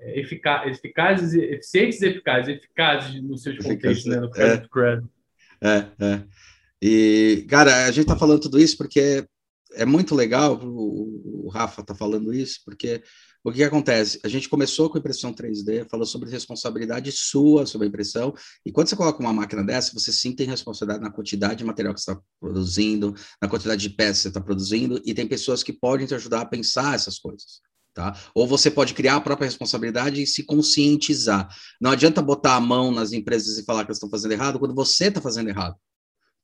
é, 0.00 0.20
eficaz, 0.20 0.76
eficazes, 0.76 1.34
eficientes 1.34 2.02
e 2.02 2.08
eficazes, 2.08 2.56
eficazes 2.56 3.22
nos 3.22 3.42
seus 3.42 3.58
contextos, 3.58 4.06
né? 4.06 4.20
No 4.20 4.30
credit 4.30 4.68
é, 5.60 5.68
é, 5.68 5.78
é. 6.00 6.24
E, 6.80 7.46
cara, 7.48 7.86
a 7.86 7.90
gente 7.90 8.02
está 8.02 8.16
falando 8.16 8.40
tudo 8.40 8.60
isso 8.60 8.76
porque 8.76 9.24
é 9.74 9.84
muito 9.84 10.14
legal, 10.14 10.58
o, 10.62 11.46
o 11.46 11.48
Rafa 11.48 11.80
está 11.80 11.94
falando 11.94 12.32
isso, 12.32 12.60
porque 12.64 13.02
o 13.44 13.50
que, 13.50 13.58
que, 13.58 13.64
acontece? 13.64 14.20
A 14.24 14.28
gente 14.28 14.48
começou 14.48 14.90
com 14.90 14.98
impressão 14.98 15.32
3D, 15.32 15.88
falou 15.88 16.04
sobre 16.04 16.28
responsabilidade 16.30 17.12
sua 17.12 17.66
sobre 17.66 17.86
a 17.86 17.88
impressão, 17.88 18.34
e 18.64 18.72
quando 18.72 18.88
você 18.88 18.96
coloca 18.96 19.20
uma 19.20 19.32
máquina 19.32 19.64
dessa, 19.64 19.92
você 19.94 20.12
sim 20.12 20.32
tem 20.32 20.46
responsabilidade 20.46 21.04
na 21.04 21.10
quantidade 21.10 21.56
de 21.56 21.64
material 21.64 21.94
que 21.94 22.00
você 22.00 22.10
está 22.10 22.22
produzindo, 22.40 23.14
na 23.40 23.48
quantidade 23.48 23.80
de 23.80 23.90
peças 23.90 24.16
que 24.16 24.22
você 24.22 24.28
está 24.28 24.40
produzindo, 24.40 25.00
e 25.04 25.14
tem 25.14 25.26
pessoas 25.26 25.62
que 25.62 25.72
podem 25.72 26.06
te 26.06 26.14
ajudar 26.14 26.40
a 26.40 26.46
pensar 26.46 26.94
essas 26.94 27.18
coisas. 27.18 27.60
Tá? 27.94 28.16
Ou 28.32 28.46
você 28.46 28.70
pode 28.70 28.94
criar 28.94 29.16
a 29.16 29.20
própria 29.20 29.46
responsabilidade 29.46 30.22
e 30.22 30.26
se 30.26 30.44
conscientizar. 30.44 31.48
Não 31.80 31.90
adianta 31.90 32.22
botar 32.22 32.54
a 32.54 32.60
mão 32.60 32.92
nas 32.92 33.12
empresas 33.12 33.58
e 33.58 33.64
falar 33.64 33.80
que 33.80 33.88
elas 33.88 33.96
estão 33.96 34.10
fazendo 34.10 34.32
errado 34.32 34.58
quando 34.58 34.74
você 34.74 35.08
está 35.08 35.20
fazendo 35.20 35.48
errado. 35.48 35.74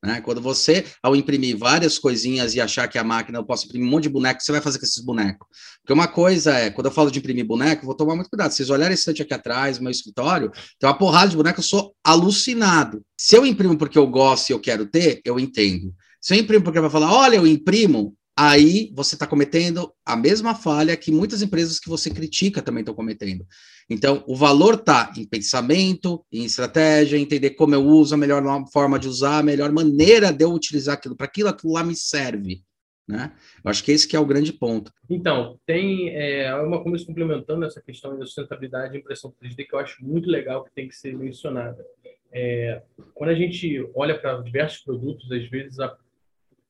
Né? 0.05 0.21
Quando 0.21 0.41
você, 0.41 0.85
ao 1.03 1.17
imprimir 1.17 1.57
várias 1.57 1.99
coisinhas 1.99 2.55
e 2.55 2.61
achar 2.61 2.87
que 2.87 2.99
a 2.99 3.05
máquina 3.05 3.39
eu 3.39 3.45
posso 3.45 3.65
imprimir 3.65 3.89
um 3.89 3.91
monte 3.91 4.03
de 4.03 4.11
boneco, 4.11 4.43
você 4.43 4.53
vai 4.53 4.61
fazer 4.61 4.79
com 4.79 4.85
esses 4.85 5.03
bonecos. 5.03 5.49
Porque 5.81 5.95
uma 5.95 6.07
coisa 6.07 6.53
é, 6.53 6.71
quando 6.71 6.87
eu 6.87 6.93
falo 6.93 7.11
de 7.11 7.19
imprimir 7.19 7.47
boneco, 7.47 7.87
vou 7.87 7.95
tomar 7.95 8.15
muito 8.15 8.29
cuidado. 8.29 8.53
Vocês 8.53 8.69
olharem 8.69 8.93
esse 8.93 9.01
estante 9.01 9.23
aqui 9.23 9.33
atrás, 9.33 9.79
meu 9.79 9.91
escritório, 9.91 10.51
tem 10.79 10.87
uma 10.89 10.99
porrada 10.99 11.31
de 11.31 11.37
boneco, 11.37 11.61
eu 11.61 11.65
sou 11.65 11.95
alucinado. 12.05 13.01
Se 13.19 13.35
eu 13.35 13.47
imprimo 13.47 13.79
porque 13.79 13.97
eu 13.97 14.07
gosto 14.07 14.51
e 14.51 14.53
eu 14.53 14.61
quero 14.61 14.85
ter, 14.85 15.23
eu 15.25 15.41
entendo. 15.41 15.95
Se 16.21 16.35
eu 16.35 16.39
imprimo 16.39 16.63
porque 16.63 16.81
vai 16.81 16.91
falar, 16.91 17.11
olha, 17.11 17.37
eu 17.37 17.47
imprimo, 17.47 18.15
aí 18.37 18.93
você 18.95 19.15
está 19.15 19.27
cometendo 19.27 19.91
a 20.05 20.17
mesma 20.17 20.55
falha 20.55 20.97
que 20.97 21.11
muitas 21.11 21.41
empresas 21.41 21.79
que 21.79 21.89
você 21.89 22.11
critica 22.11 22.61
também 22.61 22.81
estão 22.81 22.95
cometendo. 22.95 23.47
Então, 23.89 24.25
o 24.27 24.35
valor 24.35 24.75
está 24.75 25.13
em 25.17 25.27
pensamento, 25.27 26.25
em 26.33 26.45
estratégia, 26.45 27.19
entender 27.19 27.51
como 27.51 27.75
eu 27.75 27.85
uso, 27.85 28.15
a 28.15 28.19
melhor 28.19 28.43
forma 28.73 28.99
de 28.99 29.09
usar, 29.09 29.39
a 29.39 29.43
melhor 29.43 29.71
maneira 29.73 30.33
de 30.33 30.45
eu 30.45 30.53
utilizar 30.53 30.95
aquilo, 30.95 31.17
para 31.17 31.27
aquilo, 31.27 31.49
aquilo 31.49 31.73
lá 31.73 31.85
me 31.85 31.95
serve. 31.95 32.63
Né? 33.07 33.33
Eu 33.63 33.71
acho 33.71 33.85
que 33.85 33.93
esse 33.93 34.09
que 34.09 34.17
é 34.17 34.19
o 34.19 34.25
grande 34.25 34.53
ponto. 34.53 34.91
Então, 35.11 35.61
tem 35.67 36.09
é, 36.11 36.55
uma 36.55 36.83
coisa 36.83 37.05
complementando 37.05 37.65
essa 37.67 37.81
questão 37.83 38.19
da 38.19 38.25
sustentabilidade 38.25 38.97
e 38.97 39.01
impressão 39.01 39.35
3D 39.43 39.67
que 39.67 39.75
eu 39.75 39.79
acho 39.79 40.03
muito 40.03 40.29
legal 40.31 40.65
que 40.65 40.73
tem 40.75 40.89
que 40.89 40.97
ser 40.97 41.15
mencionada. 41.15 41.85
É, 42.33 42.83
quando 43.13 43.31
a 43.31 43.35
gente 43.35 43.87
olha 43.95 44.19
para 44.19 44.41
diversos 44.41 44.81
produtos, 44.81 45.31
às 45.31 45.47
vezes 45.49 45.79
a 45.79 45.95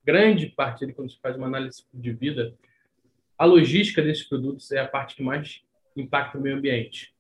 grande 0.04 0.46
parte 0.48 0.92
quando 0.92 1.10
se 1.10 1.18
faz 1.20 1.36
uma 1.36 1.46
análise 1.46 1.84
de 1.94 2.12
vida, 2.12 2.52
a 3.38 3.44
logística 3.44 4.02
desses 4.02 4.24
produtos 4.24 4.70
é 4.72 4.80
a 4.80 4.88
parte 4.88 5.14
que 5.14 5.22
mais 5.22 5.62
impacta 5.96 6.38
o 6.38 6.40
meio 6.40 6.56
ambiente. 6.56 7.14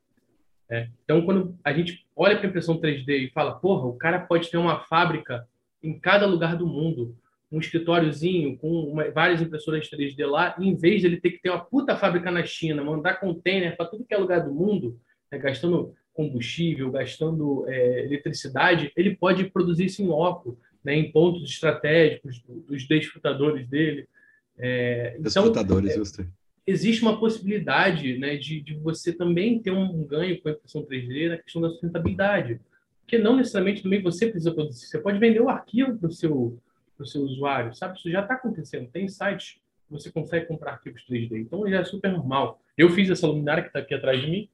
É. 0.70 0.88
Então, 1.04 1.22
quando 1.22 1.56
a 1.62 1.72
gente 1.72 2.06
olha 2.16 2.36
para 2.36 2.46
a 2.46 2.48
impressão 2.48 2.80
3D 2.80 3.26
e 3.26 3.30
fala, 3.30 3.54
porra, 3.54 3.86
o 3.86 3.94
cara 3.94 4.18
pode 4.18 4.50
ter 4.50 4.56
uma 4.56 4.80
fábrica 4.80 5.46
em 5.82 5.98
cada 5.98 6.26
lugar 6.26 6.56
do 6.56 6.66
mundo, 6.66 7.14
um 7.52 7.60
escritóriozinho 7.60 8.56
com 8.56 8.68
uma, 8.68 9.10
várias 9.10 9.40
impressoras 9.42 9.88
3D 9.88 10.26
lá, 10.26 10.56
e 10.58 10.66
em 10.66 10.74
vez 10.74 11.00
de 11.00 11.06
ele 11.06 11.20
ter 11.20 11.32
que 11.32 11.42
ter 11.42 11.50
uma 11.50 11.64
puta 11.64 11.96
fábrica 11.96 12.30
na 12.30 12.44
China, 12.44 12.82
mandar 12.82 13.20
container 13.20 13.76
para 13.76 13.86
tudo 13.86 14.04
que 14.04 14.14
é 14.14 14.16
lugar 14.16 14.40
do 14.40 14.52
mundo, 14.52 14.98
né, 15.30 15.38
gastando 15.38 15.94
combustível, 16.14 16.90
gastando 16.90 17.64
é, 17.68 18.04
eletricidade, 18.04 18.90
ele 18.96 19.16
pode 19.16 19.44
produzir 19.50 19.86
isso 19.86 20.02
em 20.02 20.06
loco, 20.06 20.58
né, 20.82 20.94
em 20.94 21.10
pontos 21.10 21.48
estratégicos 21.48 22.42
dos 22.46 22.86
desfrutadores 22.88 23.68
dele. 23.68 24.08
É, 24.56 25.16
então, 25.18 25.22
desfrutadores, 25.22 26.18
é, 26.18 26.26
existe 26.66 27.02
uma 27.02 27.18
possibilidade 27.18 28.18
né, 28.18 28.36
de, 28.36 28.60
de 28.60 28.74
você 28.74 29.12
também 29.12 29.60
ter 29.60 29.70
um 29.70 30.04
ganho 30.04 30.40
com 30.40 30.48
a 30.48 30.52
impressão 30.52 30.84
3D 30.84 31.28
na 31.28 31.38
questão 31.38 31.60
da 31.60 31.70
sustentabilidade. 31.70 32.60
Porque 33.00 33.18
não 33.18 33.36
necessariamente 33.36 33.82
também 33.82 34.02
você 34.02 34.26
precisa 34.26 34.52
produzir. 34.52 34.86
Você 34.86 34.98
pode 34.98 35.18
vender 35.18 35.40
o 35.40 35.50
arquivo 35.50 35.96
para 35.98 36.08
o 36.08 36.12
seu, 36.12 36.58
seu 37.04 37.22
usuário, 37.22 37.74
sabe? 37.74 37.98
Isso 37.98 38.10
já 38.10 38.22
está 38.22 38.34
acontecendo. 38.34 38.88
Tem 38.90 39.06
sites 39.08 39.60
que 39.86 39.92
você 39.92 40.10
consegue 40.10 40.46
comprar 40.46 40.72
arquivos 40.72 41.04
3D. 41.06 41.38
Então, 41.40 41.68
já 41.68 41.80
é 41.80 41.84
super 41.84 42.10
normal. 42.10 42.60
Eu 42.78 42.88
fiz 42.88 43.10
essa 43.10 43.26
luminária 43.26 43.62
que 43.62 43.68
está 43.68 43.80
aqui 43.80 43.94
atrás 43.94 44.20
de 44.20 44.30
mim, 44.30 44.48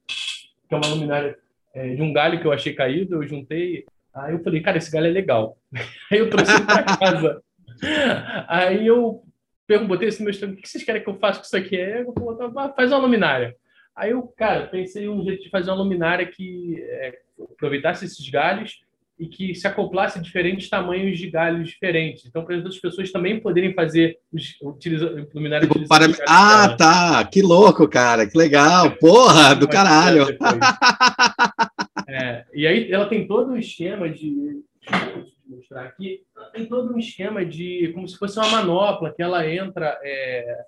que 0.67 0.75
é 0.75 0.77
uma 0.77 0.87
luminária 0.87 1.37
é, 1.73 1.95
de 1.95 2.01
um 2.01 2.11
galho 2.11 2.41
que 2.41 2.45
eu 2.45 2.51
achei 2.51 2.73
caído. 2.73 3.15
Eu 3.15 3.27
juntei. 3.27 3.85
Aí 4.13 4.33
eu 4.33 4.43
falei, 4.43 4.61
cara, 4.61 4.77
esse 4.77 4.91
galho 4.91 5.07
é 5.07 5.11
legal. 5.11 5.57
Aí 6.11 6.19
eu 6.19 6.29
trouxe 6.29 6.61
para 6.65 6.83
casa. 6.83 7.41
Aí 8.49 8.85
eu 8.85 9.23
botei 9.79 10.07
esse 10.07 10.21
meu 10.21 10.31
estúdio, 10.31 10.55
o 10.55 10.57
que 10.57 10.67
vocês 10.67 10.83
querem 10.83 11.03
que 11.03 11.09
eu 11.09 11.17
faça 11.17 11.39
com 11.39 11.45
isso 11.45 11.57
aqui? 11.57 11.79
Aí 11.79 12.01
eu 12.01 12.13
falei, 12.13 12.73
faz 12.75 12.91
uma 12.91 12.99
luminária. 12.99 13.55
Aí 13.95 14.11
eu, 14.11 14.23
cara, 14.37 14.67
pensei 14.67 15.07
um 15.07 15.23
jeito 15.23 15.43
de 15.43 15.49
fazer 15.49 15.69
uma 15.69 15.77
luminária 15.77 16.25
que 16.25 16.75
é, 16.79 17.19
aproveitasse 17.53 18.05
esses 18.05 18.27
galhos 18.29 18.79
e 19.19 19.27
que 19.27 19.53
se 19.53 19.67
acoplasse 19.67 20.17
a 20.17 20.21
diferentes 20.21 20.67
tamanhos 20.67 21.19
de 21.19 21.29
galhos 21.29 21.69
diferentes. 21.69 22.25
Então, 22.25 22.43
para 22.43 22.55
as 22.55 22.63
outras 22.63 22.81
pessoas 22.81 23.11
também 23.11 23.39
poderem 23.39 23.73
fazer 23.73 24.17
utiliza, 24.63 25.27
luminária 25.33 25.67
tipo, 25.67 25.87
para... 25.87 26.05
Ah, 26.27 26.75
tá! 26.75 27.23
Que 27.25 27.41
louco, 27.41 27.87
cara! 27.87 28.27
Que 28.27 28.35
legal! 28.35 28.91
Porra, 28.97 29.53
do 29.53 29.67
caralho! 29.67 30.25
É, 32.13 32.43
e 32.53 32.67
aí 32.67 32.91
ela 32.91 33.05
tem 33.05 33.25
todo 33.25 33.53
o 33.53 33.57
esquema 33.57 34.09
de 34.09 34.61
mostrar 35.51 35.83
aqui, 35.83 36.21
tem 36.53 36.65
todo 36.65 36.93
um 36.93 36.97
esquema 36.97 37.45
de 37.45 37.91
como 37.93 38.07
se 38.07 38.17
fosse 38.17 38.37
uma 38.39 38.49
manopla 38.49 39.13
que 39.13 39.21
ela 39.21 39.47
entra 39.47 39.99
é, 40.03 40.65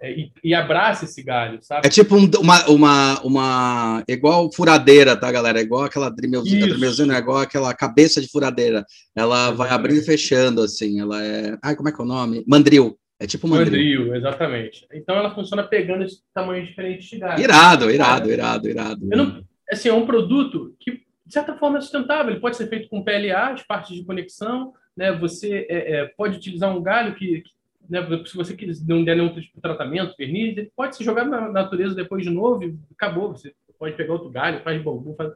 é, 0.00 0.12
e, 0.12 0.32
e, 0.44 0.54
abraça 0.54 1.04
esse 1.04 1.22
galho, 1.22 1.58
sabe? 1.60 1.86
É 1.86 1.90
tipo 1.90 2.14
um, 2.16 2.30
uma, 2.38 2.68
uma, 2.68 3.20
uma. 3.22 4.04
Igual 4.06 4.52
furadeira, 4.52 5.16
tá, 5.16 5.30
galera? 5.32 5.58
É 5.58 5.62
igual 5.62 5.84
aquela 5.84 6.08
Dremelzina, 6.08 7.16
é 7.16 7.18
igual 7.18 7.38
aquela 7.38 7.74
cabeça 7.74 8.20
de 8.20 8.28
furadeira. 8.28 8.86
Ela 9.16 9.36
exatamente. 9.36 9.58
vai 9.58 9.70
abrindo 9.70 10.00
e 10.00 10.04
fechando, 10.04 10.62
assim. 10.62 11.00
Ela 11.00 11.24
é. 11.24 11.58
Ai, 11.60 11.74
como 11.74 11.88
é 11.88 11.92
que 11.92 12.00
é 12.00 12.04
o 12.04 12.06
nome? 12.06 12.44
Mandril. 12.46 12.96
É 13.20 13.26
tipo 13.26 13.48
mandril. 13.48 13.72
Mandril, 13.72 14.14
exatamente. 14.14 14.86
Então 14.92 15.16
ela 15.16 15.34
funciona 15.34 15.64
pegando 15.64 16.04
esse 16.04 16.20
tamanho 16.32 16.64
diferente 16.64 17.10
de 17.10 17.18
galho. 17.18 17.42
Irado, 17.42 17.90
irado, 17.90 18.30
irado, 18.30 18.68
irado. 18.68 19.04
Não, 19.04 19.42
assim, 19.68 19.88
é 19.88 19.92
um 19.92 20.06
produto 20.06 20.76
que, 20.78 21.02
de 21.28 21.34
certa 21.34 21.54
forma, 21.56 21.76
é 21.76 21.80
sustentável. 21.82 22.32
Ele 22.32 22.40
pode 22.40 22.56
ser 22.56 22.68
feito 22.68 22.88
com 22.88 23.04
PLA, 23.04 23.50
as 23.50 23.62
partes 23.62 23.94
de 23.94 24.02
conexão. 24.02 24.72
Né? 24.96 25.12
Você 25.12 25.66
é, 25.68 25.92
é, 25.92 26.06
pode 26.06 26.38
utilizar 26.38 26.74
um 26.74 26.82
galho 26.82 27.14
que, 27.14 27.42
que 27.42 27.52
né, 27.88 28.00
se 28.24 28.34
você 28.34 28.56
não 28.86 29.04
der 29.04 29.14
nenhum 29.14 29.28
tipo 29.28 29.56
de 29.56 29.60
tratamento, 29.60 30.16
verniz, 30.16 30.56
ele 30.56 30.72
pode 30.74 30.96
se 30.96 31.04
jogar 31.04 31.26
na 31.26 31.52
natureza 31.52 31.94
depois 31.94 32.24
de 32.24 32.30
novo 32.30 32.64
e 32.64 32.74
acabou. 32.92 33.28
Você 33.28 33.52
pode 33.78 33.94
pegar 33.94 34.14
outro 34.14 34.30
galho, 34.30 34.62
faz 34.62 34.82
bambu. 34.82 35.14
Faz... 35.16 35.34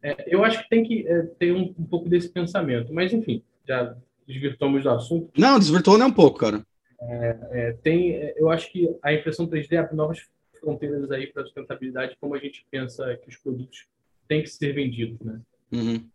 É, 0.00 0.32
eu 0.32 0.44
acho 0.44 0.62
que 0.62 0.68
tem 0.68 0.84
que 0.84 1.04
é, 1.08 1.22
ter 1.40 1.52
um, 1.52 1.74
um, 1.76 1.84
pouco 1.84 2.08
desse 2.08 2.28
pensamento. 2.28 2.94
Mas, 2.94 3.12
enfim, 3.12 3.42
já 3.66 3.96
desvirtuamos 4.28 4.84
do 4.84 4.90
assunto. 4.90 5.28
Não, 5.36 5.58
desvirtuou 5.58 5.98
nem 5.98 6.06
um 6.06 6.12
pouco, 6.12 6.38
cara. 6.38 6.64
É, 7.00 7.38
é, 7.50 7.72
tem, 7.82 8.12
eu 8.36 8.48
acho 8.48 8.70
que 8.70 8.88
a 9.02 9.12
impressão 9.12 9.48
3D 9.48 9.76
abre 9.76 9.96
novas 9.96 10.24
fronteiras 10.60 11.10
aí 11.10 11.26
para 11.26 11.42
a 11.42 11.46
sustentabilidade, 11.46 12.16
como 12.20 12.36
a 12.36 12.38
gente 12.38 12.64
pensa 12.70 13.16
que 13.16 13.28
os 13.28 13.36
produtos 13.36 13.86
têm 14.26 14.42
que 14.42 14.48
ser 14.48 14.72
vendidos, 14.72 15.18
né? 15.20 15.40
Uhum. 15.72 16.08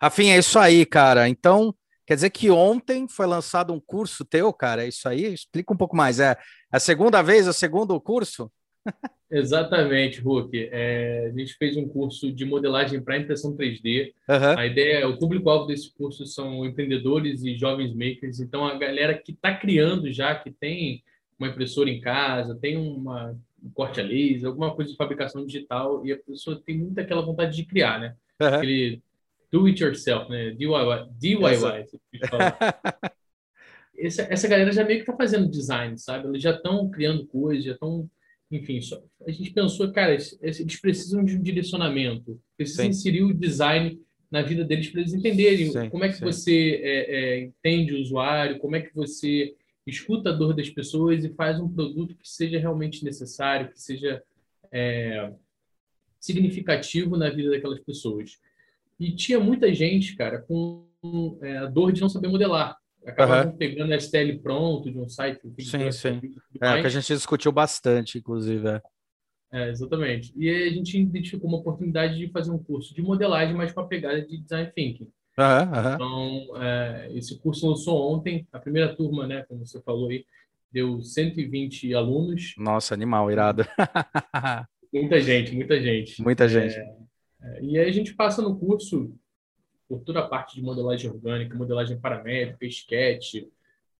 Rafinha, 0.00 0.34
é 0.34 0.38
isso 0.38 0.58
aí, 0.58 0.84
cara. 0.84 1.28
Então, 1.28 1.74
Quer 2.12 2.16
dizer 2.16 2.30
que 2.30 2.50
ontem 2.50 3.08
foi 3.08 3.26
lançado 3.26 3.72
um 3.72 3.80
curso 3.80 4.24
teu, 4.24 4.52
cara? 4.52 4.84
É 4.84 4.88
isso 4.88 5.08
aí? 5.08 5.32
Explica 5.32 5.72
um 5.72 5.76
pouco 5.76 5.96
mais. 5.96 6.18
É 6.18 6.36
a 6.70 6.80
segunda 6.80 7.22
vez, 7.22 7.46
o 7.46 7.52
segundo 7.52 7.98
curso? 8.00 8.50
Exatamente, 9.30 10.20
Hulk. 10.20 10.68
É, 10.70 11.30
a 11.32 11.38
gente 11.38 11.54
fez 11.54 11.74
um 11.76 11.88
curso 11.88 12.30
de 12.30 12.44
modelagem 12.44 13.00
para 13.00 13.16
impressão 13.16 13.56
3D. 13.56 14.12
Uhum. 14.28 14.58
A 14.58 14.66
ideia, 14.66 15.08
o 15.08 15.18
público-alvo 15.18 15.66
desse 15.66 15.90
curso 15.94 16.26
são 16.26 16.66
empreendedores 16.66 17.42
e 17.42 17.56
jovens 17.56 17.94
makers. 17.94 18.40
Então, 18.40 18.66
a 18.66 18.76
galera 18.76 19.16
que 19.16 19.32
está 19.32 19.54
criando 19.56 20.12
já, 20.12 20.34
que 20.34 20.50
tem 20.50 21.02
uma 21.38 21.48
impressora 21.48 21.88
em 21.88 22.00
casa, 22.00 22.58
tem 22.60 22.76
uma, 22.76 23.34
um 23.62 23.70
corte 23.70 24.00
a 24.00 24.04
laser, 24.04 24.46
alguma 24.48 24.74
coisa 24.74 24.90
de 24.90 24.96
fabricação 24.96 25.46
digital, 25.46 26.04
e 26.04 26.12
a 26.12 26.18
pessoa 26.18 26.60
tem 26.64 26.76
muito 26.78 26.98
aquela 26.98 27.22
vontade 27.22 27.56
de 27.56 27.64
criar, 27.64 28.00
né? 28.00 28.16
Uhum. 28.40 28.48
Aquele 28.48 29.02
do 29.50 29.66
it 29.66 29.82
yourself, 29.82 30.30
né? 30.30 30.50
DIY. 30.50 31.08
DIY 31.18 31.56
essa, 34.06 34.22
essa 34.22 34.48
galera 34.48 34.72
já 34.72 34.84
meio 34.84 35.00
que 35.00 35.06
tá 35.06 35.16
fazendo 35.16 35.50
design, 35.50 35.96
sabe? 35.98 36.28
Eles 36.28 36.42
já 36.42 36.52
estão 36.52 36.90
criando 36.90 37.26
coisas, 37.26 37.64
já 37.64 37.72
estão. 37.72 38.08
Enfim, 38.50 38.80
só, 38.82 39.02
a 39.26 39.30
gente 39.30 39.50
pensou, 39.50 39.90
cara, 39.92 40.12
eles 40.12 40.80
precisam 40.80 41.24
de 41.24 41.36
um 41.36 41.42
direcionamento, 41.42 42.38
precisam 42.56 42.84
sim. 42.84 42.90
inserir 42.90 43.22
o 43.22 43.32
design 43.32 43.98
na 44.30 44.42
vida 44.42 44.62
deles 44.62 44.88
para 44.88 45.00
eles 45.00 45.14
entenderem 45.14 45.70
sim, 45.70 45.88
como 45.88 46.04
é 46.04 46.08
que 46.08 46.16
sim. 46.16 46.24
você 46.24 46.80
é, 46.82 47.16
é, 47.16 47.40
entende 47.40 47.94
o 47.94 48.00
usuário, 48.00 48.58
como 48.58 48.76
é 48.76 48.80
que 48.80 48.94
você 48.94 49.54
escuta 49.86 50.30
a 50.30 50.32
dor 50.32 50.54
das 50.54 50.70
pessoas 50.70 51.24
e 51.24 51.34
faz 51.34 51.60
um 51.60 51.68
produto 51.68 52.14
que 52.16 52.28
seja 52.28 52.58
realmente 52.58 53.04
necessário, 53.04 53.70
que 53.70 53.80
seja 53.80 54.22
é, 54.70 55.32
significativo 56.20 57.16
na 57.16 57.30
vida 57.30 57.50
daquelas 57.50 57.80
pessoas. 57.80 58.38
E 58.98 59.14
tinha 59.14 59.40
muita 59.40 59.72
gente, 59.74 60.16
cara, 60.16 60.40
com 60.40 60.86
é, 61.42 61.58
a 61.58 61.66
dor 61.66 61.92
de 61.92 62.00
não 62.00 62.08
saber 62.08 62.28
modelar. 62.28 62.76
Acabavam 63.04 63.50
uhum. 63.50 63.58
pegando 63.58 64.00
STL 64.00 64.38
pronto 64.40 64.90
de 64.90 64.96
um 64.96 65.08
site. 65.08 65.40
Sim, 65.58 65.90
sim. 65.90 66.20
É, 66.60 66.80
que 66.80 66.86
a 66.86 66.90
gente 66.90 67.12
discutiu 67.12 67.50
bastante, 67.50 68.18
inclusive. 68.18 68.68
É. 68.68 68.82
é. 69.52 69.70
exatamente. 69.70 70.32
E 70.36 70.48
a 70.48 70.70
gente 70.70 70.96
identificou 71.00 71.48
uma 71.48 71.58
oportunidade 71.58 72.16
de 72.16 72.28
fazer 72.28 72.52
um 72.52 72.62
curso 72.62 72.94
de 72.94 73.02
modelagem, 73.02 73.56
mas 73.56 73.72
com 73.72 73.80
a 73.80 73.86
pegada 73.88 74.22
de 74.22 74.38
design 74.38 74.70
thinking. 74.72 75.10
Uhum, 75.38 75.44
uhum. 75.44 75.94
Então, 75.94 76.62
é, 76.62 77.10
esse 77.14 77.38
curso 77.38 77.68
lançou 77.68 78.12
ontem. 78.12 78.46
A 78.52 78.58
primeira 78.58 78.94
turma, 78.94 79.26
né, 79.26 79.44
como 79.48 79.66
você 79.66 79.80
falou 79.80 80.08
aí, 80.08 80.24
deu 80.70 81.02
120 81.02 81.94
alunos. 81.94 82.54
Nossa, 82.56 82.94
animal, 82.94 83.30
irado. 83.30 83.64
muita 84.92 85.20
gente, 85.20 85.54
muita 85.54 85.80
gente. 85.80 86.22
Muita 86.22 86.48
gente. 86.48 86.74
É, 86.74 86.94
é, 87.42 87.62
e 87.62 87.78
aí 87.78 87.88
a 87.88 87.92
gente 87.92 88.14
passa 88.14 88.42
no 88.42 88.58
curso 88.58 89.14
por 89.88 90.00
toda 90.00 90.20
a 90.20 90.28
parte 90.28 90.54
de 90.54 90.62
modelagem 90.62 91.10
orgânica, 91.10 91.56
modelagem 91.56 91.98
paramétrica, 91.98 92.64
sketch, 92.66 93.44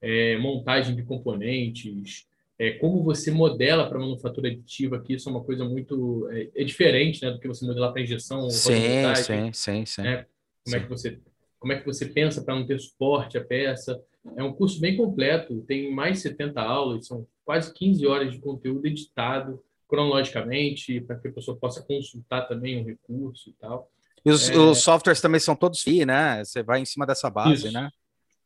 é, 0.01 0.37
montagem 0.39 0.97
de 0.97 1.03
componentes, 1.03 2.27
é, 2.59 2.73
como 2.73 3.03
você 3.03 3.31
modela 3.31 3.89
para 3.89 3.99
manufatura 3.99 4.49
aditiva, 4.49 5.01
que 5.03 5.15
isso 5.15 5.29
é 5.29 5.33
uma 5.33 5.43
coisa 5.43 5.65
muito 5.65 6.29
é, 6.31 6.49
é 6.55 6.65
diferente 6.65 7.23
né, 7.23 7.31
do 7.31 7.39
que 7.39 7.49
você 7.49 7.67
modelar 7.67 7.93
para 7.93 8.03
injeção. 8.03 8.49
Sim, 8.49 9.15
sim, 9.17 9.53
sim, 9.53 9.87
sim. 9.87 10.03
Né? 10.03 10.27
Como, 10.65 10.77
sim. 10.77 10.77
É 10.77 10.81
que 10.81 10.89
você, 10.89 11.21
como 11.59 11.73
é 11.73 11.81
que 11.81 11.87
você 11.87 12.07
pensa 12.07 12.43
para 12.43 12.55
não 12.55 12.67
ter 12.67 12.79
suporte 12.79 13.39
à 13.39 13.45
peça? 13.45 14.01
É 14.37 14.43
um 14.43 14.53
curso 14.53 14.81
bem 14.81 14.97
completo, 14.97 15.63
tem 15.63 15.93
mais 15.93 16.17
de 16.17 16.23
70 16.23 16.61
aulas, 16.61 17.07
são 17.07 17.27
quase 17.45 17.73
15 17.75 18.07
horas 18.07 18.33
de 18.33 18.41
conteúdo 18.41 18.87
editado, 18.87 19.63
cronologicamente, 19.89 21.01
para 21.01 21.17
que 21.17 21.29
a 21.29 21.33
pessoa 21.33 21.57
possa 21.57 21.83
consultar 21.83 22.49
também 22.49 22.81
o 22.81 22.87
recurso 22.87 23.51
e 23.51 23.53
tal. 23.55 23.91
E 24.25 24.31
os, 24.31 24.49
é... 24.49 24.57
os 24.57 24.79
softwares 24.79 25.21
também 25.21 25.41
são 25.41 25.57
todos 25.57 25.83
free, 25.83 26.07
né? 26.07 26.45
Você 26.45 26.63
vai 26.63 26.81
em 26.81 26.85
cima 26.85 27.05
dessa 27.05 27.29
base, 27.29 27.67
isso. 27.67 27.73
né? 27.73 27.91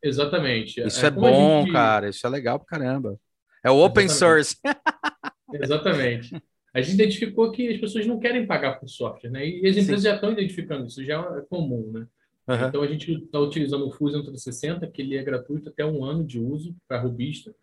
Exatamente. 0.03 0.81
Isso 0.81 1.05
é, 1.05 1.09
é 1.09 1.11
bom, 1.11 1.63
gente... 1.63 1.73
cara. 1.73 2.09
Isso 2.09 2.27
é 2.27 2.31
legal 2.31 2.59
pra 2.59 2.67
caramba. 2.67 3.19
É 3.65 3.71
o 3.71 3.79
open 3.85 4.05
Exatamente. 4.05 4.19
source. 4.19 4.57
Exatamente. 5.53 6.43
A 6.77 6.83
gente 6.83 6.93
identificou 6.93 7.51
que 7.51 7.69
as 7.69 7.81
pessoas 7.81 8.07
não 8.07 8.21
querem 8.21 8.47
pagar 8.47 8.79
por 8.79 8.87
software, 8.87 9.31
né? 9.31 9.49
E 9.49 9.67
as 9.67 9.79
empresas 9.79 10.03
Sim. 10.03 10.09
já 10.11 10.15
estão 10.15 10.31
identificando 10.31 10.87
isso, 10.87 11.03
já 11.03 11.23
é 11.39 11.41
comum, 11.49 11.91
né? 11.91 12.07
Uhum. 12.47 12.69
Então 12.69 12.83
a 12.83 12.87
gente 12.87 13.13
está 13.13 13.41
utilizando 13.41 13.89
o 13.89 13.91
Fusion 13.91 14.21
360, 14.21 14.87
que 14.89 15.01
ele 15.01 15.17
é 15.17 15.23
gratuito 15.23 15.71
até 15.71 15.87
um 15.87 16.05
ano 16.05 16.23
de 16.23 16.39
uso 16.39 16.77
para 16.87 17.01
robista. 17.01 17.55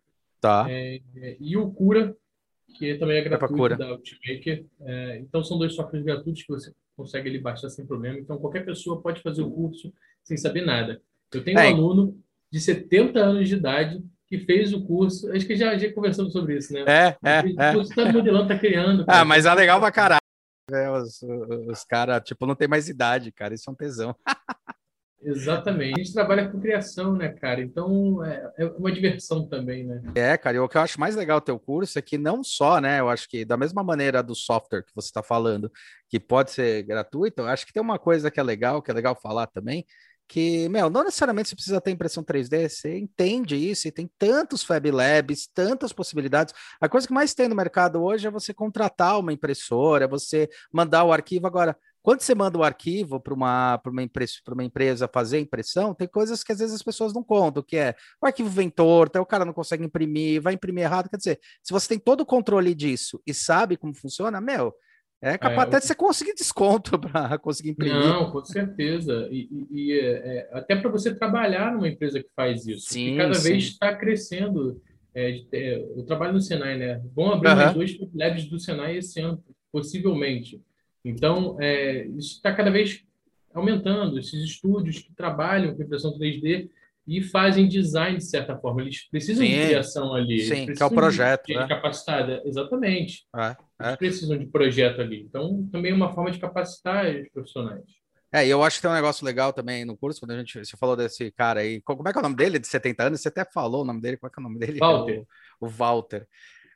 Tá. 0.41 0.65
É, 0.67 0.99
e 1.39 1.55
o 1.55 1.69
Cura, 1.69 2.17
que 2.75 2.95
também 2.95 3.17
é 3.17 3.21
gratuito 3.21 3.77
da 3.77 3.91
Ultimaker. 3.91 4.65
É, 4.81 5.19
então, 5.19 5.43
são 5.43 5.59
dois 5.59 5.75
softwares 5.75 6.03
gratuitos 6.03 6.41
que 6.41 6.51
você 6.51 6.73
consegue 6.97 7.29
ali 7.29 7.37
baixar 7.37 7.69
sem 7.69 7.85
problema. 7.85 8.17
Então, 8.17 8.39
qualquer 8.39 8.65
pessoa 8.65 8.99
pode 8.99 9.21
fazer 9.21 9.43
o 9.43 9.51
curso 9.51 9.93
sem 10.23 10.37
saber 10.37 10.65
nada. 10.65 10.99
Eu 11.31 11.43
tenho 11.43 11.59
é. 11.59 11.69
um 11.69 11.75
aluno 11.75 12.19
de 12.51 12.59
70 12.59 13.19
anos 13.19 13.47
de 13.47 13.55
idade 13.57 14.03
que 14.33 14.45
fez 14.45 14.73
o 14.73 14.83
curso. 14.83 15.31
Acho 15.31 15.45
que 15.45 15.55
já, 15.55 15.77
já 15.77 15.93
conversamos 15.93 16.33
sobre 16.33 16.57
isso, 16.57 16.73
né? 16.73 16.81
É, 16.87 17.17
é. 17.23 17.39
é. 17.39 17.77
Está 17.77 18.11
modelando, 18.11 18.51
está 18.51 18.57
criando. 18.57 19.05
Cara. 19.05 19.19
Ah, 19.19 19.25
mas 19.25 19.45
é 19.45 19.53
legal 19.53 19.79
pra 19.79 19.91
caralho. 19.91 20.19
É, 20.71 20.89
os, 20.89 21.21
os 21.21 21.83
caras, 21.83 22.23
tipo, 22.23 22.47
não 22.47 22.55
tem 22.55 22.67
mais 22.67 22.89
idade, 22.89 23.31
cara. 23.31 23.53
Isso 23.53 23.69
é 23.69 23.73
um 23.73 23.75
tesão. 23.75 24.15
Exatamente. 25.21 25.93
A 25.93 26.03
gente 26.03 26.13
trabalha 26.13 26.49
com 26.49 26.59
criação, 26.59 27.15
né, 27.15 27.29
cara? 27.29 27.61
Então 27.61 28.25
é, 28.25 28.51
é, 28.57 28.65
uma 28.77 28.91
diversão 28.91 29.47
também, 29.47 29.85
né? 29.85 30.01
É, 30.15 30.37
cara, 30.37 30.57
e 30.57 30.59
o 30.59 30.67
que 30.67 30.75
eu 30.75 30.81
acho 30.81 30.99
mais 30.99 31.15
legal 31.15 31.39
do 31.39 31.45
teu 31.45 31.57
curso 31.57 31.97
é 31.97 32.01
que 32.01 32.17
não 32.17 32.43
só, 32.43 32.81
né? 32.81 32.99
Eu 32.99 33.07
acho 33.07 33.29
que 33.29 33.45
da 33.45 33.55
mesma 33.55 33.83
maneira 33.83 34.21
do 34.21 34.35
software 34.35 34.83
que 34.83 34.93
você 34.93 35.07
está 35.07 35.23
falando, 35.23 35.71
que 36.09 36.19
pode 36.19 36.51
ser 36.51 36.83
gratuito, 36.83 37.41
eu 37.41 37.47
acho 37.47 37.65
que 37.65 37.71
tem 37.71 37.81
uma 37.81 37.97
coisa 37.97 38.29
que 38.29 38.39
é 38.39 38.43
legal, 38.43 38.81
que 38.81 38.91
é 38.91 38.93
legal 38.93 39.15
falar 39.15 39.47
também, 39.47 39.85
que, 40.33 40.67
meu, 40.67 40.89
não 40.89 41.03
necessariamente 41.03 41.49
você 41.49 41.55
precisa 41.55 41.79
ter 41.79 41.91
impressão 41.91 42.23
3D, 42.23 42.67
você 42.67 42.97
entende 42.97 43.55
isso 43.55 43.87
e 43.87 43.91
tem 43.91 44.09
tantos 44.17 44.63
Fab 44.63 44.89
Labs, 44.89 45.47
tantas 45.53 45.93
possibilidades. 45.93 46.55
A 46.81 46.89
coisa 46.89 47.05
que 47.05 47.13
mais 47.13 47.35
tem 47.35 47.47
no 47.47 47.55
mercado 47.55 48.01
hoje 48.01 48.25
é 48.25 48.31
você 48.31 48.51
contratar 48.51 49.19
uma 49.19 49.31
impressora, 49.31 50.07
você 50.07 50.49
mandar 50.73 51.03
o 51.03 51.13
arquivo. 51.13 51.45
Agora, 51.45 51.77
quando 52.01 52.21
você 52.21 52.33
manda 52.33 52.57
o 52.57 52.63
arquivo 52.63 53.19
para 53.19 53.31
uma, 53.31 53.79
uma, 53.85 54.09
uma 54.47 54.63
empresa 54.63 55.07
fazer 55.07 55.39
impressão, 55.39 55.93
tem 55.93 56.07
coisas 56.07 56.43
que 56.43 56.51
às 56.51 56.57
vezes 56.57 56.73
as 56.73 56.81
pessoas 56.81 57.13
não 57.13 57.23
contam, 57.23 57.61
que 57.61 57.77
é 57.77 57.93
o 58.19 58.25
arquivo 58.25 58.49
vem 58.49 58.71
torto, 58.71 59.19
o 59.19 59.25
cara 59.27 59.45
não 59.45 59.53
consegue 59.53 59.85
imprimir, 59.85 60.41
vai 60.41 60.55
imprimir 60.55 60.85
errado. 60.85 61.11
Quer 61.11 61.17
dizer, 61.17 61.39
se 61.61 61.71
você 61.71 61.89
tem 61.89 61.99
todo 61.99 62.21
o 62.21 62.25
controle 62.25 62.73
disso 62.73 63.21
e 63.23 63.35
sabe 63.35 63.77
como 63.77 63.93
funciona, 63.93 64.41
meu, 64.41 64.73
é 65.23 65.37
capaz 65.37 65.59
é, 65.59 65.69
até 65.69 65.79
de 65.79 65.85
você 65.85 65.95
conseguir 65.95 66.33
desconto 66.33 66.99
para 66.99 67.37
conseguir 67.37 67.69
imprimir. 67.69 67.95
Não, 67.95 68.29
com 68.29 68.43
certeza. 68.43 69.27
E, 69.31 69.67
e, 69.71 69.99
é, 69.99 70.05
é 70.05 70.49
até 70.51 70.75
para 70.75 70.89
você 70.89 71.15
trabalhar 71.15 71.73
numa 71.73 71.87
empresa 71.87 72.21
que 72.21 72.29
faz 72.35 72.67
isso. 72.67 72.91
Sim, 72.91 73.15
cada 73.15 73.33
sim. 73.33 73.49
vez 73.49 73.63
está 73.63 73.95
crescendo. 73.95 74.81
É, 75.15 75.41
é, 75.51 75.75
eu 75.95 76.03
trabalho 76.03 76.33
no 76.33 76.41
Senai, 76.41 76.77
né? 76.77 77.01
Vão 77.15 77.31
abrir 77.31 77.49
uhum. 77.49 77.55
mais 77.55 77.73
dois 77.73 77.97
labs 78.13 78.45
do 78.45 78.59
Senai 78.59 78.97
esse 78.97 79.21
ano, 79.21 79.41
possivelmente. 79.71 80.61
Então, 81.05 81.57
é, 81.59 82.05
isso 82.07 82.35
está 82.35 82.53
cada 82.53 82.69
vez 82.69 83.03
aumentando. 83.53 84.19
Esses 84.19 84.43
estúdios 84.43 84.99
que 84.99 85.13
trabalham 85.13 85.73
com 85.73 85.83
impressão 85.83 86.17
3D 86.17 86.69
e 87.07 87.21
fazem 87.21 87.67
design 87.67 88.17
de 88.17 88.25
certa 88.25 88.57
forma. 88.57 88.81
Eles 88.81 89.07
precisam 89.09 89.45
sim, 89.45 89.51
de 89.51 89.65
criação 89.67 90.13
ali. 90.13 90.41
Sim, 90.41 90.73
que 90.73 90.81
é 90.81 90.85
o 90.85 90.91
projeto. 90.91 91.47
De, 91.47 91.55
né? 91.55 91.67
capacitada, 91.67 92.41
exatamente. 92.45 93.25
É, 93.35 93.47
é. 93.47 93.55
Eles 93.83 93.97
precisam 93.97 94.37
de 94.37 94.45
projeto 94.45 95.01
ali. 95.01 95.21
Então, 95.21 95.67
também 95.71 95.91
é 95.91 95.95
uma 95.95 96.13
forma 96.13 96.31
de 96.31 96.39
capacitar 96.39 97.05
os 97.07 97.29
profissionais. 97.29 97.83
É, 98.31 98.47
e 98.47 98.49
eu 98.49 98.63
acho 98.63 98.77
que 98.77 98.81
tem 98.81 98.89
um 98.89 98.95
negócio 98.95 99.23
legal 99.23 99.53
também 99.53 99.85
no 99.85 99.95
curso, 99.95 100.19
quando 100.19 100.31
a 100.31 100.37
gente, 100.37 100.65
você 100.65 100.75
falou 100.75 100.95
desse 100.95 101.31
cara 101.31 101.59
aí, 101.59 101.79
como 101.81 102.07
é 102.07 102.11
que 102.11 102.17
é 102.17 102.19
o 102.19 102.23
nome 102.23 102.35
dele, 102.35 102.57
de 102.57 102.67
70 102.67 103.03
anos? 103.03 103.21
Você 103.21 103.27
até 103.27 103.45
falou 103.45 103.83
o 103.83 103.85
nome 103.85 104.01
dele, 104.01 104.17
qual 104.17 104.31
é, 104.31 104.33
é 104.35 104.39
o 104.39 104.43
nome 104.43 104.57
dele? 104.57 104.79
Walter. 104.79 105.23
O, 105.59 105.67
o 105.67 105.69
Walter. 105.69 106.27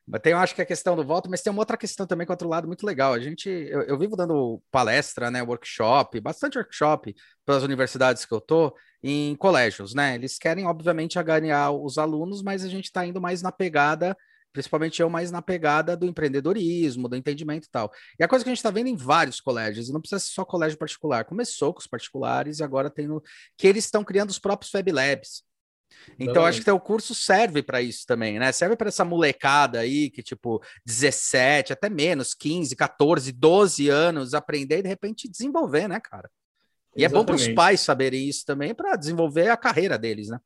Mas 0.08 0.22
tem, 0.22 0.32
eu 0.32 0.38
acho 0.38 0.56
que 0.56 0.62
a 0.62 0.66
questão 0.66 0.96
do 0.96 1.04
voto, 1.04 1.30
mas 1.30 1.42
tem 1.42 1.52
uma 1.52 1.62
outra 1.62 1.76
questão 1.76 2.08
também 2.08 2.26
com 2.26 2.32
outro 2.32 2.48
lado 2.48 2.66
muito 2.66 2.86
legal. 2.86 3.14
A 3.14 3.20
gente, 3.20 3.50
eu, 3.50 3.82
eu 3.82 3.98
vivo 3.98 4.16
dando 4.16 4.62
palestra, 4.72 5.30
né, 5.30 5.42
workshop, 5.42 6.22
bastante 6.22 6.58
workshop 6.58 7.14
pelas 7.46 7.64
universidades 7.64 8.24
que 8.24 8.34
eu 8.34 8.40
tô 8.40 8.74
em 9.04 9.36
colégios, 9.36 9.94
né? 9.94 10.16
Eles 10.16 10.38
querem, 10.38 10.66
obviamente, 10.66 11.22
ganhar 11.22 11.72
os 11.72 11.98
alunos, 11.98 12.42
mas 12.42 12.64
a 12.64 12.70
gente 12.70 12.86
está 12.86 13.06
indo 13.06 13.20
mais 13.20 13.42
na 13.42 13.52
pegada, 13.52 14.16
principalmente 14.54 15.02
eu, 15.02 15.10
mais 15.10 15.32
na 15.32 15.42
pegada 15.42 15.96
do 15.96 16.06
empreendedorismo, 16.06 17.08
do 17.08 17.16
entendimento 17.16 17.66
e 17.66 17.70
tal. 17.70 17.92
E 18.20 18.24
a 18.24 18.28
coisa 18.28 18.44
que 18.44 18.50
a 18.50 18.54
gente 18.54 18.60
está 18.60 18.72
vendo 18.72 18.88
em 18.88 18.96
vários 18.96 19.40
colégios, 19.40 19.90
e 19.90 19.94
não 19.94 20.02
precisa 20.02 20.20
ser 20.20 20.32
só 20.32 20.46
colégio 20.46 20.78
particular, 20.78 21.26
começou 21.26 21.74
com 21.74 21.80
os 21.80 21.88
particulares 21.88 22.60
e 22.60 22.64
agora 22.64 22.90
tem 22.90 23.08
no, 23.08 23.22
que 23.58 23.68
eles 23.68 23.86
estão 23.86 24.04
criando 24.04 24.30
os 24.30 24.40
próprios 24.40 24.72
Fab 24.72 24.92
Labs. 24.92 25.44
Então, 26.20 26.46
acho 26.46 26.64
que 26.64 26.72
o 26.72 26.80
curso 26.80 27.14
serve 27.14 27.62
para 27.62 27.82
isso 27.82 28.06
também, 28.06 28.40
né? 28.40 28.52
Serve 28.52 28.76
para 28.76 28.90
essa 28.90 29.06
molecada 29.06 29.80
aí 29.80 30.10
que, 30.10 30.24
tipo, 30.24 30.62
17, 30.86 31.74
até 31.74 31.90
menos, 31.90 32.34
15, 32.34 32.76
14, 32.76 33.32
12 33.32 33.90
anos, 33.90 34.34
aprender 34.34 34.80
e 34.80 34.84
de 34.84 34.90
repente 34.90 35.30
desenvolver, 35.30 35.88
né, 35.88 36.00
cara? 36.00 36.30
E 36.96 37.04
Exatamente. 37.04 37.06
é 37.06 37.10
bom 37.10 37.26
para 37.26 37.36
os 37.36 37.48
pais 37.50 37.82
saberem 37.82 38.28
isso 38.28 38.46
também 38.46 38.74
para 38.74 38.96
desenvolver 38.96 39.50
a 39.50 39.58
carreira 39.58 39.98
deles, 39.98 40.30
né? 40.30 40.40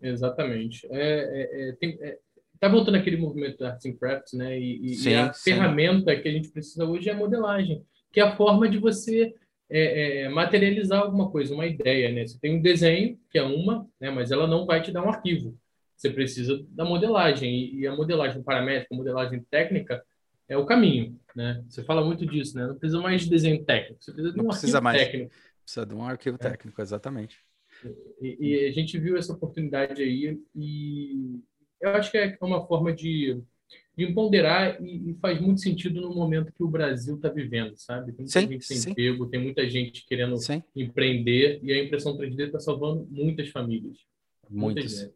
Exatamente. 0.00 0.86
É, 0.90 1.00
é, 1.00 1.68
é, 1.68 1.72
tem, 1.72 1.98
é, 2.00 2.18
tá 2.62 2.68
voltando 2.68 2.94
aquele 2.94 3.16
movimento 3.16 3.58
da 3.58 3.70
Arts 3.70 3.84
and 3.86 3.96
Crafts, 3.96 4.34
né? 4.34 4.56
E, 4.56 4.94
sim, 4.94 5.10
e 5.10 5.14
a 5.16 5.32
sim. 5.32 5.50
ferramenta 5.50 6.14
que 6.14 6.28
a 6.28 6.30
gente 6.30 6.48
precisa 6.48 6.84
hoje 6.84 7.08
é 7.08 7.12
a 7.12 7.16
modelagem, 7.16 7.84
que 8.12 8.20
é 8.20 8.22
a 8.22 8.36
forma 8.36 8.68
de 8.68 8.78
você 8.78 9.34
é, 9.68 10.20
é, 10.22 10.28
materializar 10.28 11.02
alguma 11.02 11.28
coisa, 11.28 11.52
uma 11.52 11.66
ideia, 11.66 12.12
né? 12.12 12.24
Você 12.24 12.38
tem 12.38 12.56
um 12.56 12.62
desenho, 12.62 13.18
que 13.28 13.36
é 13.36 13.42
uma, 13.42 13.84
né? 14.00 14.12
mas 14.12 14.30
ela 14.30 14.46
não 14.46 14.64
vai 14.64 14.80
te 14.80 14.92
dar 14.92 15.04
um 15.04 15.08
arquivo. 15.08 15.58
Você 15.96 16.08
precisa 16.08 16.64
da 16.68 16.84
modelagem, 16.84 17.52
e, 17.52 17.80
e 17.80 17.86
a 17.88 17.96
modelagem 17.96 18.40
paramétrica, 18.44 18.94
a 18.94 18.96
modelagem 18.96 19.44
técnica, 19.50 20.00
é 20.48 20.56
o 20.56 20.64
caminho, 20.64 21.18
né? 21.34 21.64
Você 21.68 21.82
fala 21.82 22.04
muito 22.04 22.24
disso, 22.24 22.56
né? 22.56 22.68
Não 22.68 22.78
precisa 22.78 23.02
mais 23.02 23.22
de 23.22 23.30
desenho 23.30 23.64
técnico, 23.64 24.04
você 24.04 24.12
precisa 24.12 24.32
de 24.32 24.40
um 24.40 24.44
não 24.44 24.50
precisa 24.50 24.80
mais. 24.80 25.02
técnico. 25.02 25.32
Precisa 25.64 25.84
de 25.84 25.94
um 25.96 26.04
arquivo 26.04 26.36
é. 26.40 26.48
técnico, 26.48 26.80
exatamente. 26.80 27.38
E, 28.20 28.36
e, 28.38 28.66
a 28.66 28.70
gente 28.70 28.96
viu 28.98 29.16
essa 29.16 29.32
oportunidade 29.32 30.00
aí, 30.00 30.38
e 30.54 31.40
eu 31.82 31.90
acho 31.90 32.10
que 32.10 32.16
é 32.18 32.36
uma 32.40 32.66
forma 32.66 32.92
de 32.92 33.42
de 33.96 34.06
ponderar 34.12 34.82
e, 34.82 35.10
e, 35.10 35.14
faz 35.20 35.40
muito 35.40 35.60
sentido 35.60 36.00
no 36.00 36.14
momento 36.14 36.52
que 36.52 36.62
o 36.62 36.68
Brasil 36.68 37.16
está 37.16 37.28
vivendo, 37.28 37.76
sabe? 37.76 38.12
Tem 38.12 38.24
muita 38.24 38.40
sim, 38.40 38.48
gente 38.48 38.64
sem 38.64 38.76
sim. 38.78 38.90
emprego, 38.90 39.26
tem 39.26 39.40
muita 39.40 39.68
gente 39.68 40.06
querendo 40.06 40.36
sim. 40.38 40.62
empreender 40.74 41.60
e 41.62 41.72
a 41.72 41.84
impressão 41.84 42.16
3D 42.16 42.46
está 42.46 42.58
salvando 42.58 43.06
muitas 43.10 43.50
famílias. 43.50 43.98
Muitas. 44.48 45.10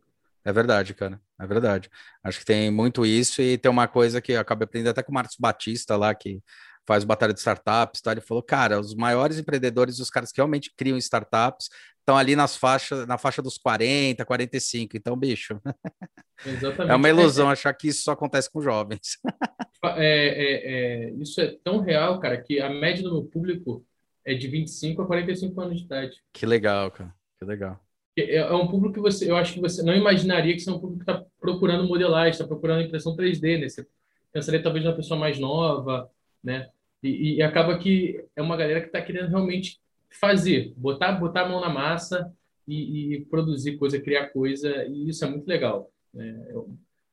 É 0.45 0.53
verdade, 0.53 0.95
cara. 0.95 1.21
É 1.41 1.47
verdade. 1.47 1.91
Acho 2.23 2.39
que 2.39 2.45
tem 2.45 2.71
muito 2.71 3.05
isso 3.05 3.41
e 3.43 3.59
tem 3.59 3.71
uma 3.71 3.89
coisa 3.89 4.21
que 4.21 4.33
eu 4.33 4.41
acabei 4.41 4.65
aprendendo 4.65 4.91
até 4.91 5.03
com 5.03 5.11
o 5.11 5.15
Marcos 5.15 5.37
Batista 5.39 5.97
lá, 5.97 6.15
que 6.15 6.41
faz 6.87 7.05
batalha 7.05 7.33
de 7.33 7.41
startups, 7.41 8.01
tá? 8.01 8.13
ele 8.13 8.21
falou, 8.21 8.43
cara, 8.43 8.79
os 8.79 8.95
maiores 8.95 9.39
empreendedores, 9.39 9.99
os 9.99 10.09
caras 10.09 10.31
que 10.31 10.39
realmente 10.39 10.73
criam 10.77 10.97
startups, 10.97 11.69
estão 11.99 12.17
ali 12.17 12.37
nas 12.37 12.57
faixas, 12.57 13.07
na 13.07 13.19
faixa 13.19 13.43
dos 13.43 13.59
40, 13.59 14.25
45. 14.25 14.97
Então, 14.97 15.17
bicho, 15.17 15.61
Exatamente. 16.47 16.93
é 16.93 16.95
uma 16.95 17.09
ilusão 17.09 17.51
achar 17.51 17.75
que 17.75 17.89
isso 17.89 18.05
só 18.05 18.13
acontece 18.13 18.51
com 18.51 18.63
jovens. 18.63 19.19
É, 19.95 19.95
é, 19.95 21.07
é, 21.07 21.11
isso 21.13 21.41
é 21.41 21.57
tão 21.63 21.79
real, 21.79 22.19
cara, 22.19 22.43
que 22.43 22.59
a 22.61 22.69
média 22.69 23.05
do 23.05 23.13
meu 23.13 23.23
público 23.23 23.87
é 24.25 24.35
de 24.35 24.49
25 24.49 25.03
a 25.03 25.07
45 25.07 25.61
anos 25.61 25.79
de 25.79 25.85
idade. 25.85 26.17
Que 26.33 26.45
legal, 26.45 26.91
cara. 26.91 27.15
Que 27.39 27.45
legal. 27.45 27.79
É, 28.19 28.37
é 28.39 28.53
um 28.53 28.67
público 28.67 28.95
que 28.95 29.01
você, 29.01 29.31
eu 29.31 29.37
acho 29.37 29.55
que 29.55 29.61
você 29.61 29.85
não 29.85 29.95
imaginaria 29.95 30.53
que 30.55 30.61
isso 30.61 30.71
é 30.71 30.73
um 30.73 30.81
público 30.81 31.05
que 31.05 31.11
está 31.11 31.25
procurando 31.39 31.87
modelagem, 31.87 32.33
está 32.33 32.45
procurando 32.45 32.83
impressão 32.83 33.15
3D, 33.15 33.61
né? 33.61 33.69
Você 33.69 33.87
pensaria 34.33 34.61
talvez 34.61 34.85
numa 34.85 34.97
pessoa 34.97 35.21
mais 35.21 35.39
nova, 35.39 36.11
né? 36.43 36.69
E, 37.03 37.37
e 37.37 37.43
acaba 37.43 37.79
que 37.79 38.25
é 38.35 38.43
uma 38.43 38.57
galera 38.57 38.81
que 38.81 38.87
está 38.87 39.01
querendo 39.01 39.29
realmente 39.29 39.79
fazer, 40.11 40.73
botar, 40.77 41.13
botar 41.13 41.43
a 41.43 41.49
mão 41.49 41.61
na 41.61 41.69
massa 41.69 42.33
e, 42.67 43.15
e, 43.15 43.25
produzir 43.27 43.77
coisa, 43.77 44.01
criar 44.01 44.29
coisa, 44.29 44.85
e 44.87 45.09
isso 45.09 45.25
é 45.25 45.29
muito 45.29 45.47
legal. 45.47 45.91
Né? 46.13 46.37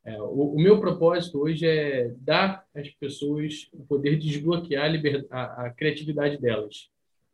É, 0.06 0.22
o, 0.22 0.56
o, 0.56 0.60
meu 0.60 0.80
propósito 0.80 1.40
hoje 1.40 1.66
é 1.66 2.12
dar 2.18 2.66
às 2.76 2.90
pessoas 2.90 3.70
o 3.72 3.86
poder 3.86 4.18
de 4.18 4.28
desbloquear 4.28 4.86
a, 4.86 4.88
liber, 4.88 5.26
a, 5.30 5.66
a 5.66 5.70
criatividade 5.70 6.38
delas. 6.38 6.90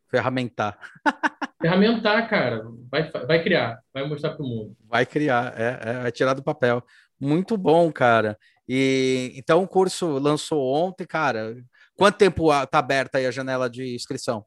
Ferramentar. 0.08 0.78
Ferramentar, 1.60 2.28
cara. 2.28 2.66
Vai, 2.90 3.10
vai 3.10 3.42
criar, 3.42 3.80
vai 3.92 4.08
mostrar 4.08 4.30
para 4.30 4.44
o 4.44 4.48
mundo. 4.48 4.76
Vai 4.88 5.04
criar, 5.04 5.52
é, 5.58 5.78
é, 5.82 5.92
vai 6.02 6.12
tirar 6.12 6.34
do 6.34 6.42
papel. 6.42 6.82
Muito 7.18 7.56
bom, 7.56 7.92
cara. 7.92 8.38
E 8.68 9.32
então 9.34 9.62
o 9.62 9.68
curso 9.68 10.18
lançou 10.18 10.62
ontem, 10.72 11.06
cara. 11.06 11.56
Quanto 12.00 12.16
tempo 12.16 12.50
está 12.50 12.78
aberta 12.78 13.18
aí 13.18 13.26
a 13.26 13.30
janela 13.30 13.68
de 13.68 13.94
inscrição? 13.94 14.42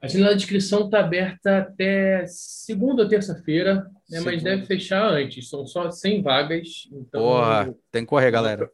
A 0.00 0.06
janela 0.06 0.36
de 0.36 0.44
inscrição 0.44 0.84
está 0.84 1.00
aberta 1.00 1.58
até 1.58 2.24
segunda 2.24 3.02
ou 3.02 3.08
terça-feira, 3.08 3.84
né, 4.08 4.20
mas 4.20 4.40
deve 4.40 4.64
fechar 4.64 5.02
antes. 5.10 5.48
São 5.48 5.66
só 5.66 5.90
100 5.90 6.22
vagas. 6.22 6.88
Então, 6.92 7.20
Porra, 7.20 7.74
tem 7.90 8.04
que 8.04 8.08
correr, 8.08 8.30
galera. 8.30 8.70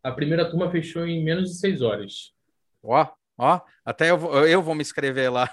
A 0.00 0.12
primeira 0.12 0.48
turma 0.48 0.70
fechou 0.70 1.04
em 1.04 1.24
menos 1.24 1.50
de 1.50 1.58
6 1.58 1.82
horas. 1.82 2.32
Ó, 2.80 3.04
ó, 3.36 3.60
até 3.84 4.10
eu 4.10 4.18
vou, 4.18 4.46
eu 4.46 4.62
vou 4.62 4.76
me 4.76 4.82
inscrever 4.82 5.28
lá. 5.32 5.52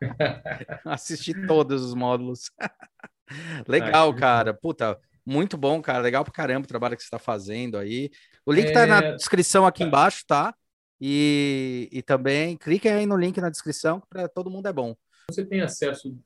Assistir 0.82 1.46
todos 1.46 1.82
os 1.82 1.92
módulos. 1.92 2.50
Legal, 3.68 4.14
cara. 4.14 4.54
Puta, 4.54 4.98
muito 5.26 5.58
bom, 5.58 5.82
cara. 5.82 5.98
Legal 5.98 6.24
pra 6.24 6.32
caramba 6.32 6.64
o 6.64 6.68
trabalho 6.68 6.96
que 6.96 7.02
você 7.02 7.08
está 7.08 7.18
fazendo 7.18 7.76
aí. 7.76 8.10
O 8.46 8.52
link 8.52 8.68
está 8.68 8.84
é... 8.84 8.86
na 8.86 9.00
descrição 9.10 9.66
aqui 9.66 9.80
tá. 9.80 9.86
embaixo, 9.86 10.24
tá? 10.26 10.54
E, 11.00 11.88
e 11.92 12.02
também 12.02 12.56
cliquem 12.56 12.92
aí 12.92 13.06
no 13.06 13.16
link 13.16 13.40
na 13.40 13.50
descrição, 13.50 14.02
para 14.08 14.28
todo 14.28 14.50
mundo 14.50 14.66
é 14.66 14.72
bom. 14.72 14.96
Você 15.30 15.44
tem 15.44 15.60
acesso 15.60 16.16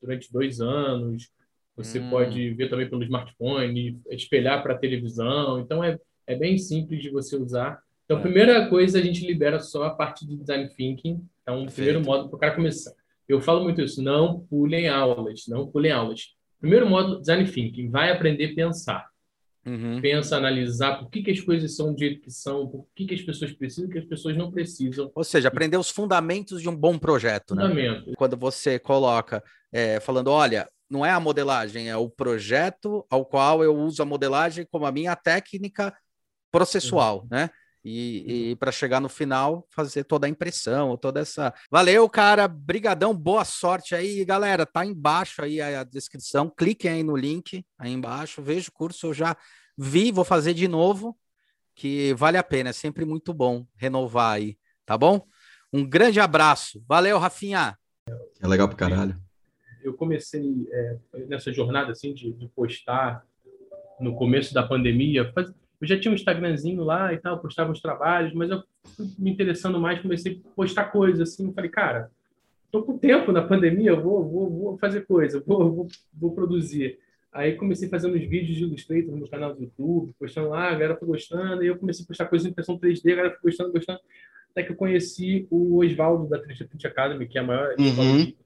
durante 0.00 0.32
dois 0.32 0.60
anos, 0.60 1.30
você 1.76 1.98
hum. 1.98 2.10
pode 2.10 2.50
ver 2.50 2.68
também 2.68 2.88
pelo 2.88 3.02
smartphone, 3.02 4.00
espelhar 4.10 4.62
para 4.62 4.74
a 4.74 4.78
televisão, 4.78 5.58
então 5.58 5.82
é, 5.82 5.98
é 6.26 6.36
bem 6.36 6.58
simples 6.58 7.02
de 7.02 7.10
você 7.10 7.36
usar. 7.36 7.82
Então, 8.04 8.18
é. 8.18 8.20
primeira 8.20 8.68
coisa, 8.68 8.98
a 8.98 9.02
gente 9.02 9.26
libera 9.26 9.58
só 9.58 9.84
a 9.84 9.90
parte 9.90 10.26
de 10.26 10.36
design 10.36 10.68
thinking, 10.76 11.26
então, 11.42 11.62
um 11.62 11.66
primeiro 11.66 12.04
modo 12.04 12.28
para 12.28 12.36
o 12.36 12.38
cara 12.38 12.54
começar. 12.54 12.92
Eu 13.28 13.40
falo 13.40 13.62
muito 13.62 13.80
isso, 13.80 14.02
não 14.02 14.40
pulem 14.40 14.88
aulas, 14.88 15.44
não 15.48 15.66
pulem 15.66 15.92
aulas. 15.92 16.34
Primeiro 16.60 16.88
modo, 16.88 17.20
design 17.20 17.50
thinking, 17.50 17.90
vai 17.90 18.12
aprender 18.12 18.52
a 18.52 18.54
pensar. 18.54 19.11
Uhum. 19.64 20.00
Pensa, 20.00 20.36
analisar 20.36 20.98
por 20.98 21.08
que, 21.08 21.22
que 21.22 21.30
as 21.30 21.40
coisas 21.40 21.76
são 21.76 21.92
do 21.92 21.98
jeito 21.98 22.20
que 22.20 22.30
são, 22.30 22.66
por 22.66 22.86
que, 22.94 23.06
que 23.06 23.14
as 23.14 23.22
pessoas 23.22 23.52
precisam 23.52 23.88
e 23.88 23.92
que 23.92 23.98
as 23.98 24.04
pessoas 24.04 24.36
não 24.36 24.50
precisam. 24.50 25.10
Ou 25.14 25.24
seja, 25.24 25.48
aprender 25.48 25.76
os 25.76 25.88
fundamentos 25.88 26.60
de 26.60 26.68
um 26.68 26.76
bom 26.76 26.98
projeto, 26.98 27.54
né? 27.54 27.62
Fundamento. 27.62 28.08
né? 28.08 28.14
Quando 28.16 28.36
você 28.36 28.78
coloca, 28.78 29.42
é, 29.72 30.00
falando, 30.00 30.28
olha, 30.28 30.68
não 30.90 31.06
é 31.06 31.10
a 31.10 31.20
modelagem, 31.20 31.88
é 31.88 31.96
o 31.96 32.10
projeto 32.10 33.06
ao 33.08 33.24
qual 33.24 33.62
eu 33.62 33.76
uso 33.76 34.02
a 34.02 34.06
modelagem 34.06 34.66
como 34.70 34.84
a 34.84 34.92
minha 34.92 35.14
técnica 35.14 35.94
processual, 36.50 37.20
uhum. 37.20 37.28
né? 37.30 37.50
E, 37.84 38.50
e 38.50 38.56
para 38.56 38.70
chegar 38.70 39.00
no 39.00 39.08
final 39.08 39.66
fazer 39.68 40.04
toda 40.04 40.26
a 40.26 40.30
impressão, 40.30 40.96
toda 40.96 41.20
essa. 41.20 41.52
Valeu, 41.70 42.08
cara, 42.08 42.46
brigadão, 42.46 43.12
boa 43.14 43.44
sorte 43.44 43.94
aí, 43.94 44.24
galera. 44.24 44.64
Tá 44.64 44.86
embaixo 44.86 45.42
aí 45.42 45.60
a 45.60 45.82
descrição. 45.82 46.48
Cliquem 46.48 46.90
aí 46.90 47.02
no 47.02 47.16
link 47.16 47.64
aí 47.78 47.92
embaixo. 47.92 48.40
Veja 48.40 48.68
o 48.68 48.72
curso, 48.72 49.08
eu 49.08 49.14
já 49.14 49.36
vi, 49.76 50.12
vou 50.12 50.24
fazer 50.24 50.54
de 50.54 50.68
novo, 50.68 51.18
que 51.74 52.14
vale 52.14 52.38
a 52.38 52.42
pena. 52.42 52.70
É 52.70 52.72
sempre 52.72 53.04
muito 53.04 53.34
bom 53.34 53.66
renovar 53.74 54.36
aí, 54.36 54.56
tá 54.86 54.96
bom? 54.96 55.26
Um 55.72 55.84
grande 55.84 56.20
abraço. 56.20 56.84
Valeu, 56.86 57.18
Rafinha. 57.18 57.76
É 58.40 58.46
legal 58.46 58.68
pro 58.68 58.76
caralho. 58.76 59.20
Eu 59.82 59.94
comecei 59.94 60.68
é, 60.70 60.98
nessa 61.26 61.52
jornada 61.52 61.90
assim 61.90 62.14
de, 62.14 62.32
de 62.32 62.46
postar 62.48 63.26
no 63.98 64.14
começo 64.14 64.54
da 64.54 64.62
pandemia, 64.62 65.32
faz, 65.32 65.52
eu 65.82 65.88
já 65.88 65.98
tinha 65.98 66.12
um 66.12 66.14
Instagramzinho 66.14 66.84
lá 66.84 67.12
e 67.12 67.18
tal, 67.18 67.40
postava 67.40 67.72
os 67.72 67.80
trabalhos, 67.80 68.32
mas 68.32 68.48
eu 68.50 68.62
me 69.18 69.32
interessando 69.32 69.80
mais, 69.80 70.00
comecei 70.00 70.40
a 70.44 70.48
postar 70.54 70.84
coisas 70.84 71.28
assim. 71.28 71.52
Falei, 71.52 71.68
cara, 71.68 72.08
tô 72.70 72.84
com 72.84 72.96
tempo 72.96 73.32
na 73.32 73.42
pandemia, 73.42 73.96
vou, 73.96 74.24
vou, 74.24 74.50
vou 74.50 74.78
fazer 74.78 75.04
coisa, 75.04 75.42
vou, 75.44 75.72
vou, 75.72 75.88
vou 76.14 76.32
produzir. 76.32 77.00
Aí 77.32 77.56
comecei 77.56 77.88
fazendo 77.88 78.14
os 78.14 78.22
vídeos 78.22 78.56
de 78.56 78.62
Illustrator 78.62 79.16
no 79.16 79.28
canal 79.28 79.56
do 79.56 79.60
YouTube, 79.60 80.14
postando 80.20 80.50
lá, 80.50 80.68
a 80.68 80.72
galera 80.72 80.96
foi 80.96 81.08
gostando, 81.08 81.64
e 81.64 81.66
eu 81.66 81.76
comecei 81.76 82.04
a 82.04 82.06
postar 82.06 82.26
coisas 82.26 82.46
em 82.46 82.50
impressão 82.50 82.78
3D, 82.78 83.12
a 83.12 83.16
galera 83.16 83.34
foi 83.34 83.50
gostando, 83.50 83.72
gostando. 83.72 84.00
Até 84.52 84.62
que 84.62 84.70
eu 84.70 84.76
conheci 84.76 85.48
o 85.50 85.78
Oswaldo 85.78 86.28
da 86.28 86.40
3D 86.40 86.68
Print 86.68 86.86
Academy, 86.86 87.26
que 87.26 87.38
é 87.38 87.40
a 87.40 87.44
maior 87.44 87.74
uhum. 87.76 88.24
de 88.24 88.36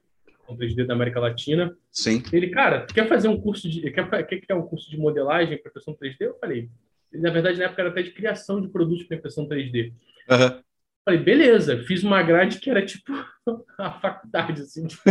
3D 0.56 0.86
da 0.86 0.94
América 0.94 1.20
Latina. 1.20 1.76
Sim. 1.90 2.22
Ele, 2.32 2.48
cara, 2.48 2.86
quer 2.86 3.06
fazer 3.06 3.28
um 3.28 3.38
curso 3.38 3.68
de. 3.68 3.90
Quer, 3.90 4.26
quer 4.26 4.40
criar 4.40 4.56
um 4.56 4.66
curso 4.66 4.88
de 4.88 4.96
modelagem 4.96 5.58
para 5.58 5.68
impressão 5.68 5.94
3D? 5.94 6.16
Eu 6.20 6.38
falei, 6.38 6.70
na 7.12 7.30
verdade, 7.30 7.58
na 7.58 7.64
época 7.64 7.82
era 7.82 7.90
até 7.90 8.02
de 8.02 8.12
criação 8.12 8.60
de 8.60 8.68
produtos 8.68 9.04
para 9.04 9.16
impressão 9.16 9.48
3D. 9.48 9.92
Uhum. 10.30 10.62
Falei, 11.08 11.20
beleza, 11.20 11.84
fiz 11.84 12.02
uma 12.02 12.20
grade 12.20 12.58
que 12.58 12.68
era 12.68 12.84
tipo 12.84 13.12
a 13.78 13.92
faculdade, 13.92 14.62
assim. 14.62 14.88
Tipo, 14.88 15.02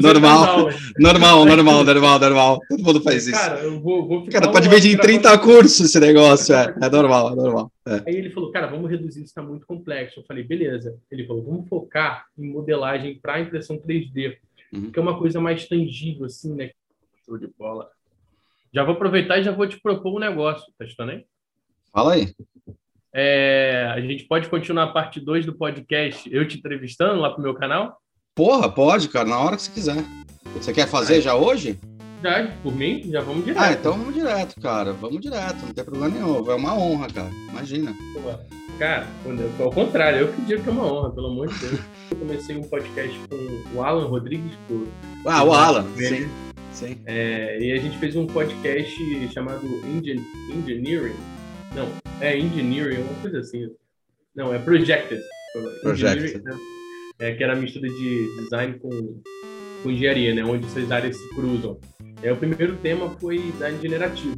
normal, 0.00 0.70
normal, 0.98 1.44
normal, 1.44 1.84
normal, 1.84 2.18
normal. 2.18 2.60
Todo 2.66 2.82
mundo 2.82 3.02
faz 3.02 3.26
isso. 3.26 3.38
Cara, 3.38 3.60
eu 3.60 3.78
vou, 3.82 4.08
vou 4.08 4.26
Cara, 4.28 4.50
pode 4.50 4.66
dividir 4.66 4.94
em 4.94 4.98
30 4.98 5.38
cursos 5.40 5.78
esse 5.78 6.00
negócio, 6.00 6.54
é, 6.54 6.74
é 6.80 6.88
normal, 6.88 7.32
é 7.32 7.36
normal. 7.36 7.72
É. 7.86 8.02
Aí 8.06 8.16
ele 8.16 8.30
falou, 8.30 8.50
cara, 8.50 8.66
vamos 8.66 8.90
reduzir, 8.90 9.18
isso 9.18 9.28
está 9.28 9.42
muito 9.42 9.66
complexo. 9.66 10.20
Eu 10.20 10.24
falei, 10.24 10.42
beleza. 10.42 10.96
Ele 11.10 11.26
falou, 11.26 11.42
vamos 11.42 11.68
focar 11.68 12.24
em 12.38 12.50
modelagem 12.50 13.18
para 13.20 13.40
impressão 13.40 13.76
3D, 13.76 14.38
uhum. 14.72 14.90
que 14.90 14.98
é 14.98 15.02
uma 15.02 15.18
coisa 15.18 15.38
mais 15.38 15.68
tangível, 15.68 16.24
assim, 16.24 16.54
né? 16.54 16.70
Show 17.26 17.36
de 17.36 17.48
bola. 17.58 17.90
Já 18.74 18.82
vou 18.82 18.94
aproveitar 18.94 19.38
e 19.38 19.44
já 19.44 19.52
vou 19.52 19.68
te 19.68 19.80
propor 19.80 20.16
um 20.16 20.18
negócio, 20.18 20.64
tá 20.76 20.84
estando 20.84 21.12
aí? 21.12 21.24
Fala 21.92 22.14
aí. 22.14 22.34
É, 23.14 23.88
a 23.94 24.00
gente 24.00 24.24
pode 24.24 24.48
continuar 24.48 24.82
a 24.82 24.92
parte 24.92 25.20
2 25.20 25.46
do 25.46 25.56
podcast, 25.56 26.28
eu 26.34 26.48
te 26.48 26.58
entrevistando 26.58 27.20
lá 27.20 27.30
pro 27.30 27.40
meu 27.40 27.54
canal? 27.54 27.96
Porra, 28.34 28.68
pode, 28.68 29.08
cara, 29.08 29.28
na 29.28 29.38
hora 29.38 29.54
que 29.54 29.62
você 29.62 29.70
quiser. 29.70 30.04
Você 30.56 30.72
quer 30.72 30.88
fazer 30.88 31.20
já 31.20 31.36
hoje? 31.36 31.78
Já, 32.20 32.50
por 32.64 32.74
mim, 32.74 33.04
já 33.12 33.20
vamos 33.20 33.44
direto. 33.44 33.62
Ah, 33.62 33.72
então 33.72 33.92
vamos 33.92 34.12
direto, 34.12 34.60
cara. 34.60 34.92
Vamos 34.92 35.20
direto, 35.20 35.66
não 35.66 35.72
tem 35.72 35.84
problema 35.84 36.08
nenhum. 36.08 36.50
É 36.50 36.54
uma 36.56 36.74
honra, 36.76 37.06
cara. 37.12 37.30
Imagina. 37.50 37.94
Cara, 38.76 39.06
ao 39.60 39.70
contrário, 39.70 40.18
eu 40.18 40.32
que 40.32 40.40
digo 40.40 40.64
que 40.64 40.68
é 40.68 40.72
uma 40.72 40.92
honra, 40.92 41.10
pelo 41.12 41.28
amor 41.28 41.46
de 41.46 41.58
Deus. 41.60 41.80
Eu 42.10 42.16
comecei 42.16 42.56
um 42.56 42.64
podcast 42.64 43.16
com 43.28 43.76
o 43.78 43.82
Alan 43.84 44.08
Rodrigues. 44.08 44.56
Por... 44.66 44.88
Ah, 45.24 45.44
o 45.44 45.52
Alan, 45.52 45.86
sim. 45.96 46.28
Sim. 46.74 46.98
É, 47.06 47.58
e 47.58 47.72
a 47.72 47.76
gente 47.78 47.96
fez 47.98 48.14
um 48.16 48.26
podcast 48.26 49.32
chamado 49.32 49.66
Engineering 49.86 51.14
não, 51.74 51.88
é 52.20 52.38
Engineering, 52.38 53.02
uma 53.02 53.14
coisa 53.20 53.40
assim. 53.40 53.68
Não, 54.34 54.54
é 54.54 54.58
Projected. 54.58 55.20
Projected. 55.82 56.42
Né? 56.42 56.56
É, 57.18 57.34
que 57.34 57.42
era 57.42 57.52
a 57.52 57.56
mistura 57.56 57.88
de 57.88 58.36
design 58.42 58.78
com, 58.78 59.20
com 59.82 59.90
engenharia, 59.90 60.34
né? 60.34 60.44
Onde 60.44 60.66
essas 60.66 60.90
áreas 60.90 61.16
se 61.16 61.28
cruzam. 61.30 61.78
É, 62.22 62.32
o 62.32 62.36
primeiro 62.36 62.76
tema 62.76 63.10
foi 63.18 63.38
design 63.38 63.80
generativo. 63.82 64.36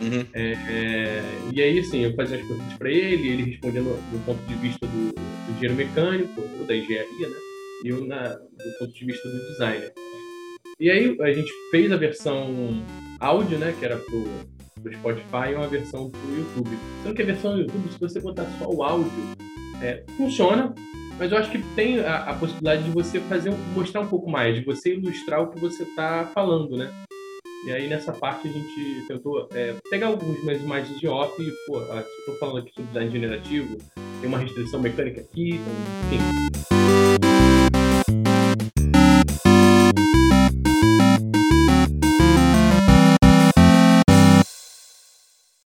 Uhum. 0.00 0.24
É, 0.32 0.52
é, 0.52 1.22
e 1.52 1.62
aí, 1.62 1.78
assim, 1.78 2.04
eu 2.04 2.14
fazia 2.14 2.36
as 2.36 2.46
perguntas 2.46 2.74
para 2.74 2.90
ele, 2.90 3.28
ele 3.28 3.42
respondendo 3.50 3.96
do 4.12 4.24
ponto 4.24 4.40
de 4.46 4.54
vista 4.56 4.86
do, 4.86 5.12
do 5.12 5.52
engenheiro 5.52 5.74
mecânico, 5.74 6.40
ou 6.58 6.66
da 6.66 6.76
engenharia, 6.76 7.28
né? 7.28 7.36
E 7.84 7.88
eu 7.88 8.04
na, 8.04 8.28
do 8.28 8.78
ponto 8.78 8.92
de 8.92 9.04
vista 9.06 9.28
do 9.28 9.38
designer. 9.50 9.92
E 10.80 10.88
aí 10.90 11.16
a 11.20 11.32
gente 11.32 11.52
fez 11.72 11.90
a 11.90 11.96
versão 11.96 12.84
áudio, 13.18 13.58
né? 13.58 13.74
Que 13.78 13.84
era 13.84 13.96
pro, 13.96 14.24
do 14.80 14.92
Spotify 14.94 15.50
e 15.50 15.54
uma 15.54 15.66
versão 15.66 16.08
para 16.08 16.20
o 16.20 16.36
YouTube. 16.36 16.78
Sendo 17.02 17.14
que 17.14 17.22
a 17.22 17.26
versão 17.26 17.54
do 17.54 17.62
YouTube, 17.62 17.92
se 17.92 17.98
você 17.98 18.20
botar 18.20 18.44
só 18.58 18.70
o 18.70 18.82
áudio, 18.84 19.10
é, 19.82 20.04
funciona, 20.16 20.72
mas 21.18 21.32
eu 21.32 21.38
acho 21.38 21.50
que 21.50 21.58
tem 21.74 21.98
a, 21.98 22.18
a 22.18 22.34
possibilidade 22.34 22.84
de 22.84 22.90
você 22.90 23.18
fazer 23.20 23.52
mostrar 23.74 24.02
um 24.02 24.06
pouco 24.06 24.30
mais, 24.30 24.54
de 24.54 24.64
você 24.64 24.94
ilustrar 24.94 25.42
o 25.42 25.48
que 25.50 25.58
você 25.58 25.82
está 25.82 26.30
falando, 26.32 26.76
né? 26.76 26.92
E 27.66 27.72
aí 27.72 27.88
nessa 27.88 28.12
parte 28.12 28.46
a 28.46 28.52
gente 28.52 29.04
tentou 29.08 29.48
é, 29.52 29.74
pegar 29.90 30.06
algumas 30.06 30.62
imagens 30.62 30.96
de 31.00 31.08
off 31.08 31.42
e, 31.42 31.50
pô, 31.66 31.80
estou 31.80 32.36
falando 32.38 32.58
aqui 32.58 32.72
sobre 32.72 32.88
design 32.90 33.10
generativo, 33.10 33.76
tem 34.20 34.28
uma 34.28 34.38
restrição 34.38 34.80
mecânica 34.80 35.20
aqui, 35.22 35.56
então, 35.56 35.72
enfim. 36.12 37.37